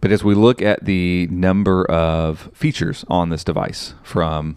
But 0.00 0.12
as 0.12 0.22
we 0.22 0.34
look 0.34 0.62
at 0.62 0.84
the 0.84 1.26
number 1.30 1.84
of 1.90 2.50
features 2.52 3.04
on 3.08 3.30
this 3.30 3.42
device 3.44 3.94
from 4.02 4.56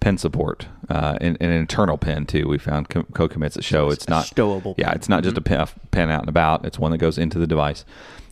pen 0.00 0.18
support 0.18 0.66
uh, 0.90 1.16
and, 1.20 1.36
and 1.40 1.50
an 1.50 1.56
internal 1.56 1.96
pen 1.96 2.26
too, 2.26 2.46
we 2.46 2.58
found 2.58 2.90
co- 2.90 3.06
co-commits 3.14 3.54
that 3.54 3.64
show 3.64 3.90
it's, 3.90 4.04
a 4.04 4.10
not 4.10 4.26
stowable 4.26 4.74
Yeah, 4.76 4.92
it's 4.92 5.08
not 5.08 5.22
just 5.22 5.36
a 5.36 5.40
pen, 5.40 5.60
a 5.60 5.68
pen 5.90 6.10
out 6.10 6.20
and 6.20 6.28
about. 6.28 6.64
It's 6.64 6.78
one 6.78 6.90
that 6.92 6.98
goes 6.98 7.18
into 7.18 7.38
the 7.38 7.46
device. 7.46 7.84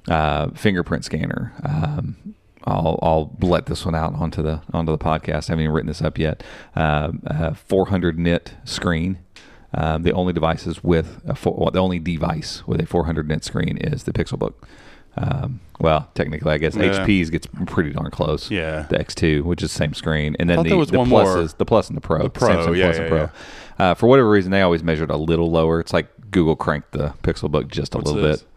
Uh, 0.08 0.50
fingerprint 0.50 1.04
scanner. 1.04 1.52
Um, 1.64 2.34
I'll 2.64 2.98
I'll 3.02 3.36
let 3.40 3.66
this 3.66 3.84
one 3.84 3.94
out 3.94 4.14
onto 4.14 4.42
the 4.42 4.62
onto 4.72 4.92
the 4.92 4.98
podcast. 4.98 5.48
I 5.48 5.52
haven't 5.52 5.60
even 5.60 5.72
written 5.72 5.88
this 5.88 6.02
up 6.02 6.18
yet. 6.18 6.42
Uh, 6.76 7.12
uh, 7.26 7.54
400 7.54 8.18
nit 8.18 8.54
screen. 8.64 9.18
Um, 9.74 10.02
the 10.02 10.12
only 10.12 10.32
devices 10.32 10.84
with 10.84 11.22
a 11.26 11.34
four, 11.34 11.54
well, 11.56 11.70
the 11.70 11.78
only 11.78 11.98
device 11.98 12.66
with 12.66 12.80
a 12.80 12.86
400 12.86 13.26
nit 13.26 13.42
screen 13.42 13.78
is 13.78 14.04
the 14.04 14.12
Pixelbook. 14.12 14.54
Um, 15.16 15.60
well, 15.80 16.08
technically, 16.14 16.52
I 16.52 16.58
guess 16.58 16.74
Yeah. 16.74 17.04
HP's 17.04 17.28
gets 17.30 17.46
pretty 17.66 17.90
darn 17.90 18.10
close. 18.10 18.50
Yeah. 18.50 18.86
the 18.88 18.96
X2, 18.98 19.42
which 19.42 19.62
is 19.62 19.70
the 19.72 19.76
same 19.78 19.94
screen, 19.94 20.36
and 20.40 20.48
then 20.48 20.62
the, 20.62 20.70
the 20.86 20.98
one 20.98 21.08
pluses, 21.08 21.34
more. 21.36 21.46
the 21.58 21.64
plus 21.66 21.88
and 21.88 21.96
the 21.96 22.00
pro, 22.00 22.22
The 22.22 22.30
Pro, 22.30 22.48
Samsung 22.48 22.76
yeah, 22.76 22.84
Plus 22.86 22.96
yeah, 22.96 23.02
and 23.02 23.08
Pro. 23.08 23.30
Uh, 23.86 23.94
for 23.94 24.06
whatever 24.06 24.30
reason, 24.30 24.50
they 24.52 24.62
always 24.62 24.82
measured 24.82 25.10
a 25.10 25.16
little 25.16 25.50
lower. 25.50 25.80
It's 25.80 25.92
like 25.92 26.08
Google 26.30 26.56
cranked 26.56 26.92
the 26.92 27.14
Pixelbook 27.22 27.68
just 27.68 27.94
a 27.94 27.98
What's 27.98 28.10
little 28.10 28.28
this? 28.28 28.42
bit. 28.42 28.48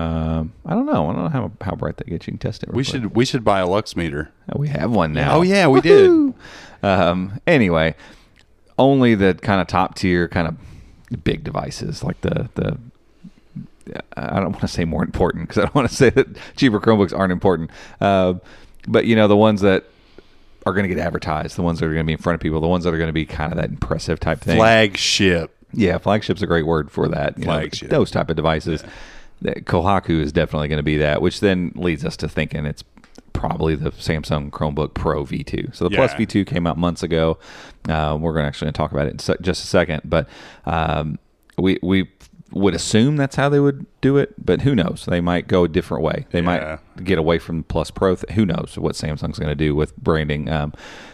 Um, 0.00 0.52
I 0.64 0.74
don't 0.74 0.86
know. 0.86 1.10
I 1.10 1.12
don't 1.14 1.22
know 1.24 1.28
how, 1.28 1.50
how 1.60 1.74
bright 1.74 1.96
that 1.98 2.06
gets. 2.06 2.26
You 2.26 2.32
can 2.32 2.38
test 2.38 2.62
it. 2.62 2.68
We 2.70 2.76
quick. 2.76 2.86
should 2.86 3.14
we 3.16 3.24
should 3.24 3.44
buy 3.44 3.60
a 3.60 3.66
lux 3.66 3.94
meter. 3.96 4.30
Uh, 4.48 4.58
We 4.58 4.68
have 4.68 4.90
one 4.90 5.12
now. 5.12 5.36
Oh, 5.38 5.42
yeah, 5.42 5.66
we 5.68 5.80
did. 5.82 6.32
Um, 6.82 7.40
anyway, 7.46 7.94
only 8.78 9.14
the 9.14 9.34
kind 9.34 9.60
of 9.60 9.66
top 9.66 9.94
tier, 9.96 10.28
kind 10.28 10.48
of 10.48 11.24
big 11.24 11.44
devices 11.44 12.02
like 12.02 12.20
the 12.22 12.48
the. 12.54 12.78
I 14.16 14.36
don't 14.40 14.52
want 14.52 14.60
to 14.60 14.68
say 14.68 14.84
more 14.84 15.02
important 15.02 15.48
because 15.48 15.58
I 15.58 15.62
don't 15.66 15.74
want 15.74 15.88
to 15.88 15.94
say 15.94 16.10
that 16.10 16.28
cheaper 16.56 16.80
Chromebooks 16.80 17.16
aren't 17.16 17.32
important. 17.32 17.70
Uh, 18.00 18.34
but 18.86 19.06
you 19.06 19.14
know 19.16 19.28
the 19.28 19.36
ones 19.36 19.60
that 19.62 19.84
are 20.66 20.72
going 20.72 20.88
to 20.88 20.94
get 20.94 21.04
advertised, 21.04 21.56
the 21.56 21.62
ones 21.62 21.80
that 21.80 21.86
are 21.86 21.92
going 21.94 22.04
to 22.04 22.06
be 22.06 22.12
in 22.12 22.18
front 22.18 22.34
of 22.34 22.40
people, 22.40 22.60
the 22.60 22.68
ones 22.68 22.84
that 22.84 22.94
are 22.94 22.98
going 22.98 23.08
to 23.08 23.12
be 23.12 23.26
kind 23.26 23.52
of 23.52 23.56
that 23.58 23.68
impressive 23.70 24.20
type 24.20 24.40
thing. 24.40 24.56
Flagship. 24.56 25.54
Yeah, 25.72 25.98
flagship's 25.98 26.42
a 26.42 26.46
great 26.46 26.66
word 26.66 26.90
for 26.90 27.08
that. 27.08 27.38
you 27.38 27.44
know, 27.46 27.52
those 27.88 28.10
type 28.10 28.30
of 28.30 28.36
devices. 28.36 28.84
That 29.40 29.64
Kohaku 29.64 30.20
is 30.20 30.30
definitely 30.32 30.68
going 30.68 30.76
to 30.78 30.84
be 30.84 30.98
that, 30.98 31.20
which 31.20 31.40
then 31.40 31.72
leads 31.74 32.04
us 32.04 32.16
to 32.18 32.28
thinking 32.28 32.64
it's 32.64 32.84
probably 33.32 33.74
the 33.74 33.90
Samsung 33.90 34.50
Chromebook 34.50 34.94
Pro 34.94 35.24
V2. 35.24 35.74
So 35.74 35.88
the 35.88 35.96
Plus 35.96 36.12
V2 36.14 36.46
came 36.46 36.64
out 36.64 36.78
months 36.78 37.02
ago. 37.02 37.38
Uh, 37.88 38.16
we're 38.20 38.34
going 38.34 38.44
to 38.44 38.46
actually 38.46 38.70
talk 38.70 38.92
about 38.92 39.06
it 39.08 39.10
in 39.28 39.36
just 39.42 39.64
a 39.64 39.66
second, 39.66 40.02
but 40.04 40.28
um, 40.64 41.18
we 41.58 41.78
we 41.82 42.08
would 42.52 42.74
assume 42.74 43.16
that's 43.16 43.36
how 43.36 43.48
they 43.48 43.60
would 43.60 43.86
do 44.00 44.16
it, 44.18 44.34
but 44.44 44.62
who 44.62 44.74
knows? 44.74 45.06
They 45.06 45.20
might 45.20 45.48
go 45.48 45.64
a 45.64 45.68
different 45.68 46.04
way. 46.04 46.26
They 46.30 46.40
Yeah. 46.40 46.78
might 46.96 47.04
get 47.04 47.18
away 47.18 47.38
from 47.38 47.62
Plus 47.64 47.90
Pro. 47.90 48.14
Th- 48.14 48.32
who 48.34 48.44
knows 48.46 48.76
what 48.78 48.94
Samsung's 48.94 49.38
going 49.38 49.48
to 49.50 49.54
do 49.54 49.74
with 49.74 49.96
branding? 49.96 50.48
Um, 50.50 50.72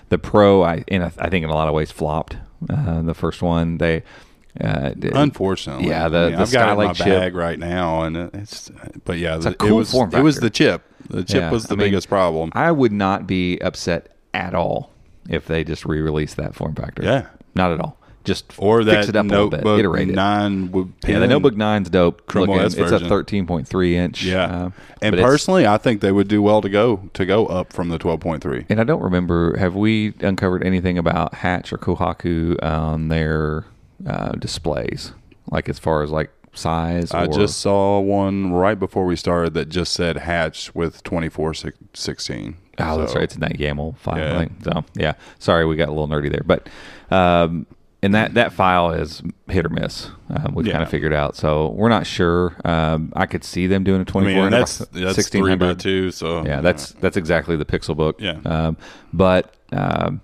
the 0.09 0.19
Pro, 0.19 0.63
I 0.63 0.85
in 0.89 1.03
a, 1.03 1.13
I 1.19 1.29
think 1.31 1.45
in 1.45 1.51
a 1.51 1.55
lot 1.55 1.69
of 1.69 1.75
ways 1.75 1.91
flopped. 1.91 2.37
Uh, 2.69 3.03
the 3.03 3.15
first 3.15 3.41
one, 3.43 3.79
they 3.79 4.03
uh, 4.61 4.91
Unfortunately, 5.13 5.89
Yeah, 5.89 6.09
the- 6.09 6.19
I 6.19 6.23
mean, 6.29 6.33
the 6.37 6.43
I've 6.43 6.51
got 6.53 6.69
it 6.69 6.73
in 6.73 6.77
my 6.79 6.85
Skylake 6.93 6.95
chip. 6.97 7.07
bag 7.07 7.35
right 7.37 7.59
now, 7.59 8.03
and 8.03 8.17
it's. 8.17 8.71
But 9.05 9.19
yeah, 9.19 9.37
the, 9.37 9.51
a 9.51 9.55
cool 9.55 9.69
it 9.69 9.73
was 9.73 9.95
it 9.95 10.23
was 10.23 10.41
the 10.41 10.51
chip. 10.51 10.83
The 11.09 11.23
chip 11.23 11.43
Yeah, 11.43 11.51
was 11.53 11.65
the 11.67 11.75
I 11.75 11.77
mean, 11.77 11.87
biggest 11.87 12.09
problem. 12.09 12.51
I 12.55 12.73
would 12.73 12.91
not 12.93 13.27
be 13.29 13.59
upset 13.61 14.17
at 14.35 14.55
all 14.55 14.91
if 15.29 15.47
they 15.47 15.63
just 15.63 15.85
re-released 15.85 16.37
that 16.39 16.55
form 16.57 16.75
factor. 16.75 17.05
Yeah. 17.05 17.27
not 17.55 17.71
at 17.73 17.81
all. 17.81 17.98
Just 18.29 18.53
or 18.59 18.85
fix 18.85 19.07
that 19.07 19.09
it 19.09 19.17
up 19.17 19.27
a 19.27 19.29
little 19.29 19.49
bit, 19.51 19.57
notebook 19.57 19.79
iterate 19.81 20.09
it. 20.09 20.15
nine 20.15 20.71
would 20.71 20.93
Yeah, 21.07 21.19
the. 21.19 21.27
Notebook 21.27 21.57
Nine's 21.57 21.91
dope. 21.91 22.27
Chrome 22.27 22.49
looking. 22.49 22.65
OS 22.65 22.75
It's 22.75 22.93
a 22.93 23.01
13.3 23.01 23.93
inch. 23.95 24.23
Yeah, 24.23 24.45
uh, 24.45 24.71
and 25.03 25.17
personally, 25.17 25.67
I 25.67 25.79
think 25.79 26.01
they 26.01 26.13
would 26.13 26.29
do 26.29 26.41
well 26.41 26.61
to 26.63 26.69
go 26.69 27.09
to 27.15 27.27
go 27.27 27.47
up 27.47 27.73
from 27.73 27.89
the 27.89 27.99
twelve 27.99 28.21
point 28.21 28.43
three. 28.43 28.65
and 28.69 28.81
I 28.81 28.85
don't 28.85 29.03
remember. 29.03 29.57
Have 29.57 29.75
we 29.75 30.15
uncovered 30.21 30.63
anything 30.63 30.99
about 30.99 31.35
Hatch 31.35 31.73
or 31.73 31.79
Kohaku 31.79 32.63
on 32.63 33.09
their 33.09 33.65
uh, 34.07 34.33
displays? 34.33 35.13
Like 35.51 35.69
as 35.69 35.79
far 35.79 36.03
as 36.03 36.11
like 36.11 36.31
size? 36.53 37.13
I 37.13 37.27
just 37.27 37.59
saw 37.61 38.01
one 38.01 38.53
right 38.53 38.79
before 38.79 39.07
we 39.07 39.17
started 39.17 39.55
that 39.55 39.69
just 39.69 39.93
said 39.93 40.19
hatch 40.19 40.75
with 40.75 41.03
twenty 41.03 41.29
four 41.29 41.55
sixteen. 41.55 42.57
Oh, 42.81 42.99
that's 42.99 43.15
right. 43.15 43.25
It's 43.25 43.35
in 43.35 43.41
that 43.41 43.59
YAML 43.59 43.97
file. 43.99 44.19
Yeah. 44.19 44.47
So 44.63 44.85
yeah, 44.95 45.15
sorry 45.39 45.67
we 45.67 45.75
got 45.77 45.89
a 45.89 45.93
little 45.93 46.07
nerdy 46.09 46.31
there, 46.31 46.45
but 46.45 46.69
um, 47.11 47.67
and 48.03 48.15
that 48.15 48.35
that 48.35 48.53
file 48.53 48.93
is 48.93 49.23
hit 49.49 49.67
or 49.67 49.71
miss. 49.71 50.09
Um, 50.31 50.55
we've 50.55 50.67
Yeah. 50.67 50.73
kind 50.75 50.83
of 50.85 50.91
figured 50.91 51.13
out. 51.13 51.35
So 51.37 51.71
we're 51.71 51.89
not 51.89 52.07
sure. 52.07 52.57
Um, 52.65 53.13
I 53.17 53.27
could 53.27 53.43
see 53.45 53.67
them 53.67 53.83
doing 53.85 54.01
a 54.01 54.03
I 54.03 54.05
twenty 54.05 54.27
mean, 54.35 54.45
and 54.45 54.53
that's 54.53 54.79
that's 54.93 55.29
three 55.29 55.57
by 55.57 55.75
two. 55.75 56.11
So 56.11 56.45
Yeah, 56.45 56.61
that's 56.61 56.93
that's 56.93 57.17
exactly 57.17 57.57
the 57.57 57.65
Pixelbook. 57.65 58.15
Yeah. 58.21 58.39
Um, 58.45 58.77
but 59.13 59.55
um, 59.73 60.21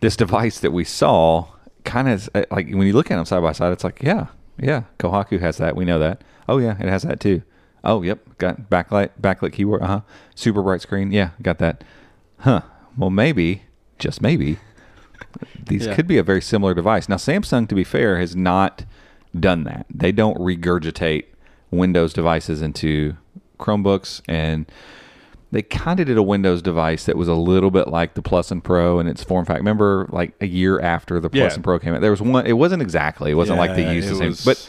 this 0.00 0.16
device 0.16 0.60
that 0.60 0.72
we 0.72 0.84
saw 0.84 1.46
kind 1.84 2.08
of 2.08 2.28
like 2.50 2.68
when 2.68 2.86
you 2.86 2.92
look 2.92 3.10
at 3.10 3.16
them 3.16 3.24
side 3.24 3.42
by 3.42 3.52
side, 3.52 3.72
it's 3.72 3.84
like 3.84 4.02
yeah, 4.02 4.26
yeah, 4.58 4.84
Kohaku 4.98 5.40
has 5.40 5.56
that. 5.58 5.76
We 5.76 5.84
know 5.84 5.98
that. 5.98 6.22
Oh 6.48 6.58
yeah, 6.58 6.72
it 6.78 6.88
has 6.88 7.02
that 7.04 7.20
too. 7.20 7.42
Oh 7.82 8.02
yep, 8.02 8.18
got 8.38 8.68
backlight 8.70 9.10
backlit 9.20 9.52
keyboard. 9.52 9.82
Uh 9.82 9.86
huh. 9.86 10.00
Super 10.34 10.62
bright 10.62 10.80
screen. 10.82 11.10
Yeah, 11.12 11.30
got 11.42 11.58
that. 11.58 11.84
Huh. 12.38 12.60
Well, 12.98 13.10
maybe 13.10 13.62
just 13.98 14.20
maybe 14.22 14.58
these 15.66 15.86
Yeah. 15.86 15.94
could 15.94 16.06
be 16.06 16.18
a 16.18 16.22
very 16.22 16.40
similar 16.42 16.74
device. 16.74 17.08
Now, 17.08 17.16
Samsung, 17.16 17.68
to 17.68 17.74
be 17.74 17.84
fair, 17.84 18.18
has 18.18 18.34
not 18.36 18.84
done 19.38 19.64
that. 19.64 19.86
They 19.92 20.12
don't 20.12 20.38
regurgitate 20.38 21.24
Windows 21.70 22.12
devices 22.12 22.62
into 22.62 23.14
Chromebooks, 23.58 24.20
and 24.28 24.66
they 25.50 25.62
kind 25.62 26.00
of 26.00 26.06
did 26.06 26.16
a 26.18 26.22
Windows 26.22 26.62
device 26.62 27.04
that 27.06 27.16
was 27.16 27.28
a 27.28 27.34
little 27.34 27.70
bit 27.70 27.88
like 27.88 28.14
the 28.14 28.22
Plus 28.22 28.50
and 28.50 28.62
Pro 28.62 28.98
in 28.98 29.06
its 29.06 29.22
form 29.22 29.44
factor. 29.44 29.60
Remember, 29.60 30.08
like 30.10 30.34
a 30.40 30.46
year 30.46 30.80
after 30.80 31.20
the 31.20 31.30
Plus 31.30 31.50
Yeah. 31.52 31.54
and 31.54 31.64
Pro 31.64 31.78
came 31.78 31.94
out, 31.94 32.00
there 32.00 32.10
was 32.10 32.20
one. 32.22 32.46
It 32.46 32.54
wasn't 32.54 32.82
exactly. 32.82 33.30
It 33.30 33.34
wasn't 33.34 33.58
like 33.58 33.74
they 33.76 33.94
used 33.94 34.08
the 34.08 34.16
same, 34.16 34.28
was- 34.30 34.44
but 34.44 34.68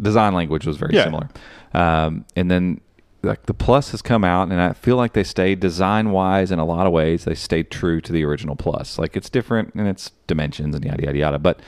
design 0.00 0.34
language 0.34 0.66
was 0.66 0.76
very 0.78 0.94
Yeah. 0.94 1.04
similar. 1.04 1.28
Um, 1.74 2.24
and 2.36 2.50
then 2.50 2.80
like 3.22 3.46
the 3.46 3.54
Plus 3.54 3.90
has 3.92 4.02
come 4.02 4.24
out, 4.24 4.48
and 4.48 4.60
I 4.60 4.72
feel 4.72 4.96
like 4.96 5.12
they 5.12 5.24
stayed 5.24 5.60
design 5.60 6.10
wise 6.10 6.50
in 6.50 6.58
a 6.58 6.64
lot 6.64 6.86
of 6.86 6.92
ways. 6.92 7.24
They 7.24 7.34
stayed 7.34 7.70
true 7.70 8.00
to 8.00 8.12
the 8.12 8.24
original 8.24 8.56
Plus. 8.56 8.98
Like 8.98 9.16
it's 9.16 9.30
different 9.30 9.74
in 9.74 9.86
its 9.86 10.10
dimensions 10.26 10.74
and 10.74 10.84
yada 10.84 11.04
yada 11.04 11.18
yada, 11.18 11.38
but 11.38 11.60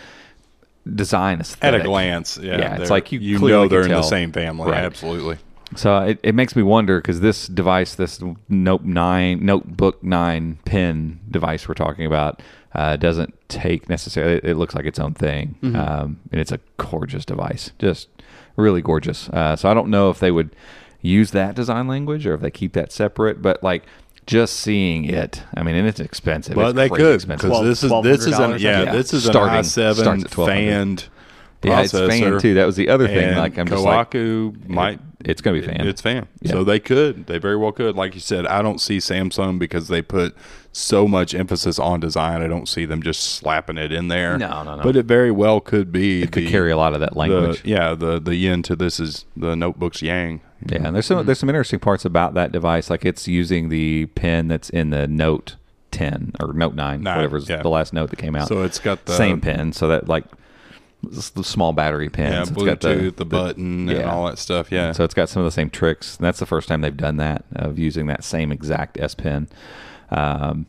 design 0.95 1.41
is 1.41 1.57
At 1.63 1.75
a 1.75 1.81
glance, 1.81 2.39
yeah, 2.39 2.59
Yeah, 2.59 2.81
it's 2.81 2.91
like 2.91 3.13
you 3.13 3.21
you 3.21 3.39
clearly 3.39 3.65
know 3.65 3.69
they're 3.69 3.83
can 3.83 3.93
in 3.93 3.97
the 3.97 4.03
same 4.03 4.33
family. 4.33 4.71
Right. 4.71 4.85
Absolutely. 4.85 5.39
So 5.77 5.99
it, 5.99 6.21
it 6.23 6.35
makes 6.35 6.55
me 6.55 6.63
wonder 6.63 6.99
because 7.01 7.21
this 7.21 7.49
device, 7.49 7.95
this 7.95 8.23
Note 8.49 8.85
nine, 8.85 9.45
Notebook 9.45 10.03
nine 10.05 10.59
pen 10.65 11.21
device 11.31 11.67
we're 11.67 11.75
talking 11.75 12.07
about, 12.07 12.43
uh, 12.75 12.97
doesn't 12.97 13.35
take 13.49 13.89
necessarily. 13.89 14.41
It 14.45 14.57
looks 14.57 14.75
like 14.75 14.85
its 14.85 14.99
own 14.99 15.15
thing, 15.15 15.57
um, 15.63 16.21
and 16.31 16.41
it's 16.41 16.53
a 16.53 16.61
gorgeous 16.77 17.25
device, 17.25 17.73
just 17.79 18.09
really 18.57 18.83
gorgeous. 18.83 19.29
Uh, 19.31 19.57
so 19.57 19.69
I 19.69 19.75
don't 19.75 19.89
know 19.89 20.11
if 20.11 20.21
they 20.21 20.31
would 20.31 20.55
use 21.05 21.31
that 21.31 21.55
design 21.55 21.87
language 21.87 22.27
or 22.27 22.35
if 22.35 22.41
they 22.41 22.51
keep 22.51 22.73
that 22.73 22.91
separate, 22.91 23.41
but 23.43 23.63
like. 23.63 23.85
Just 24.27 24.57
seeing 24.61 25.05
it, 25.05 25.43
I 25.55 25.63
mean, 25.63 25.75
and 25.75 25.87
it's 25.87 26.01
expensive. 26.01 26.57
Well, 26.57 26.69
It's 26.71 26.77
they 26.77 26.89
crazy 26.89 27.03
could 27.05 27.15
expensive. 27.17 27.51
because 27.51 27.65
this 27.67 27.85
is 27.85 27.91
this 28.03 28.21
is 28.27 28.39
an 28.39 28.53
$1,200 28.53 28.59
yeah, 28.61 28.83
Yeah. 28.85 28.93
this 28.93 29.13
is 29.13 29.25
Starting- 29.27 29.53
an 29.53 29.59
i 29.59 29.61
seven 29.61 30.03
starts 30.03 30.25
at 30.25 30.31
1200. 30.31 30.47
fanned 30.57 31.09
yeah, 31.63 31.81
it's 31.83 31.93
fan 31.93 32.09
processor. 32.09 32.41
too. 32.41 32.55
That 32.55 32.65
was 32.65 32.77
the 32.77 32.89
other 32.89 33.07
thing. 33.07 33.37
Like 33.37 33.59
I'm 33.59 33.69
just 33.69 33.85
like, 33.85 34.11
Kohaku 34.13 34.67
might 34.69 34.99
it's 35.27 35.43
gonna 35.43 35.61
be 35.61 35.67
fan. 35.67 35.87
It's 35.87 36.01
fan. 36.01 36.27
Yeah. 36.41 36.53
So 36.53 36.65
they 36.65 36.79
could. 36.81 37.27
They 37.27 37.37
very 37.39 37.57
well 37.57 37.73
could. 37.73 37.97
Like 37.97 38.15
you 38.15 38.21
said, 38.21 38.47
I 38.47 38.63
don't 38.63 38.81
see 38.81 38.97
Samsung 38.99 39.59
because 39.59 39.89
they 39.89 40.01
put 40.03 40.35
so 40.73 41.07
much 41.09 41.35
emphasis 41.35 41.79
on 41.79 42.01
design. 42.01 42.43
I 42.43 42.47
don't 42.47 42.69
see 42.69 42.85
them 42.87 43.03
just 43.03 43.21
slapping 43.23 43.77
it 43.79 43.93
in 43.93 44.09
there. 44.09 44.37
No, 44.39 44.63
no, 44.63 44.77
no. 44.77 44.83
But 44.83 44.97
it 44.97 45.07
very 45.07 45.31
well 45.31 45.61
could 45.61 45.93
be. 45.93 46.23
it 46.23 46.33
could 46.33 46.45
the- 46.45 46.51
carry 46.51 46.71
a 46.71 46.77
lot 46.79 46.95
of 46.95 47.01
that 47.01 47.17
language. 47.17 47.63
The, 47.63 47.69
yeah, 47.69 47.95
the 47.95 48.19
the 48.21 48.37
yin 48.37 48.63
to 48.65 48.77
this 48.77 48.99
is 49.01 49.25
the 49.37 49.55
notebook's 49.55 50.03
yang. 50.03 50.41
Yeah, 50.67 50.87
and 50.87 50.95
there's 50.95 51.07
some 51.07 51.25
there's 51.27 51.39
some 51.39 51.49
interesting 51.49 51.79
parts 51.79 52.05
about 52.05 52.35
that 52.35 52.53
device. 52.53 52.91
Like 52.91 53.05
it's 53.05 53.29
using 53.29 53.69
the 53.69 54.07
pen 54.07 54.49
that's 54.49 54.71
in 54.71 54.91
the 54.91 55.07
Note 55.07 55.57
10 55.91 56.33
or 56.41 56.53
Note 56.53 56.75
9, 56.75 57.03
Nine, 57.03 57.17
whatever's 57.17 57.49
yeah. 57.49 57.63
the 57.63 57.69
last 57.69 57.93
Note 57.93 58.11
that 58.11 58.19
came 58.19 58.35
out. 58.35 58.49
So 58.49 58.63
it's 58.63 58.79
got 58.79 59.05
the 59.05 59.15
same 59.15 59.41
pen, 59.41 59.73
so 59.73 59.89
that 59.89 60.09
like 60.09 60.25
the 61.11 61.45
small 61.45 61.73
battery 61.73 62.09
pins. 62.09 62.33
Yeah, 62.33 62.43
It's 62.43 62.51
Bluetooth, 62.51 63.05
got 63.05 63.17
the, 63.17 63.25
button, 63.25 63.89
and 63.89 63.99
yeah. 63.99 64.11
all 64.11 64.27
that 64.27 64.39
stuff. 64.39 64.71
Yeah. 64.71 64.93
So 64.93 65.05
it's 65.05 65.15
got 65.15 65.29
some 65.29 65.41
of 65.41 65.45
the 65.45 65.53
same 65.53 65.71
tricks. 65.71 66.17
And 66.17 66.27
that's 66.27 66.39
the 66.39 66.47
first 66.47 66.69
time 66.69 66.81
they've 66.81 66.97
done 66.97 67.17
that 67.19 67.45
of 67.55 67.79
using 67.79 68.07
that 68.07 68.25
same 68.25 68.53
exact 68.53 68.99
S 68.99 69.15
Pen. 69.15 69.49
Um, 70.11 70.67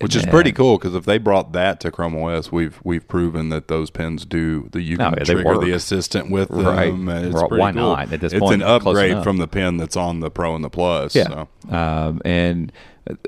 which 0.00 0.14
is 0.14 0.24
pretty 0.26 0.52
cool 0.52 0.78
because 0.78 0.94
if 0.94 1.04
they 1.04 1.18
brought 1.18 1.52
that 1.52 1.80
to 1.80 1.90
Chrome 1.90 2.16
OS, 2.16 2.52
we've 2.52 2.80
we've 2.84 3.06
proven 3.08 3.48
that 3.48 3.68
those 3.68 3.90
pins 3.90 4.24
do 4.24 4.68
the 4.72 4.80
you 4.80 4.96
Oh, 5.00 5.10
can 5.10 5.18
they 5.18 5.24
trigger 5.24 5.58
the 5.58 5.72
assistant 5.72 6.30
with 6.30 6.48
them. 6.48 6.64
Right. 6.66 6.92
and 6.92 7.08
It's 7.08 7.34
Well, 7.34 7.48
pretty 7.48 7.60
why 7.60 7.72
cool. 7.72 7.80
not? 7.82 8.12
At 8.12 8.20
this 8.20 8.32
it's 8.32 8.40
point, 8.40 8.62
an 8.62 8.68
upgrade 8.68 9.22
from 9.24 9.38
the 9.38 9.48
pen 9.48 9.76
that's 9.76 9.96
on 9.96 10.20
the 10.20 10.30
Pro 10.30 10.54
and 10.54 10.62
the 10.64 10.70
Plus. 10.70 11.14
Yeah. 11.16 11.24
So. 11.24 11.48
Um, 11.74 12.22
and 12.24 12.72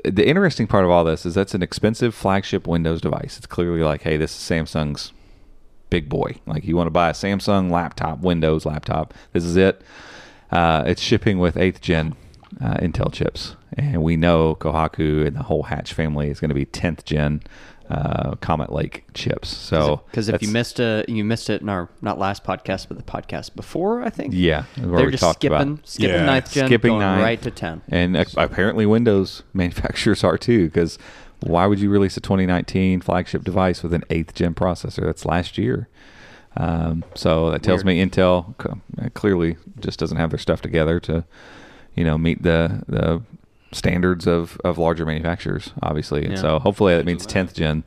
the 0.05 0.27
interesting 0.27 0.67
part 0.67 0.85
of 0.85 0.91
all 0.91 1.03
this 1.03 1.25
is 1.25 1.33
that's 1.33 1.53
an 1.53 1.63
expensive 1.63 2.13
flagship 2.15 2.67
Windows 2.67 3.01
device. 3.01 3.37
It's 3.37 3.47
clearly 3.47 3.81
like, 3.81 4.03
hey, 4.03 4.15
this 4.15 4.31
is 4.31 4.37
Samsung's 4.37 5.11
big 5.89 6.07
boy. 6.07 6.35
Like 6.45 6.63
you 6.63 6.77
want 6.77 6.87
to 6.87 6.91
buy 6.91 7.09
a 7.09 7.13
Samsung 7.13 7.69
laptop, 7.71 8.19
Windows 8.21 8.65
laptop. 8.65 9.13
This 9.33 9.43
is 9.43 9.57
it. 9.57 9.81
Uh, 10.51 10.83
it's 10.85 11.01
shipping 11.01 11.39
with 11.39 11.57
eighth 11.57 11.81
gen 11.81 12.15
uh, 12.61 12.75
Intel 12.75 13.11
chips, 13.11 13.55
and 13.77 14.03
we 14.03 14.15
know 14.17 14.55
Kohaku 14.55 15.25
and 15.25 15.35
the 15.35 15.43
whole 15.43 15.63
Hatch 15.63 15.93
family 15.93 16.29
is 16.29 16.39
going 16.39 16.49
to 16.49 16.55
be 16.55 16.65
tenth 16.65 17.05
gen 17.05 17.41
uh, 17.89 18.35
Comet 18.35 18.71
Lake 18.71 19.03
chips. 19.13 19.49
So 19.49 20.01
because 20.11 20.29
if 20.29 20.41
you 20.41 20.47
missed 20.47 20.79
a 20.79 21.03
you 21.07 21.23
missed 21.25 21.49
it 21.49 21.61
in 21.61 21.69
our 21.69 21.89
not 22.01 22.17
last 22.19 22.43
podcast 22.43 22.87
but 22.87 22.97
the 22.97 23.03
podcast 23.03 23.55
before 23.55 24.01
I 24.03 24.09
think 24.09 24.33
yeah, 24.33 24.63
they're 24.77 25.11
just 25.11 25.29
skipping 25.33 25.73
about 25.73 25.87
skipping 25.87 26.15
Yeah, 26.15 26.25
ninth 26.25 26.53
gen 26.53 26.67
skipping 26.67 26.91
going 26.91 27.01
ninth. 27.01 27.23
right 27.23 27.41
to 27.41 27.51
ten 27.51 27.81
And 27.89 28.15
uh, 28.15 28.25
apparently, 28.37 28.85
Windows 28.85 29.43
manufacturers 29.53 30.23
are 30.23 30.37
too. 30.37 30.65
Because 30.65 30.97
why 31.41 31.65
would 31.65 31.79
you 31.79 31.89
release 31.89 32.15
a 32.15 32.21
2019 32.21 33.01
flagship 33.01 33.43
device 33.43 33.81
with 33.83 33.93
an 33.93 34.03
eighth 34.09 34.35
gen 34.35 34.53
processor? 34.53 35.03
That's 35.05 35.25
last 35.25 35.57
year. 35.57 35.89
Um, 36.55 37.03
so 37.15 37.49
that 37.49 37.63
tells 37.63 37.83
me 37.85 38.03
Intel 38.05 38.53
uh, 39.01 39.09
clearly 39.13 39.57
just 39.79 39.99
doesn't 39.99 40.17
have 40.17 40.29
their 40.31 40.39
stuff 40.39 40.61
together 40.61 40.99
to, 41.01 41.23
you 41.95 42.03
know, 42.03 42.17
meet 42.17 42.43
the 42.43 42.83
the 42.87 43.21
standards 43.73 44.27
of, 44.27 44.59
of 44.65 44.77
larger 44.77 45.05
manufacturers, 45.05 45.71
obviously. 45.81 46.23
And 46.25 46.33
Yeah. 46.33 46.41
so 46.41 46.59
hopefully 46.59 46.95
that 46.95 47.05
means 47.05 47.25
10th 47.25 47.53
gen. 47.53 47.83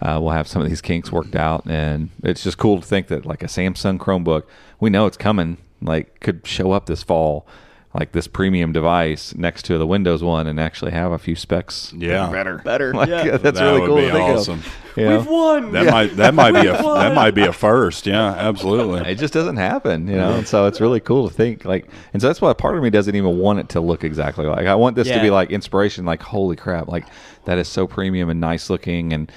Uh, 0.00 0.18
we'll 0.22 0.30
have 0.30 0.46
some 0.48 0.62
of 0.62 0.68
these 0.68 0.80
kinks 0.80 1.10
worked 1.12 1.34
out, 1.36 1.64
and 1.66 2.10
it's 2.22 2.42
just 2.44 2.56
cool 2.56 2.80
to 2.80 2.86
think 2.86 3.08
that 3.08 3.26
like 3.26 3.42
a 3.42 3.46
Samsung 3.46 3.98
Chromebook, 3.98 4.44
we 4.80 4.90
know 4.90 5.06
it's 5.06 5.16
coming. 5.16 5.58
Like 5.82 6.20
could 6.20 6.46
show 6.46 6.72
up 6.72 6.86
this 6.86 7.02
fall, 7.02 7.46
like 7.94 8.12
this 8.12 8.26
premium 8.26 8.72
device 8.72 9.34
next 9.34 9.64
to 9.64 9.78
the 9.78 9.86
Windows 9.86 10.22
one, 10.22 10.46
and 10.46 10.60
actually 10.60 10.90
have 10.92 11.10
a 11.12 11.18
few 11.18 11.34
specs. 11.34 11.92
Yeah. 11.96 12.30
better, 12.30 12.58
Better, 12.58 12.92
Like, 12.92 13.08
yeah. 13.08 13.36
that's 13.38 13.58
That 13.58 13.64
really 13.64 13.80
would 13.80 13.86
cool. 13.86 13.96
be 13.96 14.02
to 14.02 14.12
think 14.12 14.28
of, 14.28 14.36
awesome. 14.36 14.62
you 14.96 15.04
know? 15.06 15.20
won 15.22 15.72
That 15.72 15.86
might 15.90 16.16
that 16.16 16.34
might 16.34 16.52
be 16.52 16.66
a 16.68 16.72
that 16.72 17.14
might 17.14 17.34
be 17.34 17.42
a 17.42 17.52
first. 17.52 18.06
Yeah, 18.06 18.30
absolutely. 18.32 19.10
It 19.10 19.14
just 19.16 19.32
doesn't 19.32 19.56
happen, 19.56 20.06
you 20.06 20.16
know. 20.16 20.34
And 20.34 20.46
so 20.46 20.66
it's 20.66 20.80
really 20.80 21.00
cool 21.00 21.28
to 21.28 21.34
think 21.34 21.64
like, 21.64 21.88
and 22.12 22.20
so 22.20 22.28
that's 22.28 22.40
why 22.40 22.52
part 22.52 22.76
of 22.76 22.82
me 22.82 22.90
doesn't 22.90 23.14
even 23.14 23.38
want 23.38 23.58
it 23.60 23.68
to 23.70 23.80
look 23.80 24.04
exactly 24.04 24.46
like. 24.46 24.66
I 24.66 24.74
want 24.74 24.94
this 24.96 25.08
to 25.08 25.20
be 25.20 25.30
like 25.30 25.50
inspiration. 25.50 26.04
Like, 26.04 26.22
holy 26.22 26.56
crap! 26.56 26.88
Like 26.88 27.06
that 27.46 27.58
is 27.58 27.68
so 27.68 27.86
premium 27.86 28.28
and 28.28 28.40
nice 28.40 28.68
looking, 28.68 29.12
and 29.12 29.18
and, 29.18 29.32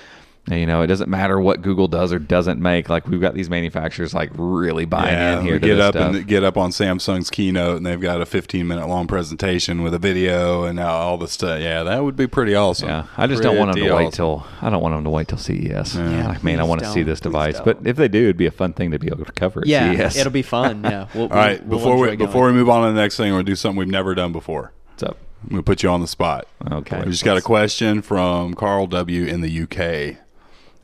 you 0.50 0.66
know, 0.66 0.82
it 0.82 0.88
doesn't 0.88 1.10
matter 1.10 1.40
what 1.40 1.62
Google 1.62 1.88
does 1.88 2.12
or 2.12 2.18
doesn't 2.18 2.60
make. 2.60 2.90
Like 2.90 3.08
we've 3.08 3.22
got 3.22 3.36
these 3.36 3.50
manufacturers 3.50 4.14
like 4.14 4.32
really 4.34 4.86
buying 4.86 5.14
Yeah, 5.14 5.40
in 5.40 5.46
here. 5.46 5.60
to 5.60 5.66
get 5.68 5.76
this 5.76 5.84
up 5.84 5.94
stuff. 5.94 6.16
and 6.16 6.28
get 6.28 6.44
up 6.44 6.58
on 6.58 6.72
Samsung's 6.72 7.30
keynote, 7.30 7.78
and 7.78 7.86
they've 7.86 8.02
got 8.02 8.22
a 8.22 8.26
15 8.26 8.68
minute 8.68 8.88
long 8.88 9.06
presentation 9.08 9.84
with 9.84 9.94
a 9.94 10.00
video 10.00 10.64
and 10.64 10.80
all 10.80 11.18
the 11.18 11.28
stuff. 11.28 11.62
Yeah, 11.62 11.84
that 11.84 12.04
would 12.04 12.16
be 12.16 12.26
pretty 12.28 12.56
awesome. 12.56 12.90
Yeah, 12.90 13.06
I 13.18 13.28
just 13.28 13.44
don't 13.44 13.56
want 13.58 13.70
them 13.70 13.82
Pretty 13.82 13.90
to 13.90 13.96
wait 13.96 14.14
till. 14.14 14.46
I 14.62 14.70
don't 14.72 14.82
want 14.82 14.96
them 14.96 15.04
to 15.04 15.10
wait 15.12 15.28
till 15.28 15.38
CES. 15.38 15.96
Yeah. 15.96 16.28
like, 16.28 16.44
man, 16.44 16.60
I 16.60 16.64
want 16.64 16.82
to 16.82 16.92
see 16.92 17.04
this 17.04 17.20
device. 17.20 17.56
don't. 17.58 17.66
But 17.66 17.88
if 17.88 17.96
they 17.96 18.08
do, 18.08 18.24
it'd 18.24 18.38
be 18.38 18.48
a 18.48 18.52
fun 18.52 18.74
thing 18.74 18.92
to 18.92 19.00
be 19.00 19.08
able 19.08 19.26
to 19.26 19.32
cover 19.32 19.62
at 19.62 19.68
yeah 19.68 20.10
CES. 20.10 20.18
it'll 20.18 20.32
be 20.32 20.42
fun 20.42 20.84
yeah 20.84 21.08
we'll, 21.14 21.24
All 21.24 21.30
right, 21.30 21.64
we'll, 21.66 21.78
before 21.80 21.94
we'll 21.96 22.02
we 22.08 22.12
enjoy 22.14 22.26
before 22.26 22.48
we 22.48 22.54
move 22.54 22.68
on 22.70 22.88
to 22.88 22.94
the 22.94 23.00
next 23.00 23.16
thing, 23.18 23.32
we're 23.32 23.38
gonna 23.40 23.44
do 23.44 23.56
something 23.56 23.78
we've 23.78 23.88
never 23.88 24.16
done 24.16 24.32
before. 24.32 24.72
What's 24.90 25.04
up? 25.04 25.18
I'm 25.44 25.50
gonna 25.50 25.64
put 25.64 25.82
you 25.84 25.90
on 25.90 26.02
the 26.02 26.08
spot. 26.08 26.48
Okay. 26.72 27.00
We 27.04 27.12
just 27.12 27.24
got 27.26 27.38
a 27.38 27.42
question 27.42 28.02
from 28.02 28.54
Carl 28.56 28.88
W 28.88 29.26
in 29.26 29.42
the 29.42 29.62
UK. 29.64 30.18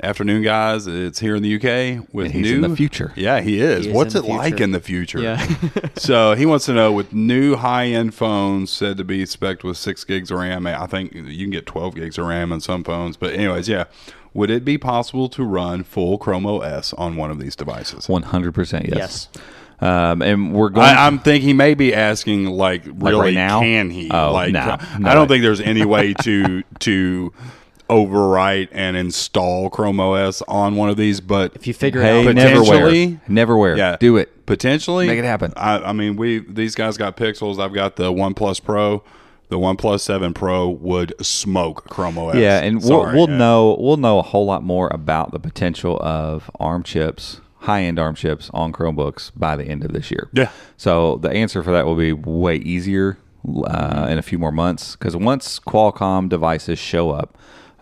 Afternoon, 0.02 0.44
guys. 0.44 0.86
It's 0.86 1.20
here 1.20 1.36
in 1.36 1.42
the 1.42 1.56
UK 1.56 2.08
with 2.14 2.32
he's 2.32 2.44
new 2.44 2.64
in 2.64 2.70
the 2.70 2.76
future. 2.76 3.14
Yeah, 3.16 3.42
he 3.42 3.60
is. 3.60 3.86
He 3.86 3.90
is 3.90 3.96
What's 3.96 4.14
in 4.14 4.26
it 4.26 4.28
like 4.28 4.60
in 4.62 4.70
the 4.70 4.80
future? 4.80 5.20
Yeah. 5.20 5.44
so 5.96 6.36
he 6.36 6.46
wants 6.46 6.66
to 6.68 6.74
know 6.74 6.92
with 6.92 7.14
new 7.14 7.56
high 7.56 7.88
end 7.88 8.14
phones 8.14 8.72
said 8.72 8.98
to 8.98 9.04
be 9.04 9.26
spec 9.26 9.64
with 9.64 9.76
six 9.76 10.04
gigs 10.04 10.30
of 10.30 10.38
RAM. 10.38 10.68
I 10.68 10.86
think 10.86 11.14
you 11.16 11.46
can 11.46 11.50
get 11.50 11.66
twelve 11.66 11.96
gigs 11.96 12.20
of 12.20 12.28
RAM 12.28 12.54
on 12.54 12.62
some 12.62 12.84
phones. 12.84 13.18
But 13.18 13.34
anyways, 13.34 13.68
yeah. 13.68 13.86
Would 14.36 14.52
it 14.52 14.64
be 14.64 14.78
possible 14.78 15.30
to 15.30 15.44
run 15.44 15.84
full 15.84 16.20
Chrome 16.20 16.46
OS 16.46 16.94
on 16.94 17.16
one 17.16 17.32
of 17.32 17.40
these 17.40 17.56
devices? 17.56 18.08
One 18.08 18.22
hundred 18.22 18.54
percent 18.54 18.86
yes. 18.90 19.30
Yes. 19.34 19.44
Um, 19.80 20.22
and 20.22 20.54
we're 20.54 20.70
going. 20.70 20.88
I, 20.88 21.08
I'm 21.08 21.18
thinking 21.18 21.48
he 21.48 21.54
may 21.54 21.74
be 21.74 21.94
asking 21.94 22.46
like 22.46 22.84
really 22.86 23.20
right 23.20 23.34
now? 23.34 23.62
can 23.62 23.90
he? 23.90 24.12
Oh, 24.12 24.32
like 24.32 24.52
no, 24.52 24.78
no 25.00 25.10
I 25.10 25.16
don't 25.16 25.24
way. 25.24 25.36
think 25.36 25.44
there's 25.44 25.62
any 25.62 25.86
way 25.86 26.14
to 26.22 26.62
to 26.80 27.34
overwrite 27.90 28.70
and 28.72 28.96
install 28.98 29.70
Chrome 29.70 30.00
OS 30.00 30.42
on 30.48 30.76
one 30.76 30.90
of 30.90 30.98
these, 30.98 31.22
but 31.22 31.56
if 31.56 31.68
you 31.68 31.74
figure 31.74 32.02
hey, 32.02 32.22
it 32.22 32.28
out 32.30 32.36
never 32.36 32.60
potentially- 32.62 33.08
wear. 33.08 33.22
Neverware. 33.30 33.78
yeah, 33.78 33.98
Do 34.00 34.18
it. 34.18 34.46
potentially 34.46 35.08
Make 35.08 35.20
it 35.20 35.26
happen. 35.26 35.54
I, 35.56 35.78
I 35.80 35.94
mean, 35.94 36.16
we 36.16 36.40
these 36.40 36.76
guys 36.76 36.98
got 36.98 37.18
Pixels. 37.18 37.60
I've 37.60 37.74
got 37.74 37.96
the 37.96 38.12
OnePlus 38.12 38.64
Pro. 38.64 39.04
The 39.50 39.58
OnePlus 39.58 40.02
Seven 40.02 40.34
Pro 40.34 40.68
would 40.68 41.14
smoke 41.26 41.86
Chrome 41.90 42.18
OS. 42.18 42.36
Yeah, 42.36 42.60
and 42.60 42.84
we'll, 42.84 43.06
we'll 43.14 43.30
yeah. 43.30 43.38
know 43.38 43.78
we'll 43.80 43.96
know 43.98 44.20
a 44.20 44.24
whole 44.24 44.46
lot 44.46 44.62
more 44.62 44.90
about 44.94 45.32
the 45.32 45.40
potential 45.40 45.98
of 46.02 46.52
ARM 46.60 46.84
chips, 46.84 47.40
high 47.60 47.84
end 47.84 47.98
ARM 47.98 48.16
chips 48.16 48.50
on 48.54 48.74
Chromebooks 48.74 49.32
by 49.38 49.56
the 49.56 49.64
end 49.64 49.86
of 49.86 49.94
this 49.94 50.12
year. 50.12 50.28
Yeah. 50.34 50.52
So 50.76 51.16
the 51.18 51.30
answer 51.30 51.64
for 51.64 51.72
that 51.72 51.86
will 51.86 51.96
be 51.96 52.12
way 52.12 52.58
easier 52.58 53.20
uh, 53.66 54.08
in 54.10 54.18
a 54.18 54.22
few 54.22 54.38
more 54.38 54.52
months 54.52 54.98
because 54.98 55.16
once 55.16 55.60
Qualcomm 55.60 56.28
devices 56.28 56.78
show 56.78 57.12
up 57.12 57.38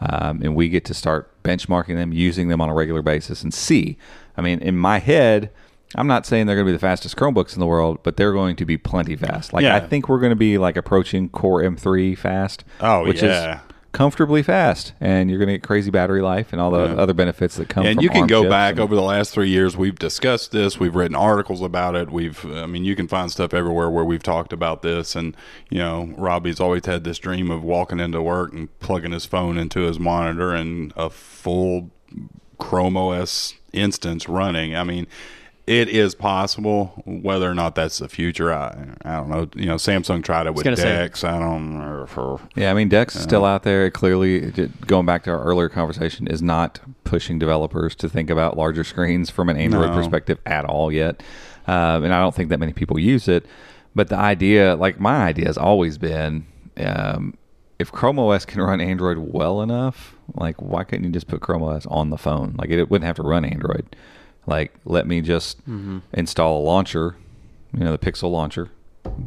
um, 0.09 0.41
and 0.41 0.55
we 0.55 0.69
get 0.69 0.85
to 0.85 0.93
start 0.93 1.31
benchmarking 1.43 1.95
them, 1.95 2.11
using 2.11 2.47
them 2.47 2.61
on 2.61 2.69
a 2.69 2.73
regular 2.73 3.01
basis, 3.01 3.43
and 3.43 3.53
see. 3.53 3.97
I 4.37 4.41
mean, 4.41 4.59
in 4.59 4.77
my 4.77 4.99
head. 4.99 5.51
I'm 5.97 6.07
not 6.07 6.25
saying 6.25 6.45
they're 6.45 6.57
going 6.57 6.65
to 6.65 6.71
be 6.71 6.75
the 6.75 6.79
fastest 6.79 7.15
Chromebooks 7.15 7.53
in 7.53 7.61
the 7.61 7.65
world, 7.65 7.99
but 8.03 8.17
they're 8.17 8.33
going 8.33 8.57
to 8.57 8.65
be 8.65 8.75
plenty 8.75 9.15
fast. 9.15 9.53
Like 9.53 9.63
Yeah. 9.63 9.75
I 9.75 9.79
think 9.79 10.09
we're 10.09 10.19
going 10.19 10.31
to 10.31 10.35
be 10.35 10.57
like 10.57 10.75
approaching 10.75 11.29
Core 11.29 11.61
M3 11.61 12.17
fast. 12.17 12.65
Oh, 12.81 13.05
which 13.05 13.21
yeah. 13.21 13.61
Comfortably 13.95 14.43
fast, 14.43 14.93
and 14.99 15.29
you're 15.29 15.39
going 15.39 15.47
to 15.47 15.53
get 15.53 15.63
crazy 15.63 15.89
battery 15.89 16.21
life 16.21 16.51
and 16.51 16.61
all 16.61 16.69
the 16.71 16.97
other 16.97 17.13
benefits 17.13 17.55
that 17.55 17.69
come. 17.69 17.85
and 17.85 18.01
you 18.01 18.09
can 18.09 18.27
go 18.27 18.47
back 18.49 18.71
and- 18.71 18.81
over 18.81 18.93
the 18.93 19.01
last 19.01 19.33
three 19.33 19.49
years. 19.49 19.75
We've 19.77 19.97
discussed 19.97 20.51
this. 20.51 20.79
We've 20.79 20.93
written 20.95 21.15
articles 21.15 21.61
about 21.61 21.95
it. 21.95 22.11
We've, 22.11 22.45
I 22.45 22.65
mean, 22.65 22.83
you 22.83 22.95
can 22.95 23.07
find 23.07 23.31
stuff 23.31 23.53
everywhere 23.53 23.89
where 23.89 24.03
we've 24.05 24.21
talked 24.23 24.51
about 24.53 24.81
this. 24.81 25.15
And 25.15 25.35
you 25.69 25.79
know, 25.79 26.13
Robbie's 26.17 26.59
always 26.59 26.85
had 26.85 27.03
this 27.03 27.17
dream 27.17 27.49
of 27.49 27.63
walking 27.63 27.99
into 27.99 28.21
work 28.21 28.53
and 28.53 28.77
plugging 28.79 29.11
his 29.13 29.25
phone 29.25 29.57
into 29.57 29.81
his 29.81 29.99
monitor 29.99 30.53
and 30.53 30.91
a 30.95 31.09
full 31.09 31.91
Chrome 32.57 32.95
OS 32.97 33.53
instance 33.73 34.29
running. 34.29 34.75
I 34.75 34.83
mean, 34.83 35.07
it 35.67 35.89
is 35.89 36.13
possible. 36.15 37.01
Whether 37.05 37.49
or 37.49 37.53
not 37.55 37.75
that's 37.75 37.97
the 37.97 38.07
future, 38.09 38.53
I 38.53 38.93
I 39.03 39.15
don't 39.17 39.29
know. 39.29 39.49
You 39.55 39.65
know, 39.65 39.75
Samsung 39.75 40.23
tried 40.23 40.45
it 40.47 40.53
with 40.53 40.63
gonna 40.63 40.77
say- 40.77 40.83
Dex. 40.83 41.23
I 41.23 41.39
don't 41.39 41.73
know. 41.79 42.39
Yeah, 42.55 42.71
I 42.71 42.73
mean, 42.73 42.89
Dex 42.89 43.15
is 43.15 43.23
still 43.23 43.45
out 43.45 43.63
there. 43.63 43.85
It 43.87 43.91
clearly, 43.91 44.51
going 44.85 45.05
back 45.05 45.23
to 45.23 45.31
our 45.31 45.43
earlier 45.43 45.69
conversation, 45.69 46.27
is 46.27 46.41
not 46.41 46.79
pushing 47.03 47.39
developers 47.39 47.95
to 47.95 48.09
think 48.09 48.29
about 48.29 48.57
larger 48.57 48.83
screens 48.83 49.29
from 49.29 49.49
an 49.49 49.57
Android 49.57 49.89
No. 49.89 49.95
perspective 49.95 50.37
at 50.45 50.65
all 50.65 50.91
yet. 50.91 51.21
Um, 51.67 52.03
and 52.03 52.13
I 52.13 52.19
don't 52.21 52.35
think 52.35 52.49
that 52.49 52.59
many 52.59 52.73
people 52.73 52.99
use 52.99 53.27
it. 53.27 53.45
But 53.95 54.09
the 54.09 54.17
idea, 54.17 54.75
like 54.75 54.99
my 54.99 55.23
idea, 55.25 55.47
has 55.47 55.57
always 55.57 55.97
been 55.97 56.45
um, 56.77 57.33
if 57.79 57.91
Chrome 57.91 58.19
OS 58.19 58.45
can 58.45 58.61
run 58.61 58.79
Android 58.81 59.17
well 59.17 59.61
enough, 59.61 60.15
like 60.35 60.61
why 60.61 60.83
couldn't 60.83 61.05
you 61.05 61.11
just 61.11 61.27
put 61.27 61.41
Chrome 61.41 61.63
OS 61.63 61.85
on 61.87 62.09
the 62.09 62.17
phone? 62.17 62.55
Like 62.57 62.69
it, 62.69 62.89
wouldn't 62.89 63.05
have 63.07 63.15
to 63.17 63.23
run 63.23 63.43
Android. 63.45 63.95
Like 64.47 64.73
let 64.85 65.07
me 65.07 65.21
just 65.21 65.59
mm-hmm. 65.61 65.99
install 66.13 66.61
a 66.61 66.63
launcher, 66.63 67.15
you 67.73 67.83
know, 67.83 67.91
the 67.91 67.97
Pixel 67.97 68.31
launcher 68.31 68.69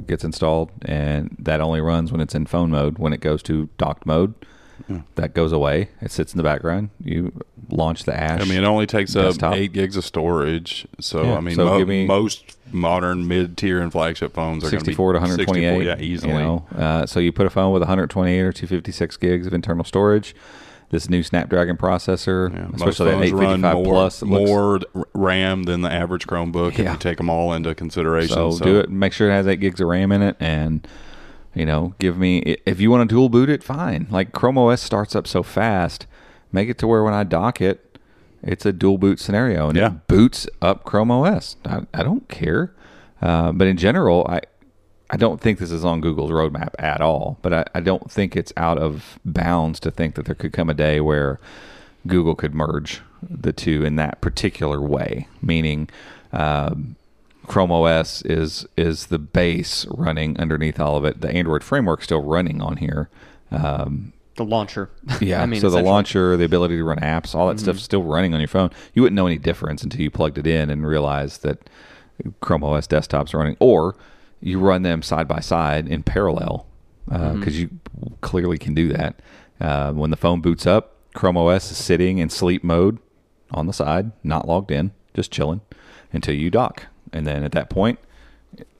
gets 0.07 0.25
installed, 0.25 0.71
and 0.83 1.37
that 1.39 1.61
only 1.61 1.81
runs 1.81 2.13
when 2.13 2.21
it's 2.21 2.35
in 2.35 2.47
phone 2.47 2.71
mode. 2.71 2.99
When 2.99 3.13
it 3.13 3.21
goes 3.21 3.43
to 3.45 3.69
docked 3.79 4.07
mode, 4.07 4.35
mm. 4.89 5.05
that 5.17 5.35
goes 5.35 5.53
away. 5.53 5.91
It 6.01 6.11
sits 6.11 6.33
in 6.33 6.39
the 6.39 6.43
background. 6.43 6.91
You 7.03 7.33
launch 7.71 8.05
the 8.05 8.19
Ash. 8.19 8.41
I 8.41 8.45
mean, 8.45 8.59
it 8.59 8.67
only 8.67 8.87
takes 8.87 9.15
uh, 9.17 9.33
up 9.41 9.55
eight 9.55 9.73
gigs 9.73 9.97
of 9.97 10.05
storage. 10.05 10.87
So 11.01 11.23
Yeah, 11.23 11.37
I 11.37 11.41
mean, 11.41 11.57
so 11.57 11.67
mo- 11.67 11.79
give 11.79 11.89
me- 11.89 12.07
most 12.07 12.57
modern 12.73 13.27
mid-tier 13.27 13.81
and 13.81 13.91
flagship 13.91 14.35
phones 14.35 14.65
are 14.65 14.69
64 14.69 15.13
to 15.15 15.19
gonna 15.21 15.37
be 15.37 15.45
128. 15.45 15.69
64, 15.69 15.83
yeah, 15.83 16.05
easily. 16.05 16.33
You 16.33 16.39
know, 16.39 16.67
uh, 16.77 17.07
so 17.07 17.21
you 17.21 17.33
put 17.33 17.47
a 17.47 17.51
phone 17.51 17.73
with 17.73 17.83
128 17.83 18.41
or 18.41 18.53
256 18.53 19.17
gigs 19.17 19.47
of 19.47 19.55
internal 19.55 19.85
storage. 19.85 20.35
This 20.91 21.11
new 21.11 21.23
Snapdragon 21.23 21.77
processor, 21.77 22.51
Yeah, 22.51 22.69
especially 22.75 23.11
that 23.11 23.19
phones 23.19 23.33
run 23.33 23.65
855 23.65 23.75
more, 23.75 23.93
plus, 23.95 24.23
more 24.23 24.81
RAM 25.13 25.65
than 25.65 25.83
the 25.83 25.93
average 25.93 26.27
Chromebook. 26.27 26.79
If 26.79 26.79
you 26.79 26.97
take 26.97 27.19
them 27.19 27.29
all 27.29 27.53
into 27.53 27.75
consideration, 27.75 28.35
So, 28.35 28.53
so, 28.53 28.65
do 28.65 28.79
it. 28.79 28.89
Make 28.89 29.13
sure 29.13 29.29
it 29.29 29.35
has 29.35 29.47
eight 29.47 29.61
gigs 29.61 29.81
of 29.83 29.89
RAM 29.89 30.13
in 30.13 30.23
it, 30.23 30.37
and 30.41 30.87
you 31.55 31.67
know, 31.67 31.95
give 31.99 32.17
me 32.17 32.39
if 32.65 32.81
you 32.81 32.91
want 32.91 33.07
to 33.09 33.15
dual 33.15 33.29
boot 33.29 33.51
it, 33.51 33.63
fine. 33.63 34.07
Like 34.11 34.33
Chrome 34.33 34.57
OS 34.57 34.81
starts 34.81 35.15
up 35.15 35.27
so 35.27 35.43
fast, 35.43 36.07
make 36.53 36.71
it 36.71 36.79
to 36.79 36.87
where 36.87 37.03
when 37.05 37.13
I 37.15 37.23
dock 37.25 37.61
it, 37.61 37.99
it's 38.43 38.65
a 38.65 38.73
dual 38.73 38.97
boot 38.97 39.21
scenario, 39.21 39.69
and 39.69 39.77
Yeah. 39.77 39.89
it 39.89 40.07
boots 40.07 40.47
up 40.63 40.85
Chrome 40.85 41.11
OS. 41.11 41.57
I, 41.67 41.81
I 41.93 42.03
don't 42.03 42.27
care, 42.29 42.73
uh, 43.21 43.53
but 43.53 43.67
in 43.67 43.77
general, 43.77 44.27
I 44.27 44.41
I 45.11 45.17
don't 45.17 45.41
think 45.41 45.59
this 45.59 45.71
is 45.71 45.85
on 45.85 46.01
Google's 46.01 46.31
roadmap 46.31 46.75
at 46.79 47.01
all. 47.01 47.39
But 47.43 47.53
I, 47.55 47.65
I 47.75 47.81
don't 47.81 48.11
think 48.11 48.37
it's 48.37 48.53
out 48.57 48.79
of 48.79 49.19
bounds 49.25 49.81
to 49.81 49.91
think 49.91 50.15
that 50.17 50.27
there 50.27 50.35
could 50.35 50.53
come 50.53 50.69
a 50.69 50.75
day 50.75 51.01
where 51.01 51.41
Google 52.07 52.35
could 52.35 52.55
merge 52.55 53.01
the 53.23 53.53
two 53.53 53.85
in 53.85 53.97
that 53.97 54.21
particular 54.21 54.81
way, 54.81 55.27
meaning 55.43 55.89
um, 56.33 56.97
Chrome 57.47 57.73
OS 57.73 58.23
is 58.23 58.67
is 58.77 59.07
the 59.07 59.19
base 59.19 59.87
running 59.91 60.39
underneath 60.39 60.79
all 60.79 60.97
of 60.97 61.05
it. 61.05 61.21
The 61.21 61.31
Android 61.31 61.65
framework 61.65 62.03
still 62.03 62.23
running 62.23 62.61
on 62.61 62.77
here. 62.77 63.09
Um, 63.51 64.13
The 64.37 64.45
launcher. 64.45 64.91
yeah. 65.21 65.43
I 65.43 65.47
mean, 65.47 65.61
so 65.61 65.71
the. 65.71 65.79
Mm-hmm. 65.79 65.87
launcher, 65.87 66.37
the 66.37 66.45
ability 66.45 66.77
to 66.77 66.85
run 66.85 66.99
apps, 66.99 67.35
all 67.35 67.49
that 67.49 67.59
stuff's 67.59 67.83
still 67.83 68.03
running 68.03 68.35
on 68.35 68.41
your 68.41 68.49
phone. 68.49 68.71
You 68.95 69.03
wouldn't 69.03 69.17
know 69.17 69.27
any 69.27 69.39
difference 69.39 69.83
until 69.83 70.03
you 70.03 70.11
plugged 70.11 70.39
it 70.39 70.47
in 70.47 70.71
and 70.71 70.87
realized 70.87 71.43
that 71.43 71.69
Chrome 72.41 72.63
OS 72.63 72.87
desktop's 72.87 73.33
are 73.35 73.39
running, 73.39 73.57
or 73.59 73.97
you 74.41 74.59
run 74.59 74.83
them 74.83 75.03
side 75.03 75.27
by 75.29 75.41
side 75.41 75.89
in 75.89 76.03
parallel 76.03 76.67
because 77.07 77.55
Mm-hmm. 77.57 77.71
you 78.05 78.17
clearly 78.21 78.59
can 78.59 78.75
do 78.75 78.89
that. 78.93 79.21
Uh, 79.61 79.93
when 79.93 80.11
the 80.11 80.17
phone 80.17 80.41
boots 80.41 80.67
up, 80.67 80.97
Chrome 81.15 81.37
OS 81.37 81.71
is 81.73 81.77
sitting 81.79 82.19
in 82.19 82.29
sleep 82.31 82.63
mode 82.63 82.99
on 83.51 83.67
the 83.67 83.73
side, 83.73 84.13
not 84.23 84.47
logged 84.47 84.71
in, 84.71 84.93
just 85.15 85.33
chilling 85.33 85.63
until 86.13 86.35
you 86.35 86.51
dock, 86.51 86.87
and 87.13 87.27
then 87.27 87.43
at 87.45 87.53
that 87.53 87.71
point, 87.71 87.99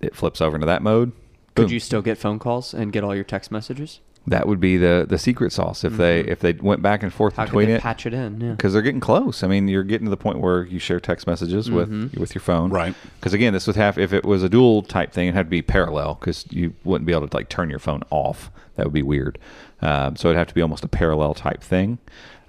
it 0.01 0.15
flips 0.15 0.41
over 0.41 0.57
into 0.57 0.67
that 0.67 0.83
mode. 0.83 1.13
Could 1.55 1.71
you 1.71 1.81
still 1.81 2.03
get 2.03 2.19
phone 2.19 2.39
calls 2.39 2.73
and 2.73 2.93
get 2.93 3.03
all 3.03 3.15
your 3.15 3.25
text 3.25 3.51
messages? 3.51 4.01
That 4.31 4.47
would 4.49 4.61
be 4.61 4.77
the 4.77 5.07
the 5.09 5.19
secret 5.19 5.53
sauce 5.53 5.85
if 5.85 5.97
they 5.97 6.21
if 6.21 6.41
they 6.41 6.53
went 6.53 6.83
back 6.83 7.03
and 7.03 7.13
forth 7.13 7.35
Mm-hmm. 7.35 7.41
How 7.41 7.47
could 7.47 7.51
between 7.53 7.69
they 7.69 7.75
it 7.75 7.81
patch 7.83 8.07
it 8.07 8.15
in? 8.15 8.41
Yeah. 8.41 8.51
because 8.53 8.73
they're 8.73 8.83
getting 8.83 9.01
close. 9.01 9.43
I 9.43 9.47
mean, 9.49 9.69
you're 9.69 9.85
getting 9.85 10.07
to 10.07 10.11
the 10.11 10.17
point 10.17 10.41
where 10.41 10.65
you 10.65 10.79
share 10.79 11.01
text 11.01 11.27
messages 11.27 11.71
with 11.71 11.91
Mm-hmm. 11.91 12.21
with 12.21 12.35
your 12.35 12.43
phone, 12.43 12.71
Right. 12.71 12.95
Because 13.19 13.33
again, 13.35 13.53
this 13.53 13.67
would 13.67 13.77
have 13.77 13.99
if 13.99 14.13
it 14.13 14.25
was 14.25 14.43
a 14.43 14.49
dual 14.49 14.83
type 14.83 15.13
thing, 15.13 15.29
it 15.29 15.35
had 15.35 15.47
to 15.47 15.51
be 15.51 15.63
parallel 15.63 16.15
because 16.15 16.45
you 16.51 16.75
wouldn't 16.85 17.07
be 17.07 17.13
able 17.13 17.29
to 17.29 17.37
like 17.37 17.49
turn 17.49 17.71
your 17.71 17.79
phone 17.79 18.03
off. 18.11 18.51
That 18.77 18.85
would 18.87 18.93
be 18.95 19.03
weird. 19.03 19.39
Um, 19.83 20.17
so 20.17 20.29
it'd 20.29 20.39
have 20.39 20.49
to 20.49 20.55
be 20.55 20.63
almost 20.63 20.85
a 20.85 20.89
parallel 20.89 21.35
type 21.35 21.63
thing. 21.63 21.99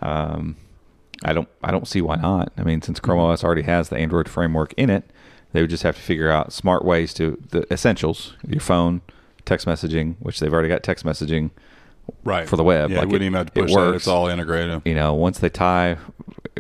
Um, 0.01 0.55
I 1.23 1.33
don't 1.33 1.49
I 1.63 1.71
don't 1.71 1.87
see 1.87 2.01
why 2.01 2.15
not. 2.15 2.51
I 2.57 2.63
mean, 2.63 2.81
since 2.81 2.99
Chrome 2.99 3.19
Mm-hmm. 3.19 3.31
OS 3.31 3.43
already 3.43 3.63
has 3.63 3.89
the 3.89 3.97
Android 3.97 4.29
framework 4.29 4.73
in 4.77 4.89
it, 4.89 5.03
they 5.51 5.61
would 5.61 5.69
just 5.69 5.83
have 5.83 5.95
to 5.95 6.01
figure 6.01 6.29
out 6.29 6.53
smart 6.53 6.85
ways 6.85 7.13
to 7.15 7.37
the 7.49 7.65
essentials: 7.73 8.35
your 8.47 8.61
phone, 8.61 9.01
text 9.45 9.65
messaging, 9.67 10.15
which 10.19 10.39
they've 10.39 10.53
already 10.53 10.69
got 10.69 10.83
text 10.83 11.03
messaging 11.05 11.49
right 12.23 12.47
for 12.47 12.55
the 12.57 12.63
web. 12.63 12.89
Yeah, 12.91 12.97
Like, 12.99 13.07
you 13.07 13.13
wouldn't 13.13 13.23
it- 13.23 13.25
even 13.27 13.37
have 13.37 13.53
to 13.53 13.59
it 13.59 13.63
push 13.63 13.71
that. 13.73 13.77
works. 13.79 13.95
It's 13.97 14.07
all 14.07 14.27
integrated. 14.27 14.81
you 14.85 14.95
know, 14.95 15.13
once 15.13 15.39
they 15.39 15.49
tie 15.49 15.97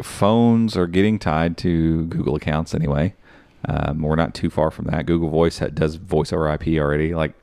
phones 0.01 0.77
are 0.77 0.87
getting 0.87 1.19
tied 1.19 1.57
to 1.57 2.05
Google 2.05 2.35
accounts 2.35 2.73
anyway. 2.73 3.13
Um, 3.65 4.01
we're 4.01 4.15
not 4.15 4.33
too 4.33 4.49
far 4.49 4.71
from 4.71 4.85
that. 4.85 5.05
Google 5.05 5.29
Voice 5.29 5.59
does 5.73 5.95
voice 5.95 6.31
over 6.31 6.47
IP 6.49 6.79
already. 6.79 7.13
Like, 7.13 7.33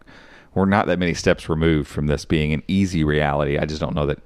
we're 0.54 0.64
not 0.64 0.86
that 0.86 0.98
many 0.98 1.12
steps 1.12 1.48
removed 1.48 1.88
from 1.88 2.06
this 2.06 2.24
being 2.24 2.52
an 2.54 2.62
easy 2.68 3.04
reality. 3.04 3.58
I 3.58 3.66
just 3.66 3.80
don't 3.80 3.94
know 3.94 4.06
that 4.06 4.18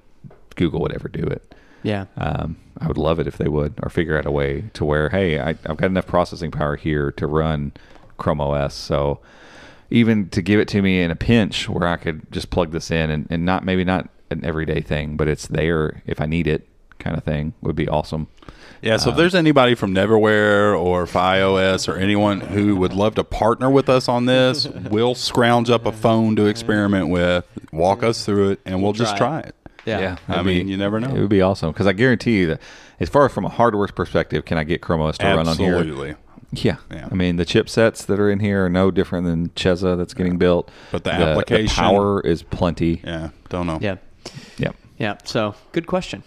Google 0.55 0.81
would 0.83 0.93
ever 0.93 1.09
do 1.09 1.25
it. 1.25 1.53
Yeah. 1.83 2.05
Um, 2.17 2.57
I 2.81 2.87
would 2.87 2.99
love 2.99 3.19
it 3.19 3.27
if 3.27 3.37
they 3.39 3.49
would, 3.49 3.75
or 3.83 3.89
figure 3.91 4.17
out 4.17 4.27
a 4.27 4.31
way 4.31 4.65
to 4.75 4.85
where, 4.85 5.09
hey, 5.09 5.41
I, 5.41 5.49
I've 5.51 5.77
got 5.79 5.85
enough 5.87 6.07
processing 6.07 6.53
power 6.53 6.77
here 6.77 7.11
to 7.13 7.27
run 7.27 7.73
Chrome 8.19 8.41
OS. 8.41 8.75
So 8.75 9.19
even 9.91 10.29
to 10.31 10.43
give 10.43 10.61
it 10.61 10.69
to 10.69 10.83
me 10.83 11.03
in 11.03 11.11
a 11.11 11.17
pinch 11.17 11.69
where 11.69 11.89
I 11.89 11.97
could 11.97 12.31
just 12.33 12.51
plug 12.51 12.73
this 12.73 12.91
in 12.91 13.11
and, 13.11 13.27
and 13.31 13.45
not 13.45 13.65
maybe 13.65 13.85
not 13.85 14.09
an 14.31 14.45
everyday 14.45 14.81
thing, 14.81 15.17
but 15.17 15.29
it's 15.29 15.49
there 15.49 16.03
if 16.07 16.21
I 16.21 16.27
need 16.27 16.47
it 16.47 16.67
kind 16.99 17.17
of 17.17 17.25
thing 17.25 17.55
would 17.63 17.77
be 17.77 17.89
awesome. 17.89 18.29
Yeah, 18.83 18.97
so 18.97 19.11
if 19.11 19.17
there's 19.17 19.35
anybody 19.35 19.75
from 19.75 19.95
Neverware 19.95 20.79
or 20.79 21.05
FydeOS 21.05 21.87
or 21.87 21.97
anyone 21.97 22.41
who 22.41 22.77
would 22.77 22.95
love 22.95 23.15
to 23.17 23.25
partner 23.25 23.69
with 23.69 23.91
us 23.91 24.09
on 24.09 24.25
this, 24.25 24.67
we'll 24.91 25.15
scrounge 25.15 25.69
up 25.69 25.85
a 25.85 25.93
phone 25.93 26.37
to 26.37 26.47
experiment 26.47 27.09
with, 27.09 27.47
walk 27.73 28.03
us 28.03 28.25
through 28.25 28.53
it, 28.53 28.61
and 28.65 28.83
we'll, 28.83 28.95
just 28.95 29.17
try 29.17 29.41
try 29.41 29.49
it. 29.49 29.55
Yeah. 29.85 30.17
I 30.29 30.35
it'd 30.35 30.47
mean, 30.47 30.69
you 30.69 30.77
never 30.77 30.99
know. 30.99 31.15
It 31.15 31.21
would 31.21 31.29
be 31.29 31.43
awesome 31.43 31.73
because 31.73 31.87
I 31.87 31.93
guarantee 31.93 32.39
you 32.39 32.47
that, 32.49 32.63
as 33.01 33.09
far 33.09 33.27
as 33.27 33.33
from 33.33 33.45
a 33.45 33.49
hardware 33.49 33.89
perspective, 33.89 34.45
can 34.45 34.57
I 34.57 34.65
get 34.65 34.81
Chrome 34.81 35.01
OS 35.01 35.19
to 35.19 35.27
run 35.27 35.49
on 35.49 35.57
here? 35.57 35.77
Absolutely. 35.77 36.15
Yeah. 36.53 36.77
Yeah. 36.91 37.09
I 37.11 37.15
mean, 37.15 37.37
the 37.37 37.47
chipsets 37.47 38.05
that 38.07 38.19
are 38.19 38.31
in 38.31 38.41
here 38.41 38.67
are 38.67 38.71
no 38.71 38.91
different 38.91 39.27
than 39.27 39.51
Cheza 39.51 39.97
that's 39.97 40.15
getting 40.15 40.39
built. 40.39 40.71
But 40.91 41.05
the 41.05 41.13
application- 41.13 41.75
power 41.75 42.21
is 42.21 42.43
plenty. 42.43 43.01
Yeah, 43.05 43.31
don't 43.49 43.67
know. 43.67 43.79
Yeah. 43.81 43.97
Yep. 44.59 44.77
Yeah. 44.99 45.19
So 45.25 45.55
good 45.73 45.87
question. 45.87 46.23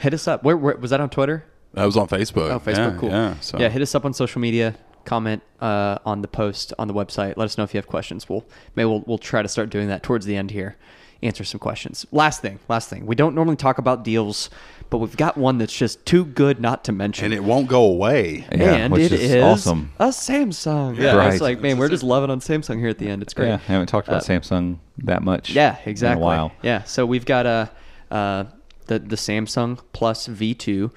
Hit 0.00 0.14
us 0.14 0.26
up. 0.26 0.42
Where, 0.42 0.56
where 0.56 0.76
was 0.76 0.90
that 0.90 1.00
on 1.00 1.10
Twitter? 1.10 1.44
That 1.74 1.84
was 1.84 1.96
on 1.96 2.08
Facebook. 2.08 2.50
Oh, 2.50 2.60
Facebook. 2.60 2.94
Yeah, 2.94 2.96
cool. 2.98 3.08
Yeah, 3.10 3.40
so. 3.40 3.58
yeah. 3.58 3.68
Hit 3.68 3.82
us 3.82 3.94
up 3.94 4.04
on 4.04 4.12
social 4.12 4.40
media. 4.40 4.74
Comment 5.04 5.42
uh, 5.60 5.98
on 6.04 6.22
the 6.22 6.28
post 6.28 6.72
on 6.78 6.86
the 6.86 6.94
website. 6.94 7.36
Let 7.36 7.44
us 7.46 7.58
know 7.58 7.64
if 7.64 7.74
you 7.74 7.78
have 7.78 7.88
questions. 7.88 8.28
We'll 8.28 8.44
maybe 8.76 8.88
we'll, 8.88 9.02
we'll 9.06 9.18
try 9.18 9.42
to 9.42 9.48
start 9.48 9.70
doing 9.70 9.88
that 9.88 10.02
towards 10.02 10.26
the 10.26 10.36
end 10.36 10.52
here. 10.52 10.76
Answer 11.22 11.44
some 11.44 11.60
questions. 11.60 12.04
Last 12.10 12.42
thing. 12.42 12.58
Last 12.68 12.88
thing. 12.90 13.06
We 13.06 13.14
don't 13.14 13.34
normally 13.36 13.54
talk 13.56 13.78
about 13.78 14.02
deals, 14.02 14.50
but 14.90 14.98
we've 14.98 15.16
got 15.16 15.36
one 15.36 15.58
that's 15.58 15.72
just 15.72 16.04
too 16.04 16.24
good 16.24 16.60
not 16.60 16.82
to 16.84 16.92
mention. 16.92 17.26
and 17.26 17.34
it 17.34 17.44
won't 17.44 17.68
go 17.68 17.84
away. 17.84 18.44
Yeah, 18.50 18.74
and 18.74 18.92
which 18.92 19.02
it 19.04 19.12
is 19.12 19.34
is 19.34 19.42
awesome. 19.44 19.92
a 20.00 20.08
Samsung. 20.08 20.98
Yeah. 20.98 21.14
Right. 21.14 21.32
It's 21.32 21.40
like, 21.40 21.60
man, 21.60 21.78
we're 21.78 21.88
just 21.88 22.02
loving 22.02 22.30
on 22.30 22.40
Samsung 22.40 22.78
here 22.80 22.88
at 22.88 22.98
the 22.98 23.08
end. 23.08 23.22
It's 23.22 23.34
great. 23.34 23.48
Yeah. 23.48 23.54
I 23.68 23.72
haven't 23.72 23.86
talked 23.86 24.08
about 24.08 24.28
Uh, 24.28 24.32
Samsung 24.32 24.78
that 24.98 25.22
much. 25.22 25.50
Yeah, 25.50 25.76
exactly. 25.86 26.16
In 26.16 26.22
a 26.22 26.26
while. 26.26 26.52
Yeah, 26.62 26.82
so 26.82 27.06
we've 27.06 27.24
got 27.24 27.46
a 27.46 27.70
uh, 28.10 28.44
the 28.86 28.98
the 28.98 29.16
Samsung 29.16 29.78
Plus 29.92 30.26
V2 30.26 30.90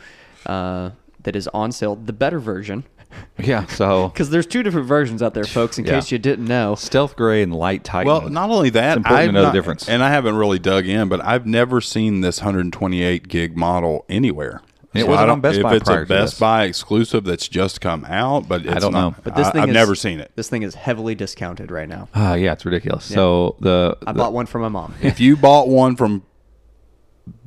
uh, 0.47 0.89
that 1.21 1.35
is 1.35 1.47
on 1.49 1.71
sale, 1.71 1.95
the 1.95 2.13
better 2.13 2.39
version, 2.39 2.83
Yeah. 3.37 3.65
So 3.65 4.07
because 4.09 4.29
there's 4.29 4.45
two 4.47 4.63
different 4.63 4.87
versions 4.87 5.21
out 5.21 5.33
there, 5.33 5.43
folks. 5.43 5.77
In 5.77 5.85
Yeah. 5.85 5.95
case 5.95 6.09
you 6.11 6.17
didn't 6.17 6.47
know. 6.47 6.75
stealth 6.75 7.15
gray 7.17 7.41
and 7.43 7.53
light 7.53 7.83
titan. 7.83 8.07
Well, 8.07 8.29
not 8.29 8.49
only 8.49 8.69
that, 8.71 8.97
It's 8.97 9.05
important 9.05 9.19
to 9.19 9.27
I've 9.27 9.33
know 9.33 9.45
the 9.47 9.51
difference. 9.51 9.89
and 9.89 10.01
I 10.01 10.09
haven't 10.09 10.35
really 10.35 10.57
dug 10.59 10.87
in, 10.87 11.09
but 11.09 11.23
I've 11.23 11.45
never 11.45 11.81
seen 11.81 12.21
this 12.21 12.39
128 12.39 13.27
gig 13.27 13.57
model 13.57 14.05
anywhere. 14.07 14.61
It 14.93 15.01
So 15.01 15.07
wasn't 15.07 15.19
I 15.19 15.25
don't- 15.25 15.33
on 15.33 15.41
Best 15.41 15.57
if 15.57 15.63
Buy 15.63 15.75
it's 15.75 15.83
prior 15.83 15.97
a 15.97 16.05
to 16.05 16.07
Best 16.07 16.33
this. 16.35 16.39
Buy 16.39 16.63
exclusive 16.63 17.25
that's 17.25 17.49
just 17.49 17.81
come 17.81 18.05
out, 18.05 18.47
but 18.47 18.65
it's 18.65 18.73
I 18.77 18.79
don't 18.79 18.93
not, 18.93 19.09
know. 19.09 19.15
But 19.25 19.35
this 19.35 19.47
I, 19.47 19.51
thing 19.51 19.61
I've 19.63 19.69
is, 19.69 19.73
never 19.73 19.95
seen 19.95 20.21
it. 20.21 20.31
This 20.37 20.47
thing 20.47 20.63
is 20.63 20.73
heavily 20.73 21.15
discounted 21.15 21.69
right 21.69 21.89
now. 21.89 22.07
Ah, 22.15 22.35
yeah, 22.35 22.53
it's 22.53 22.65
ridiculous. 22.65 23.03
So 23.03 23.57
the, 23.59 23.97
I 24.07 24.13
the- 24.13 24.17
bought 24.19 24.31
one 24.31 24.45
for 24.45 24.59
my 24.59 24.69
mom. 24.69 24.93
if 25.01 25.19
you 25.19 25.35
bought 25.35 25.67
one 25.67 25.97
from 25.97 26.23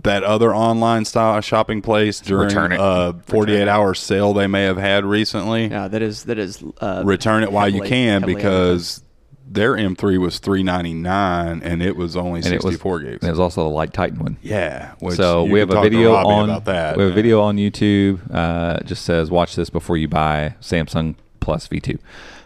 that 0.02 0.24
other 0.24 0.54
online 0.54 1.04
style 1.04 1.40
shopping 1.40 1.82
place 1.82 2.20
during 2.20 2.48
Return 2.48 2.72
it. 2.72 2.78
a 2.80 3.14
48 3.26 3.68
hour 3.68 3.94
sale 3.94 4.32
they 4.32 4.46
may 4.46 4.64
have 4.64 4.76
had 4.76 5.04
recently, 5.04 5.66
Yeah, 5.68 5.88
that 5.88 6.02
is 6.02 6.24
that 6.24 6.38
is 6.38 6.62
uh, 6.80 7.02
return 7.04 7.42
it 7.42 7.52
while 7.52 7.68
you 7.68 7.82
can 7.82 8.22
because 8.22 9.02
their 9.50 9.72
M3 9.74 10.18
was 10.18 10.38
399 10.40 11.62
and 11.62 11.82
it 11.82 11.96
was 11.96 12.16
only 12.16 12.40
and 12.40 12.48
it 12.52 12.62
was 12.62 12.74
64 12.74 13.00
gigs. 13.00 13.22
and 13.22 13.28
it 13.28 13.30
was 13.30 13.40
also 13.40 13.62
the 13.64 13.70
light 13.70 13.92
titan 13.92 14.18
one. 14.18 14.36
yeah. 14.42 14.94
So 15.14 15.44
we 15.44 15.58
have 15.60 15.70
a 15.70 15.80
video 15.80 16.14
on 16.14 16.50
about 16.50 16.64
that. 16.66 16.96
We 16.96 17.02
have 17.04 17.12
a 17.12 17.14
video 17.14 17.40
on 17.40 17.56
YouTube. 17.56 18.20
Uh, 18.32 18.80
just 18.84 19.04
says 19.04 19.30
watch 19.30 19.56
this 19.56 19.70
before 19.70 19.96
you 19.96 20.08
buy 20.08 20.54
Samsung 20.60 21.14
Plus 21.40 21.66
V2. 21.68 21.98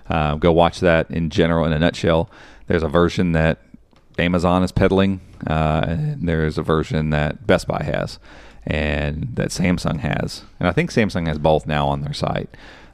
Uh, 0.09 0.35
go 0.37 0.53
watch 0.53 0.81
that 0.81 1.11
in 1.11 1.31
general 1.31 1.65
in 1.65 1.73
a 1.73 1.79
nutshell. 1.79 2.31
There's 2.67 2.83
a 2.83 2.89
version 2.89 3.33
that 3.33 3.59
Amazon 4.19 4.63
is 4.63 4.73
peddling. 4.73 5.21
Uh, 5.47 5.97
there's 6.17 6.59
a 6.59 6.63
version 6.63 7.11
that 7.11 7.47
Best 7.47 7.67
Buy 7.67 7.83
has, 7.85 8.19
and 8.67 9.29
that 9.35 9.49
Samsung 9.49 10.01
has, 10.01 10.43
and 10.61 10.69
I 10.69 10.73
think 10.73 10.91
Samsung 10.91 11.27
has 11.27 11.39
both 11.39 11.67
now 11.67 11.89
on 11.89 12.03
their 12.03 12.13
site. 12.15 12.51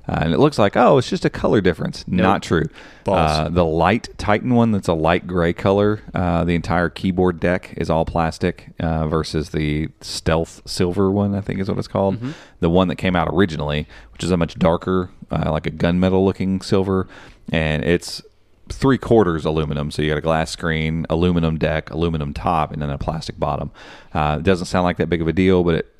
Uh, 0.09 0.20
and 0.23 0.32
it 0.32 0.39
looks 0.39 0.59
like 0.59 0.74
oh, 0.74 0.97
it's 0.97 1.11
just 1.11 1.27
a 1.27 1.31
color 1.31 1.61
difference. 1.61 2.09
Not 2.09 2.43
true. 2.43 2.65
Uh, 3.07 3.49
the 3.51 3.65
light 3.65 4.09
Titan 4.16 4.55
one, 4.55 4.73
that's 4.73 4.89
a 4.89 4.95
light 4.95 5.27
gray 5.27 5.53
color. 5.53 6.01
Uh, 6.15 6.45
the 6.45 6.55
entire 6.55 6.89
keyboard 6.89 7.40
deck 7.40 7.74
is 7.77 7.90
all 7.90 8.07
plastic 8.07 8.70
uh, 8.81 9.07
versus 9.07 9.51
the 9.51 9.89
Stealth 10.01 10.62
Silver 10.66 11.11
one, 11.11 11.35
I 11.35 11.43
think 11.43 11.61
is 11.61 11.69
what 11.69 11.77
it's 11.77 11.89
called. 11.89 12.15
The 12.61 12.70
one 12.70 12.89
that 12.89 12.97
came 12.97 13.15
out 13.15 13.28
originally, 13.31 13.86
which 14.15 14.24
is 14.24 14.31
a 14.31 14.39
much 14.39 14.59
darker, 14.59 15.11
uh, 15.31 15.53
like 15.53 15.66
a 15.66 15.70
gunmetal 15.70 16.24
looking 16.24 16.62
silver, 16.62 17.07
and 17.53 17.85
it's 17.85 18.23
three 18.69 18.99
quarters 18.99 19.45
aluminum. 19.45 19.90
So 19.90 20.03
you 20.03 20.09
got 20.11 20.19
a 20.19 20.23
glass 20.23 20.51
screen, 20.51 21.07
aluminum 21.11 21.59
deck, 21.59 21.90
aluminum 21.90 22.32
top, 22.35 22.73
and 22.73 22.81
then 22.82 22.90
a 22.90 22.99
plastic 22.99 23.39
bottom. 23.39 23.70
Uh, 24.12 24.36
it 24.40 24.45
doesn't 24.45 24.66
sound 24.66 24.85
like 24.85 24.97
that 24.99 25.09
big 25.09 25.20
of 25.23 25.28
a 25.28 25.32
deal, 25.32 25.65
but 25.65 25.74
it 25.77 25.95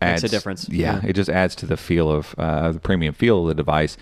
Makes 0.00 0.12
adds 0.12 0.24
a 0.24 0.28
difference. 0.28 0.68
Yeah, 0.68 1.00
Yeah. 1.02 1.08
it 1.10 1.12
just 1.14 1.30
adds 1.30 1.54
to 1.56 1.66
the 1.66 1.76
feel 1.76 2.10
of 2.10 2.34
uh, 2.38 2.72
the 2.72 2.80
premium 2.80 3.14
feel 3.14 3.42
of 3.42 3.48
the 3.48 3.54
device. 3.54 3.96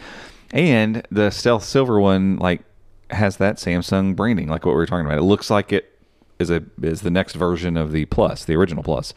And 0.52 1.06
the 1.10 1.30
Stealth 1.30 1.64
Silver 1.64 2.00
one, 2.00 2.36
like, 2.38 2.62
has 3.10 3.36
that 3.38 3.56
Samsung 3.56 4.14
branding, 4.16 4.48
like 4.48 4.64
what 4.64 4.72
we 4.72 4.76
were 4.76 4.86
talking 4.86 5.06
about. 5.06 5.18
It 5.18 5.22
looks 5.22 5.50
like 5.50 5.72
it 5.72 5.98
is 6.38 6.48
a 6.50 6.62
is 6.80 7.02
the 7.02 7.10
next 7.10 7.34
version 7.34 7.76
of 7.76 7.92
the 7.92 8.04
Plus, 8.06 8.44
the 8.44 8.54
original 8.56 8.82
Plus. 8.82 9.12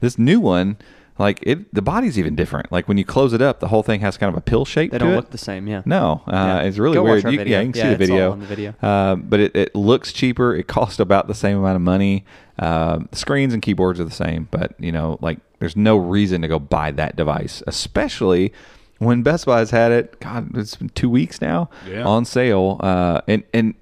This 0.00 0.18
new 0.18 0.40
one, 0.40 0.76
like 1.18 1.40
it, 1.42 1.72
the 1.74 1.82
body's 1.82 2.18
even 2.18 2.34
different. 2.34 2.72
Like 2.72 2.88
when 2.88 2.96
you 2.98 3.04
close 3.04 3.32
it 3.32 3.42
up, 3.42 3.60
the 3.60 3.68
whole 3.68 3.82
thing 3.82 4.00
has 4.00 4.16
kind 4.16 4.30
of 4.32 4.36
a 4.36 4.40
pill 4.40 4.64
shape. 4.64 4.92
They 4.92 4.98
don't 4.98 5.12
it. 5.12 5.16
look 5.16 5.30
the 5.30 5.38
same. 5.38 5.66
Yeah. 5.68 5.82
No, 5.84 6.22
uh, 6.26 6.32
Yeah. 6.32 6.60
it's 6.62 6.78
really 6.78 6.94
Go 6.94 7.02
watch 7.02 7.10
weird. 7.10 7.24
our 7.26 7.30
You- 7.32 7.38
video. 7.38 7.58
Yeah, 7.58 7.62
you 7.66 7.72
can 7.72 7.78
Yeah, 7.78 7.82
see 7.90 7.94
the 7.96 8.02
it's 8.04 8.10
all 8.10 8.16
video. 8.16 8.32
on 8.32 8.40
the 8.40 8.46
video. 8.46 8.74
Uh, 8.82 9.14
but 9.16 9.40
it, 9.40 9.56
it 9.56 9.74
looks 9.74 10.12
cheaper. 10.12 10.54
It 10.54 10.66
costs 10.68 10.98
about 10.98 11.28
the 11.28 11.34
same 11.34 11.58
amount 11.58 11.76
of 11.76 11.82
money. 11.82 12.24
Uh, 12.58 13.00
screens 13.12 13.52
and 13.52 13.62
keyboards 13.62 13.98
are 14.00 14.04
the 14.04 14.10
same, 14.10 14.48
but 14.50 14.74
you 14.78 14.92
know, 14.92 15.18
like 15.20 15.38
there's 15.58 15.76
no 15.76 15.96
reason 15.96 16.42
to 16.42 16.48
go 16.48 16.58
buy 16.58 16.90
that 16.92 17.16
device, 17.16 17.62
especially 17.66 18.52
when 18.98 19.22
Best 19.22 19.46
Buy's 19.46 19.70
had 19.70 19.92
it. 19.92 20.18
God, 20.20 20.56
it's 20.56 20.76
been 20.76 20.88
two 20.90 21.10
weeks 21.10 21.40
now 21.40 21.68
Yeah. 21.88 22.04
on 22.04 22.24
sale. 22.24 22.76
Uh, 22.80 23.20
and 23.28 23.42
and 23.52 23.74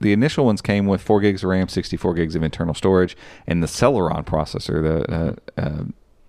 the 0.00 0.12
initial 0.12 0.44
ones 0.44 0.60
came 0.62 0.86
with 0.86 1.00
four 1.02 1.20
gigs 1.20 1.42
of 1.42 1.50
RAM, 1.50 1.68
64 1.68 2.14
gigs 2.14 2.36
of 2.36 2.42
internal 2.44 2.74
storage, 2.74 3.16
and 3.46 3.62
the 3.62 3.66
Celeron 3.66 4.24
processor, 4.24 4.80
the 4.82 5.12
uh, 5.12 5.34
uh, 5.60 5.84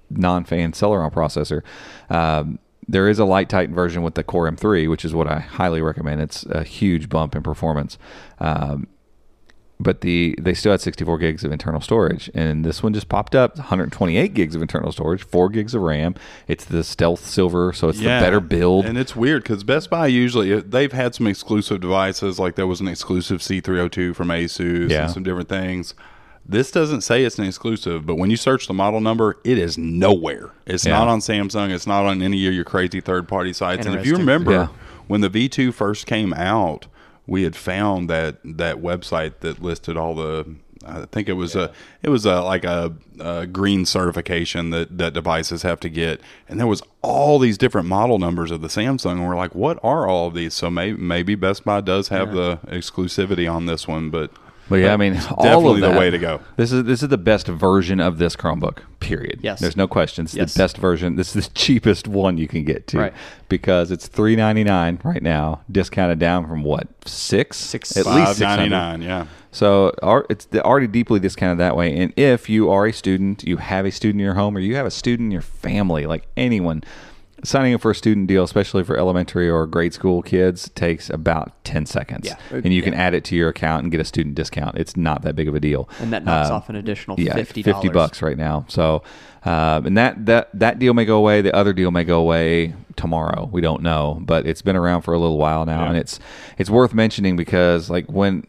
non-fan 0.10 0.72
Celeron 0.74 1.12
processor. 1.12 1.62
Um, 2.10 2.60
there 2.88 3.08
is 3.10 3.18
a 3.20 3.26
light 3.26 3.50
Titan 3.50 3.74
version 3.74 4.04
with 4.04 4.14
the 4.16 4.24
Core 4.24 4.50
M3, 4.50 4.90
which 4.90 5.04
is 5.06 5.14
what 5.16 5.28
I 5.28 5.40
highly 5.40 5.82
recommend. 5.82 6.22
It's 6.22 6.46
a 6.46 6.64
huge 6.64 7.10
bump 7.10 7.36
in 7.36 7.42
performance. 7.44 7.98
Um, 8.40 8.88
but 9.78 10.00
the 10.02 10.36
they 10.40 10.54
still 10.54 10.72
had 10.72 10.80
64 10.80 11.18
gigs 11.18 11.44
of 11.44 11.52
internal 11.52 11.82
storage, 11.82 12.30
and 12.34 12.64
this 12.64 12.82
one 12.82 12.94
just 12.94 13.10
popped 13.10 13.36
up 13.36 13.58
128 13.58 14.34
gigs 14.34 14.56
of 14.56 14.62
internal 14.62 14.90
storage, 14.94 15.22
four 15.24 15.50
gigs 15.50 15.76
of 15.76 15.82
RAM. 15.82 16.16
It's 16.48 16.64
the 16.64 16.82
Stealth 16.82 17.26
Silver, 17.26 17.74
so 17.74 17.90
it's 17.90 17.98
the 18.00 18.06
better 18.06 18.40
build. 18.40 18.86
And 18.86 18.98
it's 18.98 19.18
weird 19.18 19.44
because 19.44 19.66
Best 19.66 19.90
Buy 19.90 20.08
usually 20.08 20.62
they've 20.62 20.94
had 20.94 21.14
some 21.14 21.28
exclusive 21.28 21.82
devices, 21.82 22.40
like 22.40 22.56
there 22.56 22.68
was 22.68 22.80
an 22.80 22.88
exclusive 22.88 23.42
C302 23.42 24.16
from 24.16 24.30
Asus 24.30 24.90
Yeah. 24.90 25.04
and 25.06 25.12
some 25.12 25.24
different 25.24 25.50
things. 25.50 25.94
This 26.48 26.70
doesn't 26.70 27.02
say 27.02 27.24
it's 27.24 27.40
an 27.40 27.46
exclusive, 27.46 28.06
but 28.06 28.16
when 28.16 28.30
you 28.30 28.38
search 28.38 28.68
the 28.68 28.74
model 28.74 29.02
number, 29.02 29.38
it 29.44 29.58
is 29.58 29.78
nowhere. 29.78 30.52
It's 30.68 30.86
Yeah. 30.86 30.94
not 31.00 31.08
on 31.08 31.20
Samsung. 31.20 31.72
It's 31.72 31.88
not 31.88 32.06
on 32.06 32.22
any 32.22 32.46
of 32.48 32.54
your 32.54 32.64
crazy 32.64 33.02
third 33.02 33.28
party 33.28 33.52
sites. 33.52 33.86
And 33.88 33.96
if 33.96 34.06
you 34.06 34.14
remember, 34.16 34.52
Yeah. 34.52 34.68
when 35.08 35.22
the 35.22 35.30
V2 35.30 35.72
first 35.74 36.06
came 36.06 36.34
out, 36.34 36.86
we 37.26 37.42
had 37.44 37.56
found 37.56 38.10
that 38.12 38.38
that 38.44 38.78
website 38.82 39.40
that 39.40 39.62
listed 39.62 39.98
all 39.98 40.14
the. 40.14 40.46
I 40.88 41.06
think 41.12 41.28
it 41.28 41.34
was 41.34 41.56
a 41.56 41.72
it 42.04 42.10
was 42.10 42.28
a 42.28 42.42
like 42.42 42.64
a, 42.64 42.94
a 43.20 43.48
green 43.48 43.86
certification 43.88 44.70
that 44.70 45.00
that 45.00 45.14
devices 45.14 45.64
have 45.64 45.80
to 45.80 45.90
get, 45.90 46.22
and 46.48 46.60
there 46.60 46.68
was 46.68 46.84
all 47.02 47.40
these 47.40 47.58
different 47.58 47.88
model 47.88 48.20
numbers 48.20 48.52
of 48.52 48.62
the 48.62 48.68
Samsung, 48.68 49.14
and 49.14 49.28
we're 49.28 49.36
like, 49.36 49.56
what 49.56 49.80
are 49.82 50.06
all 50.08 50.28
of 50.28 50.36
these? 50.36 50.54
So 50.54 50.70
maybe 50.70 50.96
maybe 51.02 51.34
Best 51.34 51.66
Buy 51.66 51.82
does 51.82 52.10
have 52.10 52.34
the 52.34 52.60
exclusivity 52.68 53.52
on 53.52 53.66
this 53.66 53.88
one, 53.88 54.12
but 54.12 54.30
But 54.68 54.78
yeah, 54.78 54.94
I 54.94 54.98
mean, 54.98 55.14
all 55.30 55.44
definitely 55.44 55.84
of 55.84 55.94
the 55.94 56.00
way 56.00 56.10
to 56.10 56.18
go. 56.18 56.40
This 56.58 56.72
is 56.72 56.86
this 56.86 57.04
is 57.04 57.10
the 57.10 57.18
best 57.20 57.48
version 57.48 58.00
of 58.00 58.18
this 58.18 58.36
Chromebook. 58.36 58.80
Period. 59.00 59.40
Yes. 59.44 59.60
There's 59.60 59.78
no 59.78 59.88
question. 59.88 60.26
It's 60.26 60.34
Yes. 60.34 60.54
the 60.56 60.58
best 60.58 60.78
version. 60.78 61.16
This 61.18 61.36
is 61.36 61.48
the 61.48 61.54
cheapest 61.56 62.08
one 62.08 62.38
you 62.40 62.48
can 62.48 62.64
get 62.64 62.88
to, 62.88 62.98
Right. 62.98 63.14
because 63.48 63.92
it's 63.92 64.08
three 64.08 64.36
ninety 64.36 64.64
nine 64.64 65.00
right 65.04 65.22
now, 65.22 65.62
discounted 65.72 66.18
down 66.18 66.48
from 66.48 66.64
what 66.64 66.88
six, 67.06 67.58
Six- 67.58 67.96
at 67.96 68.06
least 68.08 68.18
five 68.18 68.28
six 68.30 68.40
ninety 68.40 68.70
ninety 68.70 69.06
nine, 69.06 69.08
yeah. 69.08 69.26
So 69.52 69.94
it's 70.30 70.48
already 70.56 70.88
deeply 70.88 71.20
discounted 71.20 71.60
that 71.60 71.78
way. 71.78 71.96
And 71.98 72.12
if 72.18 72.50
you 72.50 72.70
are 72.72 72.88
a 72.88 72.92
student, 72.92 73.44
you 73.44 73.58
have 73.58 73.86
a 73.86 73.92
student 73.92 74.20
in 74.20 74.26
your 74.26 74.34
home, 74.34 74.58
or 74.58 74.60
you 74.60 74.76
have 74.76 74.86
a 74.88 74.92
student 74.92 75.28
in 75.28 75.32
your 75.32 75.42
family, 75.42 76.06
like 76.08 76.28
anyone, 76.36 76.84
signing 77.44 77.74
up 77.74 77.82
for 77.82 77.92
a 77.92 77.96
student 77.96 78.28
deal, 78.28 78.44
especially 78.44 78.84
for 78.84 78.98
elementary 78.98 79.50
or 79.50 79.68
grade 79.68 79.94
school 79.94 80.22
kids, 80.24 80.70
takes 80.76 81.10
about 81.10 81.52
ten 81.64 81.86
seconds. 81.86 82.26
Yeah. 82.28 82.38
and 82.52 82.74
you 82.74 82.82
can 82.82 82.94
add 82.94 83.14
it 83.14 83.24
to 83.26 83.36
your 83.36 83.50
account 83.50 83.84
and 83.84 83.92
get 83.92 84.02
a 84.02 84.06
student 84.06 84.36
discount. 84.36 84.78
It's 84.78 84.96
not 84.98 85.22
that 85.24 85.36
big 85.36 85.48
of 85.48 85.56
a 85.56 85.60
deal. 85.60 85.90
And 86.00 86.12
that 86.14 86.24
knocks 86.26 86.50
Um, 86.50 86.56
off 86.56 86.70
an 86.70 86.76
additional 86.76 87.20
yeah, 87.20 87.34
fifty 87.34 87.62
fifty 87.62 87.90
bucks 87.90 88.22
right 88.22 88.38
now. 88.38 88.66
So, 88.68 89.04
uh, 89.46 89.82
and 89.86 89.98
that 89.98 90.26
that 90.26 90.50
that 90.54 90.80
deal 90.80 90.94
may 90.94 91.06
go 91.06 91.18
away. 91.18 91.42
The 91.42 91.56
other 91.56 91.74
deal 91.74 91.92
may 91.92 92.04
go 92.04 92.20
away 92.20 92.74
tomorrow. 92.96 93.50
We 93.52 93.62
don't 93.62 93.82
know, 93.84 94.20
but 94.22 94.46
it's 94.48 94.62
been 94.62 94.76
around 94.76 95.02
for 95.02 95.14
a 95.14 95.20
little 95.20 95.38
while 95.38 95.66
now, 95.66 95.84
Yeah. 95.84 95.90
and 95.90 95.98
it's 95.98 96.20
it's 96.58 96.70
worth 96.70 96.94
mentioning 96.94 97.36
because 97.36 97.90
like 97.90 98.06
when 98.12 98.48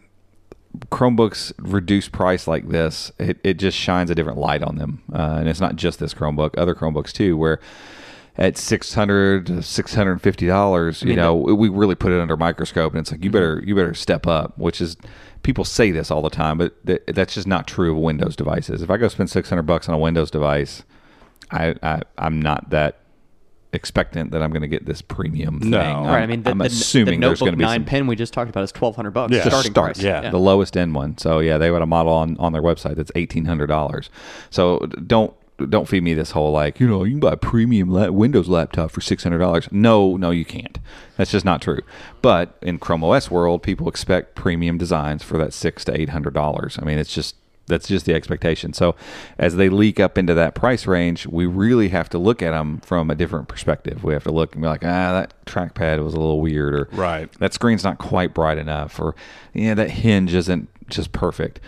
Chromebooks 0.90 1.52
reduce 1.58 2.06
price 2.08 2.46
like 2.46 2.68
this, 2.68 3.10
it, 3.18 3.38
it 3.42 3.54
just 3.54 3.76
shines 3.78 4.10
a 4.10 4.14
different 4.14 4.38
light 4.38 4.62
on 4.62 4.76
them. 4.76 5.02
Uh, 5.12 5.36
and 5.40 5.48
it's 5.48 5.60
not 5.60 5.76
just 5.76 5.98
this 5.98 6.12
Chromebook, 6.12 6.50
other 6.58 6.74
Chromebooks 6.74 7.12
too, 7.12 7.34
where 7.36 7.60
at 8.38 8.56
600 8.58 9.46
$650, 9.46 11.02
you 11.02 11.06
mean, 11.08 11.16
know, 11.16 11.34
we 11.34 11.68
really 11.68 11.94
put 11.94 12.12
it 12.12 12.20
under 12.20 12.34
a 12.34 12.38
microscope 12.38 12.92
and 12.92 13.00
it's 13.00 13.10
like, 13.10 13.22
you 13.24 13.30
Mm-hmm. 13.30 13.34
better, 13.36 13.62
you 13.64 13.74
better 13.74 13.94
step 13.94 14.26
up, 14.26 14.56
which 14.58 14.80
is, 14.80 14.96
people 15.42 15.64
say 15.64 15.90
this 15.90 16.10
all 16.10 16.22
the 16.22 16.30
time, 16.30 16.58
but 16.58 16.84
th- 16.86 17.02
that's 17.08 17.34
just 17.34 17.46
not 17.46 17.66
true 17.66 17.92
of 17.92 17.98
Windows 17.98 18.36
devices. 18.36 18.82
If 18.82 18.90
I 18.90 18.96
go 18.96 19.08
spend 19.08 19.30
600 19.30 19.62
bucks 19.62 19.88
on 19.88 19.94
a 19.94 19.98
Windows 19.98 20.30
device, 20.30 20.82
I, 21.50 21.74
I 21.82 22.02
I'm 22.18 22.42
not 22.42 22.70
that 22.70 22.98
expectant 23.72 24.30
that 24.32 24.42
I'm 24.42 24.50
going 24.50 24.62
to 24.62 24.68
get 24.68 24.86
this 24.86 25.02
premium 25.02 25.60
thing. 25.60 25.70
No. 25.70 25.80
I'm, 25.80 26.06
Right. 26.06 26.22
I 26.22 26.26
mean, 26.26 26.42
the, 26.42 26.50
I'm 26.50 26.58
the, 26.58 26.64
assuming 26.66 27.20
the 27.20 27.28
there's 27.28 27.40
going 27.40 27.52
to 27.52 27.58
notebook 27.58 27.58
be 27.58 27.64
nine 27.64 27.80
some 27.80 27.84
pin 27.84 28.06
we 28.06 28.16
just 28.16 28.32
talked 28.32 28.48
about 28.50 28.64
is 28.64 28.72
twelve 28.72 28.96
hundred 28.96 29.12
bucks. 29.12 29.32
Yeah. 29.32 29.46
starting 29.46 29.70
start, 29.72 29.94
price. 29.94 30.02
yeah. 30.04 30.30
the 30.30 30.38
lowest 30.38 30.76
end 30.76 30.94
one. 30.94 31.16
So 31.18 31.38
yeah, 31.38 31.58
they 31.58 31.70
had 31.70 31.82
a 31.82 31.86
model 31.86 32.12
on, 32.12 32.36
on 32.38 32.52
their 32.52 32.62
website 32.62 32.96
that's 32.96 33.12
eighteen 33.14 33.44
hundred 33.44 33.66
dollars. 33.68 34.10
So 34.50 34.78
don't 35.06 35.34
don't 35.70 35.88
feed 35.88 36.02
me 36.02 36.12
this 36.12 36.32
whole 36.32 36.52
like 36.52 36.78
you 36.80 36.86
know 36.86 37.02
you 37.04 37.12
can 37.12 37.20
buy 37.20 37.32
a 37.32 37.36
premium 37.36 37.88
la- 37.90 38.10
Windows 38.10 38.48
laptop 38.48 38.90
for 38.90 39.00
six 39.00 39.22
hundred 39.22 39.38
dollars. 39.38 39.68
No, 39.70 40.16
no, 40.16 40.30
you 40.30 40.44
can't. 40.44 40.78
That's 41.16 41.30
just 41.30 41.44
not 41.46 41.62
true. 41.62 41.80
But 42.22 42.58
in 42.62 42.78
Chrome 42.78 43.02
OS 43.04 43.30
world, 43.30 43.62
people 43.62 43.88
expect 43.88 44.34
premium 44.34 44.76
designs 44.78 45.22
for 45.22 45.38
that 45.38 45.52
six 45.54 45.84
to 45.86 45.98
eight 45.98 46.10
hundred 46.10 46.34
dollars. 46.34 46.78
I 46.80 46.84
mean, 46.84 46.98
it's 46.98 47.14
just 47.14 47.36
that's 47.68 47.88
just 47.88 48.06
the 48.06 48.14
expectation. 48.14 48.72
So 48.72 48.94
as 49.38 49.56
they 49.56 49.68
leak 49.68 49.98
up 49.98 50.16
into 50.18 50.34
that 50.34 50.54
price 50.54 50.86
range, 50.86 51.26
we 51.26 51.46
really 51.46 51.88
have 51.88 52.08
to 52.10 52.18
look 52.18 52.40
at 52.40 52.52
them 52.52 52.78
from 52.80 53.10
a 53.10 53.16
different 53.16 53.48
perspective. 53.48 54.04
We 54.04 54.12
have 54.12 54.22
to 54.22 54.30
look 54.30 54.54
and 54.54 54.62
be 54.62 54.68
like, 54.68 54.84
ah, 54.84 55.10
that 55.12 55.34
trackpad 55.46 56.04
was 56.04 56.14
a 56.14 56.20
little 56.20 56.40
weird, 56.40 56.74
or 56.74 56.88
Right. 56.92 57.32
that 57.40 57.54
screen's 57.54 57.82
not 57.82 57.98
quite 57.98 58.34
bright 58.34 58.58
enough, 58.58 59.00
or 59.00 59.16
yeah, 59.52 59.74
that 59.74 59.90
hinge 59.90 60.32
isn't 60.32 60.68
just 60.88 61.10
perfect. 61.10 61.58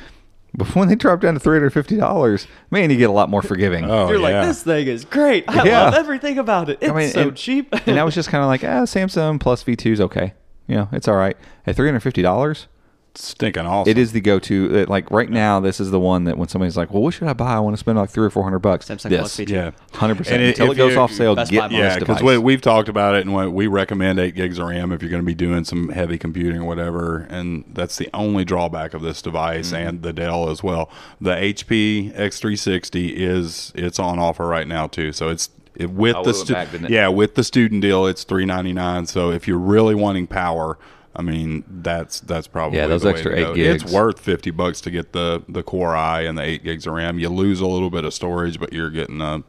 But 0.55 0.75
when 0.75 0.89
they 0.89 0.95
drop 0.95 1.21
down 1.21 1.35
to 1.35 1.41
three 1.41 1.57
hundred 1.57 1.71
fifty 1.71 1.97
dollars, 1.97 2.47
man, 2.71 2.91
you 2.91 2.97
get 2.97 3.11
a 3.11 3.13
lot 3.13 3.29
more 3.31 3.43
forgiving. 3.43 3.85
Oh, 3.85 4.09
You're 4.09 4.17
yeah. 4.19 4.39
like, 4.41 4.47
this 4.49 4.63
thing 4.63 4.87
is 4.87 5.05
great. 5.05 5.45
I 5.49 5.65
Yeah. 5.65 5.85
love 5.85 5.95
everything 5.95 6.39
about 6.39 6.69
it. 6.71 6.79
It's 6.81 6.91
I 6.91 6.95
mean, 6.95 7.11
so 7.11 7.21
and- 7.29 7.37
cheap. 7.37 7.69
and 7.87 7.99
I 8.01 8.05
was 8.05 8.15
just 8.17 8.29
kind 8.31 8.43
of 8.43 8.49
like, 8.49 8.65
ah, 8.65 8.83
Samsung 8.85 9.39
Plus 9.41 9.63
V 9.63 9.77
two 9.77 9.93
is 9.93 10.01
okay. 10.01 10.33
You 10.67 10.75
know, 10.77 10.89
it's 10.93 11.07
all 11.09 11.17
right 11.17 11.37
at 11.67 11.77
three 11.77 11.87
hundred 11.89 12.01
fifty 12.01 12.23
dollars. 12.23 12.67
Stinking 13.15 13.67
awesome. 13.67 13.91
It 13.91 13.99
is 13.99 14.13
the 14.13 14.21
go-to. 14.21 14.83
uh, 14.83 14.87
Like 14.89 15.11
right 15.11 15.29
now, 15.29 15.59
this 15.59 15.81
is 15.81 15.91
the 15.91 15.99
one 15.99 16.23
that 16.25 16.39
when 16.39 16.49
somebody's 16.49 16.77
like, 16.77 16.93
"Well, 16.93 17.03
what 17.03 17.15
should 17.15 17.27
I 17.27 17.33
buy? 17.33 17.55
I 17.57 17.59
want 17.59 17.75
to 17.75 17.79
spend 17.79 17.99
like 17.99 18.11
three 18.11 18.25
or 18.25 18.31
four 18.31 18.45
hundred 18.45 18.61
bucks." 18.61 18.87
Samsung 18.89 19.09
this, 19.11 19.19
Plus 19.21 19.37
V2. 19.39 19.49
Yeah. 19.51 19.71
hundred 19.95 20.19
percent. 20.19 20.41
Until 20.41 20.71
it 20.71 20.77
goes 20.77 20.97
off 20.97 21.11
sale, 21.11 21.35
Best 21.35 21.51
get 21.51 21.59
Buy 21.59 21.65
on 21.65 21.73
model. 21.73 21.85
this 21.87 21.95
Yeah, 21.95 21.99
because 21.99 22.23
we, 22.23 22.39
we've 22.39 22.61
talked 22.61 22.89
about 22.89 23.17
it, 23.17 23.27
and 23.27 23.35
we, 23.35 23.49
we 23.49 23.67
recommend 23.67 24.21
eight 24.21 24.37
gigs 24.37 24.59
of 24.59 24.69
RAM 24.69 24.93
if 24.93 25.03
you're 25.03 25.11
going 25.11 25.23
to 25.23 25.27
be 25.27 25.35
doing 25.35 25.65
some 25.65 25.89
heavy 25.89 26.17
computing 26.17 26.61
or 26.61 26.65
whatever. 26.65 27.27
And 27.29 27.65
that's 27.73 27.97
the 27.97 28.09
only 28.15 28.45
drawback 28.45 28.95
of 28.95 29.03
this 29.03 29.21
device 29.21 29.73
Mm-hmm. 29.73 29.89
and 29.89 30.03
the 30.03 30.13
Dell 30.13 30.49
as 30.49 30.63
well. 30.63 30.89
The 31.21 31.33
HP 31.35 32.15
X360 32.15 33.13
is 33.15 33.73
it's 33.75 33.99
on 33.99 34.19
offer 34.21 34.47
right 34.47 34.69
now 34.69 34.87
too, 34.87 35.13
so 35.13 35.29
it's 35.29 35.51
it, 35.75 35.91
with 35.91 36.15
Oh, 36.15 36.23
the 36.23 36.31
it 36.31 36.35
stu- 36.35 36.53
back, 36.53 36.69
yeah 36.89 37.09
with 37.09 37.35
the 37.35 37.43
student 37.45 37.83
deal, 37.83 38.07
it's 38.07 38.23
three 38.25 38.45
ninety 38.45 38.73
nine. 38.73 39.07
So 39.07 39.31
if 39.33 39.49
you're 39.49 39.59
really 39.59 39.95
wanting 39.97 40.27
power. 40.29 40.79
I 41.17 41.23
mean 41.23 41.65
that's 41.83 42.21
that's 42.21 42.47
probably 42.47 42.79
Yeah, 42.79 42.87
those 42.87 43.05
extra 43.05 43.35
eight 43.35 43.55
gigs. 43.55 43.83
It's 43.83 43.93
worth 43.93 44.21
fifty 44.21 44.51
bucks 44.51 44.81
to 44.83 44.91
get 44.91 45.13
the 45.13 45.43
the 45.49 45.63
Core 45.63 45.97
i 45.97 46.21
and 46.23 46.39
the 46.39 46.43
eight 46.43 46.63
gigs 46.63 46.87
of 46.87 46.95
RAM. 46.95 47.19
You 47.19 47.29
lose 47.29 47.61
a 47.61 47.67
little 47.67 47.91
bit 47.91 48.05
of 48.05 48.15
storage, 48.15 48.61
but 48.61 48.73
you're 48.73 48.91
getting 48.91 49.21
a 49.21 49.43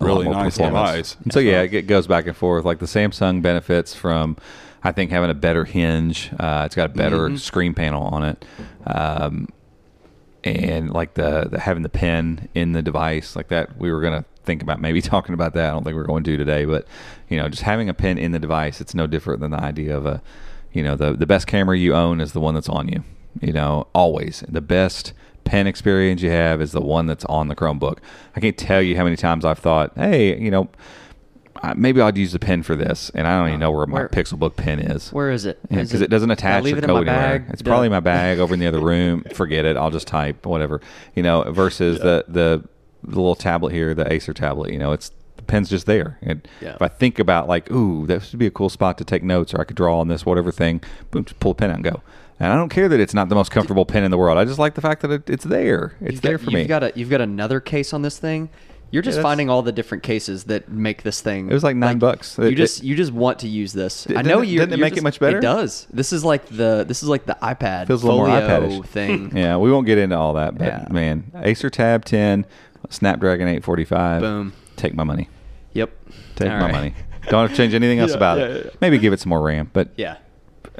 a 0.00 0.04
really 0.04 0.24
more 0.24 0.34
nice 0.34 0.56
device. 0.56 1.16
And 1.22 1.32
so 1.32 1.38
yeah, 1.38 1.62
it 1.62 1.72
it 1.72 1.82
goes 1.86 2.06
back 2.08 2.26
and 2.26 2.36
forth. 2.36 2.64
Like 2.64 2.80
the 2.80 2.86
Samsung 2.86 3.42
benefits 3.42 3.94
from, 3.94 4.36
I 4.82 4.90
think 4.90 5.12
having 5.12 5.30
a 5.30 5.34
better 5.34 5.64
hinge. 5.64 6.30
Uh, 6.38 6.64
it's 6.66 6.74
got 6.74 6.90
a 6.90 6.94
better 6.94 7.28
Mm-hmm. 7.28 7.36
screen 7.36 7.74
panel 7.74 8.02
on 8.02 8.24
it, 8.24 8.44
um, 8.86 9.48
and 10.42 10.90
like 10.90 11.14
the, 11.14 11.48
the 11.50 11.60
having 11.60 11.82
the 11.84 11.88
pen 11.88 12.48
in 12.54 12.72
the 12.72 12.82
device 12.82 13.36
like 13.36 13.48
that. 13.48 13.76
We 13.78 13.92
were 13.92 14.00
gonna 14.00 14.24
think 14.44 14.62
about 14.62 14.80
maybe 14.80 15.00
talking 15.14 15.32
about 15.34 15.54
that. 15.54 15.68
I 15.68 15.70
don't 15.70 15.84
think 15.84 15.94
we're 15.96 16.04
going 16.04 16.24
to 16.24 16.36
today, 16.36 16.64
but 16.64 16.86
you 17.28 17.36
know, 17.36 17.48
just 17.48 17.62
having 17.62 17.88
a 17.88 17.94
pen 17.94 18.18
in 18.18 18.32
the 18.32 18.38
device, 18.38 18.80
it's 18.80 18.94
no 18.94 19.06
different 19.06 19.40
than 19.40 19.50
the 19.52 19.60
idea 19.62 19.96
of 19.96 20.06
a, 20.06 20.20
you 20.74 20.82
know, 20.82 20.94
the 20.96 21.14
the 21.14 21.26
best 21.26 21.46
camera 21.46 21.78
you 21.78 21.94
own 21.94 22.20
is 22.20 22.32
the 22.32 22.40
one 22.40 22.52
that's 22.54 22.68
on 22.68 22.88
you. 22.88 23.02
You 23.40 23.52
know, 23.52 23.86
always 23.94 24.44
the 24.48 24.60
best 24.60 25.12
pen 25.44 25.66
experience 25.66 26.22
you 26.22 26.30
have 26.30 26.60
is 26.60 26.72
the 26.72 26.80
one 26.80 27.06
that's 27.06 27.24
on 27.26 27.48
the 27.48 27.54
Chromebook. 27.56 27.98
I 28.36 28.40
can't 28.40 28.56
tell 28.56 28.80
you 28.82 28.96
how 28.96 29.04
many 29.04 29.16
times 29.16 29.44
I've 29.44 29.58
thought, 29.58 29.92
hey, 29.96 30.38
you 30.38 30.50
know, 30.50 30.68
maybe 31.76 32.00
I'd 32.00 32.16
use 32.16 32.32
the 32.32 32.38
pen 32.38 32.62
for 32.62 32.76
this, 32.76 33.10
and 33.14 33.26
I 33.26 33.38
don't 33.38 33.48
even 33.48 33.62
uh, 33.62 33.66
know 33.66 33.70
where 33.72 33.86
my 33.86 33.94
Where- 34.00 34.08
Pixelbook 34.08 34.56
pen 34.56 34.78
is. 34.80 35.12
where 35.12 35.30
is 35.30 35.44
it 35.46 35.58
because 35.68 36.00
it, 36.00 36.10
doesn't 36.10 36.30
attach 36.30 36.64
leave 36.64 36.78
it 36.78 36.84
in 36.84 36.90
my 36.90 36.98
anywhere. 36.98 37.14
bag? 37.38 37.44
It's 37.50 37.58
Did 37.62 37.66
probably 37.68 37.86
in 37.86 37.92
my 37.92 38.00
bag 38.14 38.38
over 38.38 38.54
in 38.54 38.60
the 38.60 38.66
other 38.66 38.80
room. 38.80 39.24
Forget 39.34 39.64
it. 39.64 39.76
I'll 39.76 39.90
just 39.90 40.06
type 40.06 40.44
whatever. 40.46 40.80
You 41.14 41.22
know, 41.22 41.42
versus 41.50 41.98
the, 41.98 42.24
the 42.28 42.64
the 43.02 43.16
little 43.16 43.34
tablet 43.34 43.72
here, 43.72 43.94
the 43.94 44.10
Acer 44.12 44.32
tablet. 44.32 44.72
You 44.72 44.78
know, 44.78 44.92
it's 44.92 45.10
the 45.36 45.42
pen's 45.42 45.68
just 45.68 45.86
there. 45.86 46.18
And 46.22 46.46
Yeah. 46.60 46.74
if 46.74 46.82
I 46.82 46.88
think 46.88 47.18
about 47.18 47.48
like, 47.48 47.70
ooh, 47.70 48.06
that 48.06 48.28
would 48.30 48.38
be 48.38 48.46
a 48.46 48.50
cool 48.50 48.68
spot 48.68 48.98
to 48.98 49.04
take 49.04 49.22
notes, 49.22 49.52
or 49.54 49.60
I 49.60 49.64
could 49.64 49.76
draw 49.76 49.98
on 50.00 50.08
this, 50.08 50.24
whatever 50.26 50.50
thing, 50.52 50.80
boom, 51.10 51.24
just 51.24 51.40
pull 51.40 51.52
a 51.52 51.54
pen 51.54 51.70
out 51.70 51.76
and 51.76 51.84
go. 51.84 52.02
And 52.40 52.52
I 52.52 52.56
don't 52.56 52.68
care 52.68 52.88
that 52.88 52.98
it's 53.00 53.14
not 53.14 53.28
the 53.28 53.34
most 53.36 53.50
comfortable 53.50 53.84
pen 53.86 54.02
in 54.04 54.10
the 54.10 54.18
world. 54.18 54.38
I 54.38 54.44
just 54.44 54.58
like 54.58 54.74
the 54.74 54.80
fact 54.80 55.02
that 55.02 55.10
it, 55.10 55.30
it's 55.30 55.44
there. 55.44 55.94
It's 56.00 56.14
You've 56.14 56.22
there 56.22 56.38
got, 56.38 56.44
for 56.44 56.50
you've 56.50 56.60
me. 56.62 56.66
Got 56.66 56.82
a, 56.82 56.92
you've 56.94 57.10
got 57.10 57.20
another 57.20 57.60
case 57.60 57.92
on 57.92 58.02
this 58.02 58.18
thing. 58.18 58.48
You're 58.90 59.02
just 59.02 59.16
that's- 59.16 59.28
finding 59.28 59.50
all 59.50 59.62
the 59.62 59.72
different 59.72 60.04
cases 60.04 60.44
that 60.44 60.68
make 60.68 61.02
this 61.02 61.20
thing. 61.20 61.48
It 61.50 61.52
was 61.52 61.64
like 61.64 61.74
nine 61.74 61.98
bucks. 61.98 62.38
You 62.38 62.54
just 62.54 62.80
it- 62.80 62.86
you 62.86 62.94
just 62.94 63.12
want 63.12 63.40
to 63.40 63.48
use 63.48 63.72
this. 63.72 64.06
I 64.14 64.22
know 64.22 64.40
you. 64.40 64.60
didn't 64.60 64.74
it 64.74 64.78
make 64.80 64.96
it 64.96 65.02
much 65.02 65.18
better? 65.18 65.38
It 65.38 65.42
does. 65.42 65.88
This 65.92 66.12
is 66.12 66.24
like 66.24 66.46
the 66.46 66.84
this 66.86 67.02
is 67.02 67.08
like 67.08 67.24
the 67.26 67.36
iPad 67.42 67.88
Feels 67.88 68.04
a 68.04 68.06
little 68.06 68.26
more 68.28 68.84
thing. 68.84 69.32
yeah, 69.36 69.56
we 69.56 69.72
won't 69.72 69.86
get 69.86 69.98
into 69.98 70.16
all 70.16 70.34
that, 70.34 70.56
but 70.58 70.66
Yeah. 70.66 70.86
man, 70.90 71.24
Acer 71.42 71.70
Tab 71.70 72.04
10, 72.04 72.46
Snapdragon 72.90 73.48
845. 73.48 74.20
Boom. 74.22 74.52
Take 74.76 74.94
my 74.94 75.04
money. 75.04 75.28
Yep. 75.72 75.90
Take 76.36 76.50
All 76.50 76.58
my 76.58 76.64
right. 76.66 76.72
money. 76.72 76.94
Don't 77.28 77.54
change 77.54 77.74
anything 77.74 77.98
else 77.98 78.10
Yeah, 78.12 78.16
about 78.16 78.38
yeah, 78.38 78.44
it. 78.46 78.64
yeah. 78.66 78.70
Maybe 78.80 78.98
give 78.98 79.12
it 79.12 79.20
some 79.20 79.30
more 79.30 79.40
RAM, 79.42 79.70
but 79.72 79.88
Yeah. 79.96 80.16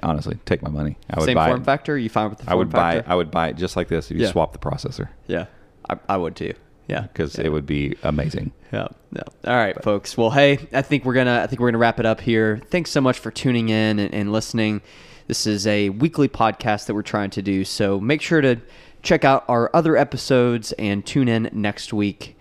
honestly, 0.02 0.38
take 0.44 0.62
my 0.62 0.70
money. 0.70 0.96
I 1.10 1.18
would 1.18 1.26
Same 1.26 1.34
buy 1.34 1.48
form 1.48 1.62
it. 1.62 1.64
factor. 1.64 1.96
You 1.98 2.08
fine 2.08 2.28
with 2.30 2.38
the 2.38 2.44
form 2.44 2.52
I 2.52 2.56
would 2.56 2.70
buy. 2.70 2.94
factor? 2.96 3.10
I 3.10 3.14
would 3.14 3.30
buy 3.30 3.48
it 3.48 3.56
just 3.56 3.76
like 3.76 3.88
this 3.88 4.10
if 4.10 4.16
you 4.16 4.24
Yeah. 4.24 4.30
swap 4.32 4.52
the 4.52 4.58
processor 4.58 5.08
Yeah. 5.26 5.46
I, 5.88 5.96
I 6.08 6.16
would 6.16 6.36
too. 6.36 6.54
Yeah. 6.88 7.02
because 7.02 7.38
yeah. 7.38 7.46
it 7.46 7.52
would 7.52 7.66
be 7.66 7.96
amazing. 8.02 8.52
Yeah. 8.72 8.88
No. 9.10 9.22
All 9.46 9.56
right, 9.56 9.80
folks. 9.82 10.16
Well, 10.18 10.30
hey, 10.30 10.58
I 10.72 10.82
think 10.82 11.04
we're 11.04 11.14
gonna 11.14 11.40
I 11.42 11.46
think 11.46 11.60
we're 11.60 11.68
gonna 11.68 11.78
wrap 11.78 11.98
it 12.00 12.06
up 12.06 12.20
here. 12.20 12.60
Thanks 12.70 12.90
so 12.90 13.00
much 13.00 13.18
for 13.18 13.30
tuning 13.30 13.68
in 13.70 13.98
and, 13.98 14.12
and 14.12 14.32
listening. 14.32 14.82
This 15.28 15.46
is 15.46 15.66
a 15.66 15.88
weekly 15.90 16.28
podcast 16.28 16.86
that 16.86 16.94
we're 16.94 17.02
trying 17.02 17.30
to 17.30 17.40
do. 17.42 17.64
So 17.64 17.98
make 18.00 18.20
sure 18.20 18.40
to 18.42 18.56
check 19.02 19.24
out 19.24 19.44
our 19.48 19.70
other 19.72 19.96
episodes 19.96 20.72
and 20.72 21.06
tune 21.06 21.28
in 21.28 21.48
next 21.52 21.92
week 21.94 22.33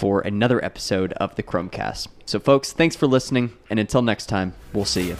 for 0.00 0.22
another 0.22 0.64
episode 0.64 1.12
of 1.14 1.34
the 1.34 1.42
Chrome 1.42 1.68
Cast. 1.68 2.08
So, 2.24 2.40
folks, 2.40 2.72
thanks 2.72 2.96
for 2.96 3.06
listening, 3.06 3.52
and 3.68 3.78
until 3.78 4.00
next 4.00 4.26
time, 4.26 4.54
we'll 4.72 4.86
see 4.86 5.08
you. 5.08 5.16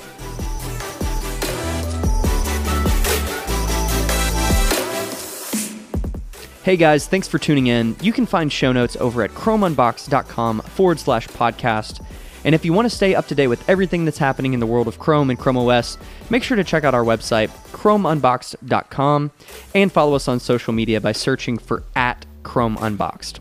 Hey 6.62 6.76
guys, 6.76 7.06
thanks 7.06 7.28
for 7.28 7.38
tuning 7.38 7.66
in. 7.66 7.94
You 8.00 8.12
can 8.12 8.24
find 8.24 8.50
show 8.50 8.72
notes 8.72 8.96
over 8.96 9.22
at 9.22 9.30
chromeunboxed.com 9.32 10.60
forward 10.62 10.98
slash 10.98 11.26
podcast. 11.28 12.02
And 12.44 12.54
if 12.54 12.64
you 12.64 12.72
want 12.72 12.88
to 12.88 12.94
stay 12.94 13.14
up 13.14 13.26
to 13.26 13.34
date 13.34 13.48
with 13.48 13.68
everything 13.68 14.06
that's 14.06 14.16
happening 14.16 14.54
in 14.54 14.60
the 14.60 14.66
world 14.66 14.88
of 14.88 14.98
Chrome 14.98 15.28
and 15.28 15.38
Chrome 15.38 15.58
OS, 15.58 15.98
make 16.30 16.42
sure 16.42 16.56
to 16.56 16.64
check 16.64 16.84
out 16.84 16.94
our 16.94 17.04
website, 17.04 17.48
chromeunboxed.com, 17.72 19.30
and 19.74 19.92
follow 19.92 20.14
us 20.14 20.26
on 20.26 20.40
social 20.40 20.72
media 20.72 21.02
by 21.02 21.12
searching 21.12 21.58
for 21.58 21.82
at 21.96 22.24
Chrome 22.44 22.78
Unboxed. 22.80 23.40